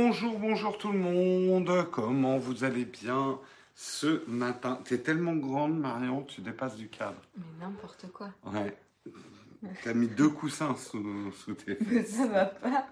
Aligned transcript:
Bonjour, 0.00 0.38
bonjour 0.38 0.78
tout 0.78 0.92
le 0.92 0.98
monde. 1.00 1.88
Comment 1.90 2.38
vous 2.38 2.62
allez 2.62 2.84
bien 2.84 3.40
ce 3.74 4.22
matin? 4.30 4.78
T'es 4.84 4.98
tellement 4.98 5.34
grande, 5.34 5.76
Marion, 5.76 6.22
tu 6.22 6.40
dépasses 6.40 6.76
du 6.76 6.86
cadre. 6.86 7.20
Mais 7.36 7.66
n'importe 7.66 8.06
quoi. 8.12 8.28
Ouais. 8.46 8.76
T'as 9.82 9.94
mis 9.94 10.06
deux 10.06 10.28
coussins 10.28 10.76
sous, 10.76 11.32
sous 11.32 11.54
tes 11.54 11.78
Mais 11.90 12.04
ça 12.04 12.28
va 12.28 12.44
pas. 12.44 12.86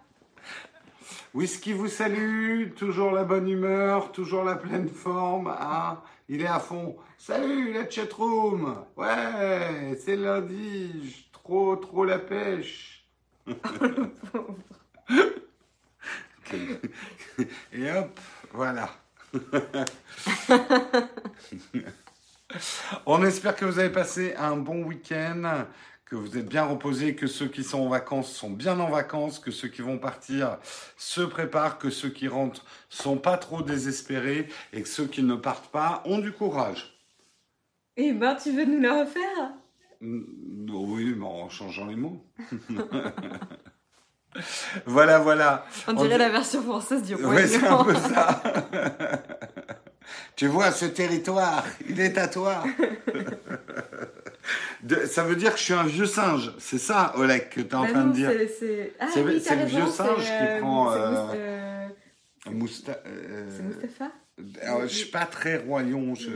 Whisky 1.33 1.75
vous 1.75 1.87
salue, 1.87 2.73
toujours 2.75 3.13
la 3.13 3.23
bonne 3.23 3.49
humeur, 3.49 4.11
toujours 4.11 4.43
la 4.43 4.57
pleine 4.57 4.89
forme. 4.89 5.55
Ah, 5.57 6.03
il 6.29 6.43
est 6.43 6.49
à 6.49 6.59
fond. 6.59 6.97
Salut 7.19 7.73
la 7.73 7.89
chatroom. 7.89 8.85
Ouais, 8.97 9.97
c'est 10.01 10.17
lundi. 10.17 11.29
Trop, 11.31 11.77
trop 11.77 12.05
la 12.05 12.19
pêche. 12.19 13.07
Et 17.73 17.91
hop, 17.91 18.21
voilà. 18.53 18.91
On 23.07 23.25
espère 23.25 23.57
que 23.57 23.65
vous 23.65 23.79
avez 23.79 23.91
passé 23.91 24.35
un 24.37 24.57
bon 24.57 24.85
week-end, 24.85 25.67
que 26.05 26.15
vous 26.15 26.39
êtes 26.39 26.49
bien 26.49 26.65
reposés, 26.65 27.17
que 27.17 27.27
ceux 27.27 27.49
qui 27.49 27.65
sont 27.65 27.81
en 27.81 27.89
vacances 27.89 28.33
sont 28.33 28.51
bien 28.51 28.79
en 28.79 28.89
vacances, 28.89 29.39
que 29.39 29.51
ceux 29.51 29.69
qui 29.69 29.83
vont 29.83 29.99
partir 29.99 30.59
se 30.97 31.21
préparent, 31.21 31.79
que 31.79 31.91
ceux 31.91 32.11
qui 32.11 32.29
rentrent 32.29 32.65
sont 32.89 33.19
pas 33.19 33.37
trop 33.37 33.63
désespérés 33.63 34.49
et 34.73 34.83
que 34.83 34.89
ceux 34.89 35.07
qui 35.07 35.23
ne 35.23 35.35
partent 35.35 35.73
pas 35.73 36.03
ont 36.07 36.19
du 36.19 36.33
courage. 36.33 36.97
Eh 37.97 38.13
ben, 38.13 38.37
tu 38.37 38.53
veux 38.53 38.67
nous 38.67 38.81
la 38.81 39.01
refaire? 39.01 39.53
Oui, 40.01 41.15
mais 41.17 41.25
en 41.25 41.49
changeant 41.49 41.87
les 41.87 41.97
mots. 41.97 42.25
voilà, 44.87 45.19
voilà. 45.19 45.67
On 45.87 45.93
dirait 45.95 46.19
la 46.19 46.29
version 46.29 46.63
française 46.63 47.03
du 47.03 47.15
roi 47.15 47.29
Ouais, 47.35 47.47
c'est 47.47 47.67
un 47.67 47.85
peu 47.85 47.95
ça. 47.95 48.43
tu 50.37 50.47
vois, 50.47 50.71
ce 50.73 50.85
territoire, 50.87 51.65
il 51.89 52.01
est 52.01 52.17
à 52.19 52.29
toi. 52.29 52.63
De- 54.83 55.07
ça 55.07 55.25
veut 55.25 55.35
dire 55.37 55.53
que 55.55 55.59
je 55.59 55.65
suis 55.65 55.73
un 55.75 55.83
vieux 55.85 56.07
singe. 56.07 56.53
C'est 56.59 56.79
ça, 56.79 57.13
Oleg, 57.17 57.49
que 57.49 57.61
tu 57.61 57.67
es 57.69 57.75
en 57.75 57.83
Bah 57.83 57.89
train 57.91 58.05
non, 58.05 58.11
de 58.11 58.15
dire. 58.15 58.31
c'est- 58.59 58.95
ah 59.01 59.07
oui, 59.17 59.23
le 59.25 59.65
vieux 59.65 59.87
singe 59.87 60.25
qui 60.25 60.31
euh, 60.31 60.61
prend, 60.61 60.93
c'est 60.93 60.99
euh, 61.01 61.89
Moust- 62.53 62.89
euh, 62.89 62.93
Mousta- 62.95 63.01
euh, 63.07 63.63
Mustapha 63.63 64.11
alors, 64.63 64.83
je 64.83 64.87
suis 64.89 65.11
pas 65.11 65.25
très 65.25 65.57
royaume. 65.57 66.15
je- 66.15 66.29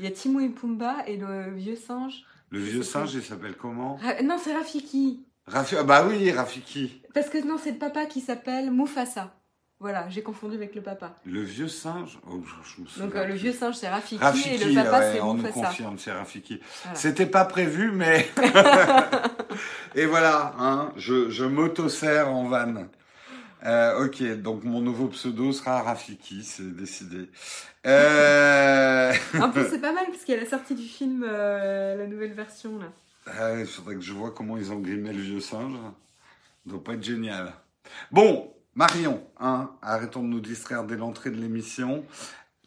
Il 0.00 0.06
y 0.06 0.08
a 0.08 0.10
Timon 0.10 0.40
et 0.40 0.48
Pumba 0.48 0.96
et 1.06 1.18
le 1.18 1.50
vieux 1.54 1.76
singe. 1.76 2.22
Le 2.50 2.58
vieux 2.58 2.82
singe, 2.82 3.12
il 3.14 3.22
s'appelle 3.22 3.54
comment? 3.54 3.96
Ra- 4.02 4.22
non, 4.22 4.38
c'est 4.42 4.54
Rafiki. 4.54 5.26
Rafi... 5.48 5.76
Ah 5.76 5.82
bah 5.82 6.04
oui, 6.06 6.30
Rafiki. 6.30 7.02
Parce 7.14 7.28
que 7.28 7.44
non, 7.46 7.56
c'est 7.62 7.72
le 7.72 7.78
papa 7.78 8.06
qui 8.06 8.20
s'appelle 8.20 8.70
Mufasa. 8.70 9.34
Voilà, 9.80 10.08
j'ai 10.08 10.22
confondu 10.22 10.56
avec 10.56 10.74
le 10.74 10.82
papa. 10.82 11.14
Le 11.24 11.40
vieux 11.40 11.68
singe? 11.68 12.18
Oh, 12.28 12.42
je, 12.44 12.50
je 12.68 12.80
me 12.82 12.86
souviens 12.86 13.06
Donc 13.06 13.14
euh, 13.14 13.26
le 13.26 13.34
vieux 13.34 13.52
singe 13.52 13.76
c'est 13.76 13.88
Rafiki, 13.88 14.20
Rafiki, 14.20 14.54
et 14.54 14.58
le 14.58 14.74
papa 14.74 14.98
ouais, 14.98 15.12
c'est 15.12 15.20
on 15.20 15.34
nous 15.34 15.48
confirme, 15.48 15.98
c'est 15.98 16.10
Rafiki. 16.10 16.60
Voilà. 16.82 16.98
C'était 16.98 17.26
pas 17.26 17.44
prévu, 17.44 17.92
mais. 17.92 18.28
Et 19.94 20.06
voilà, 20.06 20.54
hein, 20.58 20.92
je, 20.96 21.30
je 21.30 21.44
m'auto-sers 21.44 22.28
en 22.28 22.48
vanne. 22.48 22.88
Euh, 23.64 24.04
ok, 24.04 24.22
donc 24.40 24.64
mon 24.64 24.80
nouveau 24.80 25.08
pseudo 25.08 25.52
sera 25.52 25.82
Rafiki, 25.82 26.44
c'est 26.44 26.76
décidé. 26.76 27.28
Euh... 27.86 29.12
En 29.40 29.50
plus, 29.50 29.64
c'est 29.70 29.80
pas 29.80 29.92
mal 29.92 30.06
parce 30.06 30.24
qu'il 30.24 30.34
y 30.34 30.38
a 30.38 30.40
la 30.40 30.48
sortie 30.48 30.74
du 30.74 30.86
film, 30.86 31.24
euh, 31.26 31.96
la 31.96 32.06
nouvelle 32.06 32.32
version 32.32 32.78
là. 32.78 32.86
Ah, 33.38 33.60
Il 33.60 33.66
faudrait 33.66 33.94
que 33.94 34.00
je 34.00 34.12
vois 34.12 34.32
comment 34.32 34.56
ils 34.56 34.72
ont 34.72 34.80
grimé 34.80 35.12
le 35.12 35.20
vieux 35.20 35.40
singe. 35.40 35.72
Ça 35.74 35.92
doit 36.66 36.82
pas 36.84 36.94
être 36.94 37.02
génial. 37.02 37.52
Bon, 38.10 38.52
Marion, 38.74 39.24
hein, 39.40 39.70
arrêtons 39.82 40.22
de 40.22 40.28
nous 40.28 40.40
distraire 40.40 40.84
dès 40.84 40.96
l'entrée 40.96 41.30
de 41.30 41.36
l'émission. 41.40 42.04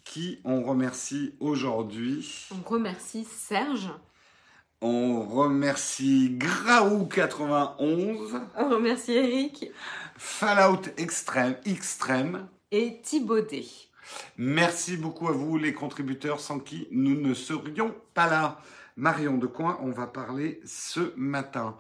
Qui 0.04 0.40
on 0.44 0.64
remercie 0.64 1.36
aujourd'hui? 1.40 2.48
On 2.52 2.68
remercie 2.70 3.24
Serge. 3.26 3.90
On 4.82 5.22
remercie 5.24 6.38
Graou91, 6.40 8.42
On 8.58 8.70
remercie 8.70 9.14
Eric 9.14 9.68
Fallout 10.18 10.82
Extrême, 10.98 11.56
Extrême. 11.66 12.48
et 12.72 13.00
Thibaudet. 13.02 13.66
Merci 14.38 14.98
beaucoup 14.98 15.28
à 15.28 15.32
vous, 15.32 15.58
les 15.58 15.74
contributeurs, 15.74 16.40
sans 16.40 16.60
qui 16.60 16.88
nous 16.92 17.20
ne 17.22 17.34
serions 17.34 17.94
pas 18.14 18.30
là. 18.30 18.60
Marion, 18.98 19.38
de 19.38 19.48
quoi 19.48 19.80
on 19.82 19.92
va 19.92 20.08
parler 20.08 20.60
ce 20.66 21.14
matin? 21.16 21.78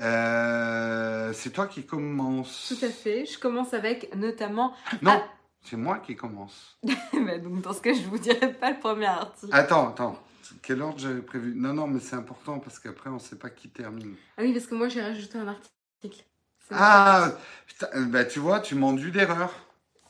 Euh, 0.00 1.32
C'est 1.34 1.50
toi 1.50 1.66
qui 1.66 1.84
commence. 1.84 2.72
Tout 2.76 2.84
à 2.84 2.90
fait. 2.90 3.26
Je 3.26 3.38
commence 3.38 3.74
avec 3.74 4.14
notamment. 4.14 4.74
Non, 5.02 5.22
c'est 5.62 5.76
moi 5.76 5.98
qui 5.98 6.16
commence. 6.16 6.78
Bah, 7.12 7.38
donc 7.38 7.60
dans 7.62 7.72
ce 7.72 7.80
cas, 7.80 7.92
je 7.92 8.02
vous 8.02 8.18
dirai 8.18 8.52
pas 8.52 8.70
le 8.70 8.78
premier 8.80 9.06
article. 9.06 9.52
Attends, 9.54 9.90
attends. 9.90 10.18
Quel 10.62 10.82
ordre 10.82 10.98
j'avais 10.98 11.22
prévu? 11.22 11.54
Non, 11.56 11.72
non, 11.72 11.86
mais 11.86 12.00
c'est 12.00 12.16
important 12.16 12.58
parce 12.58 12.78
qu'après, 12.78 13.10
on 13.10 13.14
ne 13.14 13.18
sait 13.20 13.36
pas 13.36 13.50
qui 13.50 13.68
termine. 13.68 14.14
Ah 14.36 14.42
oui, 14.42 14.52
parce 14.52 14.66
que 14.66 14.74
moi 14.74 14.88
j'ai 14.88 15.00
rajouté 15.02 15.38
un 15.38 15.48
article. 15.48 16.24
Ah, 16.70 17.32
putain, 17.66 17.86
euh, 17.94 18.04
bah, 18.06 18.24
tu 18.24 18.38
vois, 18.38 18.60
tu 18.60 18.74
m'enduis 18.74 19.12
d'erreur. 19.12 19.52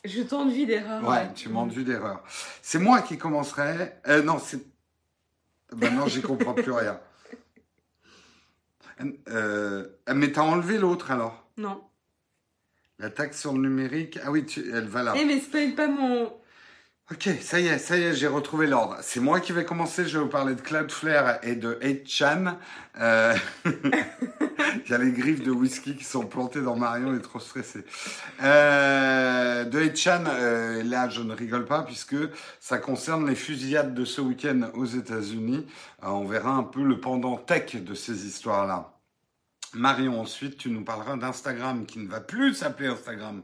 Je 0.04 0.22
t'enduis 0.22 0.66
d'erreur. 0.66 1.06
Ouais, 1.06 1.32
tu 1.34 1.48
m'enduis 1.48 1.84
d'erreur. 1.84 2.22
C'est 2.60 2.78
moi 2.78 3.02
qui 3.02 3.18
commencerai. 3.18 3.92
Euh, 4.08 4.22
non, 4.22 4.38
c'est. 4.38 4.60
Non, 5.76 6.06
j'y 6.06 6.22
comprends 6.22 6.54
plus 6.54 6.72
rien. 6.72 6.98
Euh, 9.28 9.88
mais 10.14 10.30
t'as 10.32 10.42
enlevé 10.42 10.78
l'autre 10.78 11.10
alors? 11.10 11.46
Non. 11.56 11.82
La 12.98 13.10
taxe 13.10 13.40
sur 13.40 13.52
le 13.52 13.60
numérique. 13.68 14.18
Ah 14.24 14.30
oui, 14.30 14.44
tu- 14.46 14.70
elle 14.72 14.86
va 14.86 15.02
là. 15.02 15.14
Eh 15.16 15.24
mais 15.24 15.40
spoil 15.40 15.74
pas 15.74 15.88
mon. 15.88 16.32
Ok, 17.10 17.28
ça 17.42 17.60
y 17.60 17.66
est, 17.66 17.78
ça 17.78 17.98
y 17.98 18.02
est, 18.02 18.14
j'ai 18.14 18.28
retrouvé 18.28 18.66
l'ordre. 18.66 18.96
C'est 19.02 19.20
moi 19.20 19.40
qui 19.40 19.52
vais 19.52 19.64
commencer. 19.64 20.06
Je 20.06 20.18
vais 20.18 20.24
vous 20.24 20.30
parler 20.30 20.54
de 20.54 20.60
Cloudflare 20.60 21.38
et 21.42 21.56
de 21.56 21.74
8chan. 21.82 22.56
Euh, 22.98 23.36
Il 24.86 24.90
y 24.90 24.94
a 24.94 24.98
les 24.98 25.12
griffes 25.12 25.42
de 25.42 25.50
whisky 25.50 25.96
qui 25.96 26.04
sont 26.04 26.26
plantées 26.26 26.62
dans 26.62 26.76
Marion, 26.76 27.12
il 27.12 27.18
est 27.18 27.22
trop 27.22 27.40
stressé. 27.40 27.84
Euh, 28.42 29.64
de 29.64 29.80
8chan, 29.80 30.24
euh, 30.26 30.82
là, 30.82 31.08
je 31.08 31.22
ne 31.22 31.34
rigole 31.34 31.64
pas 31.64 31.82
puisque 31.82 32.16
ça 32.60 32.78
concerne 32.78 33.28
les 33.28 33.34
fusillades 33.34 33.94
de 33.94 34.04
ce 34.04 34.20
week-end 34.20 34.70
aux 34.74 34.86
États-Unis. 34.86 35.66
Euh, 36.02 36.08
on 36.08 36.24
verra 36.24 36.52
un 36.52 36.62
peu 36.62 36.82
le 36.82 37.00
pendant 37.00 37.36
tech 37.36 37.76
de 37.76 37.94
ces 37.94 38.26
histoires-là. 38.26 38.98
Marion, 39.74 40.20
ensuite, 40.20 40.58
tu 40.58 40.70
nous 40.70 40.84
parleras 40.84 41.16
d'Instagram 41.16 41.86
qui 41.86 41.98
ne 41.98 42.08
va 42.08 42.20
plus 42.20 42.54
s'appeler 42.54 42.88
Instagram. 42.88 43.42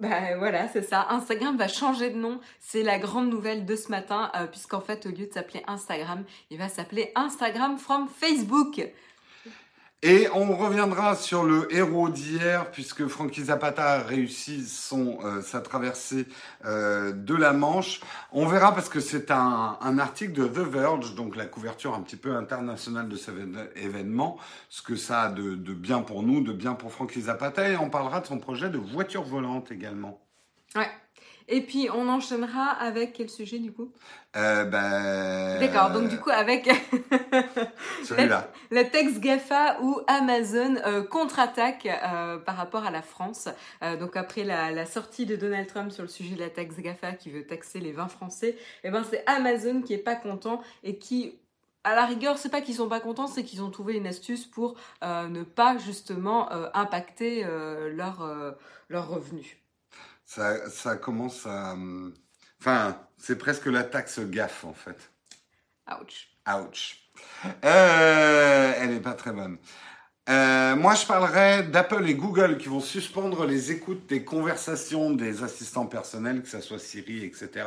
Bah 0.00 0.36
voilà, 0.38 0.66
c'est 0.68 0.82
ça. 0.82 1.06
Instagram 1.10 1.58
va 1.58 1.68
changer 1.68 2.08
de 2.08 2.16
nom. 2.16 2.40
C'est 2.58 2.82
la 2.82 2.98
grande 2.98 3.28
nouvelle 3.28 3.66
de 3.66 3.76
ce 3.76 3.90
matin, 3.90 4.32
euh, 4.34 4.46
puisqu'en 4.46 4.80
fait, 4.80 5.04
au 5.04 5.10
lieu 5.10 5.26
de 5.26 5.32
s'appeler 5.32 5.62
Instagram, 5.66 6.24
il 6.50 6.56
va 6.56 6.68
s'appeler 6.68 7.12
Instagram 7.14 7.76
from 7.76 8.08
Facebook. 8.08 8.80
Et 10.02 10.28
on 10.32 10.56
reviendra 10.56 11.14
sur 11.14 11.44
le 11.44 11.70
héros 11.74 12.08
d'hier, 12.08 12.70
puisque 12.70 13.06
Frankie 13.06 13.44
Zapata 13.44 13.84
a 13.84 13.98
réussi 13.98 14.66
son, 14.66 15.18
euh, 15.22 15.42
sa 15.42 15.60
traversée 15.60 16.26
euh, 16.64 17.12
de 17.12 17.34
la 17.34 17.52
Manche. 17.52 18.00
On 18.32 18.46
verra 18.46 18.74
parce 18.74 18.88
que 18.88 18.98
c'est 18.98 19.30
un, 19.30 19.76
un 19.78 19.98
article 19.98 20.32
de 20.32 20.46
The 20.46 20.66
Verge, 20.66 21.14
donc 21.14 21.36
la 21.36 21.44
couverture 21.44 21.94
un 21.94 22.00
petit 22.00 22.16
peu 22.16 22.34
internationale 22.34 23.10
de 23.10 23.16
cet 23.16 23.34
évén- 23.34 23.68
événement, 23.76 24.38
ce 24.70 24.80
que 24.80 24.96
ça 24.96 25.24
a 25.24 25.28
de, 25.28 25.54
de 25.54 25.74
bien 25.74 26.00
pour 26.00 26.22
nous, 26.22 26.40
de 26.40 26.54
bien 26.54 26.72
pour 26.72 26.92
Frankie 26.92 27.20
Zapata, 27.20 27.68
et 27.68 27.76
on 27.76 27.90
parlera 27.90 28.20
de 28.20 28.26
son 28.26 28.38
projet 28.38 28.70
de 28.70 28.78
voiture 28.78 29.24
volante 29.24 29.70
également. 29.70 30.18
Ouais. 30.76 30.88
Et 31.50 31.60
puis 31.60 31.88
on 31.92 32.08
enchaînera 32.08 32.70
avec 32.70 33.12
quel 33.12 33.28
sujet 33.28 33.58
du 33.58 33.72
coup? 33.72 33.92
Euh, 34.36 34.64
ben, 34.64 35.58
D'accord, 35.60 35.90
donc 35.90 36.08
du 36.08 36.18
coup 36.18 36.30
avec 36.30 36.66
celui-là. 38.04 38.50
la 38.70 38.84
taxe 38.84 39.18
GAFA 39.18 39.80
où 39.82 40.00
Amazon 40.06 40.76
euh, 40.86 41.02
contre-attaque 41.02 41.86
euh, 41.86 42.38
par 42.38 42.56
rapport 42.56 42.84
à 42.84 42.90
la 42.90 43.02
France. 43.02 43.48
Donc 43.98 44.16
après 44.16 44.44
la, 44.44 44.70
la 44.70 44.86
sortie 44.86 45.26
de 45.26 45.36
Donald 45.36 45.66
Trump 45.66 45.90
sur 45.90 46.02
le 46.02 46.08
sujet 46.08 46.36
de 46.36 46.40
la 46.40 46.50
taxe 46.50 46.76
GAFA 46.78 47.12
qui 47.12 47.30
veut 47.30 47.44
taxer 47.44 47.80
les 47.80 47.92
vins 47.92 48.08
français, 48.08 48.56
et 48.84 48.90
ben 48.90 49.04
c'est 49.08 49.24
Amazon 49.26 49.82
qui 49.82 49.92
est 49.92 49.98
pas 49.98 50.14
content 50.16 50.62
et 50.84 50.98
qui 50.98 51.34
à 51.84 51.94
la 51.94 52.04
rigueur, 52.04 52.36
c'est 52.38 52.50
pas 52.50 52.60
qu'ils 52.60 52.74
sont 52.74 52.88
pas 52.88 53.00
contents, 53.00 53.26
c'est 53.26 53.42
qu'ils 53.42 53.62
ont 53.62 53.70
trouvé 53.70 53.94
une 53.94 54.06
astuce 54.06 54.44
pour 54.46 54.74
euh, 55.02 55.28
ne 55.28 55.42
pas 55.42 55.78
justement 55.78 56.52
euh, 56.52 56.68
impacter 56.74 57.42
euh, 57.44 57.90
leurs 57.90 58.22
euh, 58.22 58.52
leurs 58.88 59.08
revenus. 59.08 59.56
Ça, 60.30 60.70
ça 60.70 60.94
commence 60.94 61.44
à... 61.44 61.72
hum, 61.72 62.14
Enfin, 62.60 62.96
c'est 63.18 63.36
presque 63.36 63.66
la 63.66 63.82
taxe 63.82 64.20
gaffe, 64.20 64.64
en 64.64 64.74
fait. 64.74 65.10
Ouch. 65.90 66.28
Ouch. 66.46 66.98
Euh, 67.64 68.72
elle 68.76 68.90
n'est 68.90 69.00
pas 69.00 69.14
très 69.14 69.32
bonne. 69.32 69.56
Euh, 70.28 70.76
moi, 70.76 70.94
je 70.94 71.04
parlerai 71.04 71.64
d'Apple 71.64 72.08
et 72.08 72.14
Google 72.14 72.58
qui 72.58 72.68
vont 72.68 72.80
suspendre 72.80 73.44
les 73.44 73.72
écoutes 73.72 74.06
des 74.06 74.24
conversations 74.24 75.10
des 75.10 75.42
assistants 75.42 75.86
personnels, 75.86 76.42
que 76.42 76.48
ce 76.48 76.60
soit 76.60 76.78
Siri, 76.78 77.24
etc., 77.24 77.66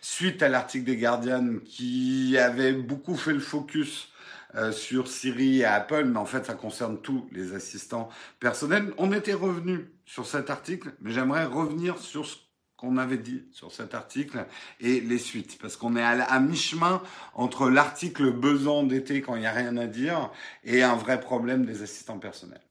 suite 0.00 0.42
à 0.42 0.48
l'article 0.48 0.86
des 0.86 0.96
Guardian 0.96 1.58
qui 1.62 2.38
avait 2.38 2.72
beaucoup 2.72 3.16
fait 3.16 3.34
le 3.34 3.40
focus 3.40 4.08
euh, 4.54 4.72
sur 4.72 5.08
Siri 5.08 5.58
et 5.58 5.64
Apple, 5.66 6.04
mais 6.06 6.18
en 6.18 6.24
fait, 6.26 6.46
ça 6.46 6.54
concerne 6.54 7.02
tous 7.02 7.28
les 7.32 7.52
assistants 7.52 8.08
personnels. 8.40 8.94
On 8.96 9.12
était 9.12 9.34
revenu 9.34 9.90
sur 10.08 10.26
cet 10.26 10.48
article, 10.48 10.94
mais 11.00 11.12
j'aimerais 11.12 11.44
revenir 11.44 11.98
sur 11.98 12.26
ce 12.26 12.36
qu'on 12.78 12.96
avait 12.96 13.18
dit 13.18 13.46
sur 13.52 13.72
cet 13.72 13.92
article 13.92 14.46
et 14.80 15.00
les 15.00 15.18
suites, 15.18 15.58
parce 15.60 15.76
qu'on 15.76 15.96
est 15.96 16.02
à, 16.02 16.40
mi-chemin 16.40 17.02
entre 17.34 17.68
l'article 17.68 18.32
besoin 18.32 18.84
d'été 18.84 19.20
quand 19.20 19.34
il 19.36 19.40
n'y 19.40 19.46
a 19.46 19.52
rien 19.52 19.76
à 19.76 19.86
dire 19.86 20.32
et 20.64 20.82
un 20.82 20.96
vrai 20.96 21.20
problème 21.20 21.66
des 21.66 21.82
assistants 21.82 22.18
personnels. 22.18 22.62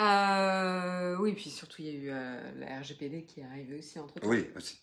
Euh, 0.00 1.16
oui, 1.20 1.32
puis 1.34 1.50
surtout 1.50 1.82
il 1.82 1.86
y 1.86 1.90
a 1.90 1.92
eu 1.92 2.10
euh, 2.10 2.52
la 2.58 2.80
RGPD 2.80 3.24
qui 3.24 3.40
est 3.40 3.44
arrivée 3.44 3.78
aussi 3.78 4.00
entre 4.00 4.14
temps. 4.14 4.26
Oui, 4.26 4.48
aussi. 4.56 4.81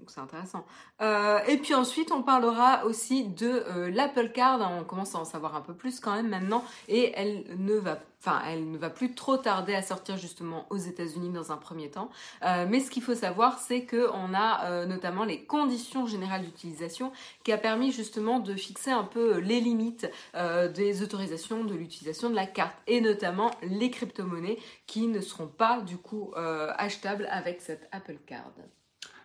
Donc 0.00 0.10
c'est 0.10 0.20
intéressant. 0.20 0.64
Euh, 1.02 1.40
et 1.46 1.58
puis 1.58 1.74
ensuite, 1.74 2.10
on 2.10 2.22
parlera 2.22 2.86
aussi 2.86 3.24
de 3.24 3.64
euh, 3.68 3.90
l'Apple 3.90 4.30
Card. 4.30 4.66
On 4.80 4.82
commence 4.82 5.14
à 5.14 5.18
en 5.18 5.26
savoir 5.26 5.54
un 5.54 5.60
peu 5.60 5.74
plus 5.74 6.00
quand 6.00 6.14
même 6.14 6.28
maintenant. 6.28 6.64
Et 6.88 7.12
elle 7.14 7.44
ne 7.58 7.74
va, 7.74 7.98
enfin, 8.18 8.40
elle 8.46 8.70
ne 8.70 8.78
va 8.78 8.88
plus 8.88 9.14
trop 9.14 9.36
tarder 9.36 9.74
à 9.74 9.82
sortir 9.82 10.16
justement 10.16 10.64
aux 10.70 10.78
États-Unis 10.78 11.28
dans 11.28 11.52
un 11.52 11.58
premier 11.58 11.90
temps. 11.90 12.08
Euh, 12.46 12.66
mais 12.66 12.80
ce 12.80 12.90
qu'il 12.90 13.02
faut 13.02 13.14
savoir, 13.14 13.58
c'est 13.58 13.84
que 13.84 14.08
on 14.14 14.32
a 14.32 14.86
notamment 14.86 15.24
les 15.24 15.44
conditions 15.44 16.06
générales 16.06 16.42
d'utilisation 16.42 17.12
qui 17.44 17.52
a 17.52 17.58
permis 17.58 17.92
justement 17.92 18.40
de 18.40 18.54
fixer 18.54 18.90
un 18.90 19.04
peu 19.04 19.38
les 19.38 19.60
limites 19.60 20.10
des 20.74 21.02
autorisations 21.02 21.64
de 21.64 21.74
l'utilisation 21.74 22.30
de 22.30 22.34
la 22.34 22.46
carte 22.46 22.76
et 22.86 23.02
notamment 23.02 23.50
les 23.62 23.90
crypto-monnaies 23.90 24.58
qui 24.86 25.08
ne 25.08 25.20
seront 25.20 25.48
pas 25.48 25.80
du 25.82 25.98
coup 25.98 26.32
achetables 26.34 27.28
avec 27.30 27.60
cette 27.60 27.88
Apple 27.92 28.18
Card. 28.26 28.52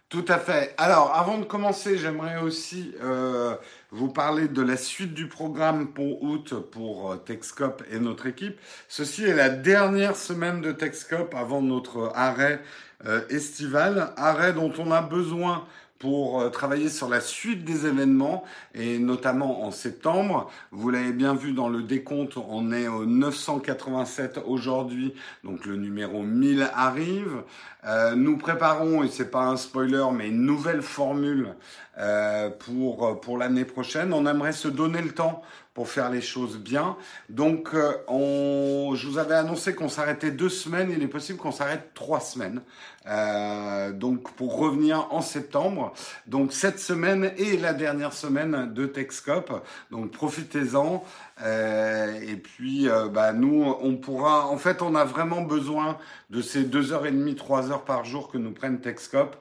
Tout 0.10 0.26
à 0.28 0.38
fait. 0.38 0.76
Alors, 0.78 1.16
avant 1.16 1.40
de 1.40 1.46
commencer, 1.46 1.98
j'aimerais 1.98 2.40
aussi 2.40 2.94
euh, 3.02 3.56
vous 3.90 4.08
parler 4.08 4.48
de 4.48 4.62
la 4.62 4.78
suite 4.78 5.16
du 5.16 5.28
programme 5.28 5.94
pour 5.94 6.22
août 6.22 6.54
pour 6.72 7.12
euh, 7.12 7.16
Texcop 7.18 7.84
et 7.92 7.98
notre 7.98 8.28
équipe. 8.28 8.60
Ceci 8.88 9.24
est 9.24 9.34
la 9.34 9.50
dernière 9.50 10.16
semaine 10.16 10.62
de 10.62 10.72
Texcop 10.72 11.34
avant 11.34 11.62
notre 11.64 12.12
arrêt 12.14 12.62
euh, 13.06 13.28
estival, 13.30 14.14
arrêt 14.16 14.54
dont 14.54 14.72
on 14.78 14.92
a 14.92 15.02
besoin 15.02 15.66
pour 16.06 16.40
euh, 16.40 16.50
travailler 16.50 16.90
sur 16.90 17.10
la 17.10 17.20
suite 17.20 17.66
des 17.66 17.88
événements 17.88 18.44
et 18.76 19.00
notamment 19.00 19.64
en 19.64 19.72
septembre. 19.72 20.52
Vous 20.70 20.92
l'avez 20.92 21.14
bien 21.14 21.34
vu 21.34 21.52
dans 21.52 21.68
le 21.68 21.82
décompte, 21.82 22.38
on 22.38 22.72
est 22.72 22.88
au 22.88 23.08
987 23.08 24.40
aujourd'hui, 24.46 25.16
donc 25.44 25.66
le 25.66 25.78
numéro 25.78 26.22
1000 26.22 26.70
arrive. 26.76 27.42
Euh, 27.88 28.14
nous 28.14 28.38
préparons, 28.38 29.04
et 29.04 29.08
c'est 29.08 29.32
pas 29.32 29.46
un 29.46 29.58
spoiler, 29.58 30.06
mais 30.14 30.28
une 30.28 30.44
nouvelle 30.44 30.84
formule 30.84 31.56
euh, 31.98 32.52
pour 32.52 33.20
pour 33.20 33.40
l'année 33.40 33.66
prochaine. 33.66 34.14
On 34.14 34.28
aimerait 34.28 34.52
se 34.52 34.68
donner 34.68 35.02
le 35.02 35.12
temps 35.12 35.42
pour 35.76 35.90
faire 35.90 36.10
les 36.10 36.22
choses 36.22 36.58
bien. 36.58 36.96
Donc, 37.30 37.72
euh, 37.74 37.92
on, 38.08 38.94
je 38.96 39.08
vous 39.08 39.18
avais 39.18 39.36
annoncé 39.36 39.76
qu'on 39.76 39.90
s'arrêtait 39.90 40.32
deux 40.32 40.50
semaines. 40.50 40.90
Il 40.90 41.04
est 41.04 41.08
possible 41.08 41.38
qu'on 41.38 41.52
s'arrête 41.52 41.92
trois 41.94 42.22
semaines. 42.22 42.62
Euh, 43.08 43.92
donc, 43.92 44.32
pour 44.32 44.58
revenir 44.58 45.08
en 45.12 45.22
septembre. 45.22 45.94
Donc, 46.28 46.54
cette 46.54 46.80
semaine 46.80 47.34
et 47.38 47.58
la 47.58 47.74
dernière 47.74 48.14
semaine 48.14 48.74
de 48.74 48.86
Texcop. 48.86 49.66
Donc, 49.92 50.12
profitez-en. 50.12 51.04
Euh, 51.44 52.22
et 52.22 52.38
puis, 52.38 52.88
euh, 52.88 53.10
bah, 53.10 53.34
nous, 53.34 53.76
on 53.82 53.98
pourra. 53.98 54.48
En 54.48 54.58
fait, 54.58 54.82
on 54.82 54.96
a 54.96 55.04
vraiment 55.04 55.42
besoin 55.42 55.98
de 56.30 56.42
ces 56.42 56.64
deux 56.64 56.94
heures 56.94 57.06
et 57.06 57.12
demie, 57.12 57.36
trois 57.36 57.70
heures 57.70 57.84
par 57.84 58.06
jour 58.06 58.32
que 58.32 58.38
nous 58.38 58.54
prennent 58.54 58.80
Texcop 58.80 59.36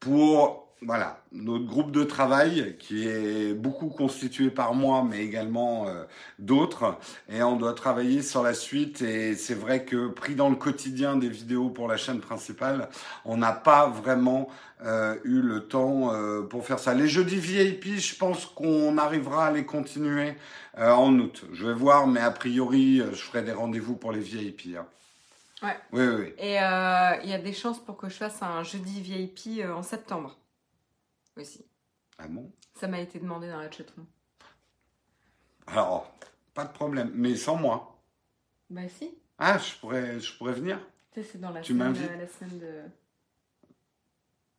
pour 0.00 0.67
voilà, 0.82 1.20
notre 1.32 1.66
groupe 1.66 1.90
de 1.90 2.04
travail 2.04 2.76
qui 2.78 3.08
est 3.08 3.52
beaucoup 3.52 3.88
constitué 3.88 4.48
par 4.50 4.74
moi, 4.74 5.04
mais 5.08 5.24
également 5.24 5.88
euh, 5.88 6.04
d'autres. 6.38 6.98
Et 7.28 7.42
on 7.42 7.56
doit 7.56 7.74
travailler 7.74 8.22
sur 8.22 8.44
la 8.44 8.54
suite. 8.54 9.02
Et 9.02 9.34
c'est 9.34 9.54
vrai 9.54 9.84
que 9.84 10.08
pris 10.08 10.36
dans 10.36 10.48
le 10.48 10.54
quotidien 10.54 11.16
des 11.16 11.28
vidéos 11.28 11.68
pour 11.68 11.88
la 11.88 11.96
chaîne 11.96 12.20
principale, 12.20 12.88
on 13.24 13.36
n'a 13.36 13.52
pas 13.52 13.88
vraiment 13.88 14.48
euh, 14.84 15.16
eu 15.24 15.40
le 15.40 15.66
temps 15.66 16.14
euh, 16.14 16.42
pour 16.42 16.64
faire 16.64 16.78
ça. 16.78 16.94
Les 16.94 17.08
jeudis 17.08 17.38
VIP, 17.38 17.98
je 17.98 18.14
pense 18.14 18.46
qu'on 18.46 18.98
arrivera 18.98 19.46
à 19.48 19.50
les 19.50 19.66
continuer 19.66 20.34
en 20.76 21.12
août. 21.18 21.44
Je 21.52 21.66
vais 21.66 21.74
voir, 21.74 22.06
mais 22.06 22.20
a 22.20 22.30
priori, 22.30 22.98
je 22.98 23.16
ferai 23.16 23.42
des 23.42 23.50
rendez-vous 23.50 23.96
pour 23.96 24.12
les 24.12 24.20
VIP. 24.20 24.76
Hein. 24.78 24.86
Ouais. 25.60 25.76
Oui, 25.92 26.06
oui, 26.06 26.14
oui. 26.20 26.34
Et 26.38 26.52
il 26.52 27.30
y 27.30 27.34
a 27.34 27.38
des 27.42 27.52
chances 27.52 27.80
pour 27.80 27.96
que 27.96 28.08
je 28.08 28.14
fasse 28.14 28.40
un 28.42 28.62
jeudi 28.62 29.00
VIP 29.00 29.64
en 29.68 29.82
septembre 29.82 30.37
aussi. 31.38 31.66
Ah 32.18 32.28
bon? 32.28 32.52
Ça 32.74 32.88
m'a 32.88 33.00
été 33.00 33.18
demandé 33.18 33.48
dans 33.48 33.58
la 33.58 33.70
chatroom. 33.70 34.06
Alors, 35.66 36.12
pas 36.54 36.64
de 36.64 36.72
problème, 36.72 37.10
mais 37.14 37.36
sans 37.36 37.56
moi. 37.56 38.02
Bah 38.70 38.88
si. 38.88 39.16
Ah, 39.38 39.58
je 39.58 39.76
pourrais, 39.78 40.18
je 40.18 40.36
pourrais 40.36 40.54
venir 40.54 40.80
Tu 41.12 41.22
sais, 41.22 41.28
c'est 41.32 41.38
dans 41.38 41.50
la 41.50 41.62
semaine, 41.62 41.94
la 41.94 42.26
semaine 42.26 42.58
de... 42.58 42.82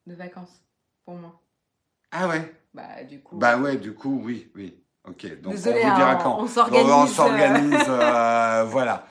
de 0.08 0.16
vacances, 0.16 0.64
pour 1.04 1.16
moi. 1.16 1.42
Ah 2.12 2.28
ouais? 2.28 2.56
Bah 2.74 3.04
du 3.04 3.22
coup... 3.22 3.38
Bah 3.38 3.58
ouais, 3.58 3.78
du 3.78 3.94
coup, 3.94 4.22
oui, 4.24 4.52
oui. 4.56 4.84
Ok, 5.10 5.42
donc 5.42 5.54
on 5.54 5.58
vous 5.58 5.72
dira 5.72 6.12
hein, 6.12 6.20
quand. 6.22 6.40
On 6.40 6.48
s'organise. 6.48 6.92
On 6.92 7.08
s'organise, 7.08 7.80
euh, 7.90 8.64
voilà. 8.68 9.08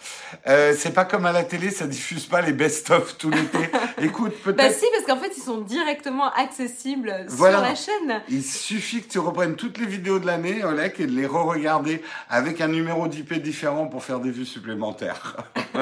Euh, 0.47 0.73
c'est 0.79 0.93
pas 0.93 1.05
comme 1.05 1.27
à 1.27 1.33
la 1.33 1.43
télé, 1.43 1.71
ça 1.71 1.87
diffuse 1.89 2.27
pas 2.27 2.41
les 2.41 2.53
best-of 2.53 3.19
tout 3.19 3.31
l'été. 3.31 3.59
Écoute, 4.03 4.35
peut-être. 4.45 4.57
Bah 4.57 4.71
si, 4.71 4.85
parce 4.93 5.05
qu'en 5.07 5.21
fait, 5.23 5.33
ils 5.37 5.43
sont 5.43 5.59
directement 5.59 6.31
accessibles 6.33 7.27
sur 7.29 7.51
la 7.51 7.75
chaîne. 7.75 8.23
Il 8.29 8.45
suffit 8.45 9.03
que 9.03 9.11
tu 9.11 9.19
reprennes 9.19 9.57
toutes 9.57 9.79
les 9.79 9.87
vidéos 9.87 10.21
de 10.21 10.27
l'année, 10.27 10.63
Olek, 10.63 11.01
et 11.01 11.07
de 11.07 11.13
les 11.13 11.27
re-regarder 11.27 12.03
avec 12.31 12.61
un 12.61 12.69
numéro 12.69 13.09
d'IP 13.09 13.35
différent 13.43 13.87
pour 13.87 14.05
faire 14.05 14.21
des 14.21 14.31
vues 14.31 14.47
supplémentaires. 14.47 15.37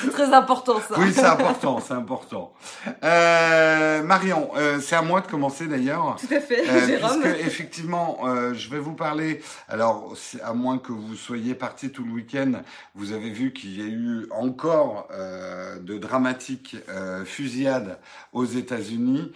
c'est 0.00 0.10
très 0.10 0.32
important 0.32 0.80
ça. 0.80 0.94
Oui, 0.98 1.12
c'est 1.12 1.24
important, 1.24 1.80
c'est 1.80 1.94
important. 1.94 2.52
Euh, 3.04 4.02
Marion, 4.02 4.50
euh, 4.56 4.80
c'est 4.80 4.96
à 4.96 5.02
moi 5.02 5.20
de 5.20 5.26
commencer 5.26 5.66
d'ailleurs. 5.66 6.16
Tout 6.18 6.32
à 6.34 6.40
fait, 6.40 6.68
euh, 6.68 6.86
Jérôme. 6.86 7.20
Puisque 7.20 7.40
effectivement, 7.46 8.18
euh, 8.24 8.54
je 8.54 8.70
vais 8.70 8.78
vous 8.78 8.94
parler. 8.94 9.40
Alors, 9.68 10.14
à 10.42 10.54
moins 10.54 10.78
que 10.78 10.92
vous 10.92 11.14
soyez 11.14 11.54
parti 11.54 11.90
tout 11.90 12.04
le 12.04 12.12
week-end, 12.12 12.52
vous 12.94 13.12
avez 13.12 13.30
vu 13.30 13.52
qu'il 13.52 13.78
y 13.78 13.82
a 13.82 13.88
eu 13.88 14.26
encore 14.30 15.08
euh, 15.10 15.78
de 15.78 15.98
dramatiques 15.98 16.76
fusillades 17.24 17.98
aux 18.32 18.44
États-Unis, 18.44 19.32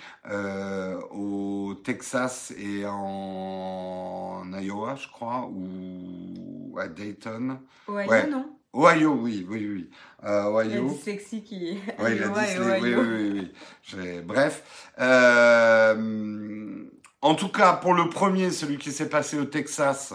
au 1.11 1.75
Texas 1.85 2.53
et 2.59 2.85
en 2.87 4.43
Iowa, 4.61 4.95
je 4.97 5.09
crois, 5.09 5.49
ou 5.53 6.77
à 6.79 6.89
Dayton. 6.89 7.59
ouais. 7.89 8.27
non 8.27 8.47
Ohio, 8.75 9.19
oui, 9.21 9.47
oui, 9.49 9.69
oui. 9.69 9.91
Euh, 10.25 10.45
Ohio. 10.45 10.71
Il 10.71 10.75
y 10.75 10.79
a 10.79 10.95
dyslexie 10.95 11.43
qui. 11.43 11.79
Oui, 11.99 12.19
la 12.19 12.29
dyslexie, 12.29 12.59
oui, 12.81 12.95
oui, 12.95 13.51
oui. 13.95 14.21
Bref. 14.25 14.91
Euh, 14.99 16.85
en 17.21 17.35
tout 17.35 17.51
cas, 17.51 17.75
pour 17.75 17.95
le 17.95 18.09
premier, 18.09 18.51
celui 18.51 18.79
qui 18.79 18.91
s'est 18.93 19.09
passé 19.09 19.39
au 19.39 19.45
Texas, 19.45 20.15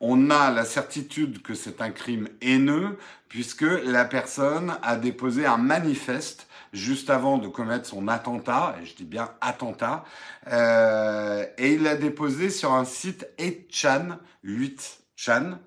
on 0.00 0.30
a 0.30 0.50
la 0.50 0.64
certitude 0.64 1.42
que 1.42 1.54
c'est 1.54 1.80
un 1.80 1.90
crime 1.90 2.28
haineux, 2.40 2.98
puisque 3.28 3.62
la 3.62 4.04
personne 4.04 4.76
a 4.82 4.96
déposé 4.96 5.46
un 5.46 5.56
manifeste 5.56 6.48
juste 6.72 7.08
avant 7.08 7.38
de 7.38 7.48
commettre 7.48 7.86
son 7.86 8.08
attentat, 8.08 8.76
et 8.82 8.86
je 8.86 8.96
dis 8.96 9.04
bien 9.04 9.30
attentat, 9.40 10.04
euh, 10.48 11.46
et 11.56 11.74
il 11.74 11.82
l'a 11.82 11.94
déposé 11.94 12.50
sur 12.50 12.72
un 12.72 12.84
site 12.84 13.26
8chan, 13.38 14.18
8chan, 14.44 15.58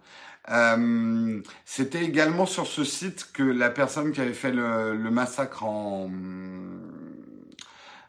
euh, 0.52 1.42
c'était 1.66 2.04
également 2.04 2.46
sur 2.46 2.68
ce 2.68 2.84
site 2.84 3.32
que 3.34 3.44
la 3.44 3.70
personne 3.70 4.12
qui 4.12 4.22
avait 4.22 4.34
fait 4.34 4.52
le, 4.52 5.10
massacre 5.10 5.64
en 5.64 6.10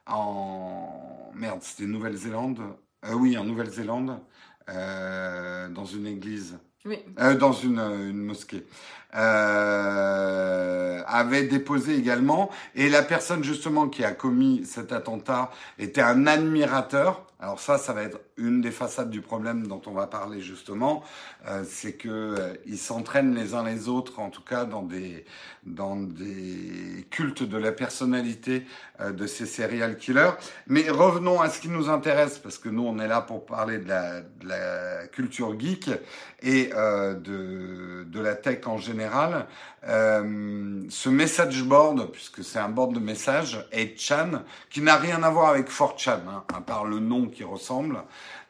en 0.07 1.33
merde, 1.35 1.61
c'était 1.63 1.89
Nouvelle-Zélande. 1.89 2.61
Euh, 3.05 3.15
oui, 3.15 3.37
en 3.37 3.45
Nouvelle-Zélande, 3.45 4.21
euh, 4.69 5.69
dans 5.69 5.85
une 5.85 6.07
église. 6.07 6.59
Oui. 6.85 6.99
dans 7.41 7.53
une, 7.53 7.81
une 7.81 8.23
mosquée. 8.23 8.65
Avait 11.07 11.45
déposé 11.45 11.97
également. 11.97 12.51
Et 12.75 12.89
la 12.89 13.03
personne 13.03 13.43
justement 13.43 13.89
qui 13.89 14.05
a 14.05 14.13
commis 14.13 14.65
cet 14.65 14.93
attentat 14.93 15.51
était 15.79 16.03
un 16.03 16.27
admirateur. 16.27 17.23
Alors 17.39 17.61
ça, 17.61 17.77
ça 17.77 17.93
va 17.93 18.03
être 18.03 18.19
une 18.39 18.61
des 18.63 18.71
façades 18.71 19.11
du 19.11 19.21
problème 19.21 19.67
dont 19.67 19.81
on 19.87 19.93
va 19.93 20.07
parler 20.07 20.41
justement, 20.41 21.03
euh, 21.47 21.65
c'est 21.69 21.93
que 21.93 22.09
euh, 22.09 22.55
ils 22.67 22.79
s'entraînent 22.79 23.35
les 23.35 23.55
uns 23.55 23.63
les 23.63 23.89
autres, 23.89 24.21
en 24.21 24.31
tout 24.31 24.43
cas 24.43 24.65
dans 24.65 24.83
des 24.83 25.25
dans 25.65 25.97
des 25.97 27.07
cultes 27.11 27.43
de 27.43 27.59
la 27.59 27.73
personnalité 27.73 28.67
euh, 29.01 29.13
de 29.13 29.27
ces 29.27 29.45
serial 29.45 29.99
killers. 29.99 30.33
Mais 30.67 30.89
revenons 30.89 31.41
à 31.41 31.51
ce 31.51 31.61
qui 31.61 31.69
nous 31.69 31.91
intéresse, 31.91 32.39
parce 32.39 32.57
que 32.57 32.71
nous 32.71 32.87
on 32.87 32.99
est 32.99 33.09
là 33.09 33.21
pour 33.21 33.45
parler 33.45 33.79
de 33.79 33.89
la, 33.89 34.21
de 34.21 34.49
la 34.49 35.07
culture 35.07 35.59
geek 35.59 35.91
et 36.43 36.71
de 36.71 38.05
de 38.05 38.21
la 38.21 38.35
tech 38.35 38.67
en 38.67 38.79
général. 38.79 39.06
Ce 39.85 41.09
message 41.09 41.63
board, 41.63 42.11
puisque 42.13 42.45
c'est 42.45 42.59
un 42.59 42.69
board 42.69 42.93
de 42.95 43.01
messages, 43.01 43.59
8chan, 43.73 44.43
qui 44.71 44.81
n'a 44.81 44.97
rien 44.97 45.23
à 45.23 45.31
voir 45.31 45.51
avec 45.51 45.71
4chan, 45.71 46.21
hein, 46.29 46.45
à 46.55 46.61
part 46.61 46.85
le 46.85 46.99
nom 46.99 47.27
qui 47.27 47.45
ressemble. 47.45 48.03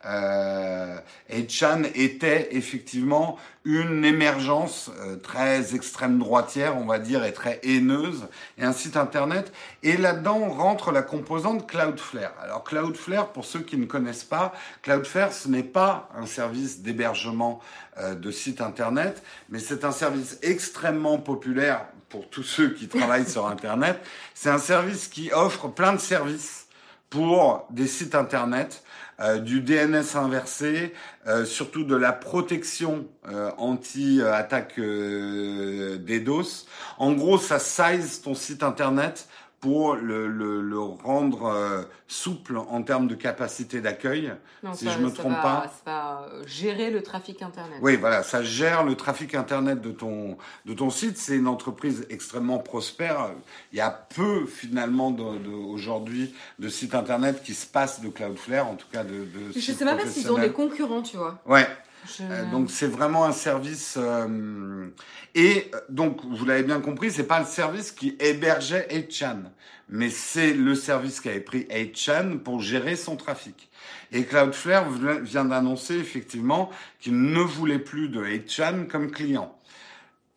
Euh, 0.07 0.99
et 1.29 1.49
Chan 1.49 1.83
était 1.95 2.49
effectivement 2.53 3.39
une 3.65 4.05
émergence 4.05 4.91
euh, 5.01 5.17
très 5.17 5.75
extrême 5.75 6.21
droitière, 6.21 6.77
on 6.77 6.85
va 6.85 7.01
dire, 7.01 7.25
et 7.25 7.33
très 7.33 7.59
haineuse, 7.65 8.29
et 8.59 8.65
un 8.65 8.73
site 8.73 8.97
internet. 8.97 9.53
Et 9.83 9.97
là-dedans 9.97 10.49
rentre 10.51 10.93
la 10.93 11.03
composante 11.03 11.67
Cloudflare. 11.67 12.33
Alors 12.41 12.63
Cloudflare, 12.63 13.33
pour 13.33 13.45
ceux 13.45 13.61
qui 13.61 13.77
ne 13.77 13.87
connaissent 13.87 14.25
pas, 14.25 14.53
Cloudflare, 14.83 15.33
ce 15.33 15.49
n'est 15.49 15.65
pas 15.65 16.09
un 16.17 16.27
service 16.27 16.83
d'hébergement 16.83 17.61
euh, 17.99 18.15
de 18.15 18.31
site 18.31 18.61
internet, 18.61 19.23
mais 19.49 19.59
c'est 19.59 19.85
un 19.85 19.93
service 19.93 20.39
extrêmement 20.43 21.19
populaire 21.19 21.87
pour 22.09 22.31
tous 22.31 22.45
ceux 22.45 22.71
qui 22.71 22.87
travaillent 22.87 23.29
sur 23.29 23.49
internet. 23.49 24.01
C'est 24.35 24.51
un 24.51 24.59
service 24.59 25.09
qui 25.09 25.33
offre 25.33 25.67
plein 25.67 25.93
de 25.93 26.01
services 26.01 26.67
pour 27.11 27.67
des 27.71 27.89
sites 27.89 28.15
internet 28.15 28.83
euh, 29.21 29.39
du 29.39 29.61
DNS 29.61 30.17
inversé, 30.17 30.93
euh, 31.27 31.47
surtout 31.47 31.85
de 31.85 31.97
la 31.97 32.13
protection 32.13 33.07
euh, 33.29 33.51
anti-attaque 33.57 34.79
DDoS. 34.79 36.67
En 36.99 37.13
gros, 37.13 37.39
ça 37.39 37.59
size 37.59 38.21
ton 38.21 38.35
site 38.35 38.63
internet 38.63 39.29
pour 39.67 39.97
le, 39.97 40.29
le, 40.29 40.63
le 40.63 40.79
rendre 40.79 41.47
euh, 41.47 41.83
souple 42.07 42.57
en 42.57 42.83
termes 42.83 43.09
de 43.09 43.15
capacité 43.15 43.81
d'accueil, 43.81 44.33
si 44.75 44.85
ça, 44.85 44.93
je 44.93 44.99
me 44.99 45.09
ça 45.09 45.15
trompe 45.17 45.33
va- 45.33 45.43
pas. 45.43 45.73
Ça 45.85 45.91
va 45.91 46.29
gérer 46.47 46.91
le 46.91 47.03
trafic 47.03 47.43
internet. 47.43 47.79
Oui, 47.83 47.97
voilà, 47.97 48.23
ça 48.23 48.43
gère 48.43 48.85
le 48.85 48.95
trafic 48.95 49.35
internet 49.35 49.81
de 49.81 49.91
ton 49.91 50.37
de 50.67 50.75
ton 50.75 50.91
site. 50.91 51.19
C'est 51.19 51.37
une 51.37 51.49
entreprise 51.49 52.07
extrêmement 52.11 52.59
prospère. 52.59 53.31
Il 53.73 53.79
y 53.79 53.81
a 53.81 53.91
peu 53.91 54.47
finalement 54.47 55.11
de, 55.11 55.39
de- 55.39 55.51
aujourd'hui 55.51 56.33
de 56.59 56.69
sites 56.69 56.95
internet 56.95 57.43
qui 57.43 57.55
se 57.55 57.67
passent 57.67 58.01
de 58.01 58.09
Cloudflare, 58.09 58.69
en 58.69 58.75
tout 58.77 58.87
cas 58.93 59.03
de. 59.05 59.11
de 59.25 59.53
Je 59.55 59.61
sites 59.61 59.79
sais 59.79 59.85
même 59.85 59.99
pas 59.99 60.07
s'ils 60.07 60.31
ont 60.31 60.39
des 60.39 60.53
concurrents, 60.53 61.03
tu 61.03 61.17
vois. 61.17 61.39
Ouais. 61.47 61.67
Euh, 62.21 62.51
donc 62.51 62.71
c'est 62.71 62.87
vraiment 62.87 63.25
un 63.25 63.33
service 63.33 63.97
euh, 63.99 64.87
et 65.35 65.71
euh, 65.75 65.81
donc 65.89 66.21
vous 66.25 66.45
l'avez 66.45 66.63
bien 66.63 66.81
compris, 66.81 67.11
c'est 67.11 67.25
pas 67.27 67.41
le 67.41 67.47
service 67.47 67.91
qui 67.93 68.17
hébergeait 68.21 68.87
8chan, 68.91 69.39
mais 69.89 70.11
c'est 70.11 70.53
le 70.53 70.75
service 70.75 71.21
qui 71.21 71.29
avait 71.29 71.41
pris 71.41 71.67
8chan 71.71 72.39
pour 72.39 72.61
gérer 72.61 72.97
son 72.97 73.17
trafic. 73.17 73.69
Et 74.13 74.25
Cloudflare 74.25 74.89
vient- 74.91 75.19
vient 75.21 75.45
d'annoncer 75.45 75.97
effectivement 75.97 76.71
qu'il 77.01 77.21
ne 77.21 77.41
voulait 77.41 77.79
plus 77.81 78.09
de 78.09 78.21
8chan 78.23 78.87
comme 78.87 79.11
client. 79.11 79.53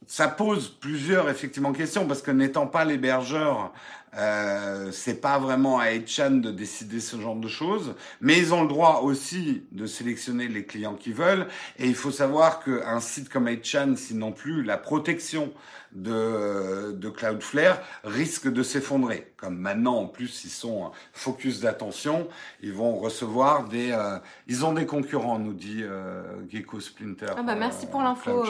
Ça 0.07 0.27
pose 0.27 0.69
plusieurs 0.69 1.29
effectivement 1.29 1.71
questions 1.71 2.07
parce 2.07 2.23
que 2.23 2.31
n'étant 2.31 2.65
pas 2.65 2.83
l'hébergeur, 2.83 3.71
euh, 4.17 4.91
c'est 4.91 5.21
pas 5.21 5.37
vraiment 5.39 5.79
à 5.79 5.87
8chan 5.91 6.41
de 6.41 6.51
décider 6.51 6.99
ce 6.99 7.19
genre 7.19 7.35
de 7.35 7.47
choses, 7.47 7.95
mais 8.21 8.37
ils 8.37 8.53
ont 8.53 8.63
le 8.63 8.67
droit 8.67 9.01
aussi 9.03 9.63
de 9.71 9.85
sélectionner 9.85 10.47
les 10.47 10.65
clients 10.65 10.95
qu'ils 10.95 11.13
veulent. 11.13 11.47
Et 11.77 11.87
il 11.87 11.95
faut 11.95 12.11
savoir 12.11 12.63
qu'un 12.63 12.99
site 12.99 13.29
comme 13.29 13.47
8chan, 13.47 13.95
s'ils 13.95 14.17
n'ont 14.17 14.31
plus 14.31 14.63
la 14.63 14.77
protection 14.77 15.51
de, 15.91 16.91
de 16.91 17.09
Cloudflare, 17.09 17.79
risque 18.03 18.47
de 18.51 18.63
s'effondrer. 18.63 19.33
Comme 19.37 19.57
maintenant, 19.57 19.97
en 19.97 20.07
plus, 20.07 20.43
ils 20.45 20.49
sont 20.51 20.91
focus 21.13 21.61
d'attention, 21.61 22.27
ils 22.61 22.73
vont 22.73 22.97
recevoir 22.97 23.67
des... 23.67 23.91
euh, 23.91 24.17
ils 24.47 24.65
ont 24.65 24.73
des 24.73 24.85
concurrents, 24.85 25.39
nous 25.39 25.53
dit 25.53 25.83
euh, 25.83 26.21
Gecko 26.49 26.79
Splinter. 26.79 27.33
Ah 27.37 27.43
bah 27.43 27.55
merci 27.55 27.85
euh, 27.85 27.89
pour 27.89 28.01
l'info. 28.01 28.43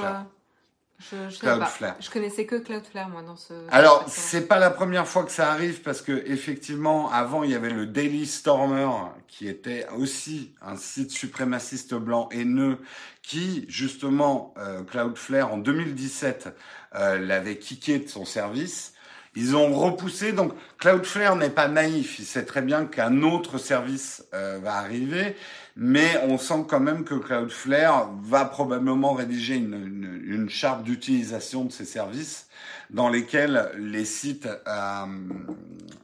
Cloudflare. 0.99 1.29
Je, 1.29 1.35
je. 1.35 1.39
Cloudflare. 1.39 1.95
Je 1.99 2.09
connaissais 2.09 2.45
que 2.45 2.55
Cloudflare 2.55 3.09
moi 3.09 3.21
dans 3.21 3.35
ce. 3.35 3.53
Alors, 3.71 4.05
c'est 4.07 4.47
pas 4.47 4.59
la 4.59 4.69
première 4.69 5.07
fois 5.07 5.23
que 5.23 5.31
ça 5.31 5.51
arrive 5.51 5.81
parce 5.81 6.01
que 6.01 6.23
effectivement, 6.25 7.11
avant 7.11 7.43
il 7.43 7.51
y 7.51 7.55
avait 7.55 7.69
le 7.69 7.85
Daily 7.85 8.25
Stormer 8.25 8.89
qui 9.27 9.47
était 9.47 9.87
aussi 9.97 10.53
un 10.61 10.75
site 10.75 11.11
suprémaciste 11.11 11.93
blanc 11.93 12.27
haineux 12.31 12.79
qui 13.21 13.65
justement 13.69 14.53
euh, 14.57 14.83
Cloudflare 14.83 15.53
en 15.53 15.57
2017 15.57 16.49
euh, 16.95 17.19
l'avait 17.19 17.57
kické 17.57 17.99
de 17.99 18.07
son 18.07 18.25
service. 18.25 18.93
Ils 19.35 19.55
ont 19.55 19.71
repoussé, 19.73 20.33
donc 20.33 20.53
Cloudflare 20.79 21.35
n'est 21.35 21.51
pas 21.51 21.67
naïf, 21.67 22.17
il 22.17 22.25
sait 22.25 22.45
très 22.45 22.63
bien 22.63 22.85
qu'un 22.85 23.21
autre 23.21 23.59
service 23.59 24.25
euh, 24.33 24.59
va 24.61 24.75
arriver, 24.77 25.35
mais 25.81 26.21
on 26.27 26.37
sent 26.37 26.65
quand 26.67 26.81
même 26.81 27.05
que 27.05 27.15
Cloudflare 27.15 28.11
va 28.21 28.43
probablement 28.43 29.13
rédiger 29.13 29.55
une, 29.55 29.73
une, 29.73 30.21
une 30.25 30.49
charte 30.49 30.83
d'utilisation 30.83 31.63
de 31.63 31.71
ces 31.71 31.85
services 31.85 32.47
dans 32.89 33.07
lesquels 33.07 33.71
les 33.77 34.03
sites 34.03 34.49
à, 34.65 35.07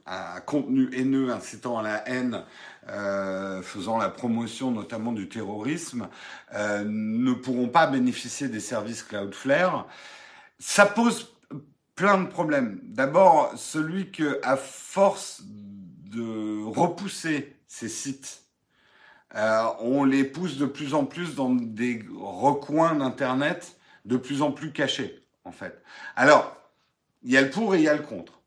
à 0.06 0.40
contenu 0.40 0.88
haineux 0.94 1.30
incitant 1.30 1.76
à 1.78 1.82
la 1.82 2.08
haine, 2.08 2.42
euh, 2.88 3.60
faisant 3.60 3.98
la 3.98 4.08
promotion 4.08 4.70
notamment 4.70 5.12
du 5.12 5.28
terrorisme, 5.28 6.08
euh, 6.54 6.82
ne 6.86 7.34
pourront 7.34 7.68
pas 7.68 7.86
bénéficier 7.86 8.48
des 8.48 8.60
services 8.60 9.02
Cloudflare. 9.02 9.86
Ça 10.58 10.86
pose 10.86 11.34
plein 11.96 12.16
de 12.22 12.28
problèmes. 12.28 12.80
D'abord, 12.82 13.52
celui 13.56 14.10
que, 14.10 14.40
à 14.42 14.56
force 14.56 15.42
de 15.44 16.64
repousser 16.64 17.56
ces 17.68 17.90
sites, 17.90 18.45
euh, 19.36 19.64
on 19.80 20.04
les 20.04 20.24
pousse 20.24 20.56
de 20.56 20.66
plus 20.66 20.94
en 20.94 21.04
plus 21.04 21.34
dans 21.34 21.50
des 21.50 22.04
recoins 22.18 22.94
d'Internet 22.94 23.76
de 24.04 24.16
plus 24.16 24.40
en 24.40 24.52
plus 24.52 24.72
cachés, 24.72 25.22
en 25.44 25.52
fait. 25.52 25.82
Alors, 26.14 26.56
il 27.22 27.32
y 27.32 27.36
a 27.36 27.42
le 27.42 27.50
pour 27.50 27.74
et 27.74 27.78
il 27.78 27.84
y 27.84 27.88
a 27.88 27.96
le 27.96 28.02
contre. 28.02 28.40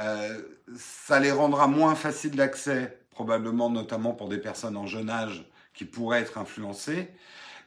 Euh, 0.00 0.40
ça 0.76 1.20
les 1.20 1.30
rendra 1.30 1.68
moins 1.68 1.94
faciles 1.94 2.34
d'accès, 2.34 2.98
probablement 3.10 3.70
notamment 3.70 4.14
pour 4.14 4.28
des 4.28 4.38
personnes 4.38 4.76
en 4.76 4.86
jeune 4.86 5.10
âge 5.10 5.44
qui 5.74 5.84
pourraient 5.84 6.20
être 6.20 6.38
influencées, 6.38 7.10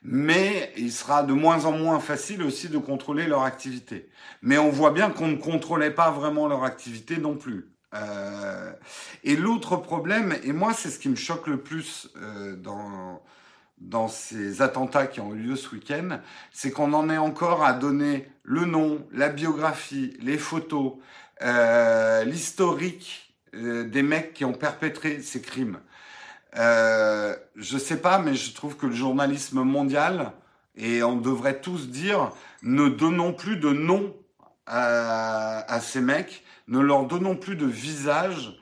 mais 0.04 0.74
il 0.76 0.92
sera 0.92 1.24
de 1.24 1.34
moins 1.34 1.66
en 1.66 1.72
moins 1.72 2.00
facile 2.00 2.44
aussi 2.44 2.70
de 2.70 2.78
contrôler 2.78 3.26
leur 3.26 3.44
activité. 3.44 4.10
Mais 4.42 4.58
on 4.58 4.70
voit 4.70 4.92
bien 4.92 5.10
qu'on 5.10 5.28
ne 5.28 5.36
contrôlait 5.36 5.92
pas 5.92 6.12
vraiment 6.12 6.48
leur 6.48 6.64
activité 6.64 7.18
non 7.18 7.36
plus. 7.36 7.75
Euh, 7.94 8.74
et 9.24 9.36
l'autre 9.36 9.78
problème, 9.78 10.36
et 10.44 10.52
moi 10.52 10.74
c'est 10.74 10.90
ce 10.90 11.00
qui 11.00 11.10
me 11.10 11.16
choque 11.16 11.48
le 11.48 11.58
plus 11.58 12.10
euh, 12.18 12.56
dans, 12.56 13.22
dans 13.78 14.08
ces 14.08 14.62
attentats 14.62 15.08
qui 15.08 15.22
ont 15.22 15.34
eu 15.34 15.38
lieu 15.38 15.56
ce 15.56 15.74
week-end, 15.74 16.20
c'est 16.52 16.72
qu'on 16.72 16.94
en 16.94 17.10
est 17.10 17.18
encore 17.18 17.64
à 17.64 17.74
donner 17.74 18.28
le 18.44 18.66
nom, 18.66 19.08
la 19.12 19.30
biographie, 19.30 20.18
les 20.22 20.38
photos, 20.38 20.94
euh, 21.42 22.24
l'historique 22.24 23.34
des 23.54 24.04
mecs 24.04 24.34
qui 24.34 24.44
ont 24.44 24.54
perpétré 24.54 25.22
ces 25.22 25.42
crimes. 25.42 25.80
Je 26.54 27.78
sais 27.78 28.02
pas, 28.02 28.20
mais 28.20 28.36
je 28.36 28.54
trouve 28.54 28.76
que 28.76 28.86
le 28.86 28.94
journalisme 28.94 29.62
mondial, 29.62 30.34
et 30.76 31.04
on 31.04 31.16
devrait 31.16 31.62
tous 31.62 31.90
dire, 31.90 32.34
ne 32.64 32.90
donnons 32.90 33.32
plus 33.32 33.56
de 33.56 33.70
nom 33.70 34.14
à, 34.66 35.72
à 35.74 35.80
ces 35.80 36.02
mecs, 36.02 36.44
ne 36.68 36.80
leur 36.80 37.06
donnons 37.06 37.36
plus 37.36 37.56
de 37.56 37.66
visage, 37.66 38.60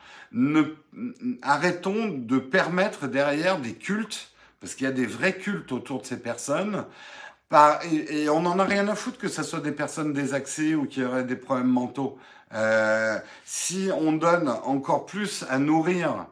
arrêtons 1.41 2.09
de 2.09 2.37
permettre 2.39 3.07
derrière 3.07 3.59
des 3.59 3.73
cultes, 3.73 4.31
parce 4.59 4.75
qu'il 4.75 4.85
y 4.85 4.89
a 4.89 4.93
des 4.93 5.05
vrais 5.05 5.37
cultes 5.37 5.71
autour 5.71 6.01
de 6.01 6.05
ces 6.05 6.19
personnes, 6.19 6.85
et, 7.91 8.29
on 8.29 8.41
n'en 8.41 8.57
a 8.57 8.63
rien 8.63 8.87
à 8.87 8.95
foutre 8.95 9.17
que 9.17 9.27
ce 9.27 9.43
soit 9.43 9.59
des 9.59 9.71
personnes 9.71 10.13
désaxées 10.13 10.75
ou 10.75 10.85
qui 10.85 11.03
auraient 11.03 11.23
des 11.23 11.35
problèmes 11.35 11.67
mentaux. 11.67 12.17
Euh, 12.53 13.17
si 13.45 13.89
on 13.95 14.13
donne 14.13 14.49
encore 14.49 15.05
plus 15.05 15.45
à 15.49 15.59
nourrir 15.59 16.27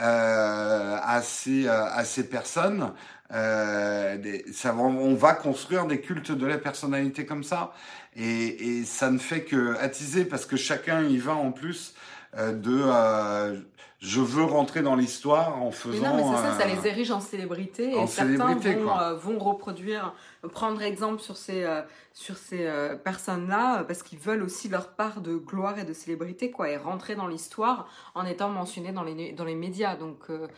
euh, 0.00 0.96
à 1.02 1.22
ces 1.22 2.28
personnes, 2.28 2.92
euh, 3.32 4.38
on 4.78 5.14
va 5.14 5.34
construire 5.34 5.86
des 5.86 6.00
cultes 6.00 6.32
de 6.32 6.46
la 6.46 6.58
personnalité 6.58 7.26
comme 7.26 7.44
ça, 7.44 7.72
et, 8.16 8.78
et 8.78 8.84
ça 8.84 9.10
ne 9.10 9.18
fait 9.18 9.42
que 9.42 9.76
attiser 9.78 10.24
parce 10.24 10.46
que 10.46 10.56
chacun 10.56 11.02
y 11.02 11.18
va 11.18 11.34
en 11.34 11.52
plus 11.52 11.94
euh, 12.36 12.52
de 12.52 12.82
euh, 12.84 13.56
je 13.98 14.20
veux 14.20 14.44
rentrer 14.44 14.82
dans 14.82 14.94
l'histoire 14.94 15.60
en 15.60 15.66
Mais 15.66 15.72
faisant. 15.72 16.16
non, 16.16 16.16
mais 16.16 16.36
c'est 16.36 16.42
ça, 16.42 16.58
ça 16.58 16.66
les 16.66 16.86
érige 16.86 17.10
en 17.10 17.20
célébrité 17.20 17.92
et 17.92 17.96
en 17.96 18.06
certains 18.06 18.36
célébrité, 18.36 18.74
vont, 18.74 18.98
euh, 18.98 19.14
vont 19.14 19.38
reproduire, 19.38 20.14
prendre 20.48 20.80
exemple 20.82 21.20
sur 21.20 21.36
ces, 21.36 21.64
euh, 21.64 21.82
sur 22.12 22.36
ces 22.38 22.66
euh, 22.66 22.96
personnes-là 22.96 23.80
euh, 23.80 23.84
parce 23.84 24.02
qu'ils 24.02 24.18
veulent 24.18 24.42
aussi 24.42 24.68
leur 24.68 24.88
part 24.94 25.20
de 25.20 25.36
gloire 25.36 25.78
et 25.78 25.84
de 25.84 25.92
célébrité 25.92 26.50
quoi, 26.50 26.70
et 26.70 26.76
rentrer 26.76 27.14
dans 27.14 27.26
l'histoire 27.26 27.88
en 28.14 28.24
étant 28.24 28.48
mentionnés 28.48 28.92
dans 28.92 29.02
les, 29.02 29.32
dans 29.32 29.44
les 29.44 29.54
médias. 29.54 29.96
Donc 29.96 30.30
euh, 30.30 30.48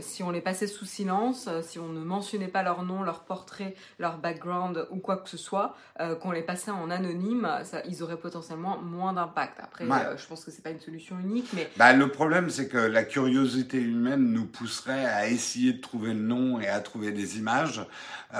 si 0.00 0.22
on 0.22 0.30
les 0.30 0.40
passait 0.40 0.66
sous 0.66 0.84
silence, 0.86 1.48
si 1.62 1.78
on 1.78 1.88
ne 1.88 2.00
mentionnait 2.00 2.48
pas 2.48 2.62
leur 2.62 2.84
nom, 2.84 3.02
leur 3.02 3.24
portrait, 3.24 3.74
leur 3.98 4.18
background 4.18 4.86
ou 4.90 4.98
quoi 4.98 5.16
que 5.16 5.28
ce 5.28 5.36
soit, 5.36 5.74
qu'on 6.20 6.30
les 6.30 6.42
passait 6.42 6.70
en 6.70 6.90
anonyme, 6.90 7.48
ça, 7.64 7.82
ils 7.88 8.02
auraient 8.04 8.16
potentiellement 8.16 8.78
moins 8.80 9.12
d'impact. 9.12 9.58
Après, 9.60 9.84
Ouais. 9.84 10.16
je 10.16 10.26
pense 10.28 10.44
que 10.44 10.52
c'est 10.52 10.62
pas 10.62 10.70
une 10.70 10.80
solution 10.80 11.18
unique, 11.18 11.48
mais 11.54 11.68
Bah, 11.76 11.92
le 11.92 12.08
problème, 12.08 12.50
c'est 12.50 12.68
que 12.68 12.78
la 12.78 13.02
curiosité 13.02 13.78
humaine 13.78 14.32
nous 14.32 14.46
pousserait 14.46 15.04
à 15.06 15.26
essayer 15.28 15.72
de 15.72 15.80
trouver 15.80 16.14
le 16.14 16.20
nom 16.20 16.60
et 16.60 16.68
à 16.68 16.78
trouver 16.80 17.10
des 17.10 17.36
images. 17.38 17.84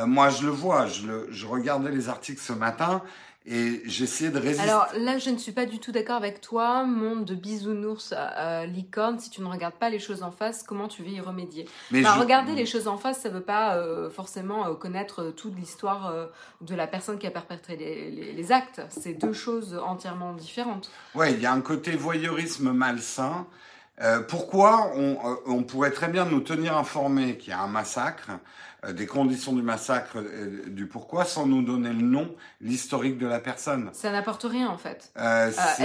Moi, 0.07 0.29
je 0.31 0.45
le 0.47 0.51
vois, 0.53 0.84
je, 0.88 1.07
le, 1.07 1.26
je 1.31 1.47
regardais 1.47 1.91
les 1.91 2.09
articles 2.09 2.41
ce 2.41 2.53
matin 2.53 3.03
Et 3.47 3.83
j'essayais 3.85 4.31
de 4.31 4.38
résister. 4.38 4.62
Alors 4.71 4.87
là, 4.97 5.19
je 5.19 5.29
ne 5.29 5.37
suis 5.37 5.53
pas 5.53 5.67
du 5.67 5.79
tout 5.79 5.93
d'accord 5.93 6.17
avec 6.17 6.41
toi. 6.41 6.85
Monde 6.85 7.26
de 7.26 7.35
bisounours, 7.35 8.14
euh, 8.17 8.64
licorne, 8.64 9.19
si 9.19 9.29
tu 9.29 9.43
ne 9.43 9.47
regardes 9.49 9.75
pas 9.75 9.91
les 9.91 9.99
choses 9.99 10.23
en 10.23 10.31
face, 10.31 10.62
comment 10.62 10.88
tu 10.88 11.03
veux 11.03 11.11
y 11.11 11.21
remédier? 11.21 11.69
Mais 11.91 12.00
Enfin, 12.00 12.14
je- 12.14 12.21
Regarder 12.21 12.53
les 12.55 12.64
choses 12.64 12.88
en 12.88 12.97
face, 12.97 13.21
ça 13.21 13.29
ne 13.29 13.35
veut 13.35 13.43
pas 13.43 13.76
euh, 13.76 14.09
forcément 14.09 14.67
euh, 14.67 14.73
connaître 14.75 15.21
euh, 15.21 15.31
toute 15.33 15.55
l'histoire 15.59 16.07
euh, 16.11 16.26
de 16.62 16.75
la 16.75 16.87
personne 16.87 17.19
qui 17.19 17.26
a 17.26 17.31
perpétré 17.31 17.76
les, 17.76 18.11
les- 18.11 18.33
les 18.33 18.50
actes. 18.53 18.81
C'est 18.88 19.12
deux 19.12 19.35
choses 19.35 19.79
entièrement 19.85 20.33
différentes. 20.33 20.91
Ouais, 21.14 21.35
il 21.35 21.41
y 21.43 21.45
a 21.47 21.53
un 21.53 21.61
côté 21.61 21.97
voyeurisme 21.97 22.73
malsain. 22.73 23.47
Euh, 24.00 24.21
pourquoi 24.21 24.91
on, 24.97 25.12
euh, 25.12 25.35
on 25.47 25.62
pourrait 25.62 25.93
très 25.93 26.09
bien 26.09 26.25
nous 26.25 26.41
tenir 26.41 26.76
informés 26.76 27.37
qu'il 27.38 27.50
y 27.50 27.53
a 27.53 27.61
un 27.61 27.69
massacre, 27.69 28.29
euh, 28.31 28.37
des 28.93 29.07
conditions 29.07 29.53
du 29.53 29.62
massacre, 29.62 30.17
euh, 30.19 30.64
du 30.69 30.87
pourquoi, 30.87 31.25
sans 31.25 31.47
nous 31.47 31.62
donner 31.62 31.91
le 31.91 32.03
nom, 32.03 32.35
l'historique 32.61 33.19
de 33.19 33.26
la 33.26 33.41
personne. 33.41 33.91
Ça 33.93 34.11
n'apporte 34.12 34.43
rien 34.45 34.69
en 34.69 34.79
fait. 34.79 35.11
Euh, 35.17 35.50
Euh, 35.50 35.85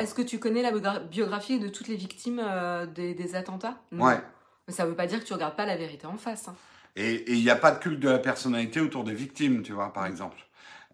Est-ce 0.00 0.14
que, 0.14 0.22
euh, 0.22 0.24
tu 0.24 0.38
connais 0.38 0.62
la 0.62 0.72
biogra- 0.72 1.06
biographie 1.08 1.58
de 1.58 1.68
toutes 1.68 1.88
les 1.88 1.96
victimes 1.96 2.40
euh, 2.44 2.86
des, 2.86 3.14
des 3.14 3.34
attentats? 3.34 3.76
Non. 3.92 4.04
Ouais. 4.06 4.20
Mais 4.68 4.74
ça 4.74 4.84
ne 4.84 4.88
veut 4.90 4.96
pas 4.96 5.06
dire 5.06 5.20
que 5.20 5.24
tu 5.24 5.32
regardes 5.32 5.56
pas 5.56 5.66
la 5.66 5.76
vérité 5.76 6.06
en 6.06 6.16
face. 6.16 6.48
hein. 6.48 6.54
Et 6.96 7.14
et 7.14 7.32
il 7.34 7.42
n'y 7.42 7.50
a 7.50 7.56
pas 7.56 7.70
de 7.72 7.78
culte 7.78 8.00
de 8.00 8.08
la 8.08 8.18
personnalité 8.18 8.80
autour 8.80 9.04
des 9.04 9.14
victimes, 9.14 9.62
tu 9.62 9.72
vois, 9.72 9.92
par 9.92 10.06
exemple. 10.06 10.38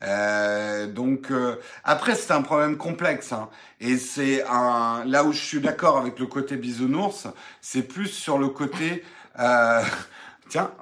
Euh, 0.03 0.89
donc 0.89 1.31
euh, 1.31 1.57
après 1.85 2.17
c'est 2.17 2.33
un 2.33 2.43
problème 2.43 2.77
complexe 2.77 3.33
hein. 3.33 3.49
et 3.79 3.99
c'est 3.99 4.43
un 4.49 5.05
là 5.07 5.23
où 5.23 5.31
je 5.31 5.39
suis 5.41 5.61
d'accord 5.61 5.97
avec 5.97 6.19
le 6.19 6.27
côté 6.27 6.57
bisounours, 6.57 7.29
c'est 7.61 7.83
plus 7.83 8.09
sur 8.09 8.37
le 8.37 8.49
côté 8.49 9.05
euh, 9.39 9.81
tiens 10.49 10.73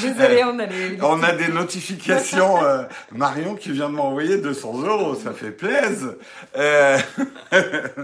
Désolée, 0.00 0.44
on 0.44 0.58
a 0.58 0.66
les. 0.66 0.98
on 1.02 1.22
a 1.22 1.32
des 1.32 1.48
notifications 1.48 2.64
euh, 2.64 2.84
Marion 3.12 3.54
qui 3.54 3.72
vient 3.72 3.88
de 3.88 3.94
m'envoyer 3.94 4.38
200 4.38 4.82
euros, 4.82 5.14
ça 5.14 5.32
fait 5.32 5.50
plaisir. 5.50 6.14
Euh, 6.56 6.98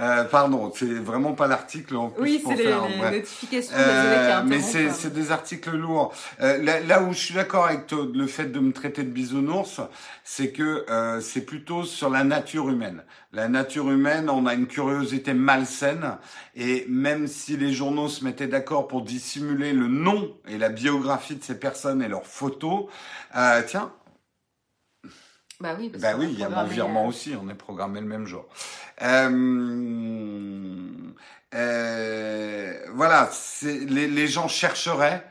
euh, 0.00 0.24
pardon, 0.24 0.72
c'est 0.74 0.84
vraiment 0.86 1.32
pas 1.32 1.46
l'article 1.46 1.96
en 1.96 2.08
plus 2.10 2.22
Oui, 2.22 2.42
c'est 2.46 2.54
les, 2.56 2.62
faire, 2.64 2.88
les 2.88 2.96
bref. 2.96 3.14
notifications. 3.14 3.72
Euh, 3.76 4.42
mais 4.46 4.60
c'est 4.60 4.90
c'est 4.90 5.12
des 5.12 5.32
articles 5.32 5.70
lourds. 5.76 6.12
Euh, 6.40 6.58
là, 6.62 6.80
là 6.80 7.02
où 7.02 7.12
je 7.12 7.18
suis 7.18 7.34
d'accord 7.34 7.66
avec 7.66 7.90
le 7.92 8.26
fait 8.26 8.46
de 8.46 8.60
me 8.60 8.72
traiter 8.72 9.02
de 9.02 9.10
bisounours, 9.10 9.80
c'est 10.24 10.50
que 10.50 10.84
euh, 10.90 11.20
c'est 11.20 11.42
plutôt 11.42 11.84
sur 11.84 12.10
la 12.10 12.24
nature 12.24 12.68
humaine. 12.68 13.02
La 13.32 13.48
nature 13.48 13.90
humaine, 13.90 14.30
on 14.30 14.46
a 14.46 14.54
une 14.54 14.66
curiosité 14.66 15.34
malsaine, 15.34 16.16
et 16.54 16.86
même 16.88 17.26
si 17.26 17.56
les 17.56 17.72
journaux 17.72 18.08
se 18.08 18.24
mettaient 18.24 18.46
d'accord 18.46 18.88
pour 18.88 19.02
dissimuler 19.02 19.72
le 19.72 19.88
nom 19.88 20.30
et 20.48 20.58
la 20.58 20.68
biographie 20.70 21.36
de 21.36 21.44
ces 21.44 21.58
personnes 21.58 22.02
et 22.02 22.08
leurs 22.08 22.26
photos, 22.26 22.86
euh, 23.36 23.62
tiens, 23.66 23.92
Bah 25.60 25.74
oui, 25.78 25.88
parce 25.88 26.02
bah 26.02 26.14
oui, 26.18 26.28
il 26.32 26.38
y 26.38 26.44
a 26.44 26.48
mon 26.50 26.64
virement 26.64 27.04
euh, 27.04 27.08
aussi, 27.08 27.34
on 27.40 27.48
est 27.48 27.54
programmé 27.54 28.00
le 28.00 28.06
même 28.06 28.26
jour. 28.26 28.46
Euh, 29.02 30.90
euh, 31.54 32.74
voilà, 32.92 33.30
les, 33.62 34.06
les 34.08 34.26
gens 34.28 34.48
chercheraient, 34.48 35.26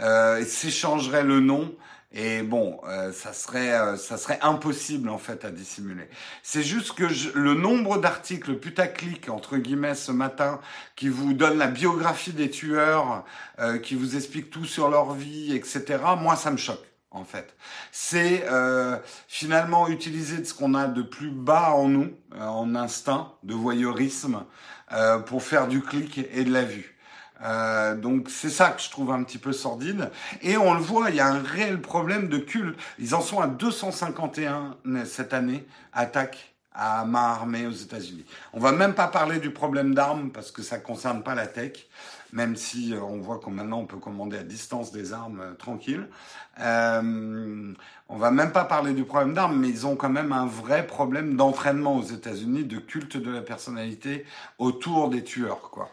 euh, 0.00 0.44
s'échangeraient 0.44 1.24
le 1.24 1.40
nom, 1.40 1.74
et 2.12 2.42
bon, 2.42 2.80
euh, 2.88 3.12
ça 3.12 3.32
serait, 3.32 3.72
euh, 3.72 3.96
ça 3.96 4.18
serait 4.18 4.38
impossible 4.42 5.08
en 5.08 5.16
fait 5.18 5.44
à 5.44 5.50
dissimuler. 5.50 6.08
C'est 6.42 6.62
juste 6.64 6.92
que 6.92 7.08
je- 7.08 7.30
le 7.34 7.54
nombre 7.54 7.98
d'articles 7.98 8.56
putaclic 8.58 9.28
entre 9.28 9.56
guillemets 9.58 9.94
ce 9.94 10.10
matin 10.12 10.60
qui 10.96 11.08
vous 11.08 11.32
donne 11.34 11.56
la 11.56 11.68
biographie 11.68 12.32
des 12.32 12.50
tueurs, 12.50 13.24
euh, 13.60 13.78
qui 13.78 13.94
vous 13.94 14.16
explique 14.16 14.50
tout 14.50 14.64
sur 14.64 14.90
leur 14.90 15.14
vie, 15.14 15.54
etc. 15.54 15.98
Moi, 16.18 16.34
ça 16.36 16.50
me 16.50 16.56
choque 16.56 16.84
en 17.10 17.24
fait. 17.24 17.54
C'est 17.92 18.44
euh, 18.50 18.96
finalement 19.28 19.88
utiliser 19.88 20.44
ce 20.44 20.54
qu'on 20.54 20.74
a 20.74 20.86
de 20.86 21.02
plus 21.02 21.30
bas 21.30 21.72
en 21.72 21.88
nous, 21.88 22.12
euh, 22.34 22.44
en 22.44 22.74
instinct 22.74 23.32
de 23.42 23.54
voyeurisme, 23.54 24.44
euh, 24.92 25.18
pour 25.18 25.42
faire 25.42 25.68
du 25.68 25.82
clic 25.82 26.18
et 26.32 26.44
de 26.44 26.52
la 26.52 26.62
vue. 26.62 26.96
Euh, 27.42 27.94
donc 27.94 28.28
c'est 28.28 28.50
ça 28.50 28.70
que 28.70 28.82
je 28.82 28.90
trouve 28.90 29.10
un 29.10 29.22
petit 29.22 29.38
peu 29.38 29.52
sordide. 29.52 30.10
Et 30.42 30.56
on 30.56 30.74
le 30.74 30.80
voit, 30.80 31.10
il 31.10 31.16
y 31.16 31.20
a 31.20 31.26
un 31.26 31.42
réel 31.42 31.80
problème 31.80 32.28
de 32.28 32.38
culte. 32.38 32.78
Ils 32.98 33.14
en 33.14 33.20
sont 33.20 33.40
à 33.40 33.46
251 33.46 34.76
cette 35.04 35.32
année, 35.32 35.66
attaques 35.92 36.54
à 36.72 37.04
main 37.04 37.32
armée 37.32 37.66
aux 37.66 37.72
États-Unis. 37.72 38.24
On 38.52 38.60
va 38.60 38.72
même 38.72 38.94
pas 38.94 39.08
parler 39.08 39.40
du 39.40 39.50
problème 39.50 39.94
d'armes 39.94 40.30
parce 40.30 40.52
que 40.52 40.62
ça 40.62 40.78
concerne 40.78 41.22
pas 41.22 41.34
la 41.34 41.46
tech, 41.46 41.72
même 42.32 42.56
si 42.56 42.94
euh, 42.94 43.00
on 43.02 43.20
voit 43.20 43.38
qu'on 43.38 43.50
maintenant 43.50 43.78
on 43.80 43.86
peut 43.86 43.98
commander 43.98 44.38
à 44.38 44.42
distance 44.42 44.92
des 44.92 45.12
armes 45.12 45.40
euh, 45.40 45.54
tranquilles. 45.54 46.08
Euh, 46.60 47.72
on 48.08 48.16
va 48.16 48.30
même 48.30 48.52
pas 48.52 48.64
parler 48.64 48.92
du 48.94 49.04
problème 49.04 49.34
d'armes, 49.34 49.58
mais 49.58 49.68
ils 49.68 49.86
ont 49.86 49.96
quand 49.96 50.10
même 50.10 50.32
un 50.32 50.46
vrai 50.46 50.86
problème 50.86 51.36
d'entraînement 51.36 51.96
aux 51.96 52.02
États-Unis, 52.02 52.64
de 52.64 52.78
culte 52.78 53.16
de 53.16 53.30
la 53.30 53.42
personnalité 53.42 54.24
autour 54.58 55.10
des 55.10 55.24
tueurs, 55.24 55.70
quoi. 55.70 55.90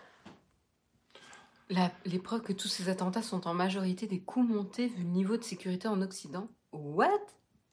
Les 2.06 2.20
preuves 2.20 2.42
que 2.44 2.54
tous 2.54 2.70
ces 2.70 2.88
attentats 2.88 3.22
sont 3.22 3.46
en 3.46 3.54
majorité 3.54 4.08
des 4.08 4.22
coups 4.22 4.48
montés 4.48 4.88
vu 4.88 5.04
le 5.04 5.10
niveau 5.10 5.36
de 5.36 5.44
sécurité 5.44 5.90
en 5.90 6.02
Occident. 6.02 6.48
What? 6.72 7.10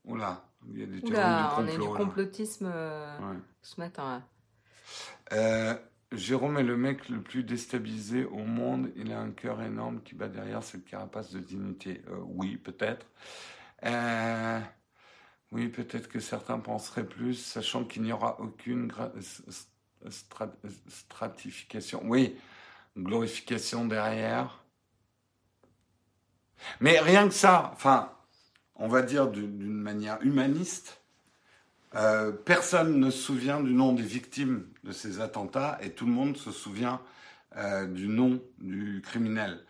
Oula, 0.04 0.44
il 0.68 0.80
y 0.80 0.82
a 0.82 0.86
des 0.86 1.00
théories 1.00 1.12
Oula, 1.12 1.54
on 1.58 1.62
du 1.62 1.70
a 1.70 1.76
du 1.76 1.88
complotisme 1.88 2.70
euh, 2.72 3.18
Ouais. 3.20 3.38
ce 3.62 3.80
matin. 3.80 4.18
là. 4.18 4.22
Euh, 5.32 5.74
Jérôme 6.16 6.58
est 6.58 6.64
le 6.64 6.76
mec 6.76 7.08
le 7.08 7.20
plus 7.20 7.42
déstabilisé 7.42 8.24
au 8.24 8.44
monde. 8.44 8.90
Il 8.96 9.12
a 9.12 9.20
un 9.20 9.30
cœur 9.30 9.60
énorme 9.62 10.02
qui 10.02 10.14
bat 10.14 10.28
derrière 10.28 10.62
cette 10.62 10.84
carapace 10.84 11.32
de 11.32 11.40
dignité. 11.40 12.02
Euh, 12.08 12.18
oui, 12.26 12.56
peut-être. 12.56 13.06
Euh, 13.84 14.60
oui, 15.52 15.68
peut-être 15.68 16.08
que 16.08 16.20
certains 16.20 16.58
penseraient 16.58 17.06
plus, 17.06 17.34
sachant 17.34 17.84
qu'il 17.84 18.02
n'y 18.02 18.12
aura 18.12 18.40
aucune 18.40 18.92
stratification. 20.88 22.02
Oui, 22.04 22.36
glorification 22.96 23.86
derrière. 23.86 24.64
Mais 26.80 26.98
rien 27.00 27.28
que 27.28 27.34
ça, 27.34 27.70
enfin, 27.72 28.12
on 28.76 28.88
va 28.88 29.02
dire 29.02 29.28
d'une 29.28 29.72
manière 29.72 30.20
humaniste, 30.22 31.03
euh, 31.96 32.32
personne 32.32 32.98
ne 32.98 33.10
se 33.10 33.18
souvient 33.18 33.60
du 33.60 33.72
nom 33.72 33.92
des 33.92 34.02
victimes 34.02 34.66
de 34.82 34.92
ces 34.92 35.20
attentats 35.20 35.78
et 35.82 35.90
tout 35.90 36.06
le 36.06 36.12
monde 36.12 36.36
se 36.36 36.50
souvient 36.50 37.00
euh, 37.56 37.86
du 37.86 38.08
nom 38.08 38.40
du 38.58 39.02
criminel. 39.04 39.60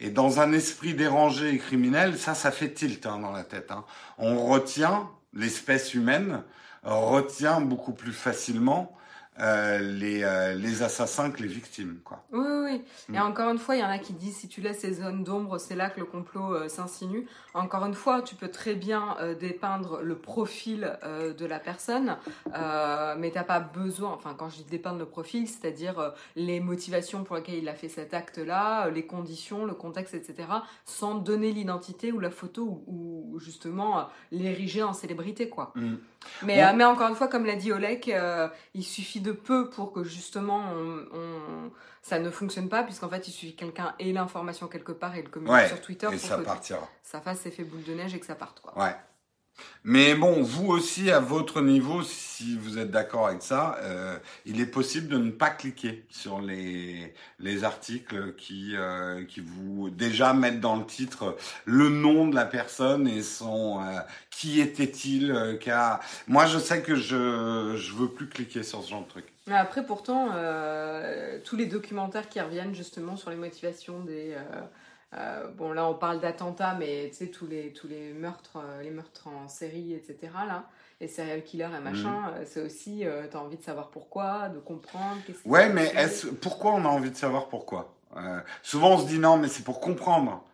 Et 0.00 0.10
dans 0.10 0.40
un 0.40 0.52
esprit 0.52 0.94
dérangé 0.94 1.54
et 1.54 1.58
criminel, 1.58 2.18
ça, 2.18 2.34
ça 2.34 2.50
fait 2.50 2.72
tilt 2.72 3.06
hein, 3.06 3.18
dans 3.18 3.32
la 3.32 3.44
tête. 3.44 3.70
hein. 3.70 3.84
On 4.18 4.46
retient 4.46 5.08
l'espèce 5.32 5.94
humaine, 5.94 6.42
retient 6.82 7.60
beaucoup 7.60 7.92
plus 7.92 8.12
facilement 8.12 8.96
euh, 9.40 9.78
les, 9.78 10.22
euh, 10.24 10.52
les 10.52 10.82
assassins 10.82 11.30
que 11.30 11.42
les 11.42 11.48
victimes. 11.48 12.00
Quoi. 12.04 12.22
Oui, 12.32 12.40
oui, 12.44 12.64
oui. 12.64 12.82
Mm. 13.08 13.14
Et 13.14 13.20
encore 13.20 13.50
une 13.50 13.58
fois, 13.58 13.76
il 13.76 13.80
y 13.80 13.84
en 13.84 13.88
a 13.88 13.98
qui 13.98 14.12
disent 14.12 14.36
si 14.36 14.46
tu 14.46 14.60
laisses 14.60 14.80
ces 14.80 14.92
zones 14.92 15.24
d'ombre, 15.24 15.56
c'est 15.56 15.74
là 15.74 15.88
que 15.88 16.00
le 16.00 16.04
complot 16.04 16.54
euh, 16.54 16.68
s'insinue. 16.68 17.26
Encore 17.54 17.86
une 17.86 17.94
fois, 17.94 18.20
tu 18.20 18.34
peux 18.34 18.48
très 18.48 18.74
bien 18.74 19.16
dépeindre 19.38 20.00
le 20.02 20.16
profil 20.16 20.98
de 21.02 21.46
la 21.46 21.58
personne, 21.58 22.16
mais 22.46 23.30
t'as 23.30 23.44
pas 23.44 23.60
besoin, 23.60 24.10
enfin 24.12 24.34
quand 24.38 24.48
je 24.48 24.56
dis 24.56 24.64
dépeindre 24.64 24.98
le 24.98 25.06
profil, 25.06 25.46
c'est-à-dire 25.46 26.14
les 26.34 26.60
motivations 26.60 27.24
pour 27.24 27.36
lesquelles 27.36 27.56
il 27.56 27.68
a 27.68 27.74
fait 27.74 27.90
cet 27.90 28.14
acte-là, 28.14 28.88
les 28.88 29.04
conditions, 29.04 29.66
le 29.66 29.74
contexte, 29.74 30.14
etc., 30.14 30.48
sans 30.86 31.16
donner 31.16 31.52
l'identité 31.52 32.10
ou 32.10 32.20
la 32.20 32.30
photo 32.30 32.82
ou, 32.86 33.32
ou 33.34 33.38
justement 33.38 34.08
l'ériger 34.30 34.82
en 34.82 34.94
célébrité, 34.94 35.50
quoi. 35.50 35.72
Mm. 35.74 35.96
Mais, 36.44 36.74
mais 36.74 36.84
encore 36.84 37.08
une 37.08 37.16
fois, 37.16 37.28
comme 37.28 37.44
l'a 37.44 37.56
dit 37.56 37.70
Olek, 37.70 38.10
il 38.74 38.84
suffit 38.84 39.20
de 39.22 39.32
peu 39.32 39.70
pour 39.70 39.92
que 39.92 40.04
justement 40.04 40.60
on, 40.74 41.06
on- 41.16 41.70
ça 42.02 42.18
ne 42.18 42.30
fonctionne 42.30 42.68
pas, 42.68 42.82
puisqu'en 42.82 43.08
fait 43.08 43.26
il 43.28 43.30
suffit 43.30 43.54
que 43.54 43.60
quelqu'un 43.60 43.94
ait 44.00 44.12
l'information 44.12 44.66
quelque 44.68 44.92
part 44.92 45.14
et 45.16 45.22
le 45.22 45.28
communique 45.28 45.54
Ouais, 45.54 45.68
sur 45.68 45.80
Twitter 45.80 46.08
Et 46.08 46.16
pour 46.16 46.20
ça 46.20 46.36
que 46.36 46.42
partira. 46.42 46.88
ça 47.02 47.20
fasse 47.20 47.46
effet 47.46 47.62
boule 47.64 47.84
de 47.84 47.94
neige 47.94 48.14
et 48.14 48.20
que 48.20 48.26
ça 48.26 48.34
parte. 48.34 48.60
Quoi. 48.60 48.76
Ouais. 48.82 48.94
Mais 49.84 50.14
bon, 50.14 50.42
vous 50.42 50.68
aussi, 50.68 51.10
à 51.10 51.18
votre 51.18 51.60
niveau, 51.60 52.02
si 52.02 52.56
vous 52.56 52.78
êtes 52.78 52.92
d'accord 52.92 53.26
avec 53.26 53.42
ça, 53.42 53.78
euh, 53.82 54.16
il 54.46 54.60
est 54.60 54.66
possible 54.66 55.08
de 55.08 55.18
ne 55.18 55.32
pas 55.32 55.50
cliquer 55.50 56.04
sur 56.08 56.40
les, 56.40 57.12
les 57.40 57.64
articles 57.64 58.34
qui, 58.34 58.76
euh, 58.76 59.24
qui 59.24 59.40
vous 59.40 59.90
déjà 59.90 60.34
mettent 60.34 60.60
dans 60.60 60.76
le 60.76 60.86
titre 60.86 61.36
le 61.64 61.88
nom 61.88 62.28
de 62.28 62.36
la 62.36 62.44
personne 62.44 63.08
et 63.08 63.22
son 63.22 63.80
euh, 63.80 63.98
qui 64.30 64.60
était-il 64.60 65.32
euh, 65.32 65.58
Moi, 66.28 66.46
je 66.46 66.58
sais 66.58 66.80
que 66.82 66.94
je 66.94 67.74
je 67.76 67.92
veux 67.94 68.08
plus 68.08 68.28
cliquer 68.28 68.62
sur 68.62 68.84
ce 68.84 68.90
genre 68.90 69.02
de 69.02 69.08
truc. 69.08 69.24
Mais 69.48 69.56
après, 69.56 69.84
pourtant, 69.84 70.28
tous 71.44 71.56
les 71.56 71.66
documentaires 71.66 72.28
qui 72.28 72.40
reviennent 72.40 72.74
justement 72.74 73.16
sur 73.16 73.30
les 73.30 73.36
motivations 73.36 74.00
des. 74.00 74.36
Euh, 75.14 75.48
bon, 75.48 75.72
là, 75.72 75.86
on 75.86 75.94
parle 75.94 76.20
d'attentats, 76.20 76.74
mais 76.78 77.08
tu 77.10 77.16
sais, 77.16 77.26
tous 77.26 77.46
les, 77.46 77.72
tous 77.72 77.86
les 77.86 78.12
meurtres, 78.12 78.56
euh, 78.56 78.82
les 78.82 78.90
meurtres 78.90 79.28
en 79.28 79.46
série, 79.46 79.92
etc., 79.92 80.16
là, 80.46 80.64
les 81.00 81.08
serial 81.08 81.42
killers 81.42 81.68
et 81.76 81.80
machin, 81.80 82.30
euh, 82.34 82.44
c'est 82.46 82.62
aussi, 82.62 83.04
euh, 83.04 83.26
t'as 83.30 83.40
envie 83.40 83.58
de 83.58 83.62
savoir 83.62 83.90
pourquoi, 83.90 84.48
de 84.48 84.58
comprendre. 84.58 85.18
Ouais, 85.44 85.68
mais 85.68 85.92
est-ce 85.96 86.28
pourquoi 86.28 86.72
on 86.72 86.84
a 86.84 86.88
envie 86.88 87.10
de 87.10 87.16
savoir 87.16 87.48
pourquoi? 87.48 87.94
Souvent, 88.62 88.92
on 88.92 88.98
se 88.98 89.06
dit 89.06 89.18
non, 89.18 89.38
mais 89.38 89.48
c'est 89.48 89.64
pour 89.64 89.80
comprendre. 89.80 90.44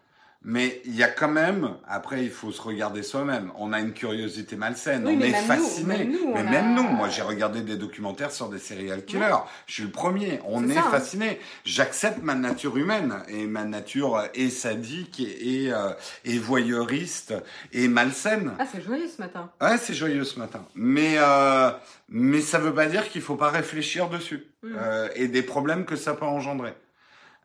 Mais 0.42 0.80
il 0.84 0.94
y 0.94 1.02
a 1.02 1.08
quand 1.08 1.28
même, 1.28 1.74
après 1.86 2.22
il 2.22 2.30
faut 2.30 2.52
se 2.52 2.62
regarder 2.62 3.02
soi-même. 3.02 3.50
On 3.58 3.72
a 3.72 3.80
une 3.80 3.92
curiosité 3.92 4.54
malsaine, 4.54 5.04
Oui, 5.04 5.18
on 5.18 5.24
est 5.24 5.32
fasciné. 5.32 6.04
mais 6.04 6.16
on 6.26 6.44
même 6.44 6.54
a- 6.78 6.80
nous, 6.80 6.88
moi 6.88 7.08
j'ai 7.08 7.22
regardé 7.22 7.60
des 7.62 7.76
documentaires 7.76 8.30
sur 8.30 8.48
des 8.48 8.58
serial 8.60 9.04
killers. 9.04 9.34
Je 9.66 9.74
suis 9.74 9.82
le 9.82 9.90
premier. 9.90 10.40
On 10.46 10.68
est 10.68 10.78
hein. 10.78 10.84
fasciné. 10.92 11.40
J'accepte 11.64 12.22
ma 12.22 12.36
nature 12.36 12.76
humaine 12.76 13.16
et 13.26 13.46
ma 13.46 13.64
nature 13.64 14.22
est 14.34 14.48
sadique 14.50 15.18
et, 15.18 15.64
et, 15.64 15.72
euh, 15.72 15.90
et 16.24 16.38
voyeuriste 16.38 17.34
et 17.72 17.88
malsaine. 17.88 18.52
Ah, 18.60 18.64
c'est 18.70 18.80
joyeux 18.80 19.08
ce 19.08 19.20
matin. 19.20 19.50
Ouais, 19.60 19.76
c'est 19.76 19.92
joyeux 19.94 20.24
ce 20.24 20.38
matin. 20.38 20.64
Mais 20.76 21.16
euh, 21.18 21.70
mais 22.08 22.40
ça 22.40 22.58
veut 22.60 22.72
pas 22.74 22.86
dire 22.86 23.08
qu'il 23.08 23.22
faut 23.22 23.36
pas 23.36 23.50
réfléchir 23.50 24.08
dessus 24.08 24.46
Mm. 24.62 24.68
euh, 24.76 25.08
et 25.14 25.28
des 25.28 25.42
problèmes 25.42 25.84
que 25.84 25.94
ça 25.96 26.14
peut 26.14 26.24
engendrer. 26.26 26.74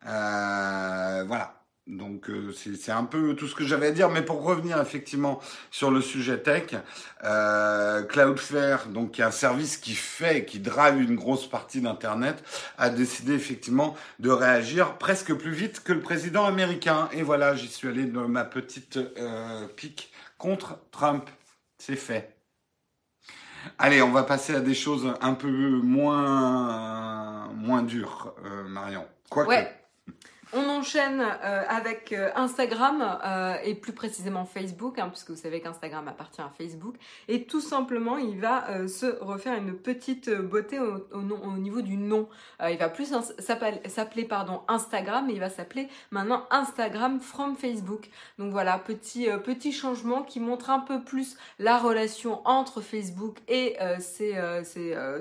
Euh, 0.08 1.24
voilà. 1.28 1.56
Donc 1.86 2.30
euh, 2.30 2.54
c'est 2.54 2.92
un 2.92 3.04
peu 3.04 3.36
tout 3.36 3.48
ce 3.48 3.56
que 3.56 3.66
j'avais 3.66 3.88
à 3.88 3.92
dire. 3.92 4.10
Mais 4.10 4.22
pour 4.22 4.44
revenir 4.44 4.80
effectivement 4.80 5.42
sur 5.70 5.92
le 5.92 6.02
sujet 6.02 6.40
tech, 6.40 6.76
euh, 7.24 8.04
Cloudflare, 8.04 8.88
donc 8.88 9.12
qui 9.12 9.22
est 9.22 9.26
un 9.26 9.32
service 9.32 9.78
qui 9.78 9.94
fait, 9.94 10.46
qui 10.46 10.60
drive 10.60 11.02
une 11.02 11.16
grosse 11.16 11.48
partie 11.48 11.82
d'internet, 11.82 12.44
a 12.78 12.90
décidé 12.90 13.34
effectivement 13.34 13.96
de 14.20 14.30
réagir 14.30 14.98
presque 14.98 15.34
plus 15.34 15.52
vite 15.52 15.84
que 15.84 15.92
le 15.94 16.00
président 16.00 16.46
américain. 16.46 17.10
Et 17.12 17.22
voilà, 17.22 17.56
j'y 17.56 17.68
suis 17.68 17.90
allé 17.90 18.06
de 18.06 18.20
ma 18.20 18.46
petite 18.46 18.98
euh, 18.98 19.68
pique 19.68 20.12
contre 20.38 20.80
Trump. 20.92 21.30
C'est 21.78 21.98
fait. 21.98 22.34
Allez, 23.78 24.02
on 24.02 24.12
va 24.12 24.24
passer 24.24 24.56
à 24.56 24.60
des 24.60 24.74
choses 24.74 25.14
un 25.22 25.34
peu 25.34 25.50
moins 25.50 27.48
moins 27.54 27.84
dures, 27.84 28.36
euh, 28.46 28.68
Marion. 28.68 29.06
Quoique. 29.30 29.50
Ouais. 29.50 29.83
On 30.56 30.70
enchaîne 30.70 31.20
euh, 31.20 31.64
avec 31.68 32.14
euh, 32.14 32.30
Instagram 32.36 33.20
euh, 33.26 33.56
et 33.64 33.74
plus 33.74 33.94
précisément 33.94 34.46
Facebook, 34.46 35.00
hein, 35.00 35.10
puisque 35.10 35.32
vous 35.32 35.36
savez 35.36 35.62
qu'Instagram 35.62 36.08
appartient 36.08 36.42
à 36.42 36.52
Facebook. 36.56 36.96
Et 37.28 37.46
tout 37.46 37.60
simplement, 37.60 38.20
il 38.20 38.40
va 38.40 38.88
se 38.88 39.18
refaire 39.20 39.58
une 39.58 39.74
petite 39.74 40.30
beauté 40.30 40.80
au, 40.80 41.58
niveau 41.58 41.82
du 41.82 41.98
nom. 41.98 42.28
Il 42.70 42.78
va 42.78 42.90
plus 42.90 43.14
s'appeler 43.40 44.28
Instagram, 44.68 45.26
mais 45.28 45.34
il 45.34 45.40
va 45.40 45.50
s'appeler 45.50 45.88
maintenant 46.12 46.46
Instagram 46.52 47.20
from 47.20 47.56
Facebook. 47.56 48.10
Donc 48.38 48.52
voilà, 48.52 48.78
petit 48.78 49.28
petit 49.44 49.72
changement 49.72 50.22
qui 50.24 50.40
montre 50.40 50.70
un 50.70 50.80
peu 50.80 51.04
plus 51.04 51.38
la 51.60 51.78
relation 51.78 52.46
entre 52.48 52.82
Facebook 52.82 53.38
et 53.48 53.78
ses, 54.00 54.36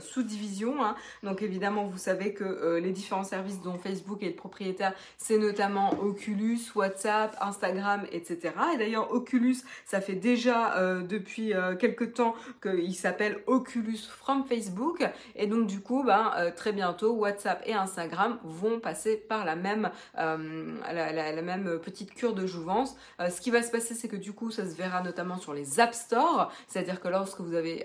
sous-divisions. 0.00 0.84
hein. 0.84 0.96
Donc 1.22 1.42
évidemment, 1.42 1.84
vous 1.84 1.98
savez 1.98 2.34
que 2.34 2.78
les 2.82 2.92
différents 2.92 3.24
services 3.24 3.60
dont 3.62 3.78
Facebook 3.78 4.22
est 4.22 4.28
le 4.28 4.36
propriétaire, 4.36 4.94
c'est 5.22 5.38
notamment 5.38 5.90
Oculus, 6.02 6.58
WhatsApp, 6.74 7.36
Instagram, 7.40 8.02
etc. 8.10 8.54
Et 8.74 8.78
d'ailleurs, 8.78 9.12
Oculus, 9.12 9.58
ça 9.86 10.00
fait 10.00 10.16
déjà 10.16 10.76
euh, 10.76 11.02
depuis 11.02 11.54
euh, 11.54 11.76
quelques 11.76 12.14
temps 12.14 12.34
qu'il 12.60 12.94
s'appelle 12.96 13.38
Oculus 13.46 13.98
from 14.08 14.44
Facebook. 14.44 15.08
Et 15.36 15.46
donc 15.46 15.68
du 15.68 15.80
coup, 15.80 16.02
ben, 16.02 16.32
euh, 16.36 16.50
très 16.50 16.72
bientôt, 16.72 17.12
WhatsApp 17.12 17.62
et 17.66 17.72
Instagram 17.72 18.40
vont 18.42 18.80
passer 18.80 19.16
par 19.16 19.44
la 19.44 19.54
même, 19.54 19.90
euh, 20.18 20.76
la, 20.92 21.42
même 21.42 21.78
petite 21.78 22.14
cure 22.14 22.34
de 22.34 22.46
jouvence. 22.46 22.96
Ce 23.20 23.40
qui 23.40 23.50
va 23.50 23.62
se 23.62 23.70
passer, 23.70 23.94
c'est 23.94 24.08
que 24.08 24.16
du 24.16 24.32
coup, 24.32 24.50
ça 24.50 24.68
se 24.68 24.74
verra 24.74 25.02
notamment 25.02 25.38
sur 25.38 25.54
les 25.54 25.78
App 25.78 25.94
Store, 25.94 26.52
c'est-à-dire 26.66 27.00
que 27.00 27.08
lorsque 27.08 27.40
vous 27.40 27.54
avez, 27.54 27.84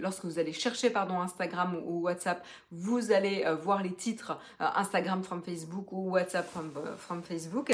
lorsque 0.00 0.24
vous 0.24 0.38
allez 0.38 0.52
chercher 0.52 0.90
pardon 0.90 1.20
Instagram 1.20 1.76
ou, 1.76 1.98
ou 1.98 2.00
WhatsApp, 2.02 2.44
vous 2.70 3.12
allez 3.12 3.44
voir 3.62 3.82
les 3.82 3.92
titres 3.92 4.38
Instagram 4.58 5.22
from 5.22 5.42
Facebook 5.42 5.92
ou 5.92 6.10
WhatsApp 6.10 6.48
from, 6.48 6.70
from 6.98 7.22
Facebook. 7.22 7.72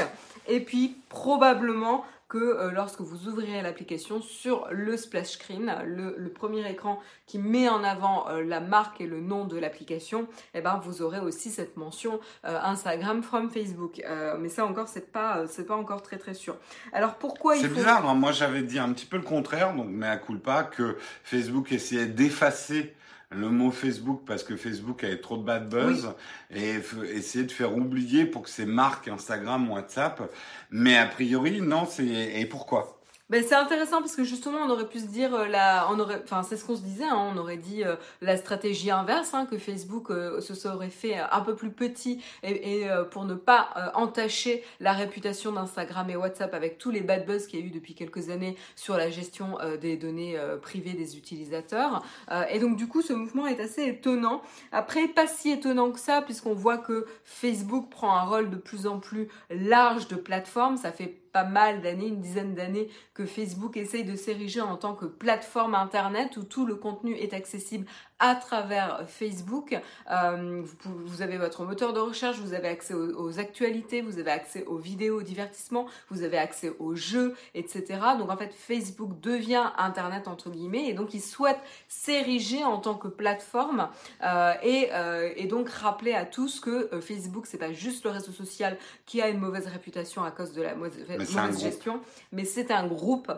Et 0.49 0.61
puis 0.61 0.97
probablement 1.09 2.05
que 2.33 2.38
euh, 2.38 2.71
lorsque 2.71 3.03
vous 3.03 3.29
ouvrirez 3.29 3.61
l'application 3.61 4.23
sur 4.23 4.67
le 4.71 4.97
splash 4.97 5.33
screen, 5.33 5.77
le, 5.85 6.15
le 6.17 6.31
premier 6.31 6.67
écran 6.71 6.99
qui 7.27 7.38
met 7.38 7.69
en 7.69 7.85
avant 7.85 8.27
euh, 8.31 8.43
la 8.43 8.61
marque 8.61 9.03
et 9.03 9.07
le 9.07 9.21
nom 9.21 9.45
de 9.45 9.59
l'application, 9.59 10.27
eh 10.55 10.62
ben 10.62 10.81
vous 10.83 11.03
aurez 11.03 11.21
aussi 11.21 11.51
cette 11.51 11.77
mention 11.77 12.21
euh, 12.47 12.59
Instagram 12.62 13.23
from 13.23 13.51
Facebook. 13.51 14.01
Euh, 14.07 14.38
mais 14.41 14.49
ça 14.49 14.65
encore 14.65 14.88
c'est 14.88 15.12
pas 15.12 15.41
euh, 15.41 15.47
c'est 15.47 15.67
pas 15.67 15.77
encore 15.77 16.01
très 16.01 16.17
très 16.17 16.33
sûr. 16.33 16.57
Alors 16.95 17.17
pourquoi 17.17 17.57
il 17.57 17.61
C'est 17.61 17.69
faut 17.69 17.75
bizarre, 17.75 18.09
hein. 18.09 18.15
moi 18.15 18.33
j'avais 18.33 18.62
dit 18.62 18.79
un 18.79 18.91
petit 18.95 19.05
peu 19.07 19.19
le 19.19 19.25
contraire, 19.25 19.75
donc 19.75 19.88
mais 19.91 20.09
à 20.09 20.17
culpa 20.17 20.62
que 20.62 20.97
Facebook 21.25 21.71
essayait 21.71 22.07
d'effacer 22.07 22.95
le 23.35 23.51
mot 23.51 23.71
Facebook 23.71 24.23
parce 24.27 24.42
que 24.45 24.57
Facebook 24.57 25.05
avait 25.05 25.21
trop 25.21 25.37
de 25.37 25.42
bad 25.42 25.68
buzz 25.68 26.12
et 26.51 26.77
essayer 27.12 27.45
de 27.45 27.53
faire 27.53 27.77
oublier 27.77 28.25
pour 28.25 28.42
que 28.42 28.51
ces 28.51 28.66
marques 28.66 29.09
Instagram, 29.09 29.71
WhatsApp. 29.71 30.33
Mais 30.71 30.97
a 30.97 31.07
priori, 31.07 31.61
non, 31.61 31.87
c'est 31.87 32.05
et 32.05 32.47
pourquoi? 32.47 33.02
Ben, 33.31 33.43
c'est 33.43 33.55
intéressant 33.55 34.01
parce 34.01 34.15
que 34.15 34.25
justement 34.25 34.59
on 34.59 34.69
aurait 34.69 34.89
pu 34.89 34.99
se 34.99 35.07
dire 35.07 35.35
euh, 35.35 35.47
la, 35.47 35.89
on 35.91 35.99
aurait, 35.99 36.21
enfin 36.23 36.43
c'est 36.43 36.59
ce 36.59 36.67
qu'on 36.67 36.77
se 36.77 36.83
disait, 36.83 37.05
hein, 37.05 37.31
on 37.35 37.39
aurait 37.39 37.57
dit 37.57 37.83
euh, 37.83 37.97
la 38.21 38.37
stratégie 38.37 38.91
inverse, 38.91 39.33
hein, 39.33 39.47
que 39.47 39.57
Facebook 39.57 40.11
euh, 40.11 40.43
se 40.43 40.55
serait 40.55 40.91
fait 40.91 41.19
euh, 41.19 41.25
un 41.31 41.41
peu 41.41 41.55
plus 41.55 41.71
petit 41.71 42.23
et, 42.43 42.83
et, 42.83 42.89
pour 43.11 43.25
ne 43.25 43.35
pas 43.35 43.93
entacher 43.95 44.63
la 44.81 44.93
réputation 44.93 45.53
d'Instagram 45.53 46.11
et 46.11 46.17
WhatsApp 46.17 46.53
avec 46.53 46.77
tous 46.77 46.91
les 46.91 47.01
bad 47.01 47.25
buzz 47.25 47.47
qu'il 47.47 47.61
y 47.61 47.63
a 47.63 47.67
eu 47.67 47.71
depuis 47.71 47.95
quelques 47.95 48.29
années 48.29 48.57
sur 48.77 48.97
la 48.97 49.09
gestion 49.09 49.57
des 49.81 49.97
données 49.97 50.39
privées 50.61 50.93
des 50.93 51.17
utilisateurs. 51.17 52.03
Et 52.51 52.59
donc 52.59 52.77
du 52.77 52.89
coup 52.89 53.03
ce 53.03 53.13
mouvement 53.13 53.47
est 53.47 53.61
assez 53.61 53.85
étonnant. 53.87 54.43
Après 54.73 55.09
pas 55.09 55.27
si 55.27 55.51
étonnant 55.51 55.91
que 55.93 56.01
ça 56.01 56.23
puisqu'on 56.23 56.55
voit 56.55 56.79
que 56.79 57.07
Facebook 57.25 57.89
prend 57.91 58.15
un 58.17 58.25
rôle 58.25 58.51
de 58.51 58.57
plus 58.57 58.87
en 58.87 58.99
plus 58.99 59.29
large 59.51 60.09
de 60.09 60.17
plateforme. 60.17 60.77
Ça 60.77 60.93
fait 60.93 61.22
pas 61.33 61.45
mal 61.45 61.81
d'années, 61.81 62.09
une 62.09 62.21
dizaine 62.21 62.55
d'années 62.55 62.88
que 63.14 63.27
Facebook 63.27 63.77
essaye 63.77 64.05
de 64.05 64.16
s'ériger 64.16 64.61
en 64.61 64.77
tant 64.77 64.95
que 64.95 65.07
plateforme 65.07 65.75
internet 65.75 66.37
où 66.37 66.45
tout 66.45 66.66
le 66.66 66.77
contenu 66.77 67.14
est 67.14 67.35
accessible 67.35 67.87
à 68.23 68.37
travers 68.37 69.03
Facebook. 69.09 69.77
Euh, 70.11 70.63
vous, 70.85 71.23
avez 71.23 71.39
votre 71.39 71.65
moteur 71.65 71.93
de 71.93 71.99
recherche, 71.99 72.39
vous 72.39 72.55
avez 72.55 72.69
accès 72.69 72.95
aux, 72.95 73.21
aux 73.21 73.41
actualités, 73.41 74.01
vous 74.01 74.21
avez 74.21 74.31
accès 74.31 74.65
aux 74.67 74.79
vidéos, 74.79 75.19
aux 75.19 75.23
divertissements, 75.23 75.87
vous 76.09 76.23
avez 76.23 76.39
accès 76.39 76.73
aux 76.79 76.95
jeux, 76.95 77.35
etc. 77.55 77.99
Donc 78.19 78.31
en 78.31 78.37
fait, 78.37 78.55
Facebook 78.55 79.21
devient 79.21 79.73
Internet 79.77 80.29
entre 80.29 80.51
guillemets 80.51 80.89
et 80.89 80.95
donc 80.95 81.15
il 81.15 81.21
souhaite 81.21 81.59
s'ériger 81.89 82.63
en 82.63 82.79
tant 82.79 82.95
que 82.95 83.09
plateforme 83.09 83.89
euh, 84.23 84.53
et, 84.63 84.91
euh, 84.93 85.33
et 85.35 85.47
donc 85.47 85.69
rappeler 85.69 86.15
à 86.15 86.25
tous 86.25 86.61
que 86.61 86.91
Facebook 87.01 87.47
c'est 87.47 87.59
pas 87.59 87.73
juste 87.73 88.05
le 88.05 88.11
réseau 88.11 88.31
social 88.31 88.79
qui 89.05 89.21
a 89.21 89.29
une 89.29 89.41
mauvaise 89.41 89.67
réputation 89.67 90.23
à 90.23 90.31
cause 90.31 90.53
de 90.53 90.63
la 90.63 90.77
mauvaise, 90.77 91.59
gestion, 91.59 92.01
mais 92.31 92.45
c'est 92.45 92.71
un 92.71 92.87
groupe 92.87 93.33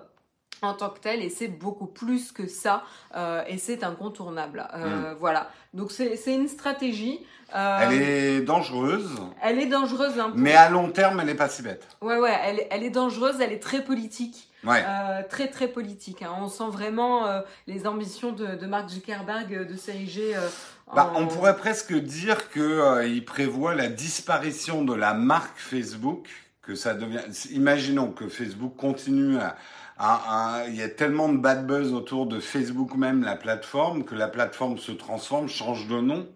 en 0.65 0.75
tant 0.75 0.91
que 0.91 0.99
tel 1.01 1.23
et 1.23 1.29
c'est 1.31 1.49
beaucoup 1.49 1.87
plus 1.87 2.33
que 2.33 2.47
ça 2.47 2.83
euh, 3.17 3.43
et 3.47 3.59
c'est 3.59 3.85
incontournable. 3.85 4.67
Euh, 4.75 5.15
Voilà, 5.21 5.51
donc 5.73 5.91
c'est 5.93 6.35
une 6.35 6.49
stratégie. 6.49 7.21
Euh, 7.55 7.79
Elle 7.83 8.03
est 8.03 8.41
dangereuse, 8.41 9.11
elle 9.43 9.61
est 9.61 9.67
dangereuse 9.67 10.19
un 10.19 10.31
peu. 10.31 10.39
mais 10.39 10.55
à 10.55 10.69
long 10.71 10.91
terme, 10.91 11.21
elle 11.21 11.29
est 11.29 11.35
pas 11.37 11.49
si 11.49 11.63
bête. 11.63 11.87
Ouais, 12.01 12.19
ouais, 12.19 12.37
elle, 12.45 12.59
est- 12.61 12.69
elle 12.71 12.83
est 12.83 12.91
dangereuse, 12.91 13.37
elle 13.41 13.53
est 13.53 13.63
très 13.63 13.85
politique. 13.85 14.49
Ouais. 14.65 14.83
Euh, 14.85 15.21
très 15.29 15.49
très 15.49 15.69
politique. 15.69 16.23
hein. 16.23 16.33
On 16.41 16.49
sent 16.49 16.71
vraiment 16.71 17.27
euh, 17.27 17.43
les 17.67 17.87
ambitions 17.87 18.33
de, 18.33 18.57
de 18.57 18.67
Mark 18.67 18.89
Zuckerberg 18.89 19.69
de 19.69 19.77
s'ériger. 19.77 20.35
euh, 20.35 20.49
Bah, 20.97 21.13
en- 21.15 21.23
on 21.23 21.27
pourrait 21.29 21.57
presque 21.57 21.93
dire 21.95 22.49
que 22.51 23.07
il 23.07 23.25
prévoit 23.27 23.75
la 23.75 23.89
disparition 23.89 24.83
de 24.83 24.95
la 24.95 25.13
marque 25.15 25.59
Facebook, 25.59 26.29
que 26.63 26.75
ça 26.75 26.95
devient. 26.95 27.21
Imaginons 27.51 28.11
que 28.11 28.27
Facebook 28.29 28.75
continue 28.77 29.37
à- 29.39 29.55
il 29.99 30.75
y 30.75 30.83
a 30.83 30.89
tellement 30.89 31.29
de 31.29 31.39
bad 31.39 31.67
buzz 31.67 31.93
autour 31.93 32.27
de 32.27 32.41
Facebook 32.41 32.95
même, 32.95 33.23
la 33.23 33.37
plateforme, 33.37 34.05
que 34.05 34.15
la 34.15 34.29
plateforme 34.29 34.79
se 34.79 34.93
transforme, 34.93 35.49
change 35.49 35.87
de 35.87 36.01
nom. 36.01 36.29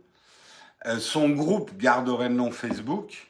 Euh, 0.87 0.99
son 0.99 1.31
groupe 1.31 1.77
garderait 1.77 2.29
le 2.29 2.37
nom 2.37 2.53
Facebook, 2.53 3.29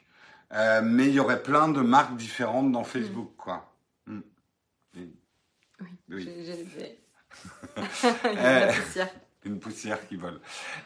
euh, 0.52 0.82
mais 0.82 1.06
il 1.06 1.14
y 1.14 1.20
aurait 1.20 1.42
plein 1.42 1.68
de 1.68 1.80
marques 1.80 2.16
différentes 2.16 2.72
dans 2.72 2.84
Facebook, 2.84 3.32
quoi. 3.38 3.72
Mm. 4.06 4.20
Oui. 4.96 5.16
Oui, 6.10 6.28
a 7.76 8.60
de 8.60 8.66
la 8.66 8.72
poussière. 8.72 9.08
Une 9.44 9.60
poussière 9.60 10.06
qui 10.08 10.16
vole. 10.16 10.40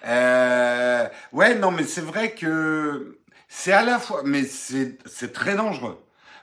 Euh, 0.06 1.08
ouais, 1.32 1.56
non, 1.56 1.72
mais 1.72 1.84
c'est 1.84 2.02
vrai 2.02 2.32
que 2.34 3.18
c'est 3.48 3.72
à 3.72 3.82
la 3.82 3.98
fois, 3.98 4.22
mais 4.24 4.44
c'est 4.44 5.32
très 5.32 5.56
dangereux. 5.56 6.02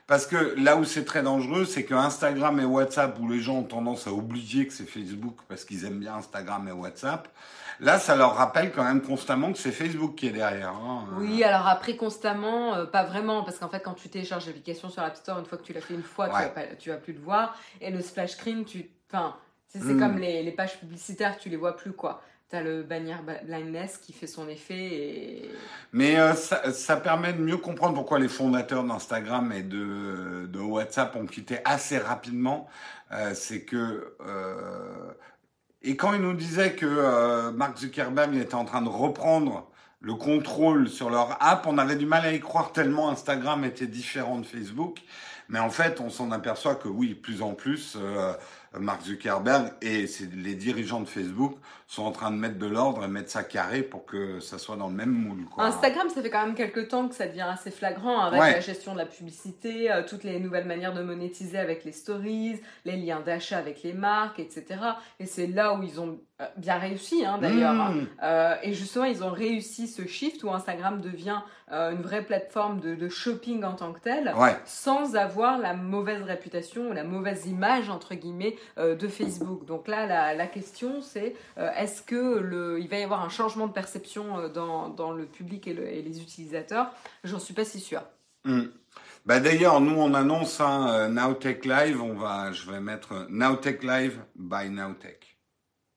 Parce 0.10 0.26
que 0.26 0.56
là 0.58 0.76
où 0.76 0.84
c'est 0.86 1.06
très 1.06 1.22
dangereux, 1.22 1.66
c'est 1.66 1.86
que 1.86 1.94
Instagram 1.94 2.60
et 2.60 2.66
WhatsApp, 2.66 3.18
où 3.20 3.30
les 3.30 3.40
gens 3.40 3.58
ont 3.58 3.64
tendance 3.64 4.08
à 4.08 4.12
oublier 4.12 4.66
que 4.66 4.74
c'est 4.74 4.86
Facebook 4.90 5.38
parce 5.48 5.64
qu'ils 5.66 5.86
aiment 5.86 6.00
bien 6.00 6.16
Instagram 6.16 6.68
et 6.68 6.72
WhatsApp, 6.72 7.28
là, 7.80 8.00
ça 8.00 8.16
leur 8.16 8.36
rappelle 8.36 8.72
quand 8.72 8.84
même 8.84 9.04
constamment 9.04 9.52
que 9.54 9.60
c'est 9.60 9.72
Facebook 9.72 10.16
qui 10.16 10.26
est 10.26 10.32
derrière. 10.32 10.70
hein. 10.74 11.06
Oui, 11.20 11.44
alors 11.44 11.68
après 11.68 11.96
constamment, 11.96 12.74
euh, 12.74 12.86
pas 12.86 13.04
vraiment, 13.04 13.44
parce 13.44 13.60
qu'en 13.60 13.70
fait 13.70 13.82
quand 13.82 13.94
tu 13.94 14.10
télécharges 14.10 14.48
l'application 14.48 14.90
sur 14.90 15.04
l'App 15.04 15.16
Store, 15.16 15.38
une 15.38 15.46
fois 15.46 15.60
que 15.60 15.64
tu 15.64 15.74
l'as 15.74 15.82
fait 15.82 15.94
une 15.94 16.02
fois, 16.02 16.26
tu, 16.28 16.34
vas 16.34 16.50
pas, 16.50 16.62
tu 16.80 16.90
vas 16.90 16.98
plus 16.98 17.14
le 17.14 17.20
voir. 17.22 17.56
Et 17.80 17.92
le 17.92 18.02
splash 18.02 18.32
screen, 18.32 18.66
tu, 18.66 18.90
enfin, 19.14 19.36
c'est 19.68 19.78
c'est 19.80 19.94
Mm. 19.94 20.00
comme 20.00 20.18
les, 20.18 20.42
les 20.42 20.52
pages 20.52 20.80
publicitaires, 20.80 21.38
tu 21.38 21.50
les 21.50 21.56
vois 21.58 21.78
plus 21.78 21.94
quoi. 21.94 22.24
T'as 22.50 22.64
le 22.64 22.82
bannière 22.82 23.22
blindness 23.46 24.00
qui 24.00 24.12
fait 24.12 24.26
son 24.26 24.50
effet 24.50 24.74
et... 24.74 25.52
Mais 25.94 26.20
euh, 26.20 26.34
ça, 26.34 26.98
permet 26.98 27.32
de 27.32 27.44
mieux 27.44 27.58
comprendre 27.58 27.94
pourquoi 27.94 28.18
les 28.18 28.28
fondateurs 28.28 28.84
d'Instagram 28.84 29.52
et 29.52 29.62
de, 29.62 30.60
WhatsApp 30.60 31.16
ont 31.16 31.28
quitté 31.28 31.60
assez 31.64 32.00
rapidement. 32.00 32.68
Euh, 33.12 33.34
c'est 33.36 33.66
que... 33.66 34.16
Euh, 34.26 35.12
et 35.84 35.96
quand 35.96 36.16
ils 36.16 36.22
nous 36.22 36.34
disaient 36.34 36.74
que 36.74 37.52
Mark 37.52 37.78
Zuckerberg 37.78 38.36
était 38.36 38.56
en 38.56 38.66
train 38.66 38.82
de 38.82 38.90
reprendre 38.90 39.70
le 40.02 40.16
contrôle 40.16 40.90
sur 40.90 41.12
leur 41.12 41.38
app, 41.42 41.68
on 41.68 41.78
avait 41.78 41.98
du 41.98 42.08
mal 42.08 42.26
à 42.26 42.34
y 42.34 42.40
croire 42.40 42.72
tellement 42.72 43.10
Instagram 43.12 43.64
était 43.64 43.88
différent 43.88 44.40
de 44.40 44.46
Facebook. 44.46 45.02
Mais 45.50 45.60
en 45.60 45.70
fait, 45.70 46.02
on 46.02 46.10
s'en 46.10 46.32
aperçoit 46.32 46.76
que 46.76 46.88
oui, 46.88 47.14
plus 47.16 47.42
en 47.42 47.54
plus, 47.54 47.98
Mark 48.78 49.04
Zuckerberg 49.04 49.72
et 49.82 50.06
les 50.36 50.56
dirigeants 50.56 51.00
de 51.00 51.08
Facebook 51.08 51.56
sont 51.90 52.04
en 52.04 52.12
train 52.12 52.30
de 52.30 52.36
mettre 52.36 52.60
de 52.60 52.68
l'ordre 52.68 53.04
et 53.04 53.08
mettre 53.08 53.32
ça 53.32 53.44
carré 53.44 53.82
pour 53.82 54.06
que 54.06 54.40
ça 54.40 54.60
soit 54.60 54.76
dans 54.76 54.90
le 54.90 54.94
même 54.94 55.10
moule. 55.10 55.46
Quoi. 55.46 55.64
Instagram, 55.64 56.08
ça 56.14 56.22
fait 56.22 56.30
quand 56.30 56.46
même 56.46 56.54
quelques 56.54 56.88
temps 56.88 57.08
que 57.08 57.16
ça 57.16 57.26
devient 57.26 57.48
assez 57.52 57.72
flagrant 57.72 58.20
avec 58.20 58.40
la 58.40 58.60
gestion 58.60 58.94
de 58.94 59.00
la 59.00 59.08
publicité, 59.08 59.92
euh, 59.92 60.04
toutes 60.08 60.24
les 60.24 60.40
nouvelles 60.40 60.68
manières 60.68 60.94
de 60.94 61.02
monétiser 61.02 61.58
avec 61.58 61.84
les 61.86 61.92
stories, 61.92 62.62
les 62.86 62.96
liens 62.96 63.22
d'achat 63.22 63.58
avec 63.58 63.82
les 63.82 63.94
marques, 63.94 64.38
etc. 64.38 64.66
Et 65.20 65.26
c'est 65.26 65.48
là 65.48 65.74
où 65.74 65.82
ils 65.82 66.00
ont 66.00 66.20
euh, 66.42 66.46
bien 66.58 66.78
réussi 66.78 67.26
hein, 67.26 67.40
d'ailleurs. 67.42 67.74
Mmh. 67.74 68.08
Euh, 68.22 68.56
et 68.62 68.76
justement, 68.76 69.06
ils 69.06 69.24
ont 69.24 69.32
réussi 69.32 69.88
ce 69.88 70.06
shift 70.06 70.44
où 70.44 70.52
Instagram 70.52 71.02
devient 71.02 71.42
une 71.72 72.02
vraie 72.02 72.24
plateforme 72.24 72.80
de, 72.80 72.96
de, 72.96 73.10
shopping 73.10 73.64
en 73.64 73.74
tant 73.74 73.94
que 73.94 74.00
tel, 74.00 74.34
sans 74.66 75.16
avoir 75.16 75.60
la 75.60 75.76
mauvaise 75.76 76.24
réputation 76.24 76.90
ou 76.90 76.94
la 76.94 77.04
mauvaise 77.04 77.46
image 77.46 77.92
entre 77.92 78.16
guillemets 78.16 78.56
de 78.78 79.08
Facebook. 79.08 79.66
Donc 79.66 79.88
là, 79.88 80.08
la, 80.08 80.34
la 80.34 80.48
question 80.48 81.00
c'est 81.04 81.36
est-ce 81.80 82.02
que 82.02 82.40
le, 82.40 82.80
il 82.80 82.88
va 82.88 83.00
y 83.00 83.04
avoir 83.04 83.22
un 83.22 83.30
changement 83.30 83.68
de 83.68 83.74
perception 83.74 84.38
euh, 84.38 84.50
dans, 84.50 84.90
dans 84.90 85.12
le 85.12 85.26
public 85.26 85.68
et, 85.68 85.74
les 85.74 86.22
utilisateurs? 86.22 86.92
J'en 87.24 87.40
suis 87.40 87.54
pas 87.54 87.66
si 87.66 87.80
sûr. 87.80 88.04
Hmm. 88.44 88.66
Bah 89.26 89.40
d'ailleurs, 89.40 89.82
nous 89.82 89.96
on 89.96 90.14
annonce 90.14 90.62
un 90.62 90.88
euh, 90.90 91.08
Nowtech 91.08 91.66
Live. 91.66 92.02
On 92.02 92.16
va, 92.16 92.52
je 92.52 92.70
vais 92.70 92.80
mettre 92.80 93.28
Nowtech 93.30 93.84
Live 93.84 94.22
by 94.36 94.70
Nowtech 94.70 95.38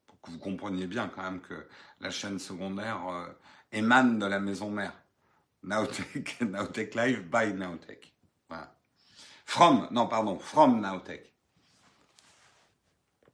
pour 0.07 0.21
que 0.21 0.31
vous 0.31 0.38
compreniez 0.38 0.87
bien 0.87 1.11
quand 1.14 1.23
même 1.23 1.40
que 1.40 1.66
la 2.01 2.11
chaîne 2.11 2.38
secondaire 2.38 3.01
euh, 3.09 3.27
émane 3.73 4.18
de 4.18 4.27
la 4.27 4.40
maison 4.40 4.71
mère. 4.71 4.95
Nowtech, 5.62 6.40
Nowtech 6.40 6.95
Live 6.95 7.23
by 7.31 7.53
Nowtech. 7.55 8.09
From, 9.45 9.88
non 9.90 10.07
pardon, 10.07 10.38
from 10.38 10.81
Nowtech. 10.81 11.32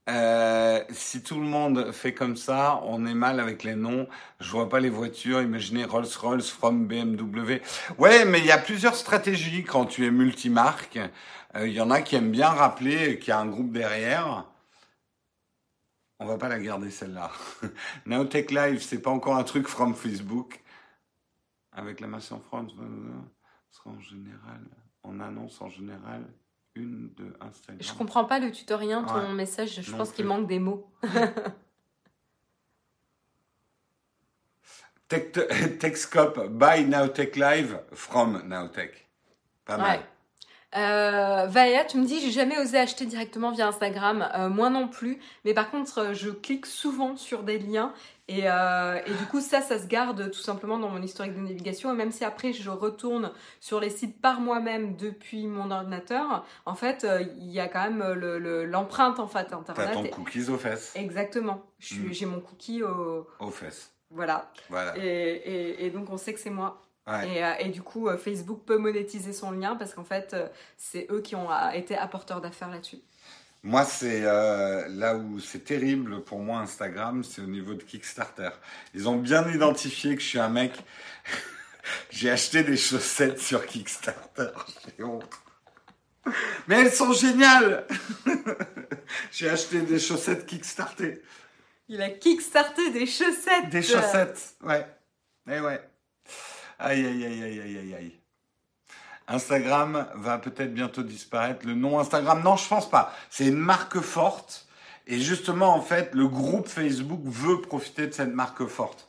Euh, 0.09 0.83
si 0.91 1.23
tout 1.23 1.39
le 1.39 1.47
monde 1.47 1.93
fait 1.93 2.15
comme 2.15 2.37
ça, 2.37 2.81
on 2.85 3.05
est 3.05 3.15
mal 3.15 3.41
avec 3.41 3.63
les 3.63 3.75
noms. 3.77 4.09
Je 4.41 4.51
vois 4.51 4.69
pas 4.69 4.81
les 4.81 4.89
voitures. 4.89 5.43
Imaginez 5.43 5.85
Rolls-Royce 5.85 6.51
from 6.51 6.87
BMW. 6.87 7.61
Ouais, 7.99 8.25
mais 8.25 8.39
il 8.39 8.47
y 8.47 8.51
a 8.51 8.59
plusieurs 8.59 8.95
stratégies 8.95 9.65
quand 9.65 9.85
tu 9.85 10.07
es 10.07 10.11
multimarque. 10.11 10.99
Euh, 11.57 11.69
il 11.69 11.75
y 11.75 11.81
en 11.81 11.91
a 11.91 12.01
qui 12.01 12.17
aiment 12.17 12.31
bien 12.31 12.49
rappeler 12.49 13.19
qu'il 13.19 13.29
y 13.29 13.33
a 13.33 13.39
un 13.39 13.47
groupe 13.47 13.73
derrière. 13.73 14.47
On 16.21 16.27
va 16.27 16.39
pas 16.39 16.49
la 16.49 16.59
garder 16.59 16.91
celle-là. 16.91 17.31
Nowtech 18.07 18.51
Live, 18.51 18.83
c'est 18.83 19.03
pas 19.03 19.11
encore 19.11 19.37
un 19.37 19.45
truc 19.45 19.69
from 19.69 19.95
Facebook. 19.95 20.61
Avec 21.73 22.01
la 22.01 22.09
masse 22.09 22.33
en 22.33 22.41
France, 22.41 22.73
en 23.85 24.01
général, 24.01 24.61
on 25.05 25.21
annonce 25.21 25.61
en 25.61 25.69
général 25.69 26.25
de 26.85 27.37
Instagram. 27.41 27.79
Je 27.81 27.93
comprends 27.93 28.25
pas 28.25 28.39
le 28.39 28.51
tutoriel, 28.51 29.05
ton 29.07 29.33
message. 29.33 29.81
Je 29.81 29.93
pense 29.93 30.13
qu'il 30.13 30.25
manque 30.25 30.47
des 30.47 30.59
mots. 30.59 30.91
Techscope 35.09 36.49
by 36.51 36.85
Nowtech 36.85 37.37
Live 37.37 37.81
from 37.93 38.43
Nowtech. 38.47 39.09
Pas 39.65 39.79
mal. 39.79 40.01
Euh, 40.77 41.47
Vaya, 41.47 41.85
tu 41.85 41.97
me 41.97 42.05
dis, 42.05 42.21
j'ai 42.21 42.31
jamais 42.31 42.59
osé 42.59 42.79
acheter 42.79 43.07
directement 43.07 43.53
via 43.53 43.69
Instagram, 43.69 44.29
euh, 44.35 44.51
moi 44.51 44.69
non 44.69 44.87
plus. 44.87 45.19
Mais 45.45 45.55
par 45.55 45.71
contre, 45.71 45.99
euh, 45.99 46.15
je 46.15 46.29
clique 46.29 46.67
souvent 46.67 47.17
sur 47.17 47.43
des 47.43 47.59
liens 47.59 47.95
et, 48.29 48.43
euh, 48.45 49.01
et, 49.07 49.13
du 49.13 49.27
coup, 49.27 49.41
ça, 49.41 49.61
ça 49.61 49.79
se 49.79 49.87
garde 49.87 50.31
tout 50.31 50.41
simplement 50.41 50.79
dans 50.79 50.89
mon 50.89 51.03
historique 51.03 51.35
de 51.35 51.41
navigation. 51.41 51.93
Et 51.93 51.97
même 51.97 52.13
si 52.13 52.25
après, 52.25 52.53
je 52.53 52.71
retourne 52.71 53.33
sur 53.61 53.81
les 53.81 53.91
sites 53.91 54.21
par 54.21 54.41
moi-même 54.41 54.97
depuis 54.97 55.47
mon 55.47 55.71
ordinateur, 55.71 56.45
en 56.67 56.75
fait, 56.75 57.07
il 57.39 57.51
y 57.51 57.61
a 57.61 57.69
quand 57.69 57.91
même 57.91 58.03
l'empreinte 58.65 59.19
en 59.19 59.29
fait 59.29 59.53
internet. 59.53 59.91
T'as 59.93 60.03
ton 60.03 60.09
cookies 60.09 60.49
aux 60.51 60.59
fesses. 60.59 60.93
Exactement. 60.95 61.63
Hmm. 61.91 62.13
J'ai 62.13 62.27
mon 62.27 62.41
cookie 62.41 62.83
au... 62.83 63.27
aux 63.41 63.51
fesses. 63.51 63.93
Voilà. 64.11 64.51
voilà. 64.71 64.97
Et, 64.99 65.03
et, 65.03 65.87
et 65.87 65.91
donc, 65.91 66.11
on 66.11 66.17
sait 66.17 66.33
que 66.33 66.41
c'est 66.41 66.51
moi. 66.51 66.83
Euh, 67.09 67.55
et, 67.59 67.69
du 67.71 67.83
coup, 67.83 68.09
euh, 68.09 68.17
Facebook 68.17 68.63
peut 68.67 68.79
monétiser 68.79 69.33
son 69.33 69.51
lien 69.53 69.77
parce 69.77 69.95
qu'en 69.95 70.05
fait, 70.05 70.35
euh, 70.35 70.49
c'est 70.77 71.07
eux 71.11 71.21
qui 71.21 71.35
ont 71.37 71.49
été 71.73 71.97
apporteurs 71.97 72.41
d'affaires 72.41 72.69
là-dessus. 72.69 72.99
Moi, 73.63 73.85
c'est 73.85 74.21
là 74.23 75.17
où 75.17 75.41
c'est 75.41 75.65
terrible 75.65 76.23
pour 76.23 76.39
moi 76.39 76.61
Instagram, 76.61 77.25
c'est 77.25 77.43
au 77.43 77.47
niveau 77.47 77.75
de 77.75 77.83
Kickstarter. 77.83 78.51
Ils 78.95 79.09
ont 79.09 79.17
bien 79.17 79.49
identifié 79.51 80.15
que 80.15 80.23
je 80.23 80.27
suis 80.29 80.39
un 80.39 80.49
mec. 80.49 80.73
J'ai 82.11 82.31
acheté 82.31 82.63
des 82.63 82.77
chaussettes 82.77 83.41
sur 83.41 83.67
Kickstarter. 83.67 84.51
J'ai 84.97 85.05
honte. 85.05 85.31
Mais 86.67 86.83
elles 86.83 86.93
sont 86.93 87.13
géniales 87.13 87.87
J'ai 89.33 89.49
acheté 89.49 89.81
des 89.81 89.99
chaussettes 89.99 90.47
Kickstarter. 90.47 91.23
Il 91.89 92.03
a 92.03 92.11
kickstarté 92.11 92.91
des 92.91 93.07
chaussettes 93.07 93.71
Des 93.71 93.83
chaussettes, 93.83 94.57
ouais. 94.63 94.87
Eh 95.51 95.61
ouais. 95.61 95.81
Aïe, 96.79 97.07
aïe, 97.07 97.25
aïe, 97.25 97.43
aïe, 97.43 97.61
aïe, 97.61 97.79
aïe, 97.79 97.95
aïe. 97.95 98.18
Instagram 99.29 100.07
va 100.15 100.39
peut-être 100.39 100.73
bientôt 100.73 101.03
disparaître. 101.03 101.67
Le 101.67 101.75
nom 101.75 102.01
Instagram, 102.01 102.43
non, 102.43 102.57
je 102.57 102.67
pense 102.67 102.89
pas. 102.89 103.13
C'est 103.31 103.47
une 103.47 103.57
marque 103.57 104.01
forte. 104.01 104.67
Et 105.07 105.21
justement, 105.21 105.75
en 105.75 105.81
fait, 105.81 106.15
le 106.15 106.27
groupe 106.27 106.69
Facebook 106.69 107.21
veut 107.25 107.61
profiter 107.61 108.07
de 108.07 108.13
cette 108.13 108.35
marque 108.35 108.67
forte. 108.67 109.09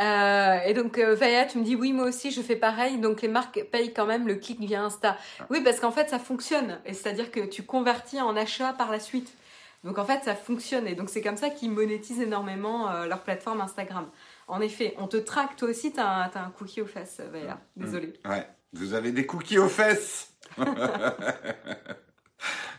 Euh, 0.00 0.58
et 0.64 0.74
donc, 0.74 0.98
euh, 0.98 1.14
Vaya, 1.14 1.44
tu 1.44 1.58
me 1.58 1.64
dis, 1.64 1.76
oui, 1.76 1.92
moi 1.92 2.06
aussi, 2.06 2.30
je 2.30 2.40
fais 2.40 2.56
pareil. 2.56 2.98
Donc, 2.98 3.22
les 3.22 3.28
marques 3.28 3.64
payent 3.70 3.92
quand 3.92 4.06
même 4.06 4.26
le 4.26 4.36
clic 4.36 4.58
via 4.60 4.82
Insta. 4.82 5.16
Oui, 5.50 5.60
parce 5.62 5.80
qu'en 5.80 5.90
fait, 5.90 6.08
ça 6.08 6.18
fonctionne. 6.18 6.80
Et 6.86 6.94
c'est-à-dire 6.94 7.30
que 7.30 7.40
tu 7.40 7.62
convertis 7.62 8.20
en 8.20 8.36
achat 8.36 8.72
par 8.72 8.90
la 8.90 9.00
suite. 9.00 9.36
Donc, 9.84 9.98
en 9.98 10.04
fait, 10.04 10.22
ça 10.24 10.34
fonctionne. 10.34 10.86
Et 10.86 10.94
donc, 10.94 11.10
c'est 11.10 11.20
comme 11.20 11.36
ça 11.36 11.50
qu'ils 11.50 11.70
monétisent 11.70 12.20
énormément 12.20 12.90
euh, 12.90 13.06
leur 13.06 13.22
plateforme 13.22 13.60
Instagram. 13.60 14.08
En 14.48 14.60
effet, 14.60 14.94
on 14.98 15.08
te 15.08 15.16
traque, 15.16 15.56
toi 15.56 15.68
aussi, 15.68 15.92
t'as 15.92 16.06
un, 16.06 16.30
as 16.34 16.38
un 16.38 16.50
cookie 16.50 16.80
aux 16.80 16.86
fesses, 16.86 17.20
Vaya. 17.32 17.58
Désolé. 17.76 18.14
Ouais, 18.24 18.46
vous 18.72 18.94
avez 18.94 19.12
des 19.12 19.26
cookies 19.26 19.58
aux 19.58 19.68
fesses 19.68 20.28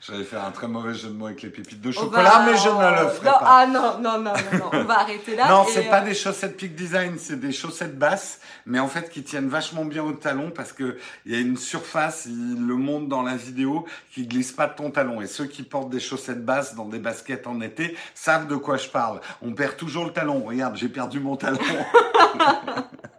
J'allais 0.06 0.26
faire 0.26 0.44
un 0.44 0.52
très 0.52 0.68
mauvais 0.68 0.94
jeu 0.94 1.08
de 1.08 1.14
mots 1.14 1.28
avec 1.28 1.42
les 1.44 1.50
pépites 1.50 1.80
de 1.80 1.90
chocolat, 1.90 2.44
mais 2.46 2.58
je 2.58 2.68
ne 2.68 3.04
le 3.04 3.10
ferai 3.10 3.24
pas. 3.24 3.40
Ah 3.42 3.66
non, 3.66 4.00
non, 4.02 4.20
non, 4.20 4.34
non, 4.52 4.70
on 4.74 4.84
va 4.84 5.00
arrêter 5.00 5.34
là. 5.38 5.48
non, 5.48 5.66
c'est 5.66 5.84
pas 5.84 6.02
euh, 6.02 6.06
des 6.06 6.14
chaussettes 6.14 6.58
Peak 6.58 6.76
Design, 6.76 7.16
c'est 7.18 7.40
des 7.40 7.54
chaussettes 7.54 7.98
basses, 7.98 8.42
mais 8.66 8.80
en 8.80 8.90
fait 8.90 9.10
qui 9.10 9.24
tiennent 9.24 9.48
vachement 9.48 9.86
bien 9.86 10.04
au 10.04 10.12
talon 10.12 10.52
parce 10.52 10.74
que 10.74 10.98
il 11.26 11.32
y 11.32 11.36
a 11.36 11.40
une 11.40 11.56
surface, 11.56 12.26
il 12.26 12.68
le 12.68 12.76
montre 12.76 13.08
dans 13.08 13.22
la 13.22 13.38
vidéo, 13.38 13.86
qui 14.12 14.28
glisse 14.28 14.52
pas 14.52 14.68
de 14.68 14.76
ton 14.76 14.92
talon. 14.92 15.22
Et 15.22 15.28
ceux 15.28 15.46
qui 15.46 15.64
portent 15.64 15.90
des 15.90 16.02
chaussettes 16.02 16.44
basses 16.44 16.76
dans 16.76 16.86
des 16.86 17.00
baskets 17.00 17.48
en 17.48 17.62
été 17.62 17.96
savent 18.14 18.48
de 18.48 18.58
quoi 18.58 18.76
je 18.76 18.90
parle. 18.90 19.22
On 19.42 19.54
perd 19.54 19.78
toujours 19.78 20.04
le 20.04 20.12
talon. 20.12 20.44
Regarde, 20.44 20.76
j'ai 20.76 20.90
perdu 20.90 21.22
mon 21.22 21.38
talon. 21.38 21.60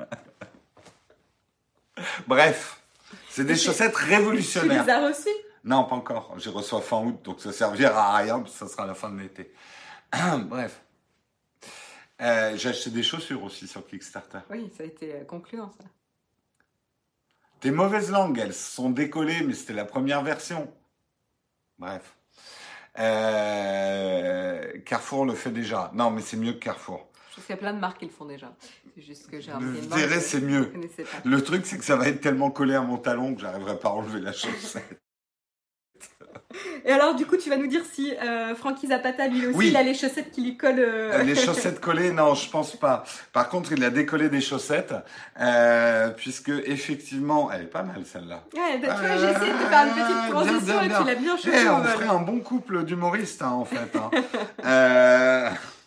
Bref, 2.26 2.80
c'est 3.28 3.44
des 3.44 3.56
chaussettes 3.56 3.96
révolutionnaires. 3.96 4.82
Tu 4.82 4.88
les 4.88 4.92
as 4.92 5.08
reçues 5.08 5.44
non, 5.64 5.84
pas 5.84 5.96
encore. 5.96 6.34
Je 6.38 6.50
reçois 6.50 6.82
fin 6.82 7.02
août, 7.02 7.20
donc 7.24 7.40
ça 7.40 7.50
servira 7.50 8.14
à 8.14 8.18
rien, 8.18 8.44
ça 8.46 8.68
sera 8.68 8.86
la 8.86 8.94
fin 8.94 9.10
de 9.10 9.18
l'été. 9.18 9.50
Bref. 10.46 10.82
Euh, 12.20 12.56
j'ai 12.56 12.68
acheté 12.68 12.90
des 12.90 13.02
chaussures 13.02 13.42
aussi 13.42 13.66
sur 13.66 13.86
Kickstarter. 13.86 14.40
Oui, 14.50 14.70
ça 14.76 14.82
a 14.82 14.86
été 14.86 15.14
euh, 15.14 15.24
concluant, 15.24 15.70
ça. 15.78 15.84
Tes 17.60 17.70
mauvaises 17.70 18.10
langues, 18.10 18.38
elles 18.38 18.54
sont 18.54 18.90
décollées, 18.90 19.42
mais 19.42 19.54
c'était 19.54 19.72
la 19.72 19.86
première 19.86 20.22
version. 20.22 20.70
Bref. 21.78 22.14
Euh, 22.98 24.80
Carrefour 24.84 25.24
le 25.24 25.34
fait 25.34 25.50
déjà. 25.50 25.90
Non, 25.94 26.10
mais 26.10 26.20
c'est 26.20 26.36
mieux 26.36 26.52
que 26.52 26.58
Carrefour. 26.58 27.08
Je 27.34 27.40
pense 27.40 27.46
qu'il 27.46 27.56
y 27.56 27.58
a 27.58 27.60
plein 27.60 27.74
de 27.74 27.80
marques 27.80 27.98
qui 27.98 28.04
le 28.04 28.12
font 28.12 28.26
déjà. 28.26 28.54
C'est 28.94 29.02
juste 29.02 29.28
que 29.28 29.40
j'ai 29.40 29.50
un 29.50 29.58
c'est 30.20 30.40
mieux. 30.40 30.72
Le 31.24 31.42
truc, 31.42 31.66
c'est 31.66 31.78
que 31.78 31.84
ça 31.84 31.96
va 31.96 32.06
être 32.06 32.20
tellement 32.20 32.52
collé 32.52 32.76
à 32.76 32.80
mon 32.80 32.96
talon 32.96 33.34
que 33.34 33.40
j'arriverai 33.40 33.76
pas 33.76 33.88
à 33.88 33.92
enlever 33.92 34.20
la 34.20 34.32
chaussette. 34.32 35.00
Et 36.84 36.92
alors, 36.92 37.16
du 37.16 37.26
coup, 37.26 37.36
tu 37.36 37.50
vas 37.50 37.56
nous 37.56 37.66
dire 37.66 37.82
si 37.92 38.14
euh, 38.14 38.54
Frankie 38.54 38.86
Zapata, 38.86 39.26
lui 39.26 39.48
aussi, 39.48 39.66
il 39.66 39.76
a 39.76 39.82
les 39.82 39.94
chaussettes 39.94 40.30
qui 40.30 40.42
lui 40.42 40.56
collent. 40.56 40.78
Euh, 40.78 41.24
les 41.24 41.34
chaussettes 41.44 41.80
collées, 41.80 42.12
non, 42.12 42.36
je 42.36 42.48
pense 42.48 42.76
pas. 42.76 43.02
Par 43.32 43.48
contre, 43.48 43.72
il 43.72 43.82
a 43.82 43.90
décollé 43.90 44.28
des 44.28 44.40
chaussettes, 44.40 44.94
euh, 45.40 46.10
puisque 46.10 46.52
effectivement, 46.66 47.50
elle 47.50 47.62
est 47.62 47.64
pas 47.64 47.82
mal 47.82 48.04
celle-là. 48.06 48.44
Ouais, 48.54 48.78
bah, 48.78 48.94
tu 48.94 49.06
vois, 49.06 49.16
j'ai 49.16 49.30
essayé 49.30 49.52
de 49.52 49.58
faire 49.58 49.86
une 49.86 49.94
petite 49.94 50.30
transition 50.30 50.82
et 50.82 50.88
tu 50.88 51.04
l'as 51.04 51.14
bien 51.16 51.36
chauffé. 51.36 51.58
Eh, 51.64 51.68
on 51.68 51.82
ferait 51.82 52.06
un 52.06 52.20
bon 52.20 52.38
couple 52.38 52.84
d'humoristes, 52.84 53.42
hein, 53.42 53.50
en 53.50 53.64
fait. 53.64 53.96
Hein. 54.62 55.50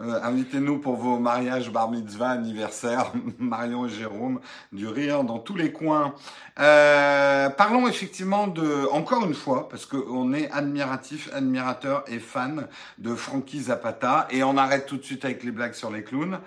Euh, 0.00 0.20
invitez-nous 0.22 0.78
pour 0.78 0.96
vos 0.96 1.18
mariages, 1.18 1.70
bar 1.70 1.90
mitzvah, 1.90 2.30
anniversaire, 2.30 3.12
Marion 3.38 3.86
et 3.86 3.90
Jérôme, 3.90 4.40
du 4.72 4.86
rire 4.86 5.24
dans 5.24 5.38
tous 5.38 5.56
les 5.56 5.72
coins. 5.72 6.14
Euh, 6.58 7.48
parlons 7.50 7.88
effectivement 7.88 8.46
de, 8.46 8.88
encore 8.92 9.24
une 9.24 9.34
fois, 9.34 9.68
parce 9.68 9.86
qu'on 9.86 10.32
est 10.32 10.50
admiratif, 10.50 11.30
admirateur 11.32 12.04
et 12.08 12.18
fan 12.18 12.66
de 12.98 13.14
Frankie 13.14 13.62
Zapata, 13.62 14.26
et 14.30 14.42
on 14.42 14.56
arrête 14.56 14.86
tout 14.86 14.96
de 14.96 15.04
suite 15.04 15.24
avec 15.24 15.42
les 15.42 15.50
blagues 15.50 15.74
sur 15.74 15.90
les 15.90 16.02
clowns. 16.02 16.38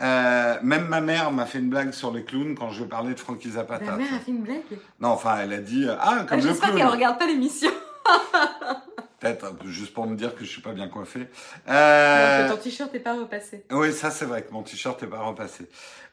Euh, 0.00 0.56
même 0.62 0.86
ma 0.86 1.00
mère 1.00 1.32
m'a 1.32 1.44
fait 1.44 1.58
une 1.58 1.70
blague 1.70 1.92
sur 1.92 2.12
les 2.12 2.24
clowns 2.24 2.54
quand 2.54 2.70
je 2.70 2.84
parlais 2.84 3.14
de 3.14 3.20
Frankie 3.20 3.50
Zapata. 3.50 3.84
Ta 3.84 3.96
mère 3.96 4.14
a 4.14 4.18
fait 4.18 4.30
une 4.30 4.42
blague? 4.42 4.62
Non, 5.00 5.08
enfin, 5.08 5.38
elle 5.42 5.52
a 5.52 5.58
dit 5.58 5.86
ah 5.88 6.18
comme 6.20 6.26
Ah, 6.30 6.36
le 6.36 6.42
J'espère 6.42 6.74
qu'elle 6.74 6.86
regarde 6.86 7.18
pas 7.18 7.26
l'émission. 7.26 7.70
Peut-être 9.20 9.56
peu 9.56 9.68
juste 9.68 9.94
pour 9.94 10.06
me 10.06 10.16
dire 10.16 10.34
que 10.34 10.44
je 10.44 10.50
suis 10.50 10.62
pas 10.62 10.72
bien 10.72 10.88
coiffé. 10.88 11.28
Euh, 11.68 12.48
Ton 12.48 12.56
t-shirt 12.56 12.92
n'est 12.92 13.00
pas 13.00 13.18
repassé. 13.18 13.64
Oui, 13.72 13.92
ça 13.92 14.10
c'est 14.10 14.26
vrai 14.26 14.42
que 14.42 14.52
mon 14.52 14.62
t-shirt 14.62 15.02
est 15.02 15.08
pas 15.08 15.22
repassé. 15.22 15.68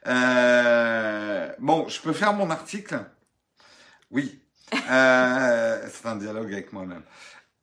Euh, 0.08 1.52
Bon, 1.60 1.88
je 1.88 2.02
peux 2.02 2.14
faire 2.14 2.34
mon 2.34 2.50
article? 2.50 3.00
Oui. 4.10 4.40
Euh, 4.90 5.88
c'est 5.92 6.08
un 6.08 6.16
dialogue 6.16 6.52
avec 6.52 6.74
moi-même. 6.74 7.04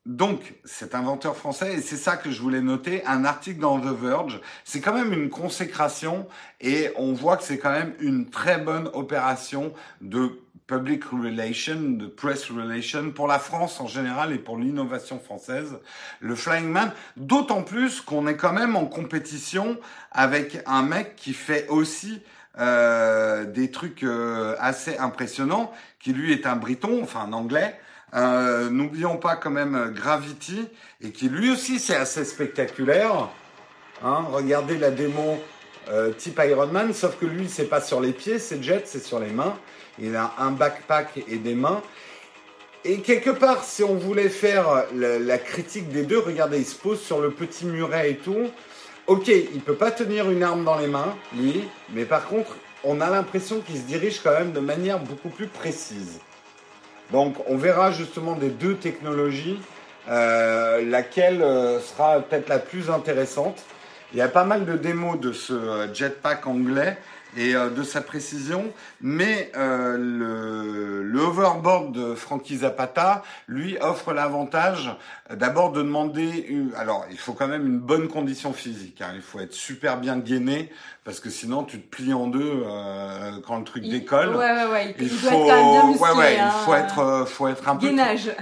Donc, 0.05 0.55
cet 0.65 0.97
inventeur 0.97 1.37
français, 1.37 1.75
et 1.75 1.81
c'est 1.81 1.97
ça 1.97 2.17
que 2.17 2.31
je 2.31 2.41
voulais 2.43 2.61
noter, 2.61 3.05
un 3.07 3.25
article 3.25 3.61
dans 3.61 3.79
The 3.79 3.97
Verge, 3.97 4.41
c'est 4.65 4.81
quand 4.81 4.95
même 4.95 5.13
une 5.13 5.31
consécration 5.31 6.27
et 6.61 6.91
on 6.97 7.13
voit 7.13 7.37
que 7.37 7.45
c'est 7.45 7.59
quand 7.59 7.71
même 7.71 7.95
une 8.01 8.29
très 8.29 8.59
bonne 8.59 8.91
opération 8.95 9.73
de 10.01 10.41
public 10.73 11.05
relation, 11.05 11.77
de 11.77 12.07
press 12.07 12.51
relation 12.51 13.11
pour 13.11 13.27
la 13.27 13.39
France 13.39 13.79
en 13.79 13.87
général 13.87 14.33
et 14.33 14.39
pour 14.39 14.57
l'innovation 14.57 15.21
française. 15.21 15.79
Le 16.21 16.35
Flying 16.35 16.67
Man, 16.67 16.93
d'autant 17.19 17.63
plus 17.63 18.01
qu'on 18.01 18.27
est 18.27 18.37
quand 18.37 18.55
même 18.55 18.75
en 18.75 18.87
compétition 18.87 19.77
avec 20.13 20.63
un 20.65 20.83
mec 20.83 21.15
qui 21.17 21.35
fait 21.35 21.67
aussi 21.69 22.23
euh, 22.59 23.45
des 23.45 23.71
trucs 23.71 24.03
euh, 24.03 24.57
assez 24.61 24.97
impressionnants, 24.97 25.73
qui 26.01 26.15
lui 26.15 26.33
est 26.33 26.47
un 26.47 26.57
Briton, 26.57 27.01
enfin 27.03 27.21
un 27.29 27.35
Anglais. 27.35 27.79
Euh, 28.15 28.71
N'oublions 28.71 29.19
pas 29.19 29.37
quand 29.37 29.51
même 29.51 29.93
Gravity, 29.95 30.69
et 31.03 31.11
qui 31.11 31.29
lui 31.29 31.51
aussi 31.51 31.81
c'est 31.81 31.97
assez 31.97 32.25
spectaculaire. 32.25 33.29
Hein, 34.03 34.25
regardez 34.31 34.79
la 34.79 34.91
démo 34.91 35.39
type 36.17 36.41
Iron 36.49 36.69
Man, 36.69 36.95
sauf 36.95 37.19
que 37.19 37.27
lui 37.27 37.49
c'est 37.51 37.69
pas 37.69 37.83
sur 37.83 38.01
les 38.01 38.13
pieds, 38.13 38.39
c'est 38.39 38.63
jet, 38.63 38.85
c'est 38.87 39.05
sur 39.05 39.19
les 39.19 39.33
mains. 39.33 39.59
Il 39.99 40.17
a 40.17 40.33
un 40.39 40.51
backpack 40.51 41.23
et 41.29 41.37
des 41.37 41.55
mains. 41.55 41.83
Et 42.85 43.01
quelque 43.01 43.31
part, 43.31 43.63
si 43.63 43.85
on 43.85 43.95
voulait 43.95 44.29
faire 44.29 44.87
la, 44.95 45.39
critique 45.39 45.89
des 45.91 46.03
deux, 46.03 46.19
regardez, 46.19 46.59
il 46.59 46.67
se 46.67 46.75
pose 46.75 47.01
sur 47.01 47.21
le 47.21 47.31
petit 47.31 47.65
muret 47.65 48.11
et 48.11 48.17
tout. 48.17 48.51
Ok, 49.07 49.29
il 49.29 49.61
peut 49.61 49.75
pas 49.75 49.91
tenir 49.91 50.31
une 50.31 50.43
arme 50.43 50.65
dans 50.65 50.79
les 50.79 50.87
mains, 50.87 51.17
lui, 51.37 51.69
mais 51.91 52.05
par 52.05 52.27
contre, 52.27 52.57
on 52.85 53.01
a 53.01 53.11
l'impression 53.11 53.61
qu'il 53.61 53.77
se 53.77 53.83
dirige 53.83 54.21
quand 54.21 54.33
même 54.33 54.53
de 54.53 54.61
manière 54.61 54.99
beaucoup 54.99 55.29
plus 55.29 55.47
précise. 55.47 56.21
Donc, 57.13 57.37
on 57.47 57.57
verra 57.57 57.93
justement 57.93 58.35
des 58.35 58.49
deux 58.49 58.75
technologies, 58.75 59.61
euh, 60.09 60.85
laquelle 60.85 61.43
euh, 61.43 61.79
sera 61.79 62.21
peut-être 62.21 62.49
la 62.49 62.59
plus 62.59 62.91
intéressante. 62.91 63.63
Il 64.13 64.19
y 64.19 64.23
a 64.23 64.29
pas 64.29 64.45
mal 64.45 64.65
de 64.65 64.77
démos 64.77 65.21
de 65.21 65.33
ce 65.33 65.53
euh, 65.53 65.95
jetpack 65.95 66.47
anglais 66.47 66.99
et 67.37 67.55
euh, 67.57 67.71
de 67.71 67.83
sa 67.83 68.01
précision, 68.03 68.65
mais 69.01 69.51
euh, 69.57 69.97
le, 69.99 71.03
le 71.03 71.21
hoverboard 71.21 71.93
de 71.93 72.15
Frankie 72.15 72.59
Zapata 72.59 73.23
lui 73.49 73.77
offre 73.81 74.13
l'avantage 74.13 74.95
euh, 75.31 75.37
d'abord 75.37 75.73
de 75.73 75.83
demander, 75.83 76.45
une- 76.49 76.73
alors 76.77 77.07
il 77.11 77.19
faut 77.19 77.33
quand 77.33 77.49
même 77.49 77.67
une 77.67 77.79
bonne 77.79 78.09
condition 78.09 78.53
physique, 78.53 79.01
hein. 79.01 79.13
il 79.15 79.23
faut 79.23 79.41
être 79.41 79.53
super 79.55 79.99
bien 79.99 80.19
gainé 80.19 80.71
parce 81.05 81.21
que 81.21 81.31
sinon 81.31 81.65
tu 81.65 81.81
te 81.81 81.89
plies 81.97 82.13
en 82.13 82.27
deux 82.27 82.63
euh, 82.67 83.33
quand 83.47 83.59
le 83.59 83.65
truc 83.65 83.83
Il- 83.87 83.91
décolle. 83.93 84.37
Ouais, 84.37 84.53
ouais, 84.53 84.67
ouais. 84.71 84.95
Il, 84.99 85.07
Il 85.07 85.13
il 85.13 85.19
faut, 85.19 85.31
doit 85.31 85.39
être 85.39 85.49
quand 85.49 85.57
même 85.57 85.71
bien 85.73 85.87
musclé. 85.91 86.09
ouais, 86.11 86.17
ouais, 86.19 86.39
hein. 86.39 86.51
il 86.55 86.65
faut 86.65 86.75
être, 86.75 86.99
euh, 86.99 87.25
faut 87.25 87.49
être 87.49 87.69
un 87.69 87.77
peu, 87.77 87.91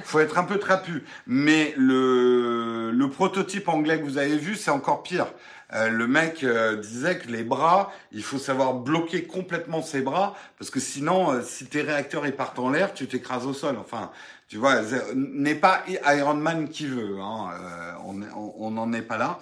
faut 0.04 0.20
être 0.20 0.38
un 0.38 0.44
peu 0.44 0.58
trapu. 0.58 1.04
Mais 1.26 1.74
le, 1.76 2.90
le 2.90 3.08
prototype 3.10 3.68
anglais 3.68 3.98
que 4.00 4.04
vous 4.04 4.18
avez 4.18 4.36
vu, 4.36 4.56
c'est 4.56 4.70
encore 4.70 5.02
pire. 5.02 5.26
Euh, 5.72 5.88
le 5.88 6.06
mec 6.08 6.42
euh, 6.42 6.76
disait 6.76 7.18
que 7.18 7.28
les 7.28 7.44
bras, 7.44 7.92
il 8.10 8.24
faut 8.24 8.38
savoir 8.38 8.74
bloquer 8.74 9.24
complètement 9.24 9.82
ses 9.82 10.00
bras 10.00 10.34
parce 10.58 10.70
que 10.70 10.80
sinon, 10.80 11.30
euh, 11.32 11.42
si 11.42 11.66
tes 11.66 11.82
réacteurs 11.82 12.26
ils 12.26 12.34
partent 12.34 12.58
en 12.58 12.70
l'air, 12.70 12.92
tu 12.92 13.06
t'écrases 13.06 13.46
au 13.46 13.52
sol. 13.52 13.76
Enfin, 13.80 14.10
tu 14.48 14.56
vois, 14.56 14.80
n'est 15.14 15.54
pas 15.54 15.84
Iron 15.86 16.34
Man 16.34 16.68
qui 16.68 16.86
veut. 16.86 17.18
Hein, 17.20 17.50
euh, 17.62 17.92
on 18.04 18.20
est- 18.22 18.32
on- 18.34 18.54
on 18.66 18.70
n'en 18.72 18.92
est 18.92 19.02
pas 19.02 19.16
là. 19.16 19.38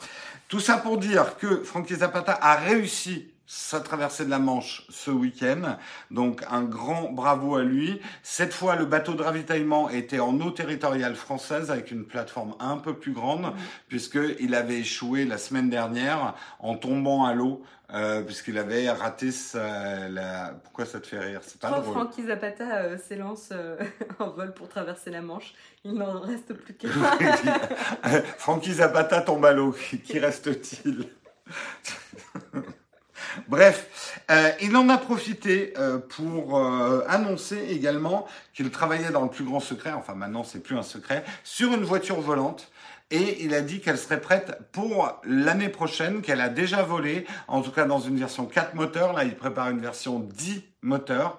Tout 0.48 0.60
ça 0.60 0.76
pour 0.76 0.98
dire 0.98 1.36
que 1.38 1.62
Frankie 1.62 1.94
Zapata 1.96 2.38
a 2.40 2.56
réussi 2.56 3.30
sa 3.50 3.80
traversée 3.80 4.26
de 4.26 4.30
la 4.30 4.38
Manche 4.38 4.84
ce 4.90 5.10
week-end. 5.10 5.78
Donc 6.10 6.44
un 6.50 6.62
grand 6.62 7.10
bravo 7.10 7.56
à 7.56 7.62
lui. 7.62 7.98
Cette 8.22 8.52
fois, 8.52 8.76
le 8.76 8.84
bateau 8.84 9.14
de 9.14 9.22
ravitaillement 9.22 9.88
était 9.88 10.20
en 10.20 10.38
eau 10.40 10.50
territoriale 10.50 11.14
française 11.14 11.70
avec 11.70 11.90
une 11.90 12.04
plateforme 12.04 12.54
un 12.60 12.76
peu 12.76 12.92
plus 12.92 13.12
grande, 13.12 13.54
puisqu'il 13.88 14.54
avait 14.54 14.80
échoué 14.80 15.24
la 15.24 15.38
semaine 15.38 15.70
dernière 15.70 16.34
en 16.58 16.76
tombant 16.76 17.24
à 17.24 17.32
l'eau, 17.32 17.62
euh, 17.94 18.20
puisqu'il 18.20 18.58
avait 18.58 18.90
raté 18.90 19.32
sa, 19.32 20.10
la... 20.10 20.54
Pourquoi 20.62 20.84
ça 20.84 21.00
te 21.00 21.06
fait 21.06 21.18
rire? 21.18 21.40
C'est 21.42 21.58
pas 21.58 21.70
Quand 21.70 21.80
drôle. 21.80 21.94
Frankie 21.94 22.26
Zapata 22.26 22.76
euh, 22.80 22.98
s'élance 22.98 23.48
euh, 23.52 23.78
en 24.18 24.28
vol 24.28 24.52
pour 24.52 24.68
traverser 24.68 25.08
la 25.08 25.22
Manche, 25.22 25.54
il 25.84 25.94
n'en 25.94 26.20
reste 26.20 26.52
plus 26.52 26.74
qu'un. 26.74 26.90
Frankie 28.36 28.74
Zapata 28.74 29.22
tombe 29.22 29.46
à 29.46 29.54
l'eau. 29.54 29.74
Qui 30.04 30.18
reste-t-il? 30.18 31.08
Bref, 33.46 34.22
euh, 34.30 34.50
il 34.60 34.76
en 34.76 34.88
a 34.88 34.98
profité 34.98 35.72
euh, 35.78 35.98
pour 35.98 36.58
euh, 36.58 37.04
annoncer 37.08 37.58
également 37.70 38.26
qu'il 38.54 38.70
travaillait 38.70 39.10
dans 39.10 39.22
le 39.22 39.30
plus 39.30 39.44
grand 39.44 39.60
secret, 39.60 39.92
enfin 39.92 40.14
maintenant 40.14 40.44
c'est 40.44 40.60
plus 40.60 40.76
un 40.76 40.82
secret, 40.82 41.24
sur 41.44 41.72
une 41.72 41.84
voiture 41.84 42.20
volante. 42.20 42.70
Et 43.10 43.42
il 43.42 43.54
a 43.54 43.62
dit 43.62 43.80
qu'elle 43.80 43.96
serait 43.96 44.20
prête 44.20 44.58
pour 44.70 45.18
l'année 45.24 45.70
prochaine, 45.70 46.20
qu'elle 46.20 46.42
a 46.42 46.50
déjà 46.50 46.82
volé, 46.82 47.24
en 47.46 47.62
tout 47.62 47.70
cas 47.70 47.86
dans 47.86 48.00
une 48.00 48.18
version 48.18 48.44
4 48.44 48.74
moteurs. 48.74 49.14
Là, 49.14 49.24
il 49.24 49.34
prépare 49.34 49.70
une 49.70 49.80
version 49.80 50.18
10 50.18 50.62
moteurs. 50.82 51.38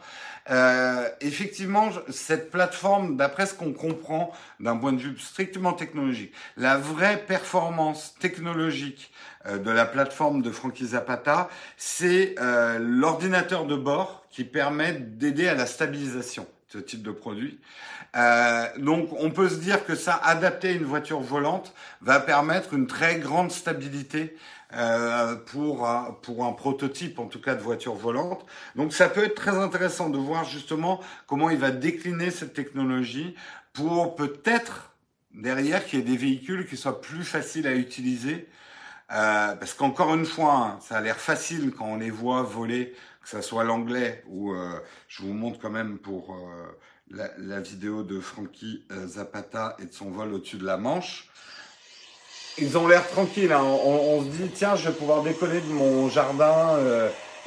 Effectivement, 1.21 1.91
cette 2.09 2.49
plateforme, 2.49 3.17
d'après 3.17 3.45
ce 3.45 3.53
qu'on 3.53 3.73
comprend 3.73 4.31
d'un 4.59 4.77
point 4.77 4.93
de 4.93 4.97
vue 4.97 5.15
strictement 5.19 5.73
technologique, 5.73 6.33
la 6.57 6.75
vraie 6.75 7.23
performance 7.27 8.15
technologique 8.19 9.11
de 9.45 9.71
la 9.71 9.85
plateforme 9.85 10.41
de 10.41 10.51
Frankie 10.51 10.87
Zapata, 10.87 11.49
c'est 11.77 12.35
euh, 12.39 12.77
l'ordinateur 12.79 13.65
de 13.65 13.75
bord 13.75 14.25
qui 14.29 14.43
permet 14.43 14.93
d'aider 14.93 15.47
à 15.47 15.55
la 15.55 15.65
stabilisation 15.65 16.43
de 16.43 16.79
ce 16.79 16.83
type 16.83 17.03
de 17.03 17.11
produit. 17.11 17.59
Euh, 18.15 18.65
donc, 18.77 19.09
on 19.13 19.31
peut 19.31 19.49
se 19.49 19.55
dire 19.55 19.85
que 19.85 19.95
ça, 19.95 20.15
adapté 20.15 20.69
à 20.69 20.71
une 20.71 20.83
voiture 20.83 21.19
volante, 21.19 21.73
va 22.01 22.19
permettre 22.19 22.73
une 22.73 22.87
très 22.87 23.19
grande 23.19 23.51
stabilité 23.51 24.35
euh, 24.73 25.35
pour 25.35 25.87
un, 25.87 26.17
pour 26.21 26.45
un 26.45 26.51
prototype, 26.53 27.19
en 27.19 27.25
tout 27.25 27.41
cas 27.41 27.55
de 27.55 27.61
voiture 27.61 27.93
volante. 27.93 28.45
Donc, 28.75 28.93
ça 28.93 29.09
peut 29.09 29.23
être 29.23 29.35
très 29.35 29.57
intéressant 29.57 30.09
de 30.09 30.17
voir 30.17 30.43
justement 30.43 30.99
comment 31.27 31.49
il 31.49 31.57
va 31.57 31.71
décliner 31.71 32.31
cette 32.31 32.53
technologie 32.53 33.35
pour 33.73 34.15
peut-être 34.15 34.91
derrière 35.33 35.85
qu'il 35.85 35.99
y 35.99 36.01
ait 36.01 36.05
des 36.05 36.17
véhicules 36.17 36.67
qui 36.67 36.77
soient 36.77 37.01
plus 37.01 37.23
faciles 37.23 37.67
à 37.67 37.73
utiliser. 37.73 38.47
Euh, 39.11 39.55
parce 39.55 39.73
qu'encore 39.73 40.13
une 40.13 40.25
fois, 40.25 40.53
hein, 40.53 40.79
ça 40.87 40.97
a 40.97 41.01
l'air 41.01 41.17
facile 41.17 41.71
quand 41.75 41.85
on 41.85 41.97
les 41.97 42.11
voit 42.11 42.43
voler, 42.43 42.93
que 43.23 43.29
ça 43.29 43.41
soit 43.41 43.63
l'anglais 43.63 44.23
ou 44.27 44.53
euh, 44.53 44.79
je 45.07 45.23
vous 45.23 45.33
montre 45.33 45.59
quand 45.59 45.71
même 45.71 45.97
pour 45.97 46.35
euh, 46.35 47.27
la, 47.39 47.59
vidéo 47.59 48.03
de 48.03 48.19
Frankie 48.19 48.85
Zapata 49.07 49.75
et 49.79 49.85
de 49.85 49.93
son 49.93 50.11
vol 50.11 50.33
au-dessus 50.33 50.57
de 50.57 50.65
la 50.65 50.77
Manche. 50.77 51.27
Ils 52.59 52.77
ont 52.77 52.87
l'air 52.87 53.07
tranquilles. 53.09 53.51
hein. 53.51 53.63
On, 53.63 54.21
se 54.21 54.27
dit 54.27 54.49
tiens, 54.53 54.75
je 54.75 54.89
vais 54.89 54.95
pouvoir 54.95 55.23
décoller 55.23 55.61
de 55.61 55.73
mon 55.73 56.07
jardin 56.09 56.77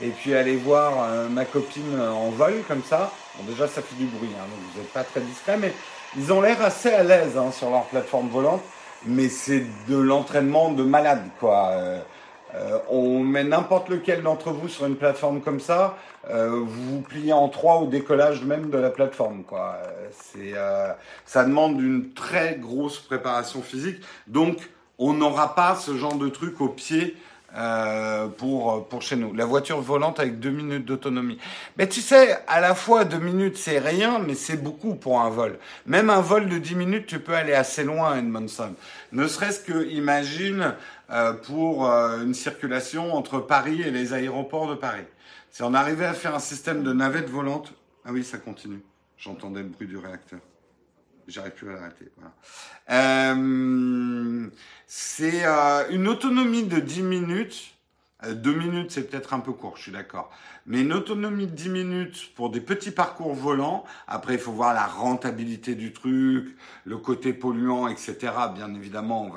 et 0.02 0.08
puis 0.08 0.34
aller 0.34 0.56
voir 0.56 1.28
ma 1.28 1.44
copine 1.44 2.00
en 2.00 2.30
vol 2.30 2.62
comme 2.66 2.82
ça. 2.82 3.12
Bon, 3.36 3.44
déjà, 3.44 3.68
ça 3.68 3.82
fait 3.82 3.94
du 3.96 4.06
bruit, 4.06 4.30
hein, 4.34 4.44
donc 4.50 4.58
vous 4.72 4.80
n'êtes 4.80 4.92
pas 4.92 5.04
très 5.04 5.20
discret, 5.20 5.58
mais 5.58 5.72
ils 6.16 6.32
ont 6.32 6.40
l'air 6.40 6.60
assez 6.62 6.90
à 6.90 7.04
l'aise 7.04 7.38
sur 7.52 7.70
leur 7.70 7.84
plateforme 7.84 8.28
volante. 8.30 8.62
Mais 9.06 9.28
c'est 9.28 9.64
de 9.88 9.96
l'entraînement 9.96 10.72
de 10.72 10.82
malade, 10.82 11.24
quoi. 11.40 11.70
Euh, 11.72 12.00
euh, 12.54 12.78
on 12.90 13.20
met 13.20 13.44
n'importe 13.44 13.88
lequel 13.88 14.22
d'entre 14.22 14.50
vous 14.50 14.68
sur 14.68 14.86
une 14.86 14.96
plateforme 14.96 15.40
comme 15.40 15.58
ça, 15.58 15.96
euh, 16.28 16.50
vous 16.50 16.96
vous 16.96 17.00
pliez 17.00 17.32
en 17.32 17.48
trois 17.48 17.76
au 17.76 17.86
décollage 17.86 18.44
même 18.44 18.68
de 18.70 18.78
la 18.78 18.90
plateforme, 18.90 19.42
quoi. 19.42 19.78
C'est, 20.10 20.52
ça 21.24 21.44
demande 21.44 21.80
une 21.80 22.12
très 22.12 22.56
grosse 22.56 22.98
préparation 22.98 23.62
physique. 23.62 24.02
Donc, 24.26 24.70
on 24.98 25.14
n'aura 25.14 25.54
pas 25.54 25.74
ce 25.74 25.96
genre 25.96 26.16
de 26.16 26.28
truc 26.28 26.60
au 26.60 26.68
pied 26.68 27.16
euh, 27.56 28.28
pour, 28.28 28.88
pour 28.88 29.02
chez 29.02 29.16
nous. 29.16 29.34
La 29.34 29.44
voiture 29.44 29.80
volante 29.80 30.20
avec 30.20 30.40
deux 30.40 30.50
minutes 30.50 30.86
d'autonomie. 30.86 31.38
Mais 31.76 31.86
tu 31.86 32.00
sais, 32.00 32.38
à 32.46 32.60
la 32.60 32.74
fois 32.74 33.04
deux 33.04 33.18
minutes 33.18 33.56
c'est 33.56 33.78
rien, 33.78 34.18
mais 34.18 34.34
c'est 34.34 34.56
beaucoup 34.56 34.94
pour 34.94 35.20
un 35.20 35.28
vol. 35.28 35.58
Même 35.86 36.10
un 36.10 36.20
vol 36.20 36.48
de 36.48 36.58
10 36.58 36.74
minutes, 36.76 37.06
tu 37.06 37.20
peux 37.20 37.34
aller 37.34 37.52
assez 37.52 37.84
loin, 37.84 38.16
Edmondson. 38.16 38.74
Ne 39.12 39.26
serait-ce 39.26 39.60
que, 39.60 39.86
imagine, 39.90 40.74
euh, 41.10 41.34
pour 41.34 41.86
euh, 41.90 42.22
une 42.22 42.34
circulation 42.34 43.14
entre 43.14 43.38
Paris 43.38 43.82
et 43.82 43.90
les 43.90 44.14
aéroports 44.14 44.68
de 44.68 44.74
Paris. 44.74 45.04
Si 45.50 45.62
on 45.62 45.74
arrivait 45.74 46.06
à 46.06 46.14
faire 46.14 46.34
un 46.34 46.40
système 46.40 46.82
de 46.82 46.92
navettes 46.92 47.28
volantes, 47.28 47.74
ah 48.06 48.12
oui, 48.12 48.24
ça 48.24 48.38
continue. 48.38 48.80
J'entendais 49.18 49.60
le 49.60 49.68
bruit 49.68 49.86
du 49.86 49.98
réacteur. 49.98 50.40
J'arrive 51.28 51.52
plus 51.52 51.70
à 51.70 51.72
l'arrêter. 51.74 52.10
Euh, 52.90 54.48
c'est 54.86 55.44
euh, 55.44 55.88
une 55.90 56.08
autonomie 56.08 56.64
de 56.64 56.80
10 56.80 57.02
minutes. 57.02 57.74
Euh, 58.24 58.34
deux 58.34 58.54
minutes, 58.54 58.90
c'est 58.90 59.08
peut-être 59.08 59.34
un 59.34 59.40
peu 59.40 59.52
court, 59.52 59.76
je 59.76 59.82
suis 59.82 59.92
d'accord. 59.92 60.30
Mais 60.66 60.82
une 60.82 60.92
autonomie 60.92 61.46
de 61.46 61.52
10 61.52 61.68
minutes 61.70 62.34
pour 62.34 62.50
des 62.50 62.60
petits 62.60 62.92
parcours 62.92 63.34
volants. 63.34 63.84
Après, 64.06 64.34
il 64.34 64.38
faut 64.38 64.52
voir 64.52 64.74
la 64.74 64.86
rentabilité 64.86 65.74
du 65.74 65.92
truc, 65.92 66.56
le 66.84 66.98
côté 66.98 67.32
polluant, 67.32 67.88
etc. 67.88 68.16
Bien 68.54 68.72
évidemment, 68.74 69.22
on 69.22 69.32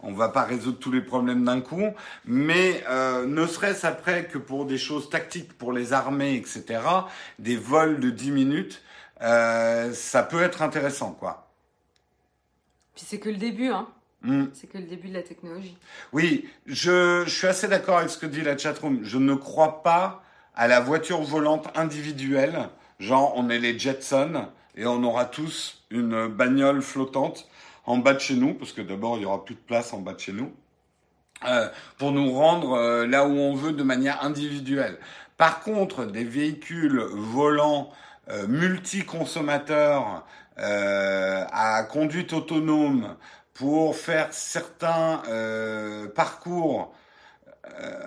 on 0.00 0.12
va 0.12 0.28
pas 0.28 0.42
résoudre 0.44 0.78
tous 0.78 0.92
les 0.92 1.02
problèmes 1.02 1.44
d'un 1.44 1.60
coup. 1.60 1.90
Mais 2.24 2.82
euh, 2.88 3.26
ne 3.26 3.46
serait-ce 3.46 3.86
après 3.86 4.26
que 4.26 4.38
pour 4.38 4.64
des 4.64 4.78
choses 4.78 5.10
tactiques 5.10 5.52
pour 5.52 5.72
les 5.72 5.92
armées, 5.92 6.34
etc. 6.36 6.80
Des 7.38 7.56
vols 7.56 8.00
de 8.00 8.10
10 8.10 8.30
minutes, 8.30 8.82
euh, 9.22 9.92
ça 9.92 10.22
peut 10.22 10.42
être 10.42 10.62
intéressant, 10.62 11.12
quoi. 11.12 11.48
Puis 12.94 13.04
c'est 13.06 13.18
que 13.18 13.28
le 13.28 13.36
début, 13.36 13.68
hein. 13.68 13.88
Hmm. 14.22 14.46
C'est 14.54 14.66
que 14.66 14.78
le 14.78 14.84
début 14.84 15.08
de 15.08 15.14
la 15.14 15.22
technologie. 15.22 15.76
Oui, 16.12 16.48
je, 16.66 17.22
je 17.26 17.30
suis 17.30 17.46
assez 17.46 17.68
d'accord 17.68 17.98
avec 17.98 18.10
ce 18.10 18.18
que 18.18 18.26
dit 18.26 18.42
la 18.42 18.56
chatroom. 18.56 19.00
Je 19.02 19.18
ne 19.18 19.34
crois 19.34 19.82
pas 19.82 20.22
à 20.54 20.66
la 20.66 20.80
voiture 20.80 21.20
volante 21.22 21.68
individuelle. 21.76 22.68
Genre, 22.98 23.34
on 23.36 23.50
est 23.50 23.58
les 23.58 23.78
Jetsons 23.78 24.48
et 24.74 24.86
on 24.86 25.02
aura 25.04 25.26
tous 25.26 25.84
une 25.90 26.28
bagnole 26.28 26.82
flottante 26.82 27.48
en 27.84 27.98
bas 27.98 28.14
de 28.14 28.18
chez 28.18 28.34
nous, 28.34 28.54
parce 28.54 28.72
que 28.72 28.82
d'abord, 28.82 29.16
il 29.16 29.22
y 29.22 29.26
aura 29.26 29.44
plus 29.44 29.54
de 29.54 29.60
place 29.60 29.92
en 29.92 30.00
bas 30.00 30.12
de 30.12 30.18
chez 30.18 30.32
nous, 30.32 30.52
euh, 31.46 31.68
pour 31.98 32.10
nous 32.10 32.32
rendre 32.32 32.72
euh, 32.72 33.06
là 33.06 33.26
où 33.26 33.32
on 33.32 33.54
veut 33.54 33.72
de 33.72 33.82
manière 33.82 34.24
individuelle. 34.24 34.98
Par 35.36 35.60
contre, 35.60 36.04
des 36.04 36.24
véhicules 36.24 36.98
volants 36.98 37.92
multi-consommateurs 38.48 40.26
euh, 40.58 41.44
à 41.52 41.82
conduite 41.84 42.32
autonome 42.32 43.16
pour 43.54 43.96
faire 43.96 44.28
certains 44.32 45.22
euh, 45.28 46.08
parcours. 46.08 46.94
euh, 47.80 48.00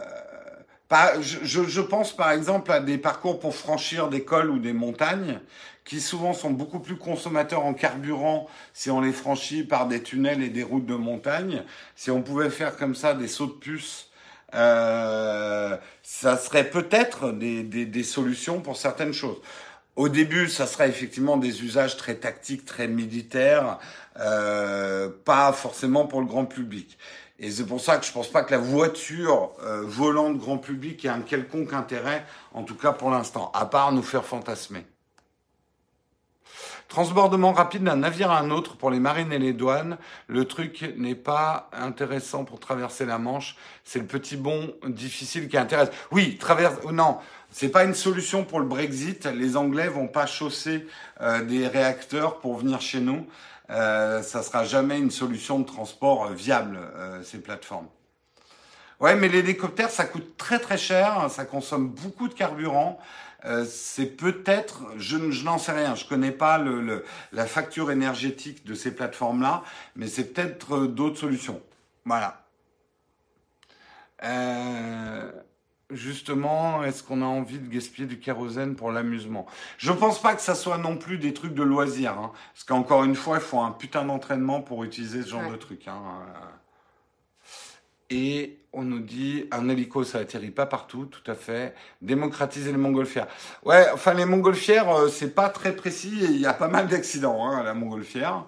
je- 1.21 1.63
je 1.63 1.81
pense 1.81 2.15
par 2.15 2.31
exemple 2.31 2.71
à 2.71 2.79
des 2.79 2.97
parcours 2.97 3.39
pour 3.39 3.55
franchir 3.55 4.09
des 4.09 4.23
cols 4.23 4.49
ou 4.49 4.59
des 4.59 4.73
montagnes 4.73 5.39
qui 5.85 6.01
souvent 6.01 6.33
sont 6.33 6.51
beaucoup 6.51 6.79
plus 6.79 6.97
consommateurs 6.97 7.65
en 7.65 7.73
carburant 7.73 8.47
si 8.73 8.89
on 8.91 9.01
les 9.01 9.11
franchit 9.13 9.63
par 9.63 9.87
des 9.87 10.03
tunnels 10.03 10.41
et 10.43 10.49
des 10.49 10.63
routes 10.63 10.85
de 10.85 10.95
montagne. 10.95 11.63
Si 11.95 12.11
on 12.11 12.21
pouvait 12.21 12.49
faire 12.49 12.75
comme 12.77 12.95
ça 12.95 13.13
des 13.13 13.27
sauts 13.27 13.47
de 13.47 13.51
puce, 13.53 14.09
euh, 14.55 15.77
ça 16.03 16.37
serait 16.37 16.69
peut-être 16.69 17.31
des, 17.31 17.63
des, 17.63 17.85
des 17.85 18.03
solutions 18.03 18.61
pour 18.61 18.77
certaines 18.77 19.13
choses. 19.13 19.37
Au 19.99 20.07
début, 20.07 20.47
ça 20.47 20.65
serait 20.65 20.87
effectivement 20.87 21.35
des 21.35 21.61
usages 21.61 21.97
très 21.97 22.15
tactiques, 22.15 22.63
très 22.63 22.87
militaires, 22.87 23.79
euh, 24.17 25.09
pas 25.25 25.51
forcément 25.51 26.05
pour 26.05 26.21
le 26.21 26.25
grand 26.25 26.45
public. 26.45 26.97
Et 27.37 27.51
c'est 27.51 27.65
pour 27.65 27.81
ça 27.81 27.97
que 27.97 28.05
je 28.05 28.11
pense 28.13 28.29
pas 28.29 28.43
que 28.43 28.51
la 28.51 28.59
voiture 28.59 29.51
euh, 29.61 29.81
volante 29.83 30.37
grand 30.37 30.57
public 30.57 31.03
ait 31.03 31.09
un 31.09 31.19
quelconque 31.19 31.73
intérêt, 31.73 32.25
en 32.53 32.63
tout 32.63 32.75
cas 32.75 32.93
pour 32.93 33.11
l'instant, 33.11 33.51
à 33.53 33.65
part 33.65 33.91
nous 33.91 34.01
faire 34.01 34.23
fantasmer. 34.23 34.85
Transbordement 36.89 37.51
rapide 37.51 37.83
d'un 37.83 37.97
navire 37.97 38.31
à 38.31 38.39
un 38.39 38.49
autre 38.49 38.75
pour 38.75 38.89
les 38.89 38.99
marines 38.99 39.31
et 39.31 39.37
les 39.37 39.53
douanes. 39.53 39.99
Le 40.25 40.45
truc 40.45 40.91
n'est 40.97 41.13
pas 41.13 41.69
intéressant 41.71 42.45
pour 42.45 42.59
traverser 42.59 43.05
la 43.05 43.19
Manche. 43.19 43.55
C'est 43.83 43.99
le 43.99 44.07
petit 44.07 44.37
bond 44.37 44.73
difficile 44.87 45.47
qui 45.49 45.57
intéresse. 45.57 45.89
Oui, 46.09 46.37
traverse. 46.37 46.77
oh 46.83 46.91
Non, 46.91 47.19
c'est 47.51 47.69
pas 47.69 47.83
une 47.83 47.95
solution 47.95 48.45
pour 48.45 48.59
le 48.59 48.65
Brexit. 48.65 49.25
Les 49.25 49.57
Anglais 49.57 49.87
vont 49.87 50.07
pas 50.07 50.25
chausser 50.25 50.87
euh, 51.21 51.43
des 51.43 51.67
réacteurs 51.67 52.39
pour 52.39 52.57
venir 52.57 52.81
chez 52.81 52.99
nous. 52.99 53.25
Euh, 53.69 54.23
ça 54.23 54.41
sera 54.41 54.63
jamais 54.63 54.97
une 54.97 55.11
solution 55.11 55.59
de 55.59 55.65
transport 55.65 56.25
euh, 56.25 56.33
viable 56.33 56.79
euh, 56.95 57.21
ces 57.23 57.39
plateformes. 57.39 57.87
Ouais, 58.99 59.15
mais 59.15 59.27
l'hélicoptère, 59.29 59.91
ça 59.91 60.05
coûte 60.05 60.35
très 60.37 60.59
très 60.59 60.77
cher, 60.77 61.29
ça 61.29 61.45
consomme 61.45 61.89
beaucoup 61.89 62.27
de 62.27 62.33
carburant. 62.33 62.99
C'est 63.65 64.17
peut-être, 64.17 64.81
je, 64.97 65.15
n'en 65.15 65.57
sais 65.57 65.71
rien, 65.71 65.95
je 65.95 66.03
connais 66.03 66.33
pas 66.33 66.61
la 67.31 67.45
facture 67.45 67.89
énergétique 67.89 68.65
de 68.65 68.73
ces 68.73 68.93
plateformes-là, 68.93 69.63
mais 69.95 70.07
c'est 70.07 70.33
peut-être 70.33 70.87
d'autres 70.87 71.17
solutions. 71.17 71.61
Voilà. 72.03 72.43
Euh, 74.25 75.31
justement, 75.91 76.83
est-ce 76.83 77.03
qu'on 77.03 77.21
a 77.21 77.25
envie 77.25 77.59
de 77.59 77.67
gaspiller 77.67 78.07
du 78.07 78.19
kérosène 78.19 78.75
pour 78.75 78.91
l'amusement? 78.91 79.45
Je 79.77 79.91
pense 79.91 80.21
pas 80.21 80.35
que 80.35 80.41
ça 80.41 80.55
soit 80.55 80.77
non 80.77 80.97
plus 80.97 81.17
des 81.17 81.33
trucs 81.33 81.53
de 81.53 81.63
loisirs, 81.63 82.17
hein, 82.19 82.31
parce 82.53 82.63
qu'encore 82.63 83.03
une 83.03 83.15
fois, 83.15 83.37
il 83.37 83.41
faut 83.43 83.59
un 83.59 83.71
putain 83.71 84.05
d'entraînement 84.05 84.61
pour 84.61 84.83
utiliser 84.83 85.23
ce 85.23 85.29
genre 85.29 85.41
Ouais. 85.43 85.51
de 85.51 85.55
truc. 85.57 85.87
Hein. 85.87 86.01
Euh, 86.21 86.45
Et 88.11 88.57
on 88.73 88.83
nous 88.83 88.99
dit 88.99 89.45
un 89.51 89.69
hélico, 89.69 90.03
ça 90.03 90.17
atterrit 90.19 90.49
pas 90.51 90.65
partout, 90.65 91.05
tout 91.05 91.29
à 91.29 91.35
fait. 91.35 91.75
Démocratiser 92.01 92.71
les 92.71 92.77
montgolfières. 92.77 93.27
Ouais, 93.63 93.85
enfin 93.93 94.13
les 94.15 94.25
montgolfières, 94.25 94.89
euh, 94.89 95.07
c'est 95.09 95.33
pas 95.35 95.49
très 95.49 95.75
précis 95.75 96.19
et 96.23 96.25
il 96.25 96.37
y 96.41 96.45
a 96.47 96.53
pas 96.53 96.67
mal 96.69 96.87
d'accidents 96.87 97.45
hein, 97.47 97.57
à 97.59 97.63
la 97.63 97.73
montgolfière. 97.75 98.45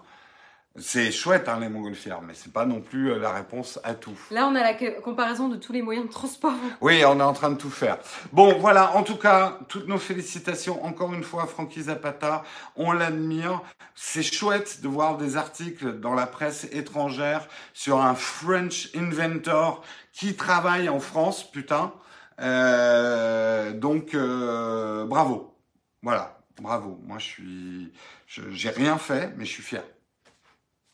C'est 0.78 1.12
chouette 1.12 1.50
hein, 1.50 1.60
les 1.60 1.68
montgolfières, 1.68 2.22
mais 2.22 2.34
c'est 2.34 2.54
pas 2.54 2.66
non 2.66 2.80
plus 2.80 3.12
euh, 3.12 3.20
la 3.20 3.34
réponse 3.34 3.78
à 3.84 3.94
tout. 3.94 4.18
Là, 4.32 4.48
on 4.48 4.56
a 4.56 4.62
la 4.62 4.74
comparaison 5.02 5.50
de 5.50 5.58
tous 5.58 5.74
les 5.74 5.82
moyens 5.82 6.08
de 6.08 6.12
transport. 6.12 6.54
Oui, 6.82 7.04
on 7.06 7.20
est 7.20 7.24
en 7.24 7.34
train 7.34 7.52
de 7.52 7.58
tout 7.58 7.70
faire. 7.70 7.98
Bon, 8.32 8.58
voilà, 8.58 8.96
en 8.96 9.04
tout 9.04 9.18
cas, 9.18 9.60
toutes 9.68 9.90
nos 9.90 9.98
félicitations 9.98 10.84
encore 10.86 11.14
une 11.14 11.24
fois 11.24 11.44
à 11.44 11.46
Frankie 11.46 11.84
Zapata. 11.84 12.44
On 12.78 12.94
l'admire. 12.94 13.62
C'est 13.96 14.24
chouette 14.24 14.82
de 14.82 14.88
voir 14.88 15.18
des 15.18 15.36
articles 15.36 16.00
dans 16.00 16.14
la 16.14 16.26
presse 16.26 16.64
étrangère 16.72 17.48
sur 17.74 18.00
un 18.00 18.16
French 18.16 18.90
inventor 18.96 19.84
qui 20.14 20.38
travaille 20.38 20.88
en 20.88 21.02
France, 21.02 21.44
putain. 21.52 21.92
Euh, 22.40 23.74
donc, 23.74 24.14
euh, 24.14 25.06
bravo. 25.06 25.54
Voilà, 26.02 26.40
bravo. 26.62 26.98
Moi, 27.04 27.18
je 27.20 27.26
suis, 27.26 27.94
j'ai 28.28 28.70
rien 28.70 28.98
fait, 28.98 29.34
mais 29.36 29.44
je 29.44 29.52
suis 29.52 29.64
fier. 29.64 29.84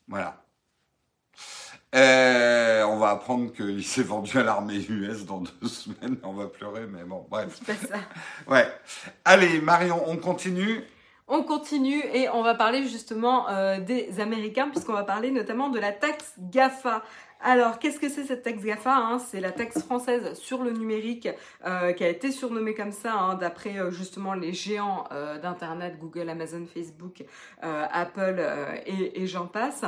Voilà. 0.08 0.44
Euh, 1.96 2.84
on 2.84 2.98
va 2.98 3.12
apprendre 3.12 3.52
qu'il 3.54 3.84
s'est 3.84 4.04
vendu 4.04 4.38
à 4.38 4.44
l'armée 4.44 4.86
US 4.90 5.26
dans 5.26 5.40
deux 5.40 5.68
semaines. 5.68 6.18
On 6.24 6.34
va 6.34 6.48
pleurer, 6.48 6.86
mais 6.86 7.04
bon, 7.04 7.26
bref. 7.30 7.60
C'est 7.64 7.66
pas 7.66 7.88
ça. 7.88 8.00
Ouais. 8.48 8.68
Allez, 9.24 9.62
Marion, 9.62 10.04
on 10.08 10.18
continue. 10.18 10.84
On 11.30 11.44
continue 11.44 12.02
et 12.14 12.30
on 12.30 12.42
va 12.42 12.56
parler 12.56 12.88
justement 12.88 13.50
euh, 13.50 13.80
des 13.82 14.22
Américains 14.22 14.70
puisqu'on 14.70 14.94
va 14.94 15.04
parler 15.04 15.30
notamment 15.30 15.70
de 15.70 15.80
la 15.80 15.92
taxe 15.92 16.34
GAFA. 16.40 17.04
Alors, 17.42 17.78
qu'est-ce 17.78 18.00
que 18.00 18.10
c'est 18.10 18.24
cette 18.24 18.44
taxe 18.44 18.64
GAFA 18.64 18.96
hein? 18.96 19.20
C'est 19.20 19.40
la 19.40 19.52
taxe 19.52 19.84
française 19.84 20.34
sur 20.40 20.64
le 20.64 20.72
numérique 20.72 21.30
euh, 21.66 21.94
qui 21.94 22.04
a 22.04 22.10
été 22.10 22.32
surnommée 22.32 22.74
comme 22.74 22.92
ça 22.92 23.14
hein, 23.14 23.36
d'après 23.36 23.78
euh, 23.78 23.92
justement 23.92 24.34
les 24.34 24.54
géants 24.54 25.06
euh, 25.12 25.40
d'Internet, 25.40 26.00
Google, 26.00 26.30
Amazon, 26.30 26.66
Facebook, 26.66 27.24
Apple 27.62 28.44
et, 28.86 29.28
j'en 29.28 29.48
passe. 29.48 29.84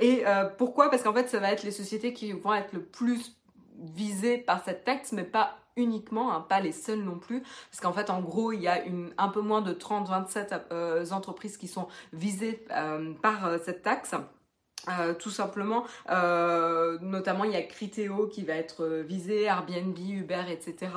Et 0.00 0.24
pourquoi? 0.58 0.90
Parce 0.90 1.02
qu'en 1.02 1.12
fait, 1.12 1.28
ça 1.28 1.40
va 1.40 1.52
être 1.52 1.62
les 1.62 1.70
sociétés 1.70 2.12
qui 2.12 2.32
vont 2.32 2.54
être 2.54 2.72
le 2.72 2.82
plus 2.82 3.36
visées 3.78 4.38
par 4.38 4.64
cette 4.64 4.84
taxe, 4.84 5.12
mais 5.12 5.24
pas 5.24 5.58
uniquement, 5.76 6.32
hein, 6.32 6.40
pas 6.40 6.60
les 6.60 6.72
seules 6.72 7.02
non 7.02 7.18
plus, 7.18 7.42
parce 7.70 7.80
qu'en 7.82 7.92
fait, 7.92 8.08
en 8.08 8.20
gros, 8.20 8.52
il 8.52 8.62
y 8.62 8.68
a 8.68 8.82
un 9.18 9.28
peu 9.28 9.40
moins 9.42 9.60
de 9.60 9.74
30-27 9.74 10.62
euh, 10.72 11.10
entreprises 11.10 11.56
qui 11.58 11.68
sont 11.68 11.88
visées 12.12 12.64
par 13.22 13.58
cette 13.64 13.82
taxe. 13.82 14.14
Euh, 14.88 15.14
tout 15.14 15.30
simplement, 15.30 15.84
euh, 16.10 16.96
notamment 17.00 17.42
il 17.44 17.50
y 17.50 17.56
a 17.56 17.62
Criteo 17.62 18.28
qui 18.28 18.44
va 18.44 18.54
être 18.54 18.84
euh, 18.84 19.02
visé, 19.02 19.42
Airbnb, 19.42 19.98
Uber, 19.98 20.44
etc. 20.50 20.92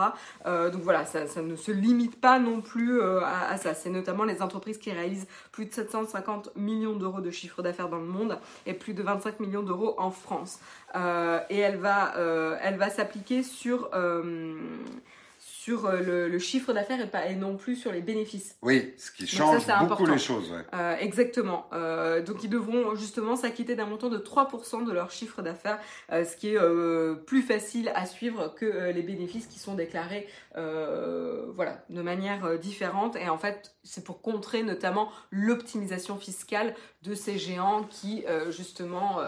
Donc 0.46 0.82
voilà, 0.82 1.06
ça, 1.06 1.42
ne 1.42 1.56
se 1.56 1.72
limite 1.72 2.20
pas 2.20 2.40
non 2.40 2.62
plus 2.62 3.02
à, 3.02 3.50
à 3.50 3.58
ça. 3.58 3.74
C'est 3.74 3.90
notamment 3.90 4.24
les 4.24 4.42
entreprises 4.42 4.78
qui 4.78 4.92
réalisent 4.92 5.28
plus 5.52 5.66
de 5.66 5.74
750 5.74 6.56
millions 6.56 6.96
d'euros 6.96 7.22
de 7.22 7.32
chiffre 7.32 7.62
d'affaires 7.62 7.90
dans 7.90 7.98
le 7.98 8.06
monde 8.06 8.38
et 8.66 8.74
plus 8.74 8.94
de 8.94 9.02
25 9.04 9.40
millions 9.40 9.64
d'euros 9.64 9.96
en 9.98 10.12
France. 10.12 10.60
Et 10.96 11.58
elle 11.58 11.78
va, 11.78 12.14
elle 12.62 12.78
va 12.78 12.90
s'appliquer 12.90 13.44
sur 13.44 13.90
sur 15.70 15.86
euh, 15.86 16.00
le, 16.02 16.28
le 16.30 16.40
chiffre 16.40 16.74
d'affaires 16.74 17.00
et, 17.00 17.06
pas- 17.08 17.28
et 17.28 17.36
non 17.36 17.56
plus 17.56 17.76
sur 17.76 17.92
les 17.92 18.02
bénéfices. 18.02 18.58
Oui, 18.64 18.92
ce 18.98 19.12
qui 19.12 19.28
change 19.28 19.68
beaucoup 19.68 19.84
important. 19.84 20.06
les 20.14 20.18
choses. 20.18 20.52
ouais. 20.52 20.64
Euh, 20.74 20.96
exactement. 21.00 21.68
Euh, 21.74 22.24
donc 22.24 22.44
ils 22.44 22.50
devront 22.50 22.96
justement 22.96 23.36
s'acquitter 23.36 23.76
d'un 23.76 23.86
montant 23.86 24.10
de 24.10 24.18
3% 24.18 24.84
de 24.88 24.92
leur 24.92 25.12
chiffre 25.12 25.44
d'affaires, 25.44 25.78
euh, 26.12 26.26
ce 26.26 26.36
qui 26.36 26.56
est 26.56 26.60
plus 27.28 27.44
facile 27.44 27.92
à 27.94 28.08
suivre 28.08 28.54
que 28.56 28.90
les 28.92 29.04
bénéfices 29.04 29.46
qui 29.46 29.60
sont 29.60 29.76
déclarés 29.76 30.28
voilà, 30.56 31.84
de 31.90 32.02
manière 32.02 32.58
différente. 32.58 33.16
Et 33.16 33.30
en 33.30 33.38
fait, 33.38 33.76
c'est 33.84 34.04
pour 34.04 34.22
contrer 34.22 34.64
notamment 34.64 35.10
l'optimisation 35.30 36.18
fiscale 36.18 36.74
de 37.04 37.14
ces 37.14 37.38
géants 37.38 37.84
qui 37.84 38.26
justement 38.50 39.20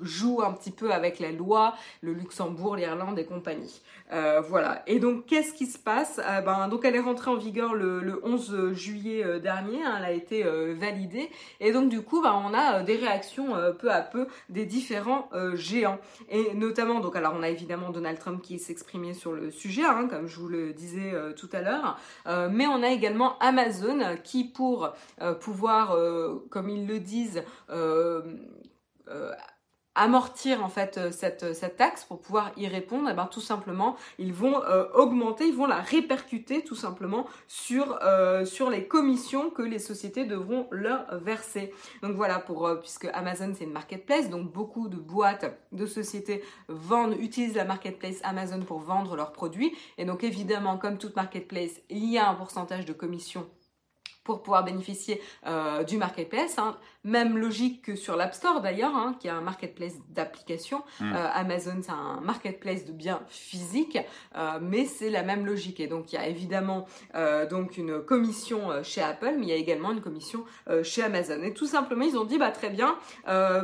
joue 0.00 0.42
un 0.42 0.52
petit 0.52 0.70
peu 0.70 0.92
avec 0.92 1.18
la 1.18 1.32
loi, 1.32 1.74
le 2.00 2.12
Luxembourg, 2.12 2.76
l'Irlande 2.76 3.18
et 3.18 3.24
compagnie. 3.24 3.80
Euh, 4.12 4.40
voilà. 4.40 4.82
Et 4.86 5.00
donc, 5.00 5.26
qu'est-ce 5.26 5.52
qui 5.52 5.66
se 5.66 5.78
passe? 5.78 6.20
Euh, 6.24 6.40
ben, 6.40 6.68
Donc, 6.68 6.84
elle 6.84 6.94
est 6.94 7.00
rentrée 7.00 7.30
en 7.30 7.36
vigueur 7.36 7.74
le, 7.74 8.20
11 8.22 8.72
juillet 8.72 9.24
euh, 9.24 9.38
dernier. 9.38 9.82
Hein, 9.82 9.96
elle 9.98 10.04
a 10.04 10.12
été 10.12 10.44
validée. 10.74 11.30
Et 11.60 11.72
donc, 11.72 11.88
du 11.88 12.02
coup, 12.02 12.22
ben, 12.22 12.34
on 12.44 12.54
a 12.54 12.82
des 12.82 12.96
réactions 12.96 13.54
peu 13.78 13.90
à 13.90 14.00
peu 14.00 14.26
des 14.48 14.66
différents 14.66 15.28
géants. 15.54 15.98
Et 16.28 16.54
notamment, 16.54 17.00
donc, 17.00 17.16
alors, 17.16 17.34
on 17.36 17.42
a 17.42 17.48
évidemment 17.48 17.90
Donald 17.90 18.18
Trump 18.18 18.42
qui 18.42 18.58
s'exprimait 18.58 19.14
sur 19.14 19.32
le 19.32 19.50
sujet, 19.50 19.84
hein, 19.84 20.06
comme 20.08 20.26
je 20.26 20.38
vous 20.38 20.48
le 20.48 20.72
disais 20.72 21.12
tout 21.36 21.48
à 21.52 21.60
l'heure. 21.60 21.98
mais 22.50 22.66
on 22.66 22.82
a 22.82 22.90
également 22.90 23.38
Amazon 23.38 24.16
qui, 24.22 24.44
pour 24.44 24.92
pouvoir, 25.40 25.96
comme 26.50 26.68
ils 26.68 26.86
le 26.86 27.00
disent, 27.00 27.42
amortir 29.94 30.64
en 30.64 30.68
fait 30.68 30.98
euh, 30.98 31.12
cette, 31.12 31.44
euh, 31.44 31.54
cette 31.54 31.76
taxe 31.76 32.04
pour 32.04 32.20
pouvoir 32.20 32.50
y 32.56 32.66
répondre, 32.66 33.08
et 33.08 33.12
eh 33.12 33.14
ben 33.14 33.26
tout 33.26 33.40
simplement 33.40 33.96
ils 34.18 34.32
vont 34.32 34.62
euh, 34.64 34.86
augmenter, 34.94 35.46
ils 35.46 35.54
vont 35.54 35.66
la 35.66 35.80
répercuter 35.80 36.64
tout 36.64 36.74
simplement 36.74 37.26
sur 37.46 37.98
les 38.70 38.86
commissions 38.86 39.50
que 39.50 39.62
les 39.62 39.78
sociétés 39.78 40.24
devront 40.24 40.66
leur 40.70 41.18
verser. 41.18 41.72
Donc 42.02 42.16
voilà 42.16 42.38
pour 42.38 42.68
puisque 42.80 43.06
Amazon 43.12 43.52
c'est 43.56 43.64
une 43.64 43.72
marketplace, 43.72 44.30
donc 44.30 44.50
beaucoup 44.50 44.88
de 44.88 44.96
boîtes, 44.96 45.58
de 45.72 45.86
sociétés 45.86 46.42
vendent, 46.68 47.16
utilisent 47.20 47.56
la 47.56 47.64
marketplace 47.64 48.20
Amazon 48.24 48.60
pour 48.60 48.80
vendre 48.80 49.16
leurs 49.16 49.32
produits 49.32 49.76
et 49.98 50.04
donc 50.04 50.24
évidemment 50.24 50.78
comme 50.78 50.98
toute 50.98 51.16
marketplace 51.16 51.80
il 51.90 52.10
y 52.10 52.18
a 52.18 52.28
un 52.28 52.34
pourcentage 52.34 52.84
de 52.84 52.92
commission 52.92 53.48
pour 54.24 54.42
pouvoir 54.42 54.64
bénéficier 54.64 55.20
du 55.86 55.98
marketplace. 55.98 56.58
Hein. 56.58 56.76
Même 57.04 57.38
logique 57.38 57.82
que 57.82 57.96
sur 57.96 58.16
l'App 58.16 58.34
Store 58.34 58.60
d'ailleurs, 58.60 58.94
hein, 58.96 59.16
qui 59.20 59.28
est 59.28 59.30
un 59.30 59.40
marketplace 59.40 59.94
d'applications. 60.10 60.82
Mm. 61.00 61.12
Euh, 61.12 61.28
Amazon, 61.34 61.80
c'est 61.82 61.90
un 61.90 62.20
marketplace 62.22 62.84
de 62.84 62.92
biens 62.92 63.20
physiques, 63.28 63.98
euh, 64.36 64.58
mais 64.60 64.84
c'est 64.86 65.10
la 65.10 65.22
même 65.22 65.46
logique. 65.46 65.80
Et 65.80 65.86
donc 65.86 66.12
il 66.12 66.16
y 66.16 66.18
a 66.18 66.26
évidemment 66.26 66.86
donc 67.50 67.76
une 67.76 68.00
commission 68.00 68.82
chez 68.82 69.02
Apple, 69.02 69.34
mais 69.38 69.46
il 69.46 69.48
y 69.48 69.52
a 69.52 69.56
également 69.56 69.92
une 69.92 70.00
commission 70.00 70.44
chez 70.82 71.02
Amazon. 71.02 71.42
Et 71.42 71.52
tout 71.52 71.66
simplement, 71.66 72.04
ils 72.04 72.16
ont 72.16 72.24
dit 72.24 72.38
bah 72.38 72.50
très 72.50 72.70
bien, 72.70 72.96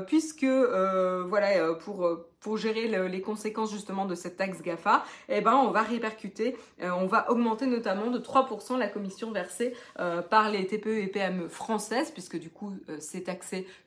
puisque 0.06 0.44
voilà 0.44 1.74
pour 1.74 2.06
pour 2.40 2.56
gérer 2.56 2.88
les 3.08 3.20
conséquences 3.20 3.70
justement 3.70 4.06
de 4.06 4.14
cette 4.14 4.36
taxe 4.36 4.62
GAFA, 4.62 5.04
eh 5.28 5.40
ben, 5.40 5.54
on 5.54 5.70
va 5.70 5.82
répercuter, 5.82 6.56
euh, 6.82 6.90
on 6.90 7.06
va 7.06 7.30
augmenter 7.30 7.66
notamment 7.66 8.10
de 8.10 8.18
3% 8.18 8.78
la 8.78 8.88
commission 8.88 9.30
versée 9.30 9.74
euh, 9.98 10.22
par 10.22 10.50
les 10.50 10.66
TPE 10.66 11.02
et 11.02 11.06
PME 11.06 11.48
françaises, 11.48 12.10
puisque 12.10 12.38
du 12.38 12.50
coup 12.50 12.72
euh, 12.88 12.96
c'est 12.98 13.28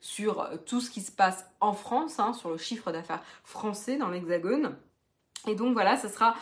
sur 0.02 0.50
tout 0.66 0.82
ce 0.82 0.90
qui 0.90 1.02
se 1.02 1.12
passe 1.12 1.46
en 1.60 1.74
France, 1.74 2.20
hein, 2.20 2.34
sur 2.34 2.50
le 2.50 2.58
chiffre 2.58 2.92
d'affaires 2.92 3.24
français 3.44 3.98
dans 3.98 4.10
l'Hexagone. 4.10 4.76
Et 5.48 5.56
donc 5.56 5.74
voilà, 5.74 5.98
ce 5.98 6.08
sera 6.08 6.36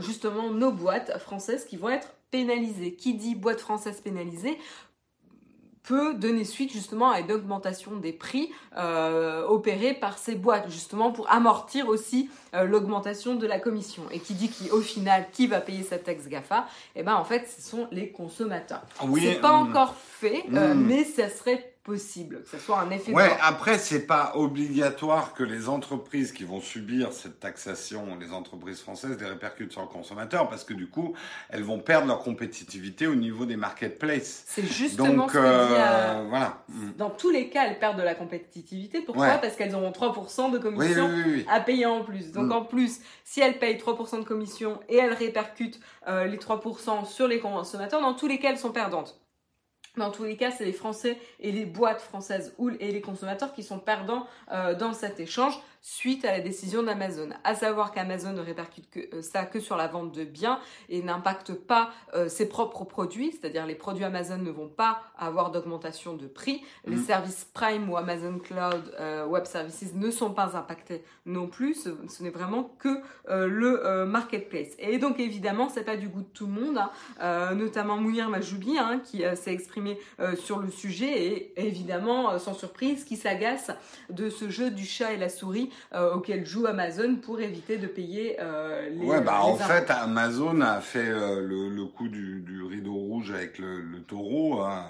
justement 0.00 0.50
nos 0.50 0.70
boîtes 0.70 1.18
françaises 1.18 1.64
qui 1.64 1.76
vont 1.76 1.88
être 1.88 2.08
pénalisées. 2.30 2.94
Qui 2.94 3.14
dit 3.14 3.34
boîte 3.34 3.60
française 3.60 4.00
pénalisée 4.00 4.58
peut 5.82 6.14
donner 6.14 6.44
suite 6.44 6.72
justement 6.72 7.10
à 7.10 7.20
une 7.20 7.32
augmentation 7.32 7.96
des 7.96 8.12
prix 8.12 8.50
euh, 8.76 9.44
opérée 9.46 9.94
par 9.94 10.18
ces 10.18 10.34
boîtes, 10.34 10.70
justement 10.70 11.12
pour 11.12 11.30
amortir 11.30 11.88
aussi 11.88 12.30
euh, 12.54 12.64
l'augmentation 12.64 13.34
de 13.34 13.46
la 13.46 13.58
commission. 13.58 14.02
Et 14.12 14.20
qui 14.20 14.34
dit 14.34 14.50
qu'au 14.50 14.80
final, 14.80 15.26
qui 15.32 15.46
va 15.46 15.60
payer 15.60 15.82
cette 15.82 16.04
taxe 16.04 16.28
GAFA 16.28 16.66
Eh 16.94 17.02
ben 17.02 17.14
en 17.14 17.24
fait, 17.24 17.48
ce 17.48 17.68
sont 17.68 17.88
les 17.90 18.10
consommateurs. 18.10 18.82
Oui, 19.04 19.22
c'est 19.22 19.40
pas 19.40 19.56
mm. 19.56 19.68
encore 19.68 19.94
fait, 19.96 20.44
euh, 20.52 20.74
mm. 20.74 20.86
mais 20.86 21.04
ça 21.04 21.28
serait 21.28 21.71
possible, 21.84 22.42
que 22.42 22.48
ce 22.48 22.58
soit 22.58 22.80
un 22.80 22.90
effet. 22.90 23.12
Ouais, 23.12 23.30
après, 23.40 23.76
c'est 23.76 24.06
pas 24.06 24.32
obligatoire 24.36 25.34
que 25.34 25.42
les 25.42 25.68
entreprises 25.68 26.30
qui 26.30 26.44
vont 26.44 26.60
subir 26.60 27.12
cette 27.12 27.40
taxation, 27.40 28.16
les 28.20 28.32
entreprises 28.32 28.80
françaises, 28.80 29.16
les 29.20 29.26
répercutent 29.26 29.72
sur 29.72 29.80
le 29.80 29.88
consommateur, 29.88 30.48
parce 30.48 30.62
que 30.62 30.74
du 30.74 30.88
coup, 30.88 31.14
elles 31.48 31.64
vont 31.64 31.80
perdre 31.80 32.06
leur 32.06 32.20
compétitivité 32.20 33.08
au 33.08 33.16
niveau 33.16 33.46
des 33.46 33.56
marketplaces. 33.56 34.44
C'est 34.46 34.64
justement 34.64 35.26
ce 35.26 35.32
que 35.32 35.38
euh, 35.38 36.24
voilà. 36.28 36.64
Dans 36.96 37.10
tous 37.10 37.30
les 37.30 37.48
cas, 37.48 37.66
elles 37.66 37.80
perdent 37.80 37.98
de 37.98 38.02
la 38.02 38.14
compétitivité. 38.14 39.00
Pourquoi 39.00 39.38
Parce 39.38 39.56
qu'elles 39.56 39.74
auront 39.74 39.90
3% 39.90 40.52
de 40.52 40.58
commission 40.58 41.10
à 41.48 41.60
payer 41.60 41.86
en 41.86 42.04
plus. 42.04 42.30
Donc 42.30 42.46
mm. 42.46 42.52
en 42.52 42.64
plus, 42.64 43.00
si 43.24 43.40
elles 43.40 43.58
payent 43.58 43.76
3% 43.76 44.20
de 44.20 44.24
commission 44.24 44.78
et 44.88 44.96
elles 44.98 45.14
répercutent 45.14 45.80
euh, 46.06 46.26
les 46.26 46.38
3% 46.38 47.06
sur 47.06 47.26
les 47.26 47.40
consommateurs, 47.40 48.00
dans 48.00 48.14
tous 48.14 48.28
les 48.28 48.38
cas, 48.38 48.50
elles 48.50 48.58
sont 48.58 48.72
perdantes. 48.72 49.21
Dans 49.96 50.10
tous 50.10 50.24
les 50.24 50.36
cas, 50.36 50.50
c'est 50.50 50.64
les 50.64 50.72
Français 50.72 51.18
et 51.38 51.52
les 51.52 51.66
boîtes 51.66 52.00
françaises 52.00 52.54
ou, 52.56 52.70
et 52.70 52.92
les 52.92 53.00
consommateurs 53.02 53.52
qui 53.52 53.62
sont 53.62 53.78
perdants 53.78 54.26
euh, 54.50 54.74
dans 54.74 54.94
cet 54.94 55.20
échange 55.20 55.54
suite 55.82 56.24
à 56.24 56.32
la 56.32 56.40
décision 56.40 56.82
d'Amazon. 56.82 57.30
À 57.44 57.54
savoir 57.54 57.92
qu'Amazon 57.92 58.32
ne 58.32 58.40
répercute 58.40 58.88
que, 58.90 59.16
euh, 59.16 59.22
ça 59.22 59.44
que 59.44 59.60
sur 59.60 59.76
la 59.76 59.88
vente 59.88 60.12
de 60.12 60.24
biens 60.24 60.58
et 60.88 61.02
n'impacte 61.02 61.52
pas 61.52 61.90
euh, 62.14 62.28
ses 62.28 62.48
propres 62.48 62.84
produits, 62.84 63.32
c'est-à-dire 63.32 63.66
les 63.66 63.74
produits 63.74 64.04
Amazon 64.04 64.38
ne 64.38 64.50
vont 64.50 64.68
pas 64.68 65.02
avoir 65.18 65.50
d'augmentation 65.50 66.14
de 66.14 66.26
prix. 66.26 66.62
Les 66.86 66.96
mm. 66.96 67.04
services 67.04 67.46
Prime 67.52 67.90
ou 67.90 67.96
Amazon 67.96 68.38
Cloud 68.38 68.94
Web 69.28 69.44
Services 69.44 69.94
ne 69.94 70.10
sont 70.10 70.32
pas 70.32 70.56
impactés 70.56 71.02
non 71.26 71.46
plus. 71.48 71.74
Ce, 71.74 72.22
n'est 72.22 72.30
vraiment 72.30 72.64
que 72.78 73.00
le 73.28 74.04
marketplace. 74.04 74.68
Et 74.78 74.98
donc 74.98 75.18
évidemment, 75.18 75.68
c'est 75.68 75.84
pas 75.84 75.96
du 75.96 76.08
goût 76.08 76.22
de 76.22 76.28
tout 76.32 76.46
le 76.46 76.52
monde, 76.52 76.78
hein. 77.20 77.54
notamment 77.54 77.96
Mouir 77.96 78.28
Majoubi 78.28 78.78
hein, 78.78 79.00
qui 79.04 79.22
s'est 79.34 79.52
exprimé 79.52 79.98
euh, 80.20 80.36
sur 80.36 80.58
le 80.58 80.70
sujet 80.70 81.24
et 81.24 81.52
évidemment, 81.66 82.30
euh, 82.30 82.38
sans 82.38 82.54
surprise, 82.54 83.04
qui 83.04 83.16
s'agace 83.16 83.70
de 84.10 84.30
ce 84.30 84.50
jeu 84.50 84.70
du 84.70 84.84
chat 84.84 85.12
et 85.12 85.16
la 85.16 85.28
souris 85.28 85.70
euh, 85.94 86.14
auquel 86.14 86.46
joue 86.46 86.66
Amazon 86.66 87.16
pour 87.16 87.40
éviter 87.40 87.78
de 87.78 87.86
payer 87.86 88.36
les. 88.90 89.04
Ouais, 89.04 89.20
bah 89.20 89.40
en 89.42 89.56
fait, 89.56 89.90
Amazon 89.90 90.60
a 90.60 90.80
fait 90.80 91.10
le, 91.10 91.84
coup 91.86 92.08
du, 92.08 92.62
rideau 92.62 92.94
rouge 92.94 93.32
avec 93.32 93.58
le, 93.58 94.00
taureau. 94.06 94.60
Hein. 94.60 94.84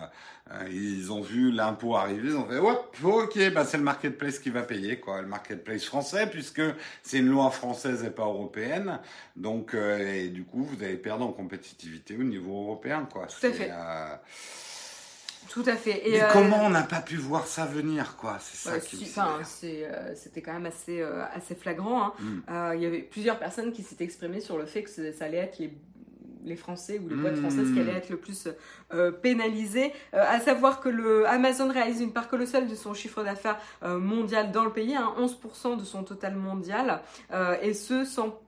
Ils 0.70 1.10
ont 1.12 1.22
vu 1.22 1.50
l'impôt 1.50 1.96
arriver, 1.96 2.28
ils 2.28 2.36
ont 2.36 2.46
fait 2.46 2.58
ok, 2.58 3.52
bah 3.54 3.64
c'est 3.64 3.78
le 3.78 3.84
marketplace 3.84 4.38
qui 4.38 4.50
va 4.50 4.62
payer 4.62 5.00
quoi, 5.00 5.22
le 5.22 5.28
marketplace 5.28 5.84
français 5.84 6.26
puisque 6.26 6.60
c'est 7.02 7.18
une 7.18 7.28
loi 7.28 7.50
française 7.50 8.04
et 8.04 8.10
pas 8.10 8.24
européenne. 8.24 8.98
Donc 9.36 9.74
et 9.74 10.28
du 10.28 10.44
coup 10.44 10.64
vous 10.64 10.82
allez 10.82 10.96
perdre 10.96 11.24
en 11.24 11.32
compétitivité 11.32 12.16
au 12.18 12.24
niveau 12.24 12.64
européen 12.64 13.08
quoi. 13.10 13.26
Tout 13.26 13.46
à 13.46 13.50
fait. 13.50 13.70
Tout 15.48 15.64
à 15.66 15.76
fait. 15.76 16.08
Et 16.08 16.12
Mais 16.12 16.24
comment 16.32 16.60
euh, 16.60 16.66
on 16.66 16.70
n'a 16.70 16.82
pas 16.82 17.00
pu 17.00 17.16
voir 17.16 17.46
ça 17.46 17.66
venir, 17.66 18.16
quoi? 18.16 18.38
C'est 18.40 18.56
ça 18.56 18.78
qui 18.78 19.12
euh, 19.16 20.12
C'était 20.14 20.42
quand 20.42 20.52
même 20.52 20.66
assez, 20.66 21.00
euh, 21.00 21.24
assez 21.34 21.54
flagrant. 21.54 22.06
Hein. 22.06 22.12
Hmm. 22.18 22.72
Il 22.74 22.82
y 22.82 22.86
avait 22.86 23.02
plusieurs 23.02 23.38
personnes 23.38 23.72
qui 23.72 23.82
s'étaient 23.82 24.04
exprimées 24.04 24.40
sur 24.40 24.58
le 24.58 24.66
fait 24.66 24.82
que 24.82 24.90
ça 24.90 25.24
allait 25.24 25.38
être 25.38 25.58
les 25.58 25.72
les 26.44 26.56
Français 26.56 26.98
ou 26.98 27.08
les 27.08 27.14
boîtes 27.14 27.36
françaises 27.36 27.68
qui 27.68 27.78
hmm. 27.78 27.82
allaient 27.82 27.98
être 27.98 28.10
le 28.10 28.16
plus 28.16 28.48
pénalisées. 29.22 29.92
à 30.12 30.40
savoir 30.40 30.80
que 30.80 30.88
le 30.88 31.24
Amazon 31.28 31.70
réalise 31.70 32.00
une 32.00 32.12
part 32.12 32.28
colossale 32.28 32.66
de 32.66 32.74
son 32.74 32.94
chiffre 32.94 33.22
d'affaires 33.22 33.60
mondial 33.80 34.50
dans 34.50 34.64
le 34.64 34.72
pays, 34.72 34.96
hein, 34.96 35.14
11% 35.20 35.78
de 35.78 35.84
son 35.84 36.02
total 36.02 36.34
mondial, 36.34 37.00
et 37.62 37.74
ce 37.74 38.04
sans 38.04 38.40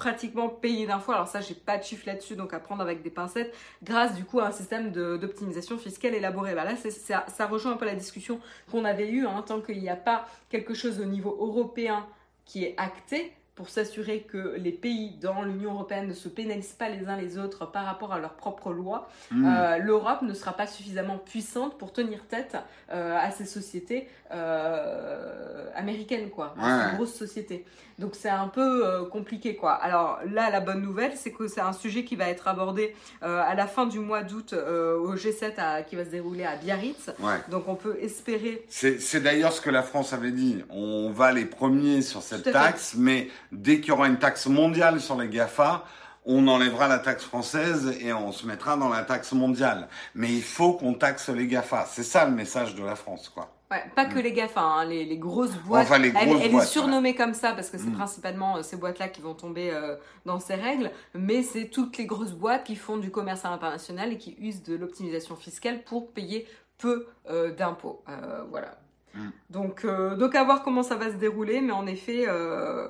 pratiquement 0.00 0.48
payé 0.48 0.86
d'un 0.86 0.98
fois. 0.98 1.16
Alors 1.16 1.28
ça, 1.28 1.42
j'ai 1.42 1.54
pas 1.54 1.76
de 1.76 1.84
chiffre 1.84 2.04
là-dessus, 2.06 2.34
donc 2.34 2.54
à 2.54 2.58
prendre 2.58 2.80
avec 2.80 3.02
des 3.02 3.10
pincettes, 3.10 3.54
grâce 3.82 4.14
du 4.14 4.24
coup 4.24 4.40
à 4.40 4.46
un 4.46 4.50
système 4.50 4.90
d'optimisation 4.90 5.76
fiscale 5.76 6.14
élaboré. 6.14 6.54
Bah 6.54 6.64
là, 6.64 6.74
ça, 6.74 7.46
rejoint 7.46 7.72
un 7.72 7.76
peu 7.76 7.84
la 7.84 7.94
discussion 7.94 8.40
qu'on 8.70 8.86
avait 8.86 9.10
eue, 9.10 9.26
hein, 9.26 9.44
tant 9.46 9.60
qu'il 9.60 9.78
n'y 9.78 9.90
a 9.90 9.96
pas 9.96 10.26
quelque 10.48 10.72
chose 10.72 11.00
au 11.00 11.04
niveau 11.04 11.36
européen 11.38 12.06
qui 12.46 12.64
est 12.64 12.74
acté, 12.78 13.32
pour 13.60 13.68
s'assurer 13.68 14.20
que 14.20 14.56
les 14.56 14.72
pays 14.72 15.18
dans 15.20 15.42
l'Union 15.42 15.74
européenne 15.74 16.08
ne 16.08 16.14
se 16.14 16.30
pénalisent 16.30 16.72
pas 16.72 16.88
les 16.88 17.06
uns 17.08 17.16
les 17.18 17.36
autres 17.36 17.70
par 17.70 17.84
rapport 17.84 18.10
à 18.10 18.18
leurs 18.18 18.32
propres 18.32 18.72
lois, 18.72 19.10
mmh. 19.30 19.44
euh, 19.44 19.76
l'Europe 19.76 20.22
ne 20.22 20.32
sera 20.32 20.54
pas 20.54 20.66
suffisamment 20.66 21.18
puissante 21.18 21.76
pour 21.76 21.92
tenir 21.92 22.24
tête 22.26 22.56
euh, 22.90 23.18
à 23.20 23.30
ces 23.30 23.44
sociétés 23.44 24.08
euh, 24.32 25.66
américaines, 25.74 26.30
quoi, 26.30 26.54
à 26.58 26.88
ces 26.88 26.96
grosses 26.96 27.12
sociétés. 27.12 27.66
Donc 27.98 28.14
c'est 28.14 28.30
un 28.30 28.48
peu 28.48 29.04
compliqué, 29.12 29.56
quoi. 29.56 29.74
Alors 29.74 30.20
là, 30.24 30.48
la 30.48 30.60
bonne 30.60 30.80
nouvelle, 30.80 31.12
c'est 31.16 31.32
que 31.32 31.48
c'est 31.48 31.60
un 31.60 31.74
sujet 31.74 32.02
qui 32.02 32.16
va 32.16 32.30
être 32.30 32.48
abordé 32.48 32.96
à 33.20 33.54
la 33.54 33.66
fin 33.66 33.84
du 33.84 33.98
mois 33.98 34.22
d'août 34.22 34.54
au 34.54 35.14
G7 35.16 35.84
qui 35.84 35.96
va 35.96 36.06
se 36.06 36.08
dérouler 36.08 36.44
à 36.44 36.56
Biarritz. 36.56 37.10
Donc 37.50 37.68
on 37.68 37.74
peut 37.74 37.98
espérer. 38.00 38.64
C'est 38.70 39.20
d'ailleurs 39.20 39.52
ce 39.52 39.60
que 39.60 39.68
la 39.68 39.82
France 39.82 40.14
avait 40.14 40.30
dit. 40.30 40.64
On 40.70 41.10
va 41.10 41.32
les 41.32 41.44
premiers 41.44 42.00
sur 42.00 42.22
cette 42.22 42.50
taxe, 42.50 42.94
mais 42.96 43.28
dès 43.52 43.80
qu'il 43.80 43.88
y 43.88 43.92
aura 43.92 44.08
une 44.08 44.18
taxe 44.18 44.46
mondiale 44.46 45.00
sur 45.00 45.20
les 45.20 45.28
GAFA, 45.28 45.84
on 46.24 46.46
enlèvera 46.48 46.88
la 46.88 46.98
taxe 46.98 47.24
française 47.24 47.96
et 48.00 48.12
on 48.12 48.32
se 48.32 48.46
mettra 48.46 48.76
dans 48.76 48.88
la 48.88 49.02
taxe 49.02 49.32
mondiale. 49.32 49.88
Mais 50.14 50.28
il 50.28 50.42
faut 50.42 50.74
qu'on 50.74 50.94
taxe 50.94 51.28
les 51.28 51.46
GAFA. 51.46 51.86
C'est 51.88 52.02
ça 52.02 52.24
le 52.24 52.32
message 52.32 52.74
de 52.74 52.84
la 52.84 52.96
France, 52.96 53.28
quoi. 53.28 53.50
Ouais, 53.70 53.84
pas 53.94 54.04
que 54.04 54.18
les 54.18 54.32
GAFA, 54.32 54.60
hein, 54.60 54.84
les, 54.84 55.16
grosses 55.16 55.54
boîtes. 55.54 55.84
Enfin, 55.84 55.98
les 55.98 56.10
grosses 56.10 56.24
elle, 56.26 56.42
elle 56.42 56.54
est 56.56 56.64
surnommée 56.64 57.14
comme 57.14 57.34
ça 57.34 57.52
parce 57.52 57.70
que 57.70 57.78
c'est 57.78 57.86
mm. 57.86 57.94
principalement 57.94 58.56
euh, 58.56 58.62
ces 58.62 58.76
boîtes-là 58.76 59.08
qui 59.08 59.20
vont 59.20 59.34
tomber 59.34 59.70
euh, 59.70 59.94
dans 60.26 60.40
ces 60.40 60.56
règles, 60.56 60.90
mais 61.14 61.44
c'est 61.44 61.66
toutes 61.66 61.96
les 61.96 62.06
grosses 62.06 62.32
boîtes 62.32 62.64
qui 62.64 62.74
font 62.74 62.96
du 62.96 63.12
commerce 63.12 63.44
international 63.44 64.12
et 64.12 64.18
qui 64.18 64.36
usent 64.40 64.64
de 64.64 64.74
l'optimisation 64.74 65.36
fiscale 65.36 65.84
pour 65.84 66.10
payer 66.10 66.48
peu 66.78 67.06
euh, 67.28 67.54
d'impôts. 67.54 68.02
voilà. 68.50 68.76
Mm. 69.14 69.28
Donc, 69.50 69.84
euh, 69.84 70.16
donc 70.16 70.34
à 70.34 70.44
voir 70.44 70.62
comment 70.62 70.82
ça 70.82 70.96
va 70.96 71.10
se 71.10 71.16
dérouler, 71.16 71.60
mais 71.60 71.72
en 71.72 71.86
effet, 71.86 72.24
euh, 72.28 72.88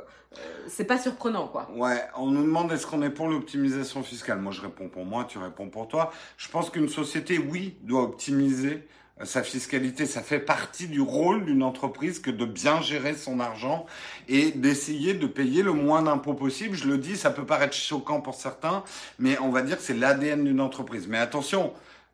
c'est 0.66 0.84
pas 0.84 0.98
surprenant, 0.98 1.48
quoi. 1.48 1.68
Ouais, 1.74 2.02
on 2.16 2.26
nous 2.26 2.42
demande 2.42 2.72
est-ce 2.72 2.86
qu'on 2.86 3.02
est 3.02 3.10
pour 3.10 3.28
l'optimisation 3.28 4.02
fiscale? 4.02 4.38
Moi, 4.38 4.52
je 4.52 4.60
réponds 4.60 4.88
pour 4.88 5.04
moi, 5.04 5.24
tu 5.24 5.38
réponds 5.38 5.68
pour 5.68 5.88
toi. 5.88 6.12
Je 6.36 6.48
pense 6.48 6.70
qu'une 6.70 6.88
société, 6.88 7.38
oui, 7.38 7.76
doit 7.82 8.02
optimiser 8.02 8.86
sa 9.24 9.42
fiscalité, 9.42 10.06
ça 10.06 10.22
fait 10.22 10.38
partie 10.38 10.88
du 10.88 11.00
rôle 11.00 11.44
d'une 11.44 11.62
entreprise 11.62 12.20
que 12.20 12.30
de 12.30 12.44
bien 12.44 12.80
gérer 12.80 13.14
son 13.14 13.40
argent 13.40 13.86
et 14.28 14.50
d'essayer 14.52 15.14
de 15.14 15.26
payer 15.26 15.62
le 15.62 15.72
moins 15.72 16.02
d'impôts 16.02 16.34
possible. 16.34 16.74
Je 16.74 16.88
le 16.88 16.98
dis, 16.98 17.16
ça 17.16 17.30
peut 17.30 17.44
paraître 17.44 17.74
choquant 17.74 18.20
pour 18.20 18.34
certains, 18.34 18.82
mais 19.18 19.38
on 19.40 19.50
va 19.50 19.62
dire 19.62 19.76
que 19.76 19.82
c'est 19.82 19.94
l'ADN 19.94 20.44
d'une 20.44 20.60
entreprise. 20.60 21.06
Mais 21.06 21.18
attention, 21.18 21.72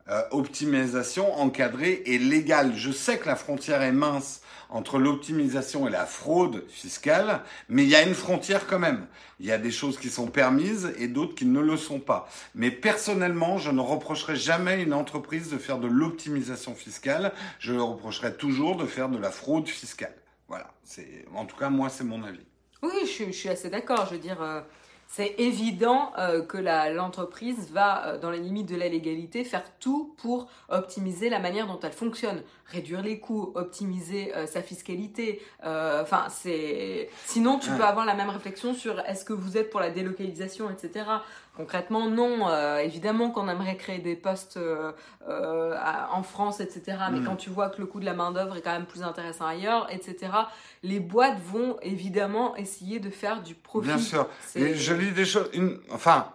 euh, 0.09 0.21
optimisation 0.31 1.33
encadrée 1.39 2.03
et 2.05 2.17
légale. 2.17 2.73
Je 2.75 2.91
sais 2.91 3.17
que 3.17 3.27
la 3.27 3.35
frontière 3.35 3.81
est 3.81 3.91
mince 3.91 4.41
entre 4.69 4.99
l'optimisation 4.99 5.87
et 5.87 5.91
la 5.91 6.05
fraude 6.05 6.65
fiscale, 6.69 7.41
mais 7.69 7.83
il 7.83 7.89
y 7.89 7.95
a 7.95 8.03
une 8.03 8.13
frontière 8.13 8.67
quand 8.67 8.79
même. 8.79 9.07
Il 9.39 9.45
y 9.45 9.51
a 9.51 9.57
des 9.57 9.71
choses 9.71 9.97
qui 9.97 10.09
sont 10.09 10.27
permises 10.27 10.93
et 10.97 11.07
d'autres 11.07 11.35
qui 11.35 11.45
ne 11.45 11.59
le 11.59 11.77
sont 11.77 11.99
pas. 11.99 12.29
Mais 12.55 12.71
personnellement, 12.71 13.57
je 13.57 13.71
ne 13.71 13.81
reprocherai 13.81 14.35
jamais 14.35 14.81
une 14.81 14.93
entreprise 14.93 15.49
de 15.49 15.57
faire 15.57 15.77
de 15.77 15.87
l'optimisation 15.87 16.75
fiscale. 16.75 17.31
Je 17.59 17.73
le 17.73 17.81
reprocherai 17.81 18.33
toujours 18.35 18.75
de 18.75 18.85
faire 18.85 19.09
de 19.09 19.17
la 19.17 19.31
fraude 19.31 19.67
fiscale. 19.67 20.15
Voilà. 20.47 20.71
C'est, 20.83 21.25
en 21.35 21.45
tout 21.45 21.57
cas, 21.57 21.69
moi, 21.69 21.89
c'est 21.89 22.03
mon 22.03 22.23
avis. 22.23 22.45
Oui, 22.81 22.91
je, 23.05 23.31
suis 23.31 23.49
assez 23.49 23.69
d'accord. 23.69 24.05
Je 24.05 24.15
veux 24.15 24.21
dire, 24.21 24.41
euh, 24.41 24.61
c'est 25.07 25.35
évident 25.37 26.11
euh, 26.17 26.43
que 26.43 26.57
l'entreprise 26.57 27.71
va, 27.71 28.07
euh, 28.07 28.17
dans 28.19 28.29
les 28.29 28.39
limites 28.39 28.69
de 28.69 28.75
la 28.75 28.89
légalité, 28.89 29.43
faire 29.43 29.63
tout 29.79 30.13
pour 30.17 30.47
optimiser 30.69 31.29
la 31.29 31.39
manière 31.39 31.67
dont 31.67 31.79
elle 31.81 31.93
fonctionne, 31.93 32.41
réduire 32.67 33.01
les 33.01 33.19
coûts, 33.19 33.51
optimiser 33.55 34.35
euh, 34.35 34.45
sa 34.45 34.61
fiscalité. 34.61 35.41
Enfin, 35.63 36.27
c'est 36.29 37.09
sinon 37.25 37.59
tu 37.59 37.69
peux 37.71 37.83
avoir 37.83 38.05
la 38.05 38.13
même 38.13 38.29
réflexion 38.29 38.73
sur 38.73 38.99
est-ce 39.01 39.25
que 39.25 39.33
vous 39.33 39.57
êtes 39.57 39.69
pour 39.69 39.79
la 39.79 39.89
délocalisation, 39.89 40.69
etc. 40.69 41.05
Concrètement, 41.57 42.07
non. 42.07 42.47
Euh, 42.49 42.77
évidemment 42.77 43.31
qu'on 43.31 43.49
aimerait 43.49 43.77
créer 43.77 43.97
des 43.97 44.15
postes 44.15 44.57
euh, 44.57 44.91
euh, 45.27 45.75
en 46.11 46.21
France, 46.21 46.59
etc. 46.59 46.97
Mais 47.11 47.19
mm. 47.19 47.25
quand 47.25 47.35
tu 47.35 47.49
vois 47.49 47.69
que 47.69 47.81
le 47.81 47.87
coût 47.87 47.99
de 47.99 48.05
la 48.05 48.13
main-d'œuvre 48.13 48.55
est 48.55 48.61
quand 48.61 48.71
même 48.71 48.85
plus 48.85 49.01
intéressant 49.01 49.47
ailleurs, 49.47 49.87
etc., 49.91 50.31
les 50.83 50.99
boîtes 50.99 51.39
vont 51.39 51.77
évidemment 51.81 52.55
essayer 52.55 52.99
de 52.99 53.09
faire 53.09 53.41
du 53.41 53.55
profit. 53.55 53.87
Bien 53.87 53.97
sûr. 53.97 54.27
Et 54.55 54.75
je 54.75 54.93
lis 54.93 55.11
des 55.11 55.25
choses. 55.25 55.49
Enfin, 55.89 56.31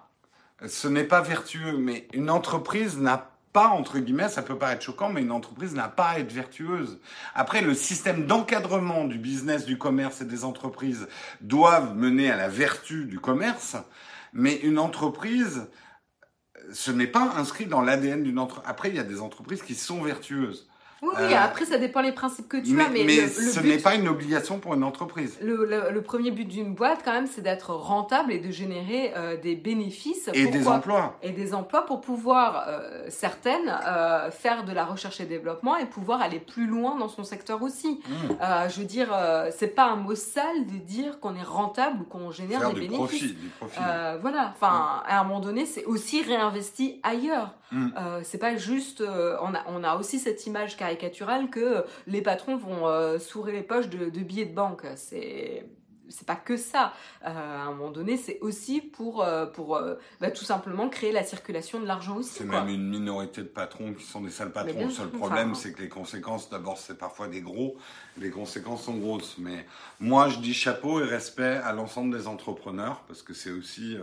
ce 0.66 0.88
n'est 0.88 1.04
pas 1.04 1.20
vertueux, 1.20 1.78
mais 1.78 2.08
une 2.12 2.28
entreprise 2.28 2.98
n'a 2.98 3.31
pas, 3.52 3.68
entre 3.68 3.98
guillemets, 3.98 4.28
ça 4.28 4.42
peut 4.42 4.56
paraître 4.56 4.82
choquant, 4.82 5.10
mais 5.10 5.22
une 5.22 5.32
entreprise 5.32 5.74
n'a 5.74 5.88
pas 5.88 6.10
à 6.10 6.18
être 6.18 6.32
vertueuse. 6.32 7.00
Après, 7.34 7.60
le 7.60 7.74
système 7.74 8.26
d'encadrement 8.26 9.04
du 9.04 9.18
business, 9.18 9.66
du 9.66 9.76
commerce 9.78 10.22
et 10.22 10.24
des 10.24 10.44
entreprises 10.44 11.06
doivent 11.40 11.94
mener 11.94 12.30
à 12.30 12.36
la 12.36 12.48
vertu 12.48 13.04
du 13.04 13.20
commerce. 13.20 13.76
Mais 14.32 14.56
une 14.56 14.78
entreprise, 14.78 15.68
ce 16.72 16.90
n'est 16.90 17.06
pas 17.06 17.34
inscrit 17.36 17.66
dans 17.66 17.82
l'ADN 17.82 18.22
d'une 18.22 18.38
entreprise. 18.38 18.70
Après, 18.70 18.88
il 18.88 18.96
y 18.96 19.00
a 19.00 19.04
des 19.04 19.20
entreprises 19.20 19.62
qui 19.62 19.74
sont 19.74 20.02
vertueuses. 20.02 20.68
Oui, 21.02 21.08
oui, 21.18 21.32
euh, 21.32 21.36
après, 21.36 21.64
ça 21.64 21.78
dépend 21.78 22.00
des 22.00 22.12
principes 22.12 22.46
que 22.46 22.58
tu 22.58 22.80
as. 22.80 22.88
Mais, 22.88 23.02
mais 23.02 23.26
ce 23.26 23.58
n'est 23.58 23.78
pas 23.78 23.96
une 23.96 24.06
obligation 24.06 24.60
pour 24.60 24.74
une 24.74 24.84
entreprise. 24.84 25.36
Le, 25.42 26.00
premier 26.00 26.30
but 26.30 26.44
d'une 26.44 26.74
boîte, 26.74 27.00
quand 27.04 27.12
même, 27.12 27.26
c'est 27.26 27.40
d'être 27.40 27.70
rentable 27.70 28.32
et 28.32 28.38
de 28.38 28.52
générer 28.52 29.12
euh, 29.16 29.36
des 29.36 29.56
bénéfices. 29.56 30.30
Et 30.32 30.46
des 30.46 30.68
emplois. 30.68 31.18
Et 31.22 31.32
des 31.32 31.54
emplois 31.54 31.86
pour 31.86 32.00
pouvoir, 32.00 32.66
euh, 32.68 33.06
certaines, 33.08 33.76
faire 34.30 34.64
de 34.64 34.72
la 34.72 34.84
recherche 34.84 35.20
et 35.20 35.24
développement 35.24 35.76
et 35.76 35.86
pouvoir 35.86 36.22
aller 36.22 36.38
plus 36.38 36.66
loin 36.66 36.96
dans 36.96 37.08
son 37.08 37.24
secteur 37.24 37.62
aussi. 37.62 38.00
Mmh. 38.08 38.68
je 38.68 38.80
veux 38.80 38.86
dire, 38.86 39.08
c'est 39.56 39.74
pas 39.74 39.86
un 39.86 39.96
mot 39.96 40.14
sale 40.14 40.66
de 40.66 40.78
dire 40.78 41.18
qu'on 41.18 41.34
est 41.34 41.42
rentable 41.42 42.02
ou 42.02 42.04
qu'on 42.04 42.30
génère 42.30 42.72
des 42.72 42.80
bénéfices. 42.80 42.96
Profit, 42.96 43.32
du 43.34 43.48
profit. 43.58 43.80
voilà, 44.20 44.52
enfin, 44.54 45.02
mmh. 45.06 45.10
à 45.10 45.20
un 45.20 45.24
moment 45.24 45.40
donné, 45.40 45.66
c'est 45.66 45.84
aussi 45.84 46.22
réinvesti 46.22 47.00
ailleurs. 47.02 47.54
Mmh. 47.72 47.90
c'est 48.22 48.38
pas 48.38 48.56
juste, 48.56 49.02
on, 49.02 49.54
a, 49.54 49.64
on 49.66 49.82
a 49.82 49.96
aussi 49.96 50.18
cette 50.18 50.46
image 50.46 50.72
qui 50.72 50.82
caricatural 50.82 51.50
que 51.50 51.84
les 52.06 52.22
patrons 52.22 52.56
vont 52.56 52.86
euh, 52.86 53.18
sourer 53.18 53.52
les 53.52 53.62
poches 53.62 53.88
de, 53.88 54.10
de 54.10 54.20
billets 54.20 54.46
de 54.46 54.54
banque. 54.54 54.84
C'est 54.96 55.66
c'est 56.12 56.26
pas 56.26 56.36
que 56.36 56.56
ça. 56.56 56.92
Euh, 57.24 57.28
à 57.28 57.62
un 57.62 57.70
moment 57.72 57.90
donné, 57.90 58.16
c'est 58.16 58.38
aussi 58.40 58.80
pour, 58.80 59.22
euh, 59.22 59.46
pour 59.46 59.76
euh, 59.76 59.94
bah, 60.20 60.30
tout 60.30 60.44
simplement 60.44 60.88
créer 60.88 61.12
la 61.12 61.24
circulation 61.24 61.80
de 61.80 61.86
l'argent 61.86 62.16
aussi. 62.16 62.34
C'est 62.34 62.44
même 62.44 62.68
une 62.68 62.88
minorité 62.88 63.42
de 63.42 63.48
patrons 63.48 63.92
qui 63.94 64.04
sont 64.04 64.20
des 64.20 64.30
sales 64.30 64.52
patrons. 64.52 64.84
Le 64.84 64.90
seul 64.90 65.08
problème, 65.08 65.54
c'est 65.54 65.72
que 65.72 65.82
les 65.82 65.88
conséquences, 65.88 66.50
d'abord, 66.50 66.78
c'est 66.78 66.98
parfois 66.98 67.28
des 67.28 67.40
gros. 67.40 67.76
Les 68.20 68.30
conséquences 68.30 68.84
sont 68.84 68.96
grosses. 68.96 69.36
Mais 69.38 69.66
moi, 70.00 70.28
je 70.28 70.38
dis 70.38 70.54
chapeau 70.54 71.00
et 71.00 71.04
respect 71.04 71.60
à 71.64 71.72
l'ensemble 71.72 72.16
des 72.16 72.26
entrepreneurs 72.26 73.02
parce 73.08 73.22
que 73.22 73.34
c'est 73.34 73.50
aussi 73.50 73.96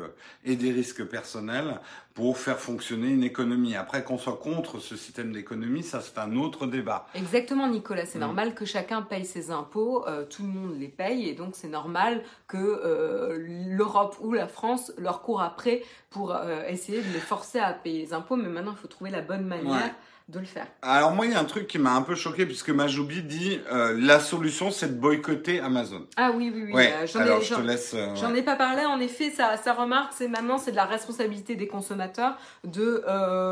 et 0.44 0.56
des 0.56 0.72
risques 0.72 1.06
personnels 1.06 1.80
pour 2.16 2.38
faire 2.38 2.60
fonctionner 2.60 3.10
une 3.10 3.24
économie. 3.24 3.76
Après, 3.76 4.04
qu'on 4.04 4.18
soit 4.18 4.38
contre 4.38 4.80
ce 4.80 4.98
système 4.98 5.32
d'économie, 5.32 5.84
ça, 5.84 6.02
c'est 6.02 6.18
un 6.18 6.36
autre 6.36 6.66
débat. 6.66 7.08
Exactement, 7.16 7.68
Nicolas. 7.68 8.06
C'est 8.06 8.18
mm. 8.18 8.22
normal 8.22 8.56
que 8.56 8.66
chacun 8.66 9.02
paye 9.02 9.26
ses 9.26 9.52
impôts. 9.52 10.06
tout 10.30 10.44
le 10.44 10.50
monde 10.50 10.80
les 10.80 10.88
paye 10.88 11.30
et 11.30 11.34
donc 11.34 11.56
c'est 11.56 11.70
normal 11.70 12.24
que 12.48 12.58
euh, 12.58 13.38
l'Europe 13.68 14.18
ou 14.22 14.34
la 14.34 14.48
France 14.48 14.92
leur 14.98 15.22
court 15.22 15.42
après 15.42 15.84
pour 16.10 16.32
euh, 16.32 16.64
essayer 16.68 17.02
de 17.02 17.14
les 17.14 17.20
forcer 17.20 17.60
à 17.60 17.74
payer 17.74 18.06
les 18.06 18.14
impôts. 18.14 18.36
Mais 18.36 18.50
maintenant, 18.50 18.74
il 18.76 18.82
faut 18.82 18.88
trouver 18.88 19.12
la 19.12 19.22
bonne 19.22 19.46
manière 19.46 19.94
de 20.30 20.40
le 20.40 20.46
faire. 20.46 20.68
Alors 20.84 21.12
moi, 21.12 21.26
il 21.26 21.32
y 21.32 21.36
a 21.36 21.40
un 21.40 21.46
truc 21.46 21.68
qui 21.68 21.80
m'a 21.80 21.96
un 21.96 22.04
peu 22.04 22.14
choqué 22.14 22.46
puisque 22.46 22.70
Majoubi 22.70 23.24
dit 23.24 23.60
euh, 23.72 23.98
la 24.00 24.20
solution, 24.20 24.70
c'est 24.70 24.96
de 24.96 25.00
boycotter 25.00 25.60
Amazon. 25.60 26.06
Ah 26.18 26.32
oui, 26.32 26.52
oui, 26.54 26.66
oui. 26.68 26.74
Ouais, 26.74 26.94
euh, 26.94 27.08
j'en 27.08 27.22
ai, 27.22 27.42
je 27.42 27.56
te 27.56 27.62
laisse. 27.62 27.94
Euh, 27.96 28.16
j'en 28.16 28.34
ai 28.36 28.44
pas 28.44 28.56
parlé. 28.56 28.86
En 28.86 29.00
effet, 29.00 29.32
sa, 29.32 29.58
sa 29.58 29.74
remarque, 29.74 30.14
c'est 30.16 30.28
maintenant, 30.28 30.60
c'est 30.60 30.72
de 30.72 30.76
la 30.76 30.86
responsabilité 30.86 31.56
des 31.56 31.68
consommateurs 31.68 32.38
de 32.64 33.04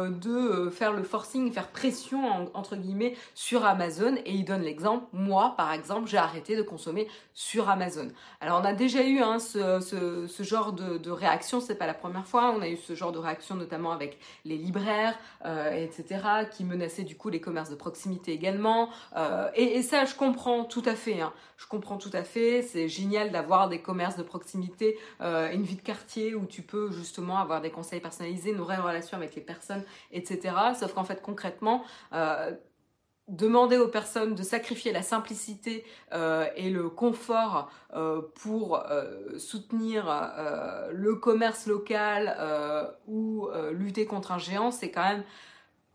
de 0.10 0.70
faire 0.70 0.94
le 0.94 1.04
forcing, 1.04 1.52
faire 1.52 1.70
pression 1.70 2.50
entre 2.54 2.76
guillemets 2.76 3.16
sur 3.34 3.66
Amazon. 3.66 4.16
Et 4.26 4.34
il 4.34 4.46
donne 4.46 4.62
l'exemple. 4.62 5.06
Moi, 5.14 5.56
par 5.58 5.74
exemple, 5.74 6.08
j'ai 6.08 6.18
arrêté 6.18 6.56
de 6.56 6.62
consommer 6.62 7.08
sur 7.34 7.70
Amazon. 7.70 8.10
Alors, 8.40 8.62
on 8.62 8.66
a 8.66 8.74
déjà 8.74 9.04
eu 9.04 9.20
hein, 9.20 9.40
ce, 9.40 9.80
ce, 9.80 10.28
ce, 10.28 10.44
genre 10.44 10.74
de, 10.74 10.98
de 10.98 11.10
réaction. 11.10 11.60
C'est 11.60 11.76
pas 11.76 11.88
la 11.88 11.94
première 11.94 12.28
fois. 12.28 12.54
On 12.56 12.62
a 12.62 12.68
eu 12.68 12.78
ce 12.78 12.94
genre 12.94 13.12
de 13.12 13.20
réaction 13.20 13.56
notamment 13.56 13.92
avec 13.92 14.20
les 14.46 14.58
libraires, 14.58 15.18
etc., 15.44 16.20
qui 16.52 16.66
menacer 16.68 17.03
du 17.03 17.18
coup 17.18 17.30
les 17.30 17.41
commerces 17.41 17.70
de 17.70 17.76
proximité 17.76 18.32
également. 18.32 18.89
Euh, 19.15 19.49
et, 19.55 19.82
ça, 19.82 20.05
je 20.05 20.15
comprends 20.15 20.65
tout 20.65 20.84
à 20.86 20.95
fait. 20.95 21.22
Hein. 21.22 21.34
Je 21.57 21.68
comprends 21.68 21.97
tout 21.97 22.11
à 22.13 22.24
fait. 22.24 22.61
C'est 22.61 22.88
génial 22.88 23.32
d'avoir 23.32 23.70
des 23.70 23.82
commerces 23.82 24.18
de 24.18 24.24
proximité, 24.24 24.97
euh, 25.22 25.51
une 25.51 25.63
vie 25.63 25.76
de 25.76 25.82
quartier 25.82 26.36
où 26.36 26.45
tu 26.45 26.61
peux 26.61 26.91
justement 26.91 27.38
avoir 27.38 27.61
des 27.61 27.72
conseils 27.72 27.99
personnalisés, 27.99 28.51
une 28.51 28.57
vraie 28.57 28.78
relation 28.78 29.18
avec 29.18 29.36
les 29.36 29.41
personnes, 29.41 29.84
etc. 30.11 30.55
Sauf 30.80 30.93
qu'en 30.93 31.03
fait, 31.03 31.22
concrètement, 31.22 31.84
euh, 32.13 32.51
demander 33.28 33.78
aux 33.78 33.89
personnes 33.89 34.36
de 34.36 34.43
sacrifier 34.43 34.93
la 34.93 35.01
simplicité 35.01 35.84
et 36.55 36.70
le 36.70 36.89
confort 36.89 37.70
pour 38.36 38.82
soutenir 39.38 40.05
le 40.93 41.15
commerce 41.15 41.68
local 41.68 42.38
ou 43.05 43.49
lutter 43.74 44.05
contre 44.05 44.32
un 44.32 44.38
géant, 44.38 44.72
c'est 44.72 44.91
quand 44.91 45.03
même 45.03 45.26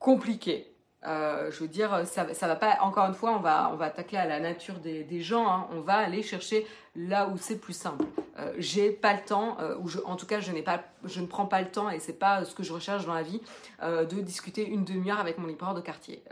compliqué. 0.02 0.68
Euh, 1.04 1.50
je 1.50 1.60
veux 1.60 1.68
dire, 1.68 2.02
ça, 2.06 2.32
ça 2.34 2.46
va 2.46 2.56
pas. 2.56 2.78
Encore 2.80 3.06
une 3.06 3.14
fois, 3.14 3.32
on 3.32 3.40
va, 3.40 3.70
on 3.72 3.76
va 3.76 3.86
attaquer 3.86 4.16
à 4.16 4.26
la 4.26 4.38
nature 4.38 4.78
des, 4.78 5.20
gens. 5.20 5.50
Hein. 5.50 5.68
On 5.72 5.80
va 5.80 5.94
aller 5.94 6.22
chercher 6.22 6.66
là 6.94 7.28
où 7.28 7.38
c'est 7.38 7.58
plus 7.58 7.72
simple. 7.72 8.04
Euh, 8.38 8.52
j'ai 8.58 8.90
pas 8.90 9.14
le 9.14 9.20
temps, 9.20 9.56
euh, 9.60 9.76
ou 9.78 9.88
en 10.06 10.16
tout 10.16 10.26
cas, 10.26 10.40
je 10.40 10.52
n'ai 10.52 10.62
pas, 10.62 10.82
je 11.04 11.20
ne 11.20 11.26
prends 11.26 11.46
pas 11.46 11.60
le 11.60 11.70
temps, 11.70 11.90
et 11.90 11.98
c'est 11.98 12.18
pas 12.18 12.44
ce 12.44 12.54
que 12.54 12.62
je 12.62 12.72
recherche 12.72 13.06
dans 13.06 13.14
la 13.14 13.22
vie, 13.22 13.40
euh, 13.82 14.04
de 14.04 14.20
discuter 14.20 14.66
une 14.66 14.84
demi-heure 14.84 15.18
avec 15.18 15.38
mon 15.38 15.46
libraire 15.46 15.74
de 15.74 15.80
quartier, 15.80 16.22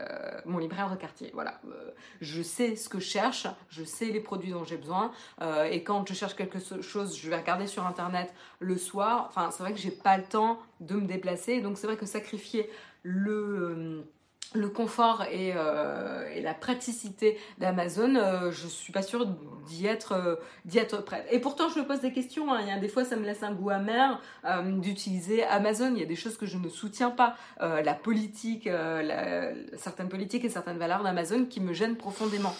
mon 0.44 0.58
libraire 0.58 0.90
de 0.90 0.96
quartier. 0.96 1.30
Voilà, 1.34 1.60
je 2.20 2.42
sais 2.42 2.76
ce 2.76 2.88
que 2.88 3.00
je 3.00 3.06
cherche, 3.06 3.46
je 3.68 3.84
sais 3.84 4.06
les 4.06 4.20
produits 4.20 4.52
dont 4.52 4.64
j'ai 4.64 4.76
besoin, 4.76 5.12
et 5.70 5.82
quand 5.82 6.06
je 6.08 6.14
cherche 6.14 6.34
quelque 6.34 6.58
chose, 6.82 7.16
je 7.16 7.30
vais 7.30 7.36
regarder 7.36 7.66
sur 7.66 7.86
internet 7.86 8.32
le 8.58 8.76
soir. 8.76 9.26
Enfin, 9.28 9.50
c'est 9.50 9.62
vrai 9.62 9.72
que 9.72 9.78
j'ai 9.78 9.90
pas 9.90 10.16
le 10.16 10.24
temps 10.24 10.58
de 10.80 10.94
me 10.94 11.06
déplacer, 11.06 11.60
donc 11.60 11.78
c'est 11.78 11.86
vrai 11.86 11.96
que 11.96 12.06
sacrifier 12.06 12.70
le 13.02 14.04
le 14.52 14.68
confort 14.68 15.24
et, 15.30 15.52
euh, 15.54 16.28
et, 16.34 16.40
la 16.40 16.54
praticité 16.54 17.38
d'Amazon, 17.58 18.16
euh, 18.16 18.50
je 18.50 18.66
suis 18.66 18.92
pas 18.92 19.02
sûre 19.02 19.26
d'y 19.66 19.86
être, 19.86 20.12
euh, 20.12 21.02
prête. 21.02 21.26
Et 21.30 21.38
pourtant, 21.38 21.68
je 21.68 21.78
me 21.78 21.86
pose 21.86 22.00
des 22.00 22.12
questions. 22.12 22.52
Hein. 22.52 22.60
Il 22.66 22.80
des 22.80 22.88
fois, 22.88 23.04
ça 23.04 23.16
me 23.16 23.24
laisse 23.24 23.42
un 23.42 23.52
goût 23.52 23.70
amer 23.70 24.20
euh, 24.44 24.62
d'utiliser 24.78 25.44
Amazon. 25.44 25.92
Il 25.94 26.00
y 26.00 26.02
a 26.02 26.06
des 26.06 26.16
choses 26.16 26.36
que 26.36 26.46
je 26.46 26.58
ne 26.58 26.68
soutiens 26.68 27.10
pas. 27.10 27.36
Euh, 27.60 27.82
la 27.82 27.94
politique, 27.94 28.68
certaines 29.76 30.08
politiques 30.08 30.44
et 30.44 30.48
certaines 30.48 30.78
valeurs 30.78 31.02
d'Amazon 31.02 31.44
qui 31.44 31.60
me 31.60 31.72
gênent 31.72 31.96
profondément. 31.96 32.54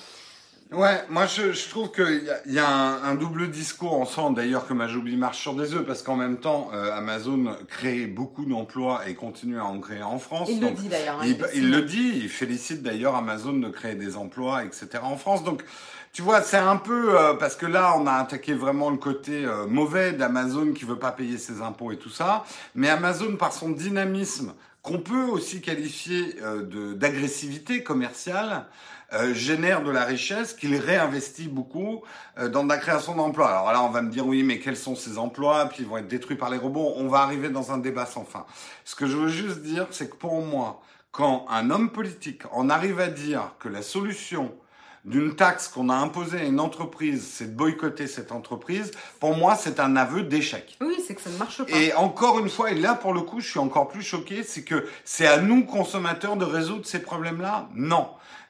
Ouais, 0.72 1.02
moi 1.08 1.26
je, 1.26 1.52
je 1.52 1.68
trouve 1.68 1.90
qu'il 1.90 2.24
y 2.24 2.30
a, 2.30 2.40
y 2.46 2.58
a 2.60 2.68
un, 2.68 3.02
un, 3.02 3.14
double 3.16 3.50
discours 3.50 3.94
en 3.94 4.04
sens 4.04 4.32
d'ailleurs 4.34 4.68
que 4.68 4.72
Majoubi 4.72 5.16
marche 5.16 5.40
sur 5.40 5.54
des 5.54 5.74
œufs 5.74 5.84
parce 5.84 6.04
qu'en 6.04 6.14
même 6.14 6.36
temps 6.38 6.70
euh, 6.72 6.96
Amazon 6.96 7.56
crée 7.68 8.06
beaucoup 8.06 8.44
d'emplois 8.44 9.08
et 9.08 9.14
continue 9.14 9.58
à 9.58 9.64
en 9.64 9.80
créer 9.80 10.04
en 10.04 10.20
France. 10.20 10.48
Il 10.48 10.60
le 10.60 10.70
dit 10.70 10.86
d'ailleurs. 10.86 11.18
Hein, 11.20 11.24
il, 11.26 11.44
il, 11.54 11.70
le 11.72 11.82
dit, 11.82 12.12
il 12.14 12.28
félicite 12.28 12.82
d'ailleurs 12.82 13.16
Amazon 13.16 13.54
de 13.54 13.68
créer 13.68 13.96
des 13.96 14.16
emplois, 14.16 14.62
etc. 14.62 14.88
en 15.02 15.16
France. 15.16 15.42
Donc 15.42 15.64
tu 16.12 16.22
vois, 16.22 16.42
c'est 16.42 16.56
un 16.56 16.76
peu 16.76 17.18
euh, 17.18 17.34
parce 17.34 17.56
que 17.56 17.66
là 17.66 17.94
on 17.96 18.06
a 18.06 18.12
attaqué 18.14 18.54
vraiment 18.54 18.90
le 18.90 18.96
côté 18.96 19.44
euh, 19.44 19.66
mauvais 19.66 20.12
d'Amazon 20.12 20.72
qui 20.72 20.84
veut 20.84 20.98
pas 20.98 21.12
payer 21.12 21.38
ses 21.38 21.62
impôts 21.62 21.90
et 21.90 21.98
tout 21.98 22.10
ça, 22.10 22.44
mais 22.76 22.88
Amazon 22.88 23.36
par 23.36 23.52
son 23.52 23.70
dynamisme 23.70 24.54
qu'on 24.82 24.98
peut 24.98 25.24
aussi 25.24 25.60
qualifier 25.60 26.36
euh, 26.42 26.94
d'agressivité 26.94 27.82
commerciale, 27.82 28.66
euh, 29.12 29.34
génère 29.34 29.82
de 29.82 29.90
la 29.90 30.04
richesse 30.04 30.54
qu'il 30.54 30.76
réinvestit 30.76 31.48
beaucoup 31.48 32.02
euh, 32.38 32.48
dans 32.48 32.64
la 32.64 32.76
création 32.78 33.14
d'emplois. 33.14 33.48
Alors 33.48 33.72
là, 33.72 33.82
on 33.82 33.90
va 33.90 34.02
me 34.02 34.10
dire 34.10 34.26
oui, 34.26 34.42
mais 34.42 34.60
quels 34.60 34.76
sont 34.76 34.94
ces 34.94 35.18
emplois 35.18 35.66
Puis 35.66 35.78
ils 35.80 35.88
vont 35.88 35.96
être 35.96 36.08
détruits 36.08 36.36
par 36.36 36.50
les 36.50 36.58
robots. 36.58 36.92
On 36.96 37.08
va 37.08 37.18
arriver 37.18 37.48
dans 37.48 37.72
un 37.72 37.78
débat 37.78 38.06
sans 38.06 38.24
fin. 38.24 38.46
Ce 38.84 38.94
que 38.94 39.06
je 39.06 39.16
veux 39.16 39.28
juste 39.28 39.62
dire, 39.62 39.86
c'est 39.90 40.10
que 40.10 40.16
pour 40.16 40.40
moi, 40.42 40.80
quand 41.10 41.46
un 41.48 41.70
homme 41.70 41.90
politique 41.90 42.42
en 42.52 42.70
arrive 42.70 43.00
à 43.00 43.08
dire 43.08 43.54
que 43.58 43.68
la 43.68 43.82
solution 43.82 44.52
d'une 45.04 45.34
taxe 45.34 45.68
qu'on 45.68 45.88
a 45.88 45.94
imposée 45.94 46.40
à 46.40 46.44
une 46.44 46.60
entreprise, 46.60 47.26
c'est 47.26 47.46
de 47.46 47.56
boycotter 47.56 48.06
cette 48.06 48.32
entreprise, 48.32 48.90
pour 49.18 49.34
moi, 49.34 49.56
c'est 49.56 49.80
un 49.80 49.96
aveu 49.96 50.22
d'échec. 50.22 50.76
Oui, 50.80 51.02
c'est 51.04 51.14
que 51.14 51.22
ça 51.22 51.30
ne 51.30 51.38
marche 51.38 51.64
pas. 51.64 51.76
Et 51.76 51.94
encore 51.94 52.38
une 52.38 52.50
fois, 52.50 52.70
et 52.70 52.74
là, 52.74 52.94
pour 52.94 53.14
le 53.14 53.22
coup, 53.22 53.40
je 53.40 53.48
suis 53.48 53.58
encore 53.58 53.88
plus 53.88 54.02
choqué, 54.02 54.42
c'est 54.42 54.62
que 54.62 54.86
c'est 55.04 55.26
à 55.26 55.38
nous, 55.38 55.64
consommateurs, 55.64 56.36
de 56.36 56.44
résoudre 56.44 56.84
ces 56.84 57.00
problèmes-là? 57.00 57.68
Non. 57.74 58.08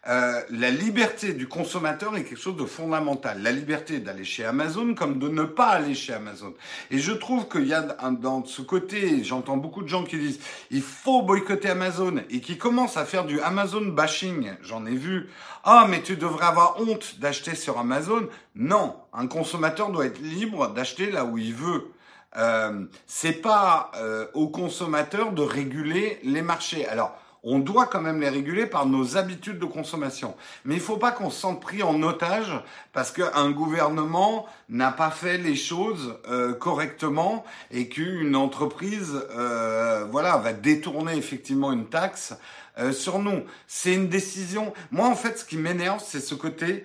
Euh, 0.09 0.40
la 0.48 0.70
liberté 0.70 1.34
du 1.34 1.46
consommateur 1.46 2.16
est 2.16 2.24
quelque 2.24 2.40
chose 2.40 2.57
de 2.57 2.64
fondamental. 2.64 3.42
La 3.42 3.53
liberté 3.53 3.98
d'aller 3.98 4.24
chez 4.24 4.46
Amazon 4.46 4.94
comme 4.94 5.18
de 5.18 5.28
ne 5.28 5.42
pas 5.44 5.68
aller 5.68 5.94
chez 5.94 6.14
Amazon. 6.14 6.55
Et 6.90 6.98
je 6.98 7.12
trouve 7.12 7.48
qu'il 7.48 7.66
y 7.66 7.74
a 7.74 7.82
dans 7.82 8.44
ce 8.46 8.62
côté, 8.62 9.22
j'entends 9.22 9.59
beaucoup 9.59 9.82
de 9.82 9.88
gens 9.88 10.05
qui 10.05 10.18
disent 10.18 10.40
il 10.70 10.80
faut 10.80 11.20
boycotter 11.22 11.68
Amazon 11.68 12.22
et 12.30 12.40
qui 12.40 12.57
commencent 12.57 12.96
à 12.96 13.05
faire 13.05 13.26
du 13.26 13.40
Amazon 13.40 13.82
bashing. 13.82 14.53
J'en 14.62 14.86
ai 14.86 14.96
vu. 14.96 15.28
Ah, 15.64 15.86
mais 15.88 16.01
tu 16.01 16.16
devrais 16.16 16.46
avoir 16.46 16.80
honte 16.80 17.20
d'acheter 17.20 17.55
sur 17.55 17.78
Amazon. 17.78 18.26
Non, 18.55 18.96
un 19.12 19.26
consommateur 19.26 19.90
doit 19.90 20.07
être 20.07 20.20
libre 20.20 20.72
d'acheter 20.72 21.11
là 21.11 21.26
où 21.26 21.36
il 21.36 21.53
veut. 21.53 21.92
Euh, 22.36 22.84
c'est 23.07 23.42
pas 23.42 23.90
euh, 23.96 24.26
au 24.34 24.48
consommateur 24.48 25.32
de 25.32 25.42
réguler 25.42 26.20
les 26.22 26.42
marchés. 26.42 26.86
Alors, 26.86 27.19
on 27.43 27.59
doit 27.59 27.86
quand 27.86 28.01
même 28.01 28.20
les 28.20 28.28
réguler 28.28 28.66
par 28.66 28.86
nos 28.86 29.16
habitudes 29.16 29.59
de 29.59 29.64
consommation. 29.64 30.36
Mais 30.64 30.74
il 30.74 30.78
ne 30.78 30.82
faut 30.82 30.99
pas 30.99 31.12
qu'on 31.12 31.30
se 31.30 31.41
sente 31.41 31.61
pris 31.61 31.82
en 31.82 32.03
otage 32.03 32.53
parce 32.93 33.11
qu'un 33.11 33.51
gouvernement 33.51 34.47
n'a 34.68 34.93
pas 34.93 35.11
fait 35.11 35.38
les 35.38 35.57
choses 35.57 36.16
euh, 36.28 36.53
correctement 36.53 37.45
et 37.70 37.88
qu'une 37.88 38.36
entreprise 38.36 39.26
euh, 39.36 40.05
voilà, 40.11 40.36
va 40.36 40.53
détourner 40.53 41.16
effectivement 41.16 41.72
une 41.72 41.88
taxe 41.88 42.34
euh, 42.78 42.93
sur 42.93 43.18
nous. 43.18 43.45
C'est 43.66 43.95
une 43.95 44.09
décision. 44.09 44.72
Moi, 44.91 45.09
en 45.09 45.16
fait, 45.16 45.38
ce 45.38 45.45
qui 45.45 45.57
m'énerve, 45.57 46.03
c'est 46.05 46.20
ce 46.20 46.34
côté 46.34 46.84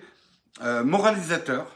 moralisateur. 0.84 1.66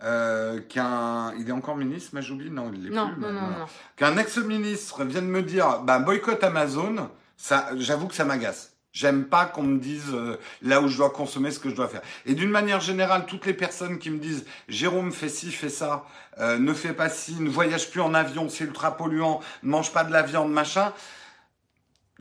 qu'un, 0.00 1.34
il 1.38 1.46
est 1.46 1.52
encore 1.52 1.76
ministre, 1.76 2.14
Majoubi? 2.14 2.50
Non, 2.50 2.70
il 2.72 2.84
l'est 2.84 2.88
plus. 2.88 2.96
Non, 2.96 3.10
non, 3.18 3.32
non. 3.32 3.66
Qu'un 3.96 4.16
ex-ministre 4.16 5.04
vienne 5.04 5.28
me 5.28 5.42
dire, 5.42 5.80
bah, 5.80 5.98
boycott 5.98 6.42
Amazon, 6.42 7.10
ça, 7.36 7.70
j'avoue 7.76 8.08
que 8.08 8.14
ça 8.14 8.24
m'agace. 8.24 8.74
J'aime 8.94 9.24
pas 9.24 9.44
qu'on 9.46 9.64
me 9.64 9.78
dise 9.80 10.12
euh, 10.12 10.38
là 10.62 10.80
où 10.80 10.86
je 10.86 10.96
dois 10.96 11.10
consommer 11.10 11.50
ce 11.50 11.58
que 11.58 11.68
je 11.68 11.74
dois 11.74 11.88
faire. 11.88 12.02
Et 12.26 12.34
d'une 12.34 12.50
manière 12.50 12.78
générale, 12.78 13.26
toutes 13.26 13.44
les 13.44 13.52
personnes 13.52 13.98
qui 13.98 14.08
me 14.08 14.18
disent 14.18 14.46
Jérôme 14.68 15.10
fais 15.10 15.28
ci, 15.28 15.50
fais 15.50 15.68
ça, 15.68 16.04
euh, 16.38 16.58
ne 16.58 16.72
fais 16.72 16.92
pas 16.92 17.08
ci, 17.08 17.34
ne 17.40 17.50
voyage 17.50 17.90
plus 17.90 18.00
en 18.00 18.14
avion, 18.14 18.48
c'est 18.48 18.62
ultra 18.62 18.96
polluant, 18.96 19.40
ne 19.64 19.70
mange 19.70 19.92
pas 19.92 20.04
de 20.04 20.12
la 20.12 20.22
viande, 20.22 20.52
machin. 20.52 20.92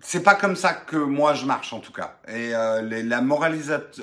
C'est 0.02 0.24
pas 0.24 0.34
comme 0.34 0.56
ça 0.56 0.74
que 0.74 0.98
moi 0.98 1.36
je 1.36 1.46
marche 1.46 1.74
en 1.74 1.80
tout 1.80 1.94
cas. 1.94 2.18
Et 2.28 2.56
euh, 2.56 2.82
les, 2.82 3.04
la 3.04 3.22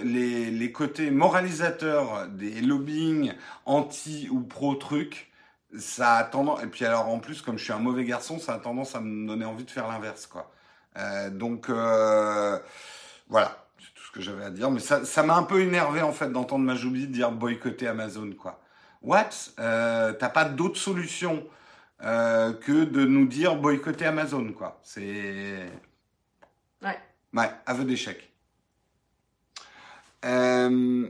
les, 0.05 0.51
les 0.53 0.73
côtés 0.73 1.11
moralisateurs 1.11 2.29
des 2.29 2.61
lobbying 2.61 3.33
anti 3.67 4.29
ou 4.31 4.43
pro 4.43 4.77
trucs, 4.77 5.33
ça 5.77 6.15
a 6.15 6.25
tendance. 6.25 6.63
Et 6.63 6.69
puis 6.69 6.85
alors 6.85 7.09
en 7.09 7.19
plus, 7.19 7.43
comme 7.43 7.59
je 7.59 7.65
suis 7.65 7.73
un 7.73 7.81
mauvais 7.81 8.05
garçon, 8.05 8.39
ça 8.39 8.55
a 8.55 8.59
tendance 8.59 8.95
à 8.95 9.01
me 9.01 9.27
donner 9.27 9.45
envie 9.45 9.65
de 9.65 9.71
faire 9.73 9.89
l'inverse, 9.89 10.27
quoi. 10.29 10.53
Euh, 10.97 11.31
donc 11.31 11.69
euh, 11.69 12.59
voilà, 13.29 13.67
c'est 13.79 13.95
tout 13.95 14.03
ce 14.05 14.11
que 14.11 14.21
j'avais 14.21 14.45
à 14.45 14.51
dire. 14.51 14.71
Mais 14.71 14.81
ça, 14.81 15.05
ça 15.05 15.23
m'a 15.23 15.37
un 15.37 15.43
peu 15.45 15.61
énervé 15.61 16.03
en 16.03 16.13
fait 16.13 16.31
d'entendre 16.31 16.65
Majoubi 16.65 17.07
dire 17.07 17.31
boycotter 17.33 17.89
Amazon 17.89 18.33
quoi. 18.33 18.61
What? 19.03 19.31
Euh, 19.59 20.13
T'as 20.13 20.29
pas 20.29 20.45
d'autre 20.45 20.79
solution 20.79 21.47
que 22.03 22.85
de 22.85 23.05
nous 23.05 23.27
dire 23.27 23.57
boycotter 23.57 24.07
Amazon 24.07 24.53
quoi. 24.53 24.81
C'est 24.83 25.71
ouais. 26.83 26.99
Ouais, 27.35 27.51
aveu 27.67 27.85
d'échec. 27.85 28.31
Euh, 30.25 31.09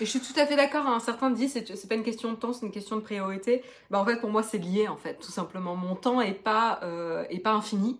Et 0.00 0.06
je 0.06 0.10
suis 0.10 0.20
tout 0.20 0.38
à 0.38 0.46
fait 0.46 0.56
d'accord. 0.56 0.86
Hein. 0.86 1.00
Certains 1.00 1.30
disent 1.30 1.52
c'est 1.52 1.76
c'est 1.76 1.88
pas 1.88 1.94
une 1.94 2.02
question 2.02 2.30
de 2.32 2.36
temps, 2.36 2.52
c'est 2.52 2.66
une 2.66 2.72
question 2.72 2.96
de 2.96 3.02
priorité. 3.02 3.62
Bah 3.90 4.00
en 4.00 4.04
fait 4.04 4.16
pour 4.20 4.30
moi 4.30 4.42
c'est 4.42 4.58
lié 4.58 4.88
en 4.88 4.96
fait 4.96 5.14
tout 5.14 5.32
simplement. 5.32 5.76
Mon 5.76 5.94
temps 5.94 6.20
est 6.20 6.32
pas 6.32 6.80
euh, 6.82 7.24
pas 7.42 7.52
infini. 7.52 7.98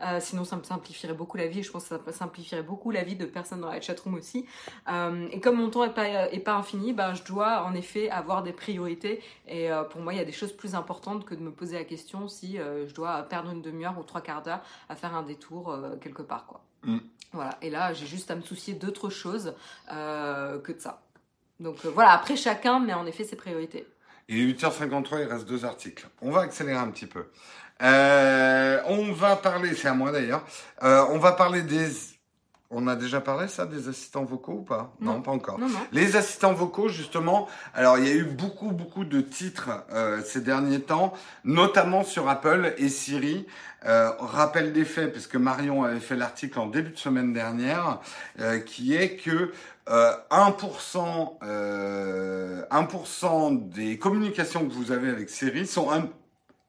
Euh, 0.00 0.18
sinon, 0.20 0.44
ça 0.44 0.56
me 0.56 0.62
simplifierait 0.62 1.14
beaucoup 1.14 1.36
la 1.36 1.46
vie 1.46 1.60
et 1.60 1.62
je 1.62 1.70
pense 1.70 1.88
que 1.88 1.96
ça 1.96 2.12
simplifierait 2.12 2.62
beaucoup 2.62 2.90
la 2.90 3.04
vie 3.04 3.16
de 3.16 3.24
personnes 3.24 3.60
dans 3.60 3.70
la 3.70 3.80
chatroom 3.80 4.14
aussi. 4.14 4.46
Euh, 4.90 5.28
et 5.30 5.40
comme 5.40 5.56
mon 5.56 5.70
temps 5.70 5.84
est 5.84 5.94
pas, 5.94 6.32
est 6.32 6.40
pas 6.40 6.54
infini, 6.54 6.92
ben, 6.92 7.14
je 7.14 7.22
dois 7.24 7.64
en 7.64 7.74
effet 7.74 8.10
avoir 8.10 8.42
des 8.42 8.52
priorités. 8.52 9.22
Et 9.46 9.70
euh, 9.70 9.84
pour 9.84 10.00
moi, 10.00 10.12
il 10.12 10.16
y 10.16 10.22
a 10.22 10.24
des 10.24 10.32
choses 10.32 10.52
plus 10.52 10.74
importantes 10.74 11.24
que 11.24 11.34
de 11.34 11.40
me 11.40 11.50
poser 11.50 11.76
la 11.76 11.84
question 11.84 12.28
si 12.28 12.56
je 12.56 12.94
dois 12.94 13.22
perdre 13.22 13.50
une 13.50 13.62
demi-heure 13.62 13.98
ou 13.98 14.02
trois 14.02 14.20
quarts 14.20 14.42
d'heure 14.42 14.60
à 14.88 14.96
faire 14.96 15.14
un 15.14 15.22
détour 15.22 15.76
quelque 16.00 16.22
part. 16.22 16.46
Quoi. 16.46 16.62
Mm. 16.84 16.98
Voilà. 17.32 17.56
Et 17.62 17.70
là, 17.70 17.92
j'ai 17.92 18.06
juste 18.06 18.30
à 18.30 18.36
me 18.36 18.42
soucier 18.42 18.74
d'autre 18.74 19.10
chose 19.10 19.54
euh, 19.90 20.58
que 20.60 20.72
de 20.72 20.80
ça. 20.80 21.02
Donc 21.60 21.84
voilà, 21.86 22.10
après 22.10 22.36
chacun 22.36 22.80
met 22.80 22.94
en 22.94 23.06
effet 23.06 23.24
ses 23.24 23.36
priorités. 23.36 23.86
Il 24.28 24.38
est 24.38 24.52
8h53, 24.52 25.22
il 25.22 25.24
reste 25.24 25.48
deux 25.48 25.64
articles. 25.64 26.08
On 26.20 26.30
va 26.30 26.40
accélérer 26.40 26.78
un 26.78 26.90
petit 26.90 27.06
peu. 27.06 27.26
Euh, 27.82 28.80
on 28.86 29.12
va 29.12 29.36
parler, 29.36 29.74
c'est 29.74 29.88
à 29.88 29.94
moi 29.94 30.12
d'ailleurs, 30.12 30.44
euh, 30.82 31.04
on 31.10 31.18
va 31.18 31.32
parler 31.32 31.62
des... 31.62 31.88
On 32.74 32.86
a 32.86 32.96
déjà 32.96 33.20
parlé 33.20 33.48
ça 33.48 33.66
des 33.66 33.88
assistants 33.88 34.24
vocaux 34.24 34.52
ou 34.60 34.62
pas? 34.62 34.94
Non. 34.98 35.20
pas 35.20 35.30
encore. 35.30 35.58
Non, 35.58 35.68
non. 35.68 35.78
Les 35.92 36.16
assistants 36.16 36.54
vocaux, 36.54 36.88
justement, 36.88 37.46
alors 37.74 37.98
il 37.98 38.08
y 38.08 38.10
a 38.10 38.14
eu 38.14 38.24
beaucoup, 38.24 38.70
beaucoup 38.70 39.04
de 39.04 39.20
titres 39.20 39.68
euh, 39.92 40.22
ces 40.24 40.40
derniers 40.40 40.80
temps, 40.80 41.12
notamment 41.44 42.02
sur 42.02 42.30
Apple 42.30 42.72
et 42.78 42.88
Siri. 42.88 43.46
Rappel 43.84 44.72
des 44.72 44.84
faits, 44.84 45.10
puisque 45.12 45.34
Marion 45.34 45.82
avait 45.82 45.98
fait 45.98 46.14
l'article 46.14 46.60
en 46.60 46.66
début 46.66 46.92
de 46.92 46.98
semaine 46.98 47.32
dernière, 47.32 47.98
qui 48.64 48.94
est 48.94 49.16
que 49.16 49.52
euh, 49.88 50.12
1%, 50.30 51.38
euh, 51.42 52.62
1% 52.70 53.68
des 53.68 53.98
communications 53.98 54.66
que 54.66 54.72
vous 54.72 54.92
avez 54.92 55.10
avec 55.10 55.28
Siri 55.28 55.66
sont 55.66 55.88
an 55.88 56.04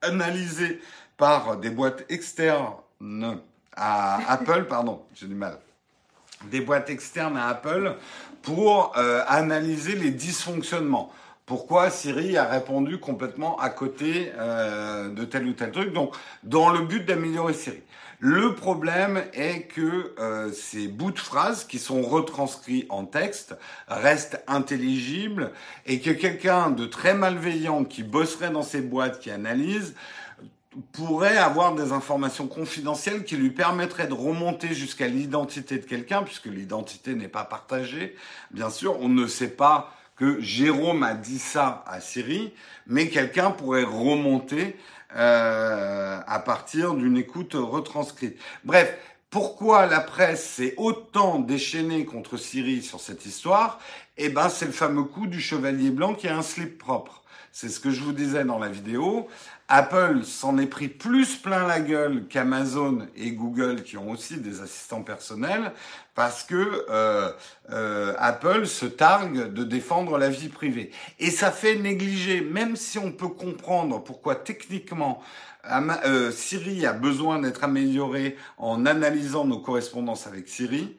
analysées 0.02 0.82
par 1.18 1.58
des 1.58 1.70
boîtes 1.70 2.06
externes 2.10 3.40
à 3.76 4.20
Apple, 4.32 4.66
pardon, 4.70 5.04
j'ai 5.14 5.28
du 5.28 5.36
mal, 5.36 5.58
des 6.46 6.62
boîtes 6.62 6.90
externes 6.90 7.38
à 7.38 7.48
Apple 7.48 7.96
pour 8.42 8.94
euh, 8.98 9.22
analyser 9.28 9.96
les 9.96 10.12
dysfonctionnements. 10.12 11.12
Pourquoi 11.46 11.90
Siri 11.90 12.38
a 12.38 12.46
répondu 12.46 13.00
complètement 13.00 13.60
à 13.60 13.70
côté 13.70 14.32
euh, 14.38 15.10
de 15.10 15.26
tel 15.26 15.46
ou 15.46 15.54
tel 15.54 15.72
truc? 15.72 15.92
Donc, 15.94 16.16
dans 16.44 16.70
le 16.70 16.80
but 16.80 17.06
d'améliorer 17.06 17.54
Siri. 17.54 17.82
Le 18.26 18.56
problème 18.56 19.22
est 19.34 19.64
que 19.64 20.16
euh, 20.18 20.50
ces 20.54 20.88
bouts 20.88 21.12
de 21.12 21.20
phrases 21.20 21.66
qui 21.66 21.78
sont 21.78 22.02
retranscrits 22.02 22.86
en 22.88 23.04
texte 23.04 23.58
restent 23.90 24.42
intelligibles 24.48 25.52
et 25.86 26.00
que 26.00 26.12
quelqu'un 26.12 26.70
de 26.70 26.86
très 26.86 27.16
malveillant 27.16 27.84
qui 27.84 28.02
bosserait 28.02 28.50
dans 28.50 28.64
ces 28.64 28.80
boîtes 28.80 29.20
qui 29.20 29.30
analyse 29.30 29.94
pourrait 30.92 31.38
avoir 31.38 31.76
des 31.76 31.92
informations 31.92 32.48
confidentielles 32.48 33.24
qui 33.24 33.36
lui 33.36 33.52
permettraient 33.52 34.08
de 34.08 34.14
remonter 34.14 34.74
jusqu'à 34.74 35.08
l'identité 35.08 35.78
de 35.78 35.86
quelqu'un, 35.86 36.24
puisque 36.24 36.46
l'identité 36.46 37.16
n'est 37.16 37.28
pas 37.28 37.46
partagée. 37.46 38.16
Bien 38.52 38.70
sûr, 38.70 39.00
on 39.02 39.10
ne 39.10 39.28
sait 39.28 39.50
pas 39.50 39.94
que 40.16 40.40
Jérôme 40.42 41.04
a 41.04 41.14
dit 41.14 41.40
ça 41.40 41.84
à 41.88 42.00
Siri, 42.00 42.54
mais 42.88 43.10
quelqu'un 43.10 43.52
pourrait 43.52 43.84
remonter 43.84 44.76
euh, 45.16 46.20
à 46.26 46.40
partir 46.40 46.94
d'une 46.94 47.18
écoute 47.18 47.54
retranscrite. 47.54 48.38
Bref, 48.64 48.96
pourquoi 49.30 49.88
la 49.88 50.00
presse 50.00 50.48
s'est 50.48 50.76
autant 50.78 51.40
déchaînée 51.40 52.06
contre 52.06 52.38
Siri 52.38 52.84
sur 52.84 53.00
cette 53.00 53.26
histoire? 53.26 53.80
Eh 54.18 54.30
ben, 54.30 54.50
c'est 54.50 54.66
le 54.66 54.72
fameux 54.72 55.04
coup 55.04 55.26
du 55.26 55.42
chevalier 55.42 55.90
blanc 55.90 56.14
qui 56.14 56.28
a 56.28 56.38
un 56.38 56.44
slip 56.44 56.78
propre. 56.78 57.23
C'est 57.56 57.70
ce 57.70 57.80
que 57.80 57.92
je 57.92 58.02
vous 58.02 58.14
disais 58.14 58.46
dans 58.46 58.58
la 58.58 58.68
vidéo. 58.68 59.28
Apple 59.68 60.24
s'en 60.24 60.58
est 60.58 60.66
pris 60.66 60.88
plus 60.88 61.36
plein 61.36 61.68
la 61.68 61.82
gueule 61.82 62.28
qu'Amazon 62.28 63.08
et 63.16 63.34
Google 63.34 63.84
qui 63.84 63.96
ont 63.96 64.10
aussi 64.10 64.38
des 64.38 64.62
assistants 64.62 65.04
personnels 65.04 65.72
parce 66.16 66.44
que 66.44 66.84
euh, 66.90 67.32
euh, 67.70 68.16
Apple 68.18 68.66
se 68.66 68.88
targue 68.88 69.54
de 69.54 69.64
défendre 69.64 70.18
la 70.18 70.30
vie 70.30 70.50
privée. 70.50 70.90
Et 71.20 71.30
ça 71.30 71.52
fait 71.52 71.76
négliger, 71.76 72.42
même 72.42 72.76
si 72.76 72.98
on 72.98 73.12
peut 73.12 73.30
comprendre 73.30 74.04
pourquoi 74.04 74.34
techniquement 74.34 75.22
euh, 75.72 76.32
Siri 76.32 76.88
a 76.88 76.94
besoin 76.94 77.38
d'être 77.38 77.64
amélioré 77.64 78.36
en 78.58 78.88
analysant 78.88 79.46
nos 79.46 79.60
correspondances 79.60 80.26
avec 80.26 80.50
Siri, 80.50 80.98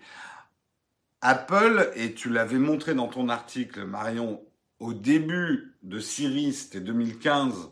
Apple, 1.20 1.90
et 1.96 2.12
tu 2.12 2.28
l'avais 2.28 2.58
montré 2.58 2.94
dans 2.94 3.08
ton 3.08 3.28
article, 3.28 3.86
Marion, 3.86 4.40
au 4.84 4.92
début 4.92 5.76
de 5.82 5.98
Siri, 5.98 6.52
c'était 6.52 6.80
2015, 6.80 7.70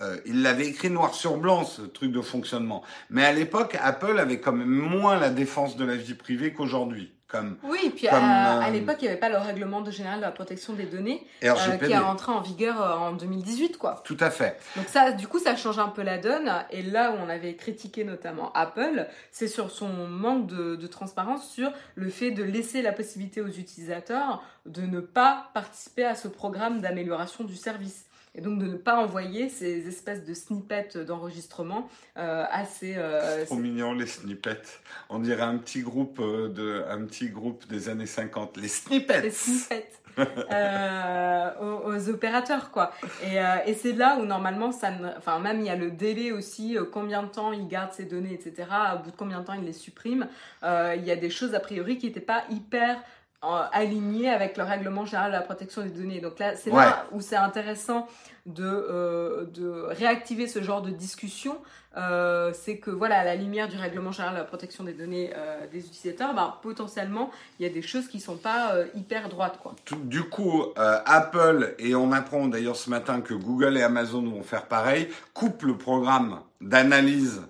euh, 0.00 0.20
il 0.26 0.42
l'avait 0.42 0.68
écrit 0.68 0.88
noir 0.88 1.12
sur 1.12 1.36
blanc, 1.36 1.64
ce 1.64 1.82
truc 1.82 2.12
de 2.12 2.20
fonctionnement. 2.20 2.84
Mais 3.10 3.24
à 3.24 3.32
l'époque, 3.32 3.76
Apple 3.80 4.16
avait 4.18 4.40
quand 4.40 4.52
même 4.52 4.68
moins 4.68 5.18
la 5.18 5.30
défense 5.30 5.76
de 5.76 5.84
la 5.84 5.96
vie 5.96 6.14
privée 6.14 6.52
qu'aujourd'hui. 6.52 7.12
Comme, 7.30 7.56
oui, 7.62 7.92
puis 7.94 8.08
à, 8.08 8.66
euh, 8.66 8.70
l'époque, 8.70 8.96
il 9.00 9.04
n'y 9.04 9.08
avait 9.08 9.20
pas 9.20 9.28
le 9.28 9.36
règlement 9.36 9.82
de 9.82 9.92
général 9.92 10.18
de 10.18 10.24
la 10.24 10.32
protection 10.32 10.72
des 10.72 10.84
données 10.84 11.24
euh, 11.44 11.54
qui 11.78 11.92
est 11.92 11.98
rentré 11.98 12.32
en 12.32 12.40
vigueur 12.40 13.00
en 13.00 13.12
2018, 13.12 13.78
quoi. 13.78 14.02
Tout 14.04 14.16
à 14.18 14.30
fait. 14.30 14.58
Donc 14.74 14.86
ça, 14.88 15.12
du 15.12 15.28
coup, 15.28 15.38
ça 15.38 15.54
change 15.54 15.78
un 15.78 15.88
peu 15.88 16.02
la 16.02 16.18
donne. 16.18 16.50
Et 16.70 16.82
là 16.82 17.12
où 17.12 17.14
on 17.24 17.28
avait 17.28 17.54
critiqué 17.54 18.02
notamment 18.02 18.52
Apple, 18.54 19.06
c'est 19.30 19.46
sur 19.46 19.70
son 19.70 20.08
manque 20.08 20.48
de, 20.48 20.74
de, 20.74 20.86
transparence 20.88 21.48
sur 21.48 21.70
le 21.94 22.10
fait 22.10 22.32
de 22.32 22.42
laisser 22.42 22.82
la 22.82 22.92
possibilité 22.92 23.40
aux 23.40 23.48
utilisateurs 23.48 24.42
de 24.66 24.82
ne 24.82 24.98
pas 24.98 25.50
participer 25.54 26.04
à 26.04 26.16
ce 26.16 26.26
programme 26.26 26.80
d'amélioration 26.80 27.44
du 27.44 27.54
service 27.54 28.06
et 28.40 28.42
donc 28.42 28.58
de 28.58 28.66
ne 28.66 28.76
pas 28.76 28.96
envoyer 28.96 29.50
ces 29.50 29.86
espèces 29.86 30.24
de 30.24 30.32
snippets 30.32 30.96
d'enregistrement 31.06 31.88
euh, 32.16 32.44
assez. 32.50 32.94
Euh, 32.96 33.44
trop 33.44 33.56
mignon 33.56 33.92
les 33.92 34.06
snippets. 34.06 34.80
On 35.10 35.18
dirait 35.18 35.42
un 35.42 35.58
petit 35.58 35.82
groupe 35.82 36.18
euh, 36.20 36.48
de, 36.48 36.82
un 36.88 37.04
petit 37.04 37.28
groupe 37.28 37.68
des 37.68 37.90
années 37.90 38.06
50. 38.06 38.56
Les 38.56 38.68
snippets. 38.68 39.20
Les 39.20 39.30
snippets. 39.30 39.92
euh, 40.18 41.50
aux, 41.84 42.08
opérateurs 42.08 42.72
quoi 42.72 42.92
et, 43.22 43.38
euh, 43.38 43.58
et 43.64 43.74
c'est 43.74 43.92
là 43.92 44.18
où 44.20 44.26
normalement 44.26 44.72
ça 44.72 44.90
ne... 44.90 45.06
enfin 45.16 45.38
même 45.38 45.60
il 45.60 45.66
y 45.66 45.70
a 45.70 45.76
le 45.76 45.92
délai 45.92 46.32
aussi 46.32 46.76
combien 46.92 47.22
de 47.22 47.28
temps 47.28 47.52
ils 47.52 47.68
gardent 47.68 47.92
ces 47.92 48.06
données 48.06 48.34
etc 48.34 48.68
au 48.96 49.04
bout 49.04 49.12
de 49.12 49.16
combien 49.16 49.40
de 49.40 49.46
temps 49.46 49.52
ils 49.52 49.64
les 49.64 49.72
suppriment 49.72 50.26
il 50.64 51.04
y 51.04 51.12
a 51.12 51.16
des 51.16 51.30
choses 51.30 51.54
a 51.54 51.60
priori 51.60 51.96
qui 51.96 52.06
n'étaient 52.06 52.20
pas 52.20 52.42
hyper 52.50 53.00
aligné 53.42 54.28
avec 54.28 54.56
le 54.56 54.64
règlement 54.64 55.06
général 55.06 55.32
de 55.32 55.36
la 55.36 55.42
protection 55.42 55.82
des 55.82 55.90
données. 55.90 56.20
Donc 56.20 56.38
là, 56.38 56.56
c'est 56.56 56.70
là 56.70 57.06
où 57.12 57.20
c'est 57.20 57.36
intéressant 57.36 58.06
de, 58.46 58.64
euh, 58.64 59.46
de 59.46 59.86
réactiver 59.88 60.46
ce 60.46 60.62
genre 60.62 60.82
de 60.82 60.90
discussion. 60.90 61.56
Euh, 61.96 62.52
c'est 62.52 62.76
que 62.76 62.90
voilà, 62.90 63.20
à 63.20 63.24
la 63.24 63.34
lumière 63.34 63.68
du 63.68 63.76
règlement 63.76 64.12
général 64.12 64.34
de 64.34 64.40
la 64.40 64.44
protection 64.44 64.84
des 64.84 64.92
données 64.92 65.32
euh, 65.36 65.66
des 65.72 65.78
utilisateurs, 65.86 66.34
ben, 66.34 66.54
potentiellement, 66.62 67.30
il 67.58 67.66
y 67.66 67.68
a 67.68 67.72
des 67.72 67.82
choses 67.82 68.08
qui 68.08 68.20
sont 68.20 68.36
pas 68.36 68.74
hyper 68.94 69.28
droites. 69.28 69.58
Quoi. 69.62 69.74
Du 70.04 70.22
coup, 70.24 70.64
Apple, 70.76 71.74
et 71.78 71.94
on 71.94 72.12
apprend 72.12 72.46
d'ailleurs 72.46 72.76
ce 72.76 72.90
matin 72.90 73.22
que 73.22 73.34
Google 73.34 73.78
et 73.78 73.82
Amazon 73.82 74.22
vont 74.22 74.42
faire 74.42 74.66
pareil, 74.66 75.08
coupent 75.32 75.62
le 75.62 75.76
programme 75.76 76.40
d'analyse 76.60 77.42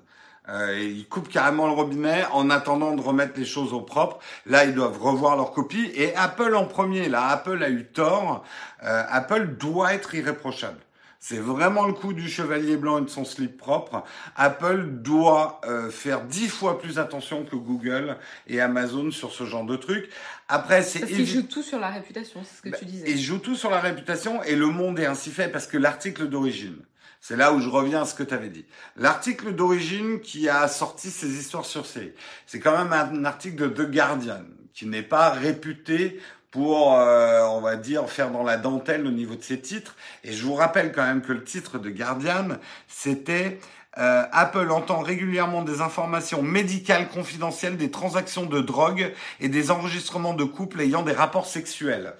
euh, 0.50 0.78
ils 0.80 1.06
coupent 1.06 1.28
carrément 1.28 1.66
le 1.66 1.72
robinet 1.72 2.24
en 2.32 2.50
attendant 2.50 2.94
de 2.94 3.00
remettre 3.00 3.38
les 3.38 3.44
choses 3.44 3.72
au 3.72 3.80
propre. 3.80 4.18
Là, 4.46 4.64
ils 4.64 4.74
doivent 4.74 5.00
revoir 5.00 5.36
leur 5.36 5.52
copie. 5.52 5.90
Et 5.94 6.14
Apple 6.16 6.54
en 6.54 6.66
premier, 6.66 7.08
là, 7.08 7.28
Apple 7.28 7.62
a 7.62 7.70
eu 7.70 7.84
tort. 7.84 8.44
Euh, 8.82 9.02
Apple 9.08 9.56
doit 9.58 9.94
être 9.94 10.14
irréprochable. 10.14 10.78
C'est 11.22 11.38
vraiment 11.38 11.84
le 11.84 11.92
coup 11.92 12.14
du 12.14 12.30
chevalier 12.30 12.78
blanc 12.78 12.98
et 12.98 13.02
de 13.02 13.10
son 13.10 13.26
slip 13.26 13.58
propre. 13.58 14.02
Apple 14.36 14.86
doit 14.86 15.60
euh, 15.66 15.90
faire 15.90 16.22
dix 16.22 16.48
fois 16.48 16.78
plus 16.78 16.98
attention 16.98 17.44
que 17.44 17.56
Google 17.56 18.16
et 18.46 18.58
Amazon 18.62 19.10
sur 19.10 19.30
ce 19.30 19.44
genre 19.44 19.66
de 19.66 19.76
trucs. 19.76 20.08
Après, 20.48 20.82
c'est 20.82 21.00
parce 21.00 21.12
qu'ils 21.12 21.26
jouent 21.26 21.42
tout 21.42 21.62
sur 21.62 21.78
la 21.78 21.90
réputation, 21.90 22.40
c'est 22.42 22.56
ce 22.56 22.62
que 22.62 22.70
bah, 22.70 22.78
tu 22.78 22.86
disais. 22.86 23.10
Ils 23.10 23.20
jouent 23.20 23.38
tout 23.38 23.54
sur 23.54 23.68
la 23.68 23.80
réputation 23.80 24.42
et 24.44 24.56
le 24.56 24.66
monde 24.66 24.98
est 24.98 25.04
ainsi 25.04 25.30
fait 25.30 25.48
parce 25.48 25.66
que 25.66 25.76
l'article 25.76 26.26
d'origine, 26.26 26.78
c'est 27.20 27.36
là 27.36 27.52
où 27.52 27.60
je 27.60 27.68
reviens 27.68 28.02
à 28.02 28.04
ce 28.04 28.14
que 28.14 28.22
tu 28.22 28.34
avais 28.34 28.48
dit. 28.48 28.64
L'article 28.96 29.54
d'origine 29.54 30.20
qui 30.20 30.48
a 30.48 30.68
sorti 30.68 31.10
ces 31.10 31.38
histoires 31.38 31.64
sur 31.64 31.86
série, 31.86 32.12
c'est 32.46 32.60
quand 32.60 32.76
même 32.76 32.92
un 32.92 33.24
article 33.24 33.56
de 33.56 33.68
The 33.68 33.90
Guardian 33.90 34.42
qui 34.72 34.86
n'est 34.86 35.02
pas 35.02 35.30
réputé 35.30 36.20
pour, 36.50 36.96
euh, 36.98 37.42
on 37.44 37.60
va 37.60 37.76
dire, 37.76 38.08
faire 38.08 38.30
dans 38.30 38.42
la 38.42 38.56
dentelle 38.56 39.06
au 39.06 39.10
niveau 39.10 39.36
de 39.36 39.42
ses 39.42 39.60
titres. 39.60 39.96
Et 40.24 40.32
je 40.32 40.44
vous 40.44 40.54
rappelle 40.54 40.92
quand 40.92 41.04
même 41.04 41.22
que 41.22 41.32
le 41.32 41.44
titre 41.44 41.78
de 41.78 41.90
Guardian, 41.90 42.48
c'était 42.88 43.60
euh, 43.98 44.22
Apple 44.32 44.70
entend 44.70 45.00
régulièrement 45.00 45.62
des 45.62 45.80
informations 45.80 46.42
médicales 46.42 47.08
confidentielles 47.08 47.76
des 47.76 47.90
transactions 47.90 48.46
de 48.46 48.60
drogue 48.60 49.12
et 49.40 49.48
des 49.48 49.70
enregistrements 49.70 50.34
de 50.34 50.44
couples 50.44 50.80
ayant 50.80 51.02
des 51.02 51.12
rapports 51.12 51.46
sexuels. 51.46 52.14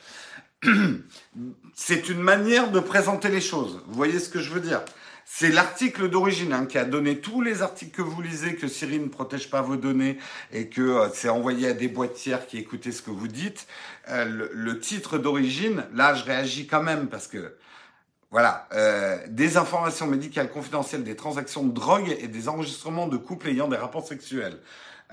c'est 1.75 2.09
une 2.09 2.21
manière 2.21 2.71
de 2.71 2.81
présenter 2.81 3.29
les 3.29 3.41
choses. 3.41 3.83
Vous 3.87 3.95
voyez 3.95 4.19
ce 4.19 4.29
que 4.29 4.41
je 4.41 4.51
veux 4.51 4.61
dire? 4.61 4.83
C'est 5.33 5.51
l'article 5.51 6.11
d'origine 6.11 6.53
hein, 6.53 6.67
qui 6.67 6.77
a 6.77 6.85
donné 6.85 7.21
tous 7.21 7.41
les 7.41 7.63
articles 7.63 7.93
que 7.93 8.03
vous 8.03 8.21
lisez 8.21 8.57
que 8.57 8.67
Siri 8.67 8.99
ne 8.99 9.07
protège 9.07 9.49
pas 9.49 9.63
vos 9.63 9.77
données 9.77 10.19
et 10.53 10.69
que 10.69 10.83
euh, 10.83 11.09
c'est 11.15 11.29
envoyé 11.29 11.69
à 11.69 11.73
des 11.73 11.87
boîtières 11.87 12.47
qui 12.49 12.59
écoutaient 12.59 12.91
ce 12.91 13.01
que 13.01 13.13
vous 13.13 13.29
dites. 13.29 13.69
Euh, 14.09 14.49
le, 14.53 14.81
titre 14.81 15.19
d'origine, 15.19 15.85
là, 15.95 16.15
je 16.15 16.25
réagis 16.25 16.67
quand 16.67 16.83
même 16.83 17.09
parce 17.09 17.29
que 17.29 17.57
voilà, 18.33 18.69
euh, 18.73 19.19
des 19.29 19.57
informations 19.57 20.09
médicales 20.09 20.51
confidentielles, 20.51 21.05
des 21.05 21.17
transactions 21.17 21.65
de 21.65 21.73
drogue 21.73 22.15
et 22.19 22.29
des 22.29 22.49
enregistrements 22.49 23.07
de 23.07 23.17
couples 23.17 23.49
ayant 23.49 23.69
des 23.69 23.77
rapports 23.77 24.07
sexuels. 24.07 24.59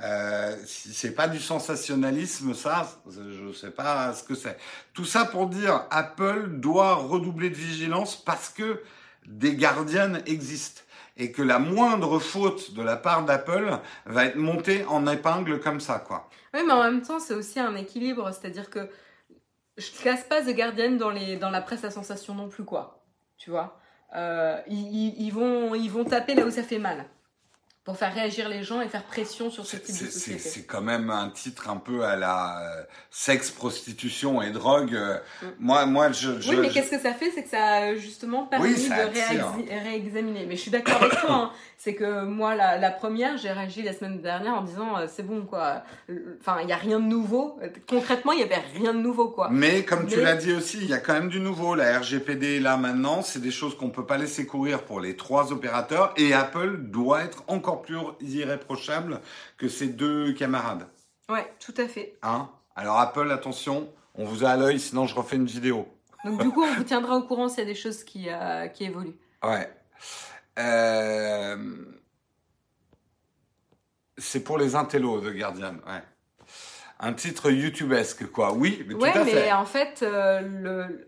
Euh, 0.04 0.56
c'est 0.66 1.16
pas 1.16 1.28
du 1.28 1.40
sensationnalisme, 1.40 2.54
ça, 2.54 2.88
je 3.10 3.52
sais 3.52 3.72
pas 3.72 4.14
ce 4.14 4.24
que 4.24 4.36
c'est. 4.36 4.58
Tout 4.94 5.06
ça 5.06 5.26
pour 5.26 5.48
dire, 5.48 5.86
Apple 5.90 6.50
doit 6.60 6.96
redoubler 6.96 7.50
de 7.50 7.56
vigilance 7.56 8.16
parce 8.16 8.50
que 8.50 8.84
des 9.26 9.56
gardiennes 9.56 10.22
existent 10.28 10.82
et 11.18 11.32
que 11.32 11.42
la 11.42 11.58
moindre 11.58 12.20
faute 12.20 12.76
de 12.76 12.84
la 12.84 12.96
part 12.96 13.26
d'Apple 13.26 13.80
va 14.06 14.26
être 14.26 14.36
montée 14.36 14.86
en 14.86 15.08
épingle 15.08 15.60
comme 15.60 15.80
ça, 15.80 16.00
quoi. 16.00 16.30
Oui, 16.54 16.62
mais 16.66 16.74
en 16.74 16.84
même 16.84 17.02
temps, 17.02 17.20
c'est 17.20 17.34
aussi 17.34 17.60
un 17.60 17.76
équilibre, 17.76 18.32
c'est-à-dire 18.32 18.70
que 18.70 18.88
je 19.78 19.92
casse 20.04 20.24
pas 20.24 20.42
The 20.42 20.56
Guardian 20.56 20.92
dans 20.92 21.50
la 21.50 21.62
presse 21.62 21.84
à 21.84 21.92
sensation 21.92 22.36
non 22.36 22.50
plus, 22.50 22.66
quoi. 22.66 23.04
Tu 23.38 23.50
vois? 23.50 23.80
Euh, 24.16 24.60
ils, 24.68 25.32
vont, 25.32 25.74
ils 25.76 25.90
vont 25.90 26.06
taper 26.06 26.36
là 26.36 26.46
où 26.46 26.52
ça 26.52 26.64
fait 26.64 26.80
mal 26.80 27.06
pour 27.88 27.96
faire 27.96 28.14
réagir 28.14 28.50
les 28.50 28.64
gens 28.64 28.82
et 28.82 28.90
faire 28.90 29.06
pression 29.06 29.50
sur 29.50 29.66
ce 29.66 29.78
type 29.78 29.96
de 29.96 30.10
société. 30.10 30.40
C'est 30.40 30.64
quand 30.64 30.82
même 30.82 31.10
un 31.10 31.30
titre 31.30 31.70
un 31.70 31.78
peu 31.78 32.04
à 32.04 32.18
la 32.18 32.60
euh, 32.60 32.84
sexe, 33.12 33.50
prostitution 33.50 34.42
et 34.42 34.52
drogue. 34.52 34.94
Euh, 34.94 35.18
mm. 35.42 35.46
Moi, 35.60 35.86
moi, 35.86 36.12
je, 36.12 36.32
Oui, 36.50 36.58
mais 36.60 36.68
qu'est-ce 36.68 36.92
que 36.92 37.00
ça 37.00 37.14
fait? 37.14 37.32
C'est 37.34 37.44
que 37.44 37.50
ça 37.50 37.64
a 37.64 37.96
justement 37.96 38.44
permis 38.44 38.74
de 38.74 39.84
réexaminer. 39.86 40.46
Mais 40.46 40.58
je 40.58 40.62
suis 40.64 40.72
d'accord 40.72 41.02
avec 41.02 41.18
toi. 41.18 41.32
Hein. 41.32 41.52
C'est 41.80 41.94
que 41.94 42.26
moi, 42.26 42.56
la, 42.56 42.80
la 42.80 42.90
première, 42.90 43.38
j'ai 43.38 43.52
réagi 43.52 43.84
la 43.84 43.94
semaine 43.94 44.20
dernière 44.20 44.56
en 44.56 44.64
disant 44.64 44.98
euh, 44.98 45.06
c'est 45.08 45.22
bon, 45.22 45.46
quoi. 45.46 45.84
Enfin, 46.42 46.58
il 46.62 46.66
n'y 46.66 46.74
a 46.74 46.76
rien 46.76 47.00
de 47.00 47.06
nouveau. 47.06 47.60
Concrètement, 47.88 48.32
il 48.32 48.38
n'y 48.38 48.44
avait 48.44 48.64
rien 48.74 48.96
de 48.96 49.00
nouveau, 49.00 49.30
quoi. 49.30 49.50
Mais 49.52 49.84
comme 49.84 50.08
tu 50.08 50.20
l'as 50.20 50.36
dit 50.36 50.54
aussi, 50.54 50.80
il 50.82 50.90
y 50.90 50.94
a 50.94 50.98
quand 50.98 51.14
même 51.14 51.30
du 51.30 51.40
nouveau. 51.40 51.76
La 51.76 52.00
RGPD, 52.00 52.60
là, 52.60 52.78
maintenant, 52.78 53.22
c'est 53.22 53.40
des 53.40 53.52
choses 53.52 53.78
qu'on 53.78 53.92
peut 53.92 54.08
pas 54.08 54.18
laisser 54.18 54.48
courir 54.48 54.86
pour 54.86 55.00
les 55.00 55.16
trois 55.16 55.54
opérateurs. 55.54 56.16
Et 56.18 56.34
Apple 56.34 56.78
doit 56.80 57.22
être 57.22 57.44
encore 57.48 57.77
plus 57.82 57.98
irréprochable 58.22 59.22
que 59.58 59.68
ses 59.68 59.88
deux 59.88 60.34
camarades. 60.34 60.88
Ouais, 61.30 61.52
tout 61.60 61.74
à 61.78 61.88
fait. 61.88 62.18
Hein? 62.22 62.50
Alors 62.76 63.00
Apple, 63.00 63.32
attention, 63.32 63.90
on 64.16 64.26
vous 64.26 64.46
a 64.46 64.50
à 64.50 64.58
l'œil, 64.58 64.80
sinon 64.80 65.06
je 65.08 65.16
refais 65.16 65.36
une 65.36 65.46
vidéo. 65.46 65.88
Donc 66.26 66.42
du 66.42 66.50
coup, 66.50 66.64
on 66.64 66.74
vous 66.74 66.84
tiendra 66.84 67.16
au 67.16 67.24
courant 67.24 67.50
s'il 67.50 67.60
y 67.60 67.62
a 67.64 67.66
des 67.66 67.76
choses 67.76 68.04
qui, 68.04 68.30
euh, 68.30 68.68
qui 68.68 68.86
évoluent. 68.86 69.18
Ouais. 69.44 69.70
Euh, 70.60 71.58
c'est 74.18 74.44
pour 74.44 74.58
les 74.58 74.76
intellos, 74.76 75.22
The 75.22 75.36
Guardian, 75.36 75.76
ouais. 75.88 76.04
Un 77.00 77.14
titre 77.14 77.52
youtubesque, 77.52 78.32
quoi. 78.32 78.54
Oui, 78.54 78.84
mais 78.88 78.96
tout 78.96 79.04
à 79.04 79.24
fait. 79.24 79.34
mais 79.34 79.52
en 79.54 79.66
fait, 79.66 80.02
euh, 80.02 80.42
le... 80.42 81.06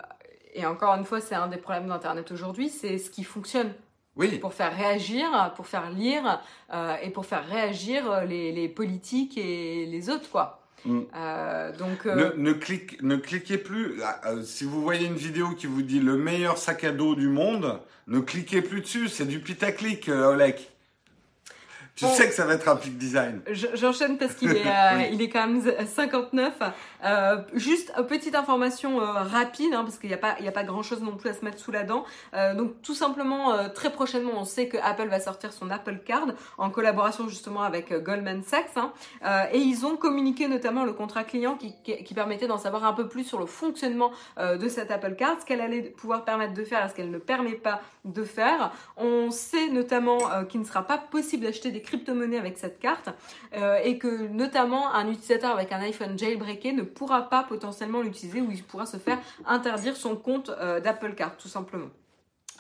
et 0.54 0.66
encore 0.68 0.94
une 0.94 1.06
fois, 1.06 1.20
c'est 1.20 1.34
un 1.34 1.48
des 1.48 1.58
problèmes 1.58 1.88
d'Internet 1.88 2.32
aujourd'hui, 2.32 2.70
c'est 2.70 3.00
ce 3.00 3.10
qui 3.10 3.24
fonctionne. 3.24 3.74
Pour 4.40 4.54
faire 4.54 4.76
réagir, 4.76 5.54
pour 5.56 5.68
faire 5.68 5.90
lire 5.90 6.42
euh, 6.74 6.96
et 7.02 7.10
pour 7.10 7.26
faire 7.26 7.48
réagir 7.48 8.26
les, 8.26 8.52
les, 8.52 8.68
politiques 8.68 9.38
et 9.38 9.86
les 9.86 10.10
autres, 10.10 10.30
quoi. 10.30 10.62
Mm. 10.86 11.00
Euh, 11.16 11.78
donc, 11.78 12.06
euh, 12.06 12.32
ne, 12.38 12.54
clique, 12.54 13.02
ne, 13.02 13.16
cliquez 13.16 13.58
plus. 13.58 14.02
si 14.44 14.64
vous 14.64 14.82
voyez 14.82 15.08
une 15.08 15.16
vidéo 15.16 15.50
qui 15.52 15.68
vous 15.68 15.82
dit 15.82 16.00
le 16.00 16.18
meilleur 16.18 16.58
sac 16.58 16.84
à 16.84 16.92
dos 16.92 17.16
du 17.16 17.28
monde, 17.28 17.80
ne 18.08 18.20
cliquez 18.20 18.62
plus 18.62 18.82
dessus. 18.82 19.08
C'est 19.08 19.26
du 19.26 19.40
pitaclic, 19.40 20.10
Olek. 20.10 20.72
Bon. 22.08 22.14
sais 22.14 22.28
que 22.28 22.34
ça 22.34 22.45
va 22.45 22.54
être 22.54 22.68
un 22.68 22.76
peak 22.76 22.97
design. 22.97 23.41
Je- 23.50 23.68
J'enchaîne 23.74 24.18
parce 24.18 24.34
qu'il 24.36 24.52
est, 24.52 24.62
euh, 24.66 24.97
Oui. 24.97 25.10
il 25.14 25.22
est 25.22 25.30
quand 25.30 25.47
même 25.47 25.62
59. 25.86 26.54
Euh, 27.06 27.38
juste 27.54 27.91
une 27.97 28.06
petite 28.06 28.36
information 28.36 29.02
euh, 29.02 29.06
rapide, 29.06 29.74
hein, 29.74 29.84
parce 29.84 29.97
qu'il 29.97 30.10
n'y 30.10 30.16
a 30.16 30.18
pas, 30.20 30.36
il 30.39 30.45
y 30.45 30.47
a 30.47 30.52
pas 30.52 30.64
grand 30.64 30.84
chose 30.84 31.02
non 31.02 31.16
plus 31.16 31.30
à 31.30 31.34
se 31.34 31.43
mettre 31.45 31.60
sous 31.60 31.72
la 31.72 31.84
dent. 31.84 32.04
Euh, 32.34 32.54
donc 32.54 32.82
tout 32.82 32.93
simplement, 32.95 33.70
très 33.74 33.91
prochainement, 33.91 34.32
on 34.36 34.45
sait 34.45 34.68
que 34.68 34.78
Apple 34.84 35.08
va 35.08 35.20
sortir 35.20 35.54
son 35.54 35.70
Apple 35.70 36.00
Card 36.06 36.28
en 36.58 36.70
collaboration 36.70 37.28
justement 37.30 37.62
avec 37.62 37.93
Goldman 38.04 38.43
Sachs. 38.43 38.70
hein. 38.78 38.91
Et 39.54 39.60
ils 39.60 39.86
ont 39.86 39.95
communiqué 39.95 40.47
notamment 40.47 40.86
le 40.86 40.93
contrat 40.93 41.24
client 41.24 41.56
qui, 41.56 41.74
qui, 41.84 42.04
qui 42.04 42.14
permettait 42.14 42.47
d'en 42.47 42.58
savoir 42.58 42.86
un 42.86 42.93
peu 42.93 43.08
plus 43.08 43.24
sur 43.24 43.39
le 43.39 43.45
fonctionnement 43.45 44.12
de 44.38 44.68
cette 44.70 44.91
Apple 44.91 45.16
Card, 45.16 45.38
ce 45.41 45.45
qu'elle 45.45 45.62
allait 45.62 45.82
pouvoir 45.82 46.26
permettre 46.26 46.54
de 46.54 46.64
faire 46.64 46.86
et 46.86 46.89
ce 46.89 46.93
qu'elle 46.95 47.12
ne 47.12 47.18
permet 47.18 47.54
pas 47.54 47.82
de 48.06 48.24
faire. 48.24 48.72
On 48.97 49.32
sait 49.32 49.68
notamment 49.70 50.18
qu'il 50.50 50.60
ne 50.62 50.66
sera 50.66 50.84
pas 50.84 50.97
possible 50.97 51.43
d'acheter 51.45 51.72
des 51.72 51.82
crypto-monnaies 51.90 52.38
avec 52.38 52.58
cette 52.58 52.80
carte 52.80 53.10
euh, 53.56 53.78
et 53.84 53.98
que 53.98 54.28
notamment 54.28 54.94
un 54.94 55.08
utilisateur 55.08 55.52
avec 55.52 55.72
un 55.72 55.80
iPhone 55.80 56.18
jailbreaké 56.18 56.72
ne 56.74 56.84
pourra 56.84 57.30
pas 57.30 57.44
potentiellement 57.44 58.02
l'utiliser 58.02 58.42
ou 58.42 58.52
il 58.52 58.64
pourra 58.64 58.86
se 58.86 58.98
faire 58.98 59.18
interdire 59.46 59.96
son 59.96 60.16
compte 60.16 60.50
euh, 60.50 60.80
d'Apple 60.80 61.14
Card 61.16 61.38
tout 61.38 61.48
simplement. 61.48 61.90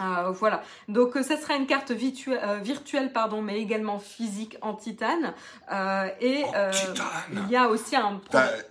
Euh, 0.01 0.31
voilà, 0.31 0.63
donc 0.87 1.17
euh, 1.17 1.23
ça 1.23 1.35
sera 1.35 1.55
une 1.55 1.67
carte 1.67 1.91
virtuelle, 1.91 2.39
euh, 2.41 2.59
virtuelle 2.59 3.11
pardon, 3.11 3.41
mais 3.41 3.59
également 3.59 3.99
physique 3.99 4.57
en 4.61 4.73
titane. 4.73 5.33
Euh, 5.73 6.07
et 6.21 6.45
En 6.45 6.53
euh, 6.55 6.71
titane. 6.71 7.43
il 7.43 7.51
y 7.51 7.57
a 7.57 7.67
aussi 7.67 7.97
un 7.97 8.21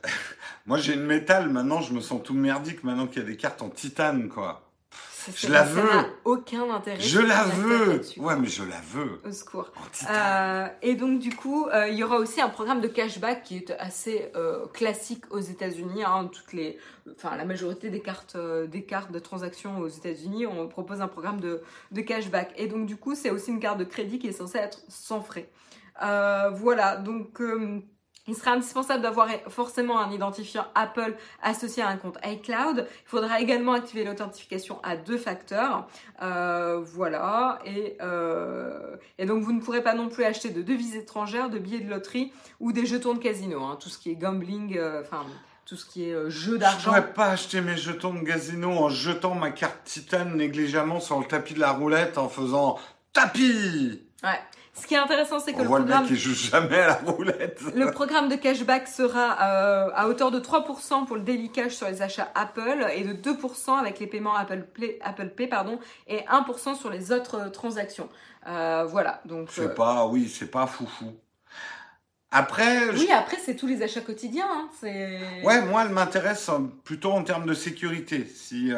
Moi, 0.66 0.78
j'ai 0.78 0.94
une 0.94 1.04
métal. 1.04 1.48
Maintenant, 1.50 1.80
je 1.82 1.92
me 1.92 2.00
sens 2.00 2.22
tout 2.22 2.34
merdique 2.34 2.82
maintenant 2.82 3.06
qu'il 3.06 3.22
y 3.22 3.24
a 3.24 3.28
des 3.28 3.36
cartes 3.36 3.62
en 3.62 3.68
titane, 3.68 4.28
quoi. 4.28 4.67
Je 5.34 5.48
la 5.48 5.64
ça 5.64 5.70
veux. 5.70 5.82
n'a 5.82 6.06
aucun 6.24 6.70
intérêt. 6.70 7.00
Je 7.00 7.20
la 7.20 7.44
veux. 7.44 8.00
Ouais, 8.18 8.36
mais 8.36 8.48
je 8.48 8.62
la 8.62 8.80
veux. 8.80 9.20
Au 9.24 9.32
secours. 9.32 9.70
Euh, 10.10 10.66
et 10.82 10.94
donc 10.94 11.18
du 11.18 11.34
coup, 11.34 11.66
euh, 11.66 11.88
il 11.88 11.96
y 11.96 12.04
aura 12.04 12.16
aussi 12.18 12.40
un 12.40 12.48
programme 12.48 12.80
de 12.80 12.88
cashback 12.88 13.42
qui 13.42 13.56
est 13.56 13.70
assez 13.72 14.30
euh, 14.36 14.66
classique 14.68 15.24
aux 15.30 15.40
États-Unis. 15.40 16.04
Hein, 16.04 16.30
toutes 16.32 16.52
les, 16.52 16.78
enfin 17.10 17.36
la 17.36 17.44
majorité 17.44 17.90
des 17.90 18.00
cartes, 18.00 18.36
des 18.36 18.84
cartes 18.84 19.12
de 19.12 19.18
transaction 19.18 19.78
aux 19.78 19.88
États-Unis, 19.88 20.46
on 20.46 20.68
propose 20.68 21.00
un 21.00 21.08
programme 21.08 21.40
de, 21.40 21.62
de 21.92 22.00
cashback. 22.00 22.52
Et 22.56 22.66
donc 22.66 22.86
du 22.86 22.96
coup, 22.96 23.14
c'est 23.14 23.30
aussi 23.30 23.50
une 23.50 23.60
carte 23.60 23.78
de 23.78 23.84
crédit 23.84 24.18
qui 24.18 24.28
est 24.28 24.32
censée 24.32 24.58
être 24.58 24.80
sans 24.88 25.20
frais. 25.20 25.48
Voilà, 26.00 26.96
donc. 26.96 27.40
Il 28.28 28.36
sera 28.36 28.52
indispensable 28.52 29.02
d'avoir 29.02 29.28
forcément 29.48 29.98
un 29.98 30.12
identifiant 30.12 30.66
Apple 30.74 31.16
associé 31.42 31.82
à 31.82 31.88
un 31.88 31.96
compte 31.96 32.18
iCloud. 32.24 32.86
Il 32.88 33.08
faudra 33.08 33.40
également 33.40 33.72
activer 33.72 34.04
l'authentification 34.04 34.78
à 34.84 34.96
deux 34.96 35.18
facteurs. 35.18 35.88
Euh, 36.22 36.78
voilà. 36.84 37.58
Et, 37.64 37.96
euh, 38.02 38.96
et 39.18 39.26
donc, 39.26 39.42
vous 39.42 39.52
ne 39.52 39.60
pourrez 39.60 39.82
pas 39.82 39.94
non 39.94 40.08
plus 40.08 40.24
acheter 40.24 40.50
de 40.50 40.62
devises 40.62 40.94
étrangères, 40.94 41.50
de 41.50 41.58
billets 41.58 41.80
de 41.80 41.90
loterie 41.90 42.32
ou 42.60 42.72
des 42.72 42.86
jetons 42.86 43.14
de 43.14 43.18
casino. 43.18 43.64
hein. 43.64 43.76
tout 43.80 43.88
ce 43.88 43.98
qui 43.98 44.10
est 44.10 44.16
gambling, 44.16 44.76
euh, 44.76 45.00
enfin, 45.02 45.24
tout 45.64 45.76
ce 45.76 45.84
qui 45.86 46.08
est 46.08 46.14
jeu 46.30 46.52
Je 46.52 46.56
d'argent. 46.56 46.84
pourrais 46.90 47.12
pas 47.12 47.26
acheter 47.26 47.60
mes 47.60 47.76
jetons 47.76 48.14
de 48.14 48.20
casino 48.24 48.70
en 48.70 48.88
jetant 48.88 49.34
ma 49.34 49.50
carte 49.50 49.84
titane 49.84 50.36
négligemment 50.36 51.00
sur 51.00 51.18
le 51.18 51.26
tapis 51.26 51.54
de 51.54 51.60
la 51.60 51.72
roulette 51.72 52.18
en 52.18 52.28
faisant 52.28 52.78
tapis. 53.20 54.02
Ouais. 54.22 54.40
Ce 54.80 54.86
qui 54.86 54.94
est 54.94 54.98
intéressant, 54.98 55.40
c'est 55.40 55.52
que 55.54 55.58
On 55.58 55.62
le 55.62 55.66
voit 55.68 55.78
le 55.80 55.84
programme, 55.86 56.04
mec 56.04 56.12
qui 56.12 56.16
joue 56.20 56.34
jamais 56.34 56.78
à 56.78 56.86
la 56.86 56.94
roulette. 56.94 57.60
le 57.74 57.90
programme 57.90 58.28
de 58.28 58.36
cashback 58.36 58.86
sera 58.86 59.32
euh, 59.42 59.90
à 59.92 60.06
hauteur 60.06 60.30
de 60.30 60.38
3% 60.38 61.04
pour 61.04 61.16
le 61.16 61.22
daily 61.22 61.50
cash 61.50 61.72
sur 61.72 61.88
les 61.88 62.00
achats 62.00 62.30
Apple 62.36 62.86
et 62.94 63.02
de 63.02 63.12
2% 63.12 63.76
avec 63.76 63.98
les 63.98 64.06
paiements 64.06 64.36
Apple 64.36 64.62
Pay, 64.72 64.98
Apple 65.02 65.30
Pay 65.30 65.48
pardon, 65.48 65.80
et 66.06 66.20
1% 66.30 66.76
sur 66.76 66.90
les 66.90 67.10
autres 67.10 67.46
euh, 67.46 67.48
transactions. 67.50 68.08
Euh, 68.46 68.84
voilà. 68.88 69.20
Donc, 69.24 69.48
C'est 69.50 69.62
euh, 69.62 69.68
pas, 69.74 70.06
oui, 70.06 70.28
c'est 70.32 70.50
pas 70.50 70.68
foufou. 70.68 71.12
Après, 72.30 72.92
je- 72.92 72.98
Oui, 72.98 73.10
après, 73.10 73.38
c'est 73.44 73.56
tous 73.56 73.66
les 73.66 73.82
achats 73.82 74.00
quotidiens. 74.02 74.46
hein, 74.48 74.68
c'est... 74.80 75.42
ouais, 75.42 75.60
moi, 75.62 75.82
elle 75.86 75.92
m'intéresse 75.92 76.48
euh, 76.50 76.58
plutôt 76.84 77.10
en 77.10 77.24
termes 77.24 77.46
de 77.46 77.54
sécurité, 77.54 78.24
si 78.26 78.70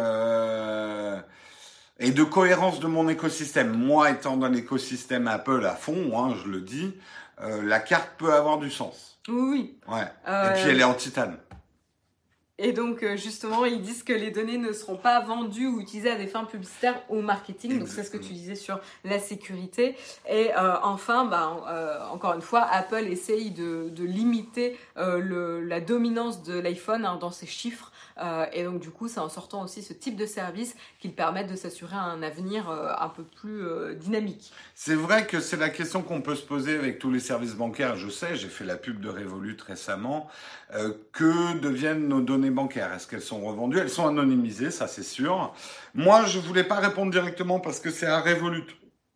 et 2.00 2.10
de 2.10 2.24
cohérence 2.24 2.80
de 2.80 2.86
mon 2.86 3.08
écosystème. 3.08 3.72
Moi, 3.76 4.10
étant 4.10 4.36
dans 4.36 4.48
l'écosystème 4.48 5.28
Apple 5.28 5.64
à 5.64 5.74
fond, 5.76 6.18
hein, 6.18 6.34
je 6.42 6.50
le 6.50 6.60
dis, 6.60 6.94
euh, 7.40 7.62
la 7.62 7.78
carte 7.78 8.10
peut 8.18 8.32
avoir 8.32 8.58
du 8.58 8.70
sens. 8.70 9.20
Oui, 9.28 9.36
oui. 9.52 9.78
Ouais. 9.86 10.06
Euh, 10.26 10.50
Et 10.50 10.54
puis 10.54 10.70
elle 10.70 10.80
est 10.80 10.84
en 10.84 10.94
titane. 10.94 11.38
Et 12.62 12.72
donc, 12.74 13.02
euh, 13.02 13.16
justement, 13.16 13.64
ils 13.64 13.80
disent 13.80 14.02
que 14.02 14.12
les 14.12 14.30
données 14.30 14.58
ne 14.58 14.74
seront 14.74 14.96
pas 14.98 15.20
vendues 15.20 15.66
ou 15.66 15.80
utilisées 15.80 16.10
à 16.10 16.16
des 16.16 16.26
fins 16.26 16.44
publicitaires 16.44 17.00
ou 17.08 17.22
marketing. 17.22 17.78
Donc, 17.78 17.88
c'est 17.88 18.02
ce 18.02 18.10
que 18.10 18.18
tu 18.18 18.34
disais 18.34 18.54
sur 18.54 18.80
la 19.02 19.18
sécurité. 19.18 19.96
Et 20.28 20.50
euh, 20.54 20.76
enfin, 20.82 21.30
euh, 21.32 22.06
encore 22.12 22.34
une 22.34 22.42
fois, 22.42 22.60
Apple 22.70 23.06
essaye 23.08 23.50
de, 23.50 23.88
de 23.88 24.04
limiter 24.04 24.78
euh, 24.98 25.20
le, 25.20 25.62
la 25.62 25.80
dominance 25.80 26.42
de 26.42 26.58
l'iPhone 26.58 27.06
hein, 27.06 27.16
dans 27.18 27.30
ses 27.30 27.46
chiffres. 27.46 27.89
Euh, 28.20 28.46
et 28.52 28.64
donc, 28.64 28.80
du 28.80 28.90
coup, 28.90 29.08
c'est 29.08 29.20
en 29.20 29.28
sortant 29.28 29.64
aussi 29.64 29.82
ce 29.82 29.92
type 29.92 30.16
de 30.16 30.26
service 30.26 30.76
qu'ils 30.98 31.14
permettent 31.14 31.50
de 31.50 31.56
s'assurer 31.56 31.96
un 31.96 32.22
avenir 32.22 32.68
euh, 32.70 32.92
un 32.98 33.08
peu 33.08 33.22
plus 33.22 33.62
euh, 33.62 33.94
dynamique. 33.94 34.52
C'est 34.74 34.94
vrai 34.94 35.26
que 35.26 35.40
c'est 35.40 35.56
la 35.56 35.70
question 35.70 36.02
qu'on 36.02 36.20
peut 36.20 36.34
se 36.34 36.44
poser 36.44 36.76
avec 36.76 36.98
tous 36.98 37.10
les 37.10 37.20
services 37.20 37.54
bancaires. 37.54 37.96
Je 37.96 38.08
sais, 38.08 38.36
j'ai 38.36 38.48
fait 38.48 38.64
la 38.64 38.76
pub 38.76 39.00
de 39.00 39.08
Revolut 39.08 39.56
récemment. 39.66 40.28
Que 41.12 41.58
deviennent 41.58 42.06
nos 42.06 42.20
données 42.20 42.50
bancaires? 42.50 42.92
Est-ce 42.92 43.08
qu'elles 43.08 43.22
sont 43.22 43.40
revendues? 43.40 43.78
Elles 43.78 43.90
sont 43.90 44.06
anonymisées, 44.06 44.70
ça 44.70 44.86
c'est 44.86 45.02
sûr. 45.02 45.52
Moi, 45.94 46.24
je 46.26 46.38
voulais 46.38 46.62
pas 46.62 46.76
répondre 46.76 47.10
directement 47.10 47.58
parce 47.58 47.80
que 47.80 47.90
c'est 47.90 48.06
à 48.06 48.20
Revolut 48.20 48.66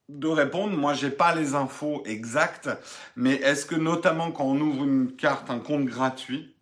de 0.08 0.28
répondre. 0.28 0.76
Moi, 0.76 0.94
j'ai 0.94 1.10
pas 1.10 1.34
les 1.34 1.54
infos 1.54 2.02
exactes, 2.06 2.68
mais 3.16 3.34
est-ce 3.34 3.66
que 3.66 3.76
notamment 3.76 4.32
quand 4.32 4.44
on 4.44 4.60
ouvre 4.60 4.84
une 4.84 5.12
carte, 5.14 5.48
un 5.48 5.60
compte 5.60 5.84
gratuit, 5.84 6.53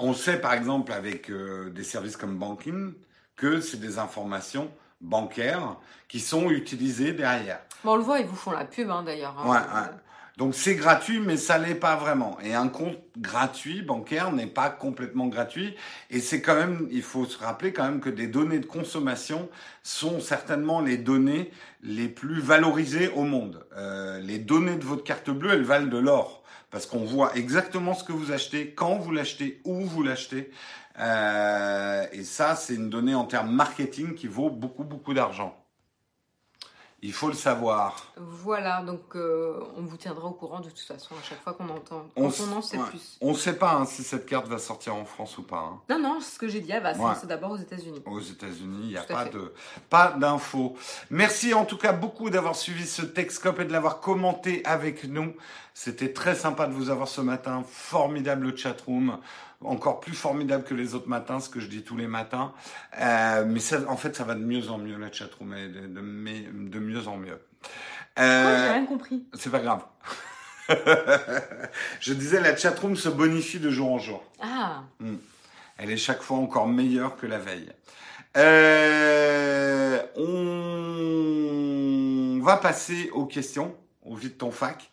on 0.00 0.14
sait 0.14 0.40
par 0.40 0.54
exemple 0.54 0.92
avec 0.92 1.30
euh, 1.30 1.70
des 1.70 1.84
services 1.84 2.16
comme 2.16 2.36
Banking 2.36 2.92
que 3.36 3.60
c'est 3.60 3.80
des 3.80 3.98
informations 3.98 4.70
bancaires 5.00 5.76
qui 6.08 6.20
sont 6.20 6.50
utilisées 6.50 7.12
derrière. 7.12 7.60
Bon, 7.84 7.92
on 7.92 7.96
le 7.96 8.02
voit, 8.02 8.20
ils 8.20 8.26
vous 8.26 8.36
font 8.36 8.50
la 8.50 8.64
pub 8.64 8.90
hein, 8.90 9.02
d'ailleurs. 9.04 9.36
hein. 9.38 9.48
Ouais, 9.48 9.56
ouais. 9.58 9.88
Donc 10.36 10.54
c'est 10.54 10.74
gratuit, 10.74 11.20
mais 11.20 11.36
ça 11.36 11.58
l'est 11.58 11.74
pas 11.74 11.96
vraiment. 11.96 12.38
Et 12.42 12.54
un 12.54 12.68
compte 12.68 12.96
gratuit 13.18 13.82
bancaire 13.82 14.32
n'est 14.32 14.46
pas 14.46 14.70
complètement 14.70 15.26
gratuit. 15.26 15.74
Et 16.08 16.20
c'est 16.20 16.40
quand 16.40 16.54
même, 16.54 16.88
il 16.90 17.02
faut 17.02 17.26
se 17.26 17.36
rappeler 17.38 17.74
quand 17.74 17.84
même 17.84 18.00
que 18.00 18.08
des 18.08 18.26
données 18.26 18.58
de 18.58 18.64
consommation 18.64 19.50
sont 19.82 20.18
certainement 20.18 20.80
les 20.80 20.96
données 20.96 21.50
les 21.82 22.08
plus 22.08 22.40
valorisées 22.40 23.10
au 23.14 23.24
monde. 23.24 23.66
Euh, 23.76 24.18
les 24.20 24.38
données 24.38 24.76
de 24.76 24.84
votre 24.84 25.04
carte 25.04 25.28
bleue, 25.30 25.50
elles 25.52 25.62
valent 25.64 25.88
de 25.88 25.98
l'or. 25.98 26.39
Parce 26.70 26.86
qu'on 26.86 27.04
voit 27.04 27.34
exactement 27.36 27.94
ce 27.94 28.04
que 28.04 28.12
vous 28.12 28.30
achetez, 28.32 28.72
quand 28.74 28.96
vous 28.96 29.10
l'achetez, 29.10 29.60
où 29.64 29.80
vous 29.84 30.02
l'achetez. 30.02 30.50
Euh, 30.98 32.06
et 32.12 32.24
ça, 32.24 32.54
c'est 32.56 32.74
une 32.74 32.90
donnée 32.90 33.14
en 33.14 33.24
termes 33.24 33.50
marketing 33.50 34.14
qui 34.14 34.28
vaut 34.28 34.50
beaucoup, 34.50 34.84
beaucoup 34.84 35.14
d'argent. 35.14 35.56
Il 37.02 37.14
faut 37.14 37.28
le 37.28 37.34
savoir. 37.34 38.12
Voilà, 38.18 38.82
donc 38.82 39.16
euh, 39.16 39.58
on 39.78 39.80
vous 39.80 39.96
tiendra 39.96 40.26
au 40.28 40.32
courant 40.32 40.60
de 40.60 40.68
toute 40.68 40.80
façon 40.80 41.14
à 41.14 41.22
chaque 41.26 41.42
fois 41.42 41.54
qu'on 41.54 41.70
entend. 41.70 42.06
On 42.14 42.28
Quand 42.28 42.44
on 42.46 42.56
en 42.58 42.60
sait 42.60 42.76
ouais. 42.76 42.84
plus. 42.90 43.16
On 43.22 43.30
ne 43.30 43.36
sait 43.36 43.56
pas 43.56 43.72
hein, 43.72 43.86
si 43.86 44.02
cette 44.02 44.26
carte 44.26 44.46
va 44.48 44.58
sortir 44.58 44.94
en 44.94 45.06
France 45.06 45.38
ou 45.38 45.42
pas. 45.42 45.56
hein. 45.56 45.80
Non, 45.88 45.98
non, 45.98 46.20
ce 46.20 46.38
que 46.38 46.46
j'ai 46.46 46.60
dit, 46.60 46.70
elle 46.72 46.82
va 46.82 46.92
lancer 46.92 47.26
d'abord 47.26 47.52
aux 47.52 47.56
États-Unis. 47.56 48.02
Aux 48.04 48.20
États-Unis, 48.20 48.80
il 48.82 48.88
n'y 48.88 48.96
a 48.98 49.02
pas 49.04 49.24
fait. 49.24 49.30
de 49.30 49.54
pas 49.88 50.10
d'infos. 50.10 50.76
Merci 51.08 51.54
en 51.54 51.64
tout 51.64 51.78
cas 51.78 51.94
beaucoup 51.94 52.28
d'avoir 52.28 52.54
suivi 52.54 52.86
ce 52.86 53.00
Texcope 53.00 53.60
et 53.60 53.64
de 53.64 53.72
l'avoir 53.72 54.00
commenté 54.00 54.62
avec 54.66 55.04
nous. 55.04 55.32
C'était 55.82 56.12
très 56.12 56.34
sympa 56.34 56.66
de 56.66 56.74
vous 56.74 56.90
avoir 56.90 57.08
ce 57.08 57.22
matin. 57.22 57.64
Formidable 57.66 58.54
chatroom. 58.54 59.18
Encore 59.64 60.00
plus 60.00 60.12
formidable 60.12 60.62
que 60.62 60.74
les 60.74 60.94
autres 60.94 61.08
matins, 61.08 61.40
ce 61.40 61.48
que 61.48 61.58
je 61.58 61.68
dis 61.68 61.82
tous 61.82 61.96
les 61.96 62.06
matins. 62.06 62.52
Euh, 63.00 63.46
mais 63.46 63.60
ça, 63.60 63.78
en 63.88 63.96
fait, 63.96 64.14
ça 64.14 64.24
va 64.24 64.34
de 64.34 64.44
mieux 64.44 64.68
en 64.68 64.76
mieux, 64.76 64.98
la 64.98 65.10
chatroom, 65.10 65.54
de, 65.54 65.86
de, 65.86 66.78
mieux 66.78 67.08
en 67.08 67.16
mieux. 67.16 67.40
Euh, 68.18 68.66
j'ai 68.66 68.72
rien 68.74 68.84
compris. 68.84 69.24
c'est 69.32 69.48
pas 69.48 69.60
grave. 69.60 69.82
je 72.00 72.12
disais, 72.12 72.42
la 72.42 72.54
chatroom 72.54 72.94
se 72.94 73.08
bonifie 73.08 73.58
de 73.58 73.70
jour 73.70 73.90
en 73.90 73.98
jour. 73.98 74.22
Ah, 74.38 74.82
Elle 75.78 75.90
est 75.90 75.96
chaque 75.96 76.20
fois 76.20 76.36
encore 76.36 76.68
meilleure 76.68 77.16
que 77.16 77.26
la 77.26 77.38
veille. 77.38 77.72
Euh, 78.36 79.98
on 80.14 82.38
va 82.44 82.58
passer 82.58 83.08
aux 83.14 83.24
questions, 83.24 83.74
au 84.04 84.14
vide 84.14 84.36
ton 84.36 84.50
fac. 84.50 84.90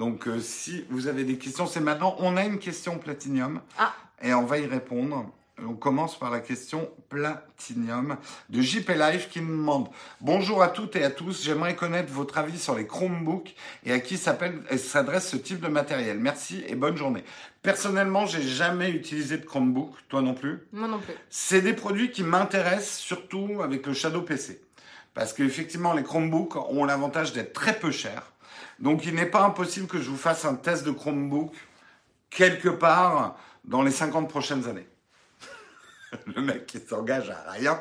Donc, 0.00 0.28
euh, 0.28 0.40
si 0.40 0.86
vous 0.88 1.08
avez 1.08 1.24
des 1.24 1.36
questions, 1.36 1.66
c'est 1.66 1.78
maintenant. 1.78 2.16
On 2.20 2.38
a 2.38 2.46
une 2.46 2.58
question 2.58 2.96
Platinium. 2.96 3.60
Ah. 3.76 3.92
Et 4.22 4.32
on 4.32 4.46
va 4.46 4.56
y 4.56 4.64
répondre. 4.64 5.30
On 5.62 5.74
commence 5.74 6.18
par 6.18 6.30
la 6.30 6.40
question 6.40 6.88
Platinium 7.10 8.16
de 8.48 8.62
JP 8.62 8.92
Life 8.96 9.28
qui 9.28 9.42
nous 9.42 9.58
demande 9.58 9.88
Bonjour 10.22 10.62
à 10.62 10.68
toutes 10.68 10.96
et 10.96 11.04
à 11.04 11.10
tous, 11.10 11.44
j'aimerais 11.44 11.76
connaître 11.76 12.10
votre 12.10 12.38
avis 12.38 12.58
sur 12.58 12.74
les 12.74 12.86
Chromebooks 12.86 13.54
et 13.84 13.92
à 13.92 14.00
qui 14.00 14.14
et 14.14 14.78
s'adresse 14.78 15.28
ce 15.28 15.36
type 15.36 15.60
de 15.60 15.68
matériel. 15.68 16.18
Merci 16.18 16.64
et 16.66 16.76
bonne 16.76 16.96
journée. 16.96 17.22
Personnellement, 17.60 18.24
j'ai 18.24 18.40
jamais 18.40 18.90
utilisé 18.90 19.36
de 19.36 19.44
Chromebook, 19.44 19.92
toi 20.08 20.22
non 20.22 20.32
plus. 20.32 20.60
moi 20.72 20.88
non 20.88 20.98
plus. 20.98 21.12
C'est 21.28 21.60
des 21.60 21.74
produits 21.74 22.10
qui 22.10 22.22
m'intéressent 22.22 23.00
surtout 23.00 23.60
avec 23.62 23.86
le 23.86 23.92
Shadow 23.92 24.22
PC. 24.22 24.62
Parce 25.12 25.34
qu'effectivement, 25.34 25.92
les 25.92 26.04
Chromebooks 26.04 26.56
ont 26.56 26.86
l'avantage 26.86 27.34
d'être 27.34 27.52
très 27.52 27.78
peu 27.78 27.90
chers. 27.90 28.32
Donc 28.80 29.04
il 29.04 29.14
n'est 29.14 29.26
pas 29.26 29.42
impossible 29.42 29.86
que 29.86 29.98
je 29.98 30.08
vous 30.08 30.16
fasse 30.16 30.44
un 30.44 30.54
test 30.54 30.84
de 30.84 30.90
Chromebook 30.90 31.52
quelque 32.30 32.68
part 32.68 33.36
dans 33.64 33.82
les 33.82 33.90
50 33.90 34.28
prochaines 34.28 34.66
années. 34.68 34.86
le 36.34 36.42
mec 36.42 36.66
qui 36.66 36.78
s'engage 36.78 37.30
à 37.30 37.50
rien. 37.50 37.80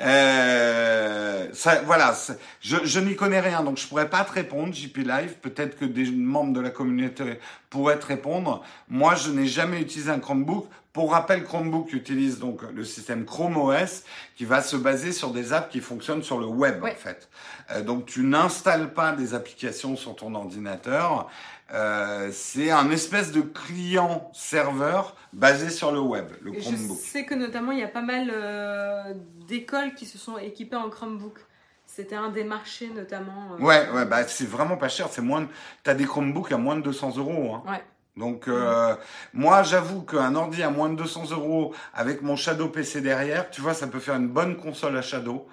Euh, 0.00 1.48
voilà, 1.84 2.16
je, 2.60 2.76
je 2.84 3.00
n'y 3.00 3.16
connais 3.16 3.40
rien, 3.40 3.62
donc 3.62 3.78
je 3.78 3.86
pourrais 3.86 4.08
pas 4.08 4.24
te 4.24 4.32
répondre, 4.32 4.72
JP 4.72 4.98
Live. 4.98 5.34
Peut-être 5.42 5.78
que 5.78 5.84
des 5.84 6.10
membres 6.10 6.52
de 6.52 6.60
la 6.60 6.70
communauté 6.70 7.40
pourraient 7.68 7.98
te 7.98 8.06
répondre. 8.06 8.62
Moi, 8.88 9.14
je 9.16 9.30
n'ai 9.30 9.46
jamais 9.46 9.80
utilisé 9.80 10.10
un 10.10 10.20
Chromebook. 10.20 10.68
Pour 10.92 11.12
rappel, 11.12 11.44
Chromebook 11.44 11.94
utilise 11.94 12.38
donc 12.38 12.62
le 12.70 12.84
système 12.84 13.24
Chrome 13.24 13.56
OS 13.56 14.02
qui 14.36 14.44
va 14.44 14.60
se 14.60 14.76
baser 14.76 15.12
sur 15.12 15.30
des 15.30 15.54
apps 15.54 15.70
qui 15.70 15.80
fonctionnent 15.80 16.22
sur 16.22 16.38
le 16.38 16.44
web 16.44 16.84
en 16.84 16.88
fait. 16.88 17.30
Euh, 17.70 17.82
donc 17.82 18.04
tu 18.04 18.22
n'installes 18.22 18.92
pas 18.92 19.12
des 19.12 19.32
applications 19.32 19.96
sur 19.96 20.14
ton 20.14 20.34
ordinateur. 20.34 21.30
Euh, 21.72 22.28
c'est 22.30 22.70
un 22.70 22.90
espèce 22.90 23.32
de 23.32 23.40
client 23.40 24.30
serveur 24.34 25.16
basé 25.32 25.70
sur 25.70 25.92
le 25.92 26.00
web, 26.00 26.26
le 26.42 26.52
Chromebook. 26.52 26.98
Je 27.02 27.08
sais 27.08 27.24
que 27.24 27.34
notamment 27.34 27.72
il 27.72 27.78
y 27.78 27.84
a 27.84 27.88
pas 27.88 28.02
mal 28.02 28.30
euh, 28.30 29.14
d'écoles 29.48 29.94
qui 29.94 30.04
se 30.04 30.18
sont 30.18 30.36
équipées 30.36 30.76
en 30.76 30.90
Chromebook. 30.90 31.38
C'était 31.86 32.16
un 32.16 32.28
des 32.28 32.44
marchés 32.44 32.90
notamment. 32.94 33.56
Ouais, 33.58 33.88
ouais, 33.90 34.04
bah 34.04 34.26
c'est 34.26 34.48
vraiment 34.48 34.76
pas 34.76 34.88
cher. 34.88 35.08
C'est 35.10 35.22
moins. 35.22 35.48
T'as 35.82 35.94
des 35.94 36.04
Chromebooks 36.04 36.52
à 36.52 36.58
moins 36.58 36.76
de 36.76 36.82
200 36.82 37.16
euros. 37.16 37.54
Hein. 37.54 37.70
Ouais. 37.70 37.82
Donc 38.16 38.46
euh, 38.46 38.94
moi 39.32 39.62
j'avoue 39.62 40.02
qu'un 40.02 40.34
ordi 40.34 40.62
à 40.62 40.70
moins 40.70 40.90
de 40.90 40.96
200 40.96 41.30
euros 41.30 41.74
avec 41.94 42.20
mon 42.22 42.36
Shadow 42.36 42.68
PC 42.68 43.00
derrière, 43.00 43.50
tu 43.50 43.60
vois, 43.60 43.74
ça 43.74 43.86
peut 43.86 44.00
faire 44.00 44.16
une 44.16 44.28
bonne 44.28 44.56
console 44.56 44.96
à 44.96 45.02
Shadow. 45.02 45.46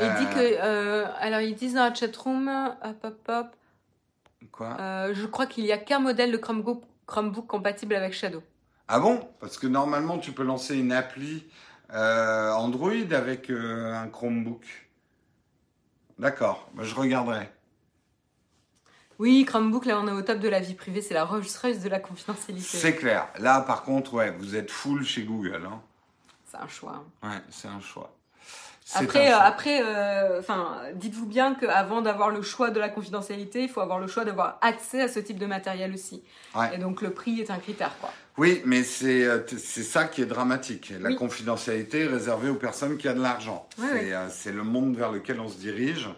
Il 0.00 0.14
dit 0.14 0.26
que, 0.34 1.04
alors 1.20 1.40
ils 1.40 1.54
disent 1.54 1.74
dans 1.74 1.84
la 1.84 1.94
chatroom, 1.94 2.48
hop 2.82 2.96
hop 3.04 3.28
hop, 3.28 3.46
Quoi? 4.50 4.76
Euh, 4.80 5.14
Je 5.14 5.26
crois 5.26 5.46
qu'il 5.46 5.64
n'y 5.64 5.72
a 5.72 5.78
qu'un 5.78 6.00
modèle 6.00 6.32
de 6.32 6.36
Chromebook, 6.36 6.82
Chromebook 7.06 7.46
compatible 7.46 7.94
avec 7.94 8.12
Shadow. 8.12 8.42
Ah 8.88 8.98
bon? 8.98 9.20
Parce 9.40 9.58
que 9.58 9.66
normalement, 9.66 10.18
tu 10.18 10.32
peux 10.32 10.42
lancer 10.42 10.76
une 10.76 10.92
appli 10.92 11.44
euh, 11.92 12.50
Android 12.52 13.12
avec 13.12 13.50
euh, 13.50 13.94
un 13.94 14.08
Chromebook. 14.08 14.64
D'accord, 16.18 16.68
bah, 16.74 16.82
je 16.84 16.94
regarderai. 16.94 17.50
Oui, 19.22 19.44
Chromebook, 19.44 19.86
là, 19.86 20.00
on 20.00 20.08
est 20.08 20.10
au 20.12 20.22
top 20.22 20.40
de 20.40 20.48
la 20.48 20.58
vie 20.58 20.74
privée, 20.74 21.00
c'est 21.00 21.14
la 21.14 21.24
Rolls 21.24 21.44
Royce 21.62 21.78
de 21.78 21.88
la 21.88 22.00
confidentialité. 22.00 22.76
C'est 22.76 22.96
clair. 22.96 23.28
Là, 23.38 23.60
par 23.60 23.84
contre, 23.84 24.14
ouais, 24.14 24.34
vous 24.36 24.56
êtes 24.56 24.68
full 24.68 25.04
chez 25.04 25.22
Google. 25.22 25.62
Hein. 25.64 25.80
C'est 26.50 26.56
un 26.56 26.66
choix. 26.66 27.04
Ouais, 27.22 27.38
c'est 27.48 27.68
un 27.68 27.80
choix. 27.80 28.12
Après, 28.94 29.32
euh, 29.32 29.38
après, 29.38 29.80
euh, 29.80 30.42
dites-vous 30.96 31.26
bien 31.26 31.54
qu'avant 31.54 32.02
d'avoir 32.02 32.30
le 32.30 32.42
choix 32.42 32.70
de 32.70 32.80
la 32.80 32.88
confidentialité, 32.88 33.62
il 33.62 33.68
faut 33.68 33.80
avoir 33.80 34.00
le 34.00 34.08
choix 34.08 34.24
d'avoir 34.24 34.58
accès 34.60 35.02
à 35.02 35.08
ce 35.08 35.20
type 35.20 35.38
de 35.38 35.46
matériel 35.46 35.94
aussi. 35.94 36.24
Et 36.74 36.78
donc 36.78 37.00
le 37.00 37.10
prix 37.10 37.40
est 37.40 37.50
un 37.52 37.58
critère, 37.58 37.96
quoi. 38.00 38.12
Oui, 38.38 38.60
mais 38.64 38.82
c'est 38.82 39.24
euh, 39.24 39.40
c'est 39.46 39.82
ça 39.84 40.04
qui 40.04 40.22
est 40.22 40.26
dramatique. 40.26 40.92
La 41.00 41.14
confidentialité 41.14 42.00
est 42.00 42.06
réservée 42.08 42.50
aux 42.50 42.56
personnes 42.56 42.96
qui 42.96 43.08
ont 43.08 43.14
de 43.14 43.22
l'argent. 43.22 43.68
c'est 44.30 44.52
le 44.52 44.64
monde 44.64 44.96
vers 44.96 45.12
lequel 45.12 45.38
on 45.38 45.48
se 45.48 45.58
dirige. 45.58 46.08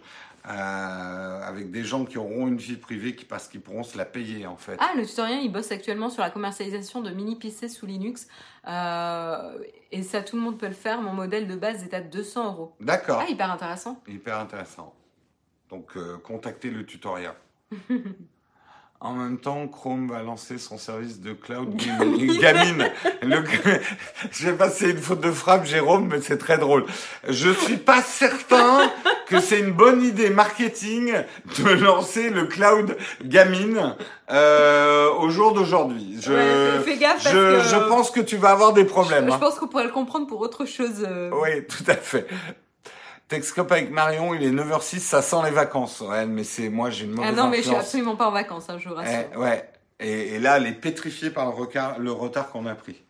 Euh, 0.47 1.41
avec 1.41 1.71
des 1.71 1.83
gens 1.83 2.05
qui 2.05 2.19
auront 2.19 2.47
une 2.47 2.57
vie 2.57 2.75
privée 2.75 3.15
qui, 3.15 3.25
parce 3.25 3.47
qu'ils 3.47 3.61
pourront 3.61 3.81
se 3.81 3.97
la 3.97 4.05
payer 4.05 4.45
en 4.45 4.57
fait. 4.57 4.77
Ah, 4.79 4.91
le 4.95 5.03
tutoriel, 5.03 5.39
il 5.43 5.51
bosse 5.51 5.71
actuellement 5.71 6.11
sur 6.11 6.21
la 6.21 6.29
commercialisation 6.29 7.01
de 7.01 7.09
mini 7.09 7.35
PC 7.35 7.67
sous 7.67 7.87
Linux. 7.87 8.27
Euh, 8.67 9.57
et 9.91 10.03
ça, 10.03 10.21
tout 10.21 10.35
le 10.35 10.43
monde 10.43 10.59
peut 10.59 10.67
le 10.67 10.73
faire. 10.73 11.01
Mon 11.01 11.13
modèle 11.13 11.47
de 11.47 11.55
base 11.55 11.83
est 11.83 11.95
à 11.95 12.01
200 12.01 12.45
euros. 12.45 12.75
D'accord. 12.79 13.23
Ah, 13.25 13.29
hyper 13.29 13.51
intéressant. 13.51 13.99
Hyper 14.07 14.37
intéressant. 14.39 14.93
Donc, 15.69 15.97
euh, 15.97 16.17
contactez 16.19 16.69
le 16.69 16.85
tutoriel. 16.85 17.33
En 19.01 19.13
même 19.13 19.37
temps, 19.37 19.67
Chrome 19.67 20.09
va 20.09 20.23
lancer 20.23 20.57
son 20.57 20.77
service 20.77 21.19
de 21.19 21.33
cloud 21.33 21.75
gaming. 22.39 22.85
Le... 23.21 23.43
Je 24.31 24.49
vais 24.49 24.55
passer 24.55 24.91
une 24.91 24.97
faute 24.97 25.19
de 25.19 25.31
frappe, 25.31 25.65
Jérôme, 25.65 26.07
mais 26.09 26.21
c'est 26.21 26.37
très 26.37 26.57
drôle. 26.57 26.85
Je 27.27 27.49
suis 27.51 27.77
pas 27.77 28.01
certain 28.01 28.89
que 29.27 29.41
c'est 29.41 29.59
une 29.59 29.73
bonne 29.73 30.01
idée 30.01 30.29
marketing 30.29 31.13
de 31.59 31.69
lancer 31.71 32.29
le 32.29 32.45
cloud 32.45 32.97
gaming 33.23 33.77
euh, 34.31 35.11
au 35.19 35.29
jour 35.29 35.53
d'aujourd'hui. 35.53 36.17
Je, 36.21 36.81
fais 36.83 36.97
gaffe 36.97 37.21
je, 37.21 37.29
que... 37.29 37.59
je, 37.59 37.89
pense 37.89 38.09
que 38.11 38.21
tu 38.21 38.37
vas 38.37 38.51
avoir 38.51 38.71
des 38.73 38.85
problèmes. 38.85 39.25
Je, 39.25 39.29
je 39.29 39.35
hein. 39.35 39.39
pense 39.39 39.59
qu'on 39.59 39.67
pourrait 39.67 39.83
le 39.83 39.91
comprendre 39.91 40.25
pour 40.25 40.39
autre 40.39 40.65
chose. 40.65 41.05
Euh. 41.05 41.31
Oui, 41.33 41.65
tout 41.67 41.83
à 41.91 41.95
fait. 41.95 42.27
Texcope 43.27 43.71
avec 43.71 43.89
Marion, 43.89 44.35
il 44.35 44.43
est 44.43 44.51
9h06, 44.51 44.99
ça 44.99 45.21
sent 45.21 45.37
les 45.45 45.51
vacances, 45.51 46.01
ouais, 46.01 46.27
mais 46.27 46.43
c'est 46.43 46.69
moi 46.69 46.91
j'ai 46.91 47.05
une 47.05 47.11
mauvaise 47.11 47.33
Ah 47.33 47.35
non, 47.35 47.49
mais 47.49 47.57
je 47.57 47.63
suis 47.63 47.75
absolument 47.75 48.15
pas 48.15 48.27
en 48.27 48.31
vacances, 48.31 48.69
hein, 48.69 48.77
je 48.77 48.87
vous 48.87 48.95
rassure. 48.95 49.25
Eh, 49.33 49.37
ouais, 49.37 49.67
et, 49.99 50.39
là, 50.39 50.57
elle 50.57 50.67
est 50.67 50.73
pétrifiée 50.73 51.31
par 51.31 51.45
le, 51.45 51.51
retard, 51.51 51.97
le 51.97 52.11
retard 52.11 52.51
qu'on 52.51 52.65
a 52.67 52.75
pris. 52.75 53.01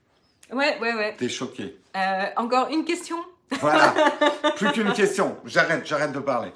Ouais, 0.53 0.77
ouais, 0.79 0.93
ouais. 0.93 1.15
T'es 1.17 1.27
choqué. 1.27 1.77
Euh, 1.97 2.25
encore 2.37 2.69
une 2.69 2.85
question? 2.85 3.17
Voilà, 3.59 3.93
plus 4.55 4.71
qu'une 4.71 4.93
question. 4.93 5.37
J'arrête, 5.45 5.85
j'arrête 5.85 6.13
de 6.13 6.19
parler. 6.19 6.51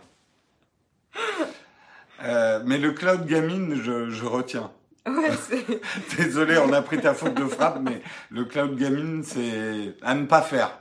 Euh, 2.24 2.62
mais 2.66 2.78
le 2.78 2.92
cloud 2.92 3.26
gaming, 3.26 3.76
je, 3.76 4.10
je 4.10 4.26
retiens. 4.26 4.72
Ouais, 5.08 5.32
c'est... 5.50 6.18
Désolé, 6.18 6.58
on 6.58 6.72
a 6.72 6.82
pris 6.82 7.00
ta 7.00 7.14
faute 7.14 7.34
de 7.34 7.46
frappe, 7.46 7.80
mais 7.82 8.02
le 8.30 8.46
cloud 8.46 8.76
gaming, 8.78 9.24
c'est 9.24 9.96
à 10.02 10.14
ne 10.14 10.26
pas 10.26 10.42
faire. 10.42 10.78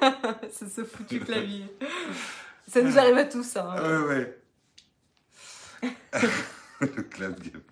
c'est 0.50 0.68
ce 0.68 0.84
foutu 0.84 1.20
clavier. 1.20 1.64
Ça 2.66 2.82
nous 2.82 2.98
arrive 2.98 3.18
à 3.18 3.24
tous. 3.24 3.56
Hein. 3.56 3.74
Ouais, 3.76 4.06
ouais. 4.06 4.38
le 6.80 7.02
cloud 7.02 7.38
gaming. 7.40 7.62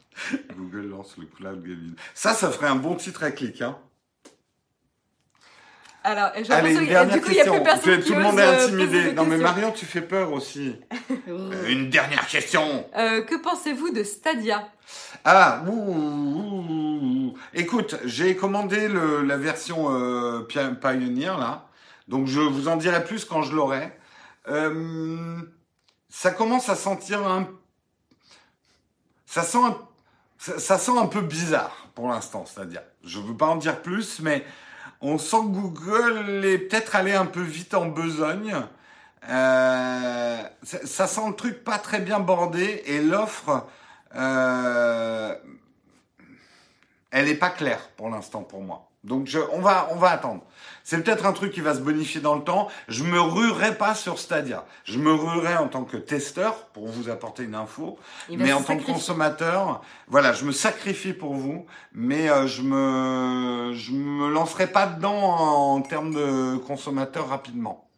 Google 0.56 0.88
lance 0.88 1.16
le 1.18 1.26
cloud 1.26 1.62
gaming. 1.62 1.94
Ça, 2.14 2.34
ça 2.34 2.50
ferait 2.50 2.68
un 2.68 2.76
bon 2.76 2.94
titre 2.94 3.22
à 3.22 3.30
clic. 3.30 3.62
Hein. 3.62 3.78
Alors, 6.06 6.30
Allez, 6.50 6.76
une 6.76 6.86
dernière 6.86 7.16
du 7.16 7.20
coup, 7.20 7.32
question. 7.32 7.52
Y 7.52 7.56
a 7.56 7.60
plus 7.60 7.64
personne 7.64 8.04
tout 8.04 8.14
le 8.14 8.22
monde 8.22 8.38
est 8.38 8.44
intimidé. 8.44 9.12
Non, 9.12 9.24
mais 9.24 9.38
Marion, 9.38 9.72
tu 9.72 9.86
fais 9.86 10.02
peur 10.02 10.32
aussi. 10.32 10.76
Euh, 11.28 11.68
une 11.68 11.90
dernière 11.90 12.24
question. 12.28 12.86
Euh, 12.96 13.22
que 13.22 13.34
pensez-vous 13.34 13.90
de 13.90 14.04
Stadia? 14.04 14.68
Ah, 15.24 15.64
ouh, 15.66 17.34
écoute, 17.52 17.96
j'ai 18.04 18.36
commandé 18.36 18.86
le, 18.86 19.22
la 19.22 19.36
version 19.36 19.86
euh, 19.90 20.42
Pioneer 20.42 21.36
là. 21.36 21.65
Donc 22.08 22.26
je 22.26 22.40
vous 22.40 22.68
en 22.68 22.76
dirai 22.76 23.04
plus 23.04 23.24
quand 23.24 23.42
je 23.42 23.54
l'aurai. 23.54 23.96
Euh, 24.48 25.40
ça 26.08 26.30
commence 26.30 26.68
à 26.68 26.76
sentir 26.76 27.26
un... 27.26 27.48
Ça 29.26 29.42
sent 29.42 29.58
un... 29.58 29.76
Ça, 30.38 30.78
sent 30.78 30.96
un 30.96 31.06
peu 31.06 31.22
bizarre 31.22 31.88
pour 31.94 32.08
l'instant, 32.08 32.44
c'est-à-dire. 32.46 32.82
Je 33.02 33.18
ne 33.18 33.24
veux 33.24 33.36
pas 33.36 33.46
en 33.46 33.56
dire 33.56 33.80
plus, 33.80 34.20
mais 34.20 34.44
on 35.00 35.18
sent 35.18 35.38
que 35.38 35.46
Google 35.46 36.44
est 36.44 36.58
peut-être 36.58 36.94
allé 36.94 37.14
un 37.14 37.26
peu 37.26 37.40
vite 37.40 37.74
en 37.74 37.86
besogne. 37.86 38.54
Euh, 39.28 40.42
ça, 40.62 41.06
sent 41.06 41.26
le 41.26 41.34
truc 41.34 41.64
pas 41.64 41.78
très 41.78 42.00
bien 42.00 42.20
bordé 42.20 42.82
et 42.86 43.00
l'offre, 43.00 43.66
euh, 44.14 45.34
elle 47.10 47.28
est 47.28 47.34
pas 47.34 47.50
claire 47.50 47.88
pour 47.96 48.10
l'instant 48.10 48.42
pour 48.42 48.62
moi. 48.62 48.88
Donc 49.02 49.26
je, 49.26 49.38
on 49.52 49.60
va, 49.60 49.88
on 49.90 49.96
va 49.96 50.10
attendre. 50.10 50.44
C'est 50.88 51.02
peut-être 51.02 51.26
un 51.26 51.32
truc 51.32 51.52
qui 51.52 51.62
va 51.62 51.74
se 51.74 51.80
bonifier 51.80 52.20
dans 52.20 52.36
le 52.36 52.44
temps. 52.44 52.68
Je 52.86 53.02
me 53.02 53.20
ruerai 53.20 53.76
pas 53.76 53.96
sur 53.96 54.20
Stadia. 54.20 54.64
Je 54.84 55.00
me 55.00 55.12
ruerai 55.12 55.56
en 55.56 55.66
tant 55.66 55.82
que 55.82 55.96
testeur 55.96 56.66
pour 56.66 56.86
vous 56.86 57.08
apporter 57.08 57.42
une 57.42 57.56
info, 57.56 57.98
mais 58.30 58.52
en 58.52 58.62
tant 58.62 58.76
que 58.76 58.84
consommateur, 58.84 59.82
voilà, 60.06 60.32
je 60.32 60.44
me 60.44 60.52
sacrifie 60.52 61.12
pour 61.12 61.34
vous, 61.34 61.66
mais 61.92 62.30
euh, 62.30 62.46
je 62.46 62.62
me, 62.62 63.72
je 63.74 63.90
me 63.90 64.30
lancerai 64.30 64.68
pas 64.68 64.86
dedans 64.86 65.16
en, 65.16 65.82
termes 65.82 66.14
de 66.14 66.56
consommateur 66.58 67.30
rapidement. 67.30 67.90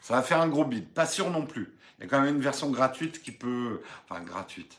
Ça 0.00 0.14
va 0.14 0.22
faire 0.22 0.40
un 0.40 0.48
gros 0.48 0.64
bid. 0.64 0.88
Pas 0.88 1.04
sûr 1.04 1.28
non 1.28 1.44
plus. 1.44 1.76
Il 1.98 2.04
y 2.04 2.06
a 2.06 2.08
quand 2.08 2.22
même 2.22 2.36
une 2.36 2.40
version 2.40 2.70
gratuite 2.70 3.20
qui 3.20 3.30
peut, 3.30 3.82
enfin 4.08 4.22
gratuite, 4.22 4.78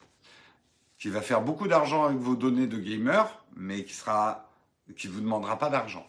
qui 0.98 1.10
va 1.10 1.22
faire 1.22 1.42
beaucoup 1.42 1.68
d'argent 1.68 2.06
avec 2.06 2.18
vos 2.18 2.36
données 2.36 2.66
de 2.66 2.80
gamer, 2.80 3.30
mais 3.56 3.84
qui 3.84 3.94
sera, 3.94 4.50
qui 4.98 5.08
vous 5.08 5.22
demandera 5.22 5.60
pas 5.60 5.70
d'argent. 5.70 6.08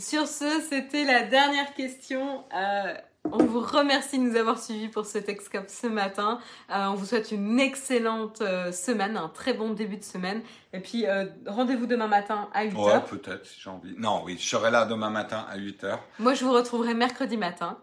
Sur 0.00 0.26
ce, 0.26 0.62
c'était 0.66 1.04
la 1.04 1.24
dernière 1.24 1.74
question. 1.74 2.44
Euh, 2.56 2.94
on 3.30 3.44
vous 3.44 3.60
remercie 3.60 4.18
de 4.18 4.22
nous 4.22 4.36
avoir 4.36 4.58
suivis 4.58 4.88
pour 4.88 5.04
ce 5.04 5.18
Texcop 5.18 5.66
ce 5.68 5.88
matin. 5.88 6.40
Euh, 6.70 6.86
on 6.86 6.94
vous 6.94 7.04
souhaite 7.04 7.32
une 7.32 7.60
excellente 7.60 8.40
euh, 8.40 8.72
semaine, 8.72 9.18
un 9.18 9.28
très 9.28 9.52
bon 9.52 9.74
début 9.74 9.98
de 9.98 10.02
semaine. 10.02 10.40
Et 10.72 10.80
puis, 10.80 11.04
rendez-vous 11.46 11.84
demain 11.84 12.06
matin 12.06 12.48
à 12.54 12.64
8h. 12.64 12.82
Ouais, 12.82 13.00
peut-être, 13.10 13.44
si 13.44 13.60
j'ai 13.60 13.68
envie. 13.68 13.94
Non, 13.98 14.22
oui, 14.24 14.38
je 14.40 14.48
serai 14.48 14.70
là 14.70 14.86
demain 14.86 15.10
matin 15.10 15.44
à 15.50 15.58
8h. 15.58 15.98
Moi, 16.18 16.32
je 16.32 16.46
vous 16.46 16.52
retrouverai 16.52 16.94
mercredi 16.94 17.36
matin. 17.36 17.76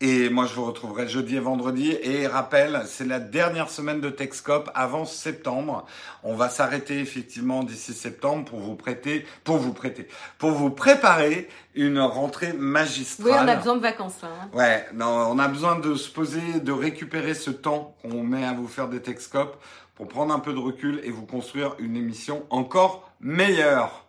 Et 0.00 0.28
moi, 0.28 0.46
je 0.46 0.54
vous 0.54 0.64
retrouverai 0.64 1.08
jeudi 1.08 1.36
et 1.36 1.40
vendredi. 1.40 1.96
Et 2.02 2.26
rappel, 2.26 2.82
c'est 2.86 3.06
la 3.06 3.20
dernière 3.20 3.70
semaine 3.70 4.00
de 4.00 4.10
Texcop 4.10 4.70
avant 4.74 5.04
septembre. 5.04 5.86
On 6.24 6.34
va 6.34 6.48
s'arrêter 6.48 6.98
effectivement 6.98 7.62
d'ici 7.62 7.94
septembre 7.94 8.44
pour 8.44 8.58
vous 8.58 8.74
prêter, 8.74 9.24
pour 9.44 9.56
vous 9.56 9.72
prêter, 9.72 10.08
pour 10.38 10.50
vous 10.50 10.70
préparer 10.70 11.48
une 11.74 12.00
rentrée 12.00 12.52
magistrale. 12.52 13.26
Oui, 13.32 13.38
on 13.40 13.48
a 13.48 13.56
besoin 13.56 13.76
de 13.76 13.82
vacances 13.82 14.20
là. 14.22 14.28
hein. 14.42 14.48
Ouais, 14.52 14.86
non, 14.94 15.06
on 15.30 15.38
a 15.38 15.48
besoin 15.48 15.78
de 15.78 15.94
se 15.94 16.10
poser, 16.10 16.60
de 16.62 16.72
récupérer 16.72 17.34
ce 17.34 17.50
temps 17.50 17.96
qu'on 18.02 18.22
met 18.22 18.44
à 18.44 18.52
vous 18.52 18.68
faire 18.68 18.88
des 18.88 19.00
Texcop 19.00 19.62
pour 19.94 20.08
prendre 20.08 20.34
un 20.34 20.40
peu 20.40 20.52
de 20.52 20.58
recul 20.58 21.00
et 21.04 21.10
vous 21.10 21.24
construire 21.24 21.76
une 21.78 21.96
émission 21.96 22.44
encore 22.50 23.10
meilleure. 23.20 24.03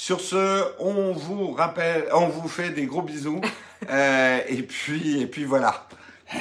Sur 0.00 0.20
ce, 0.20 0.64
on 0.78 1.10
vous 1.12 1.50
rappelle, 1.50 2.06
on 2.14 2.28
vous 2.28 2.46
fait 2.46 2.70
des 2.70 2.86
gros 2.86 3.02
bisous. 3.02 3.40
Euh, 3.88 4.40
et 4.48 4.64
puis, 4.64 5.20
et 5.20 5.28
puis 5.28 5.44
voilà. 5.44 5.86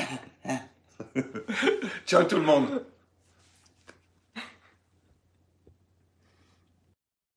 Ciao 2.08 2.24
tout 2.24 2.38
le 2.38 2.42
monde. 2.42 2.84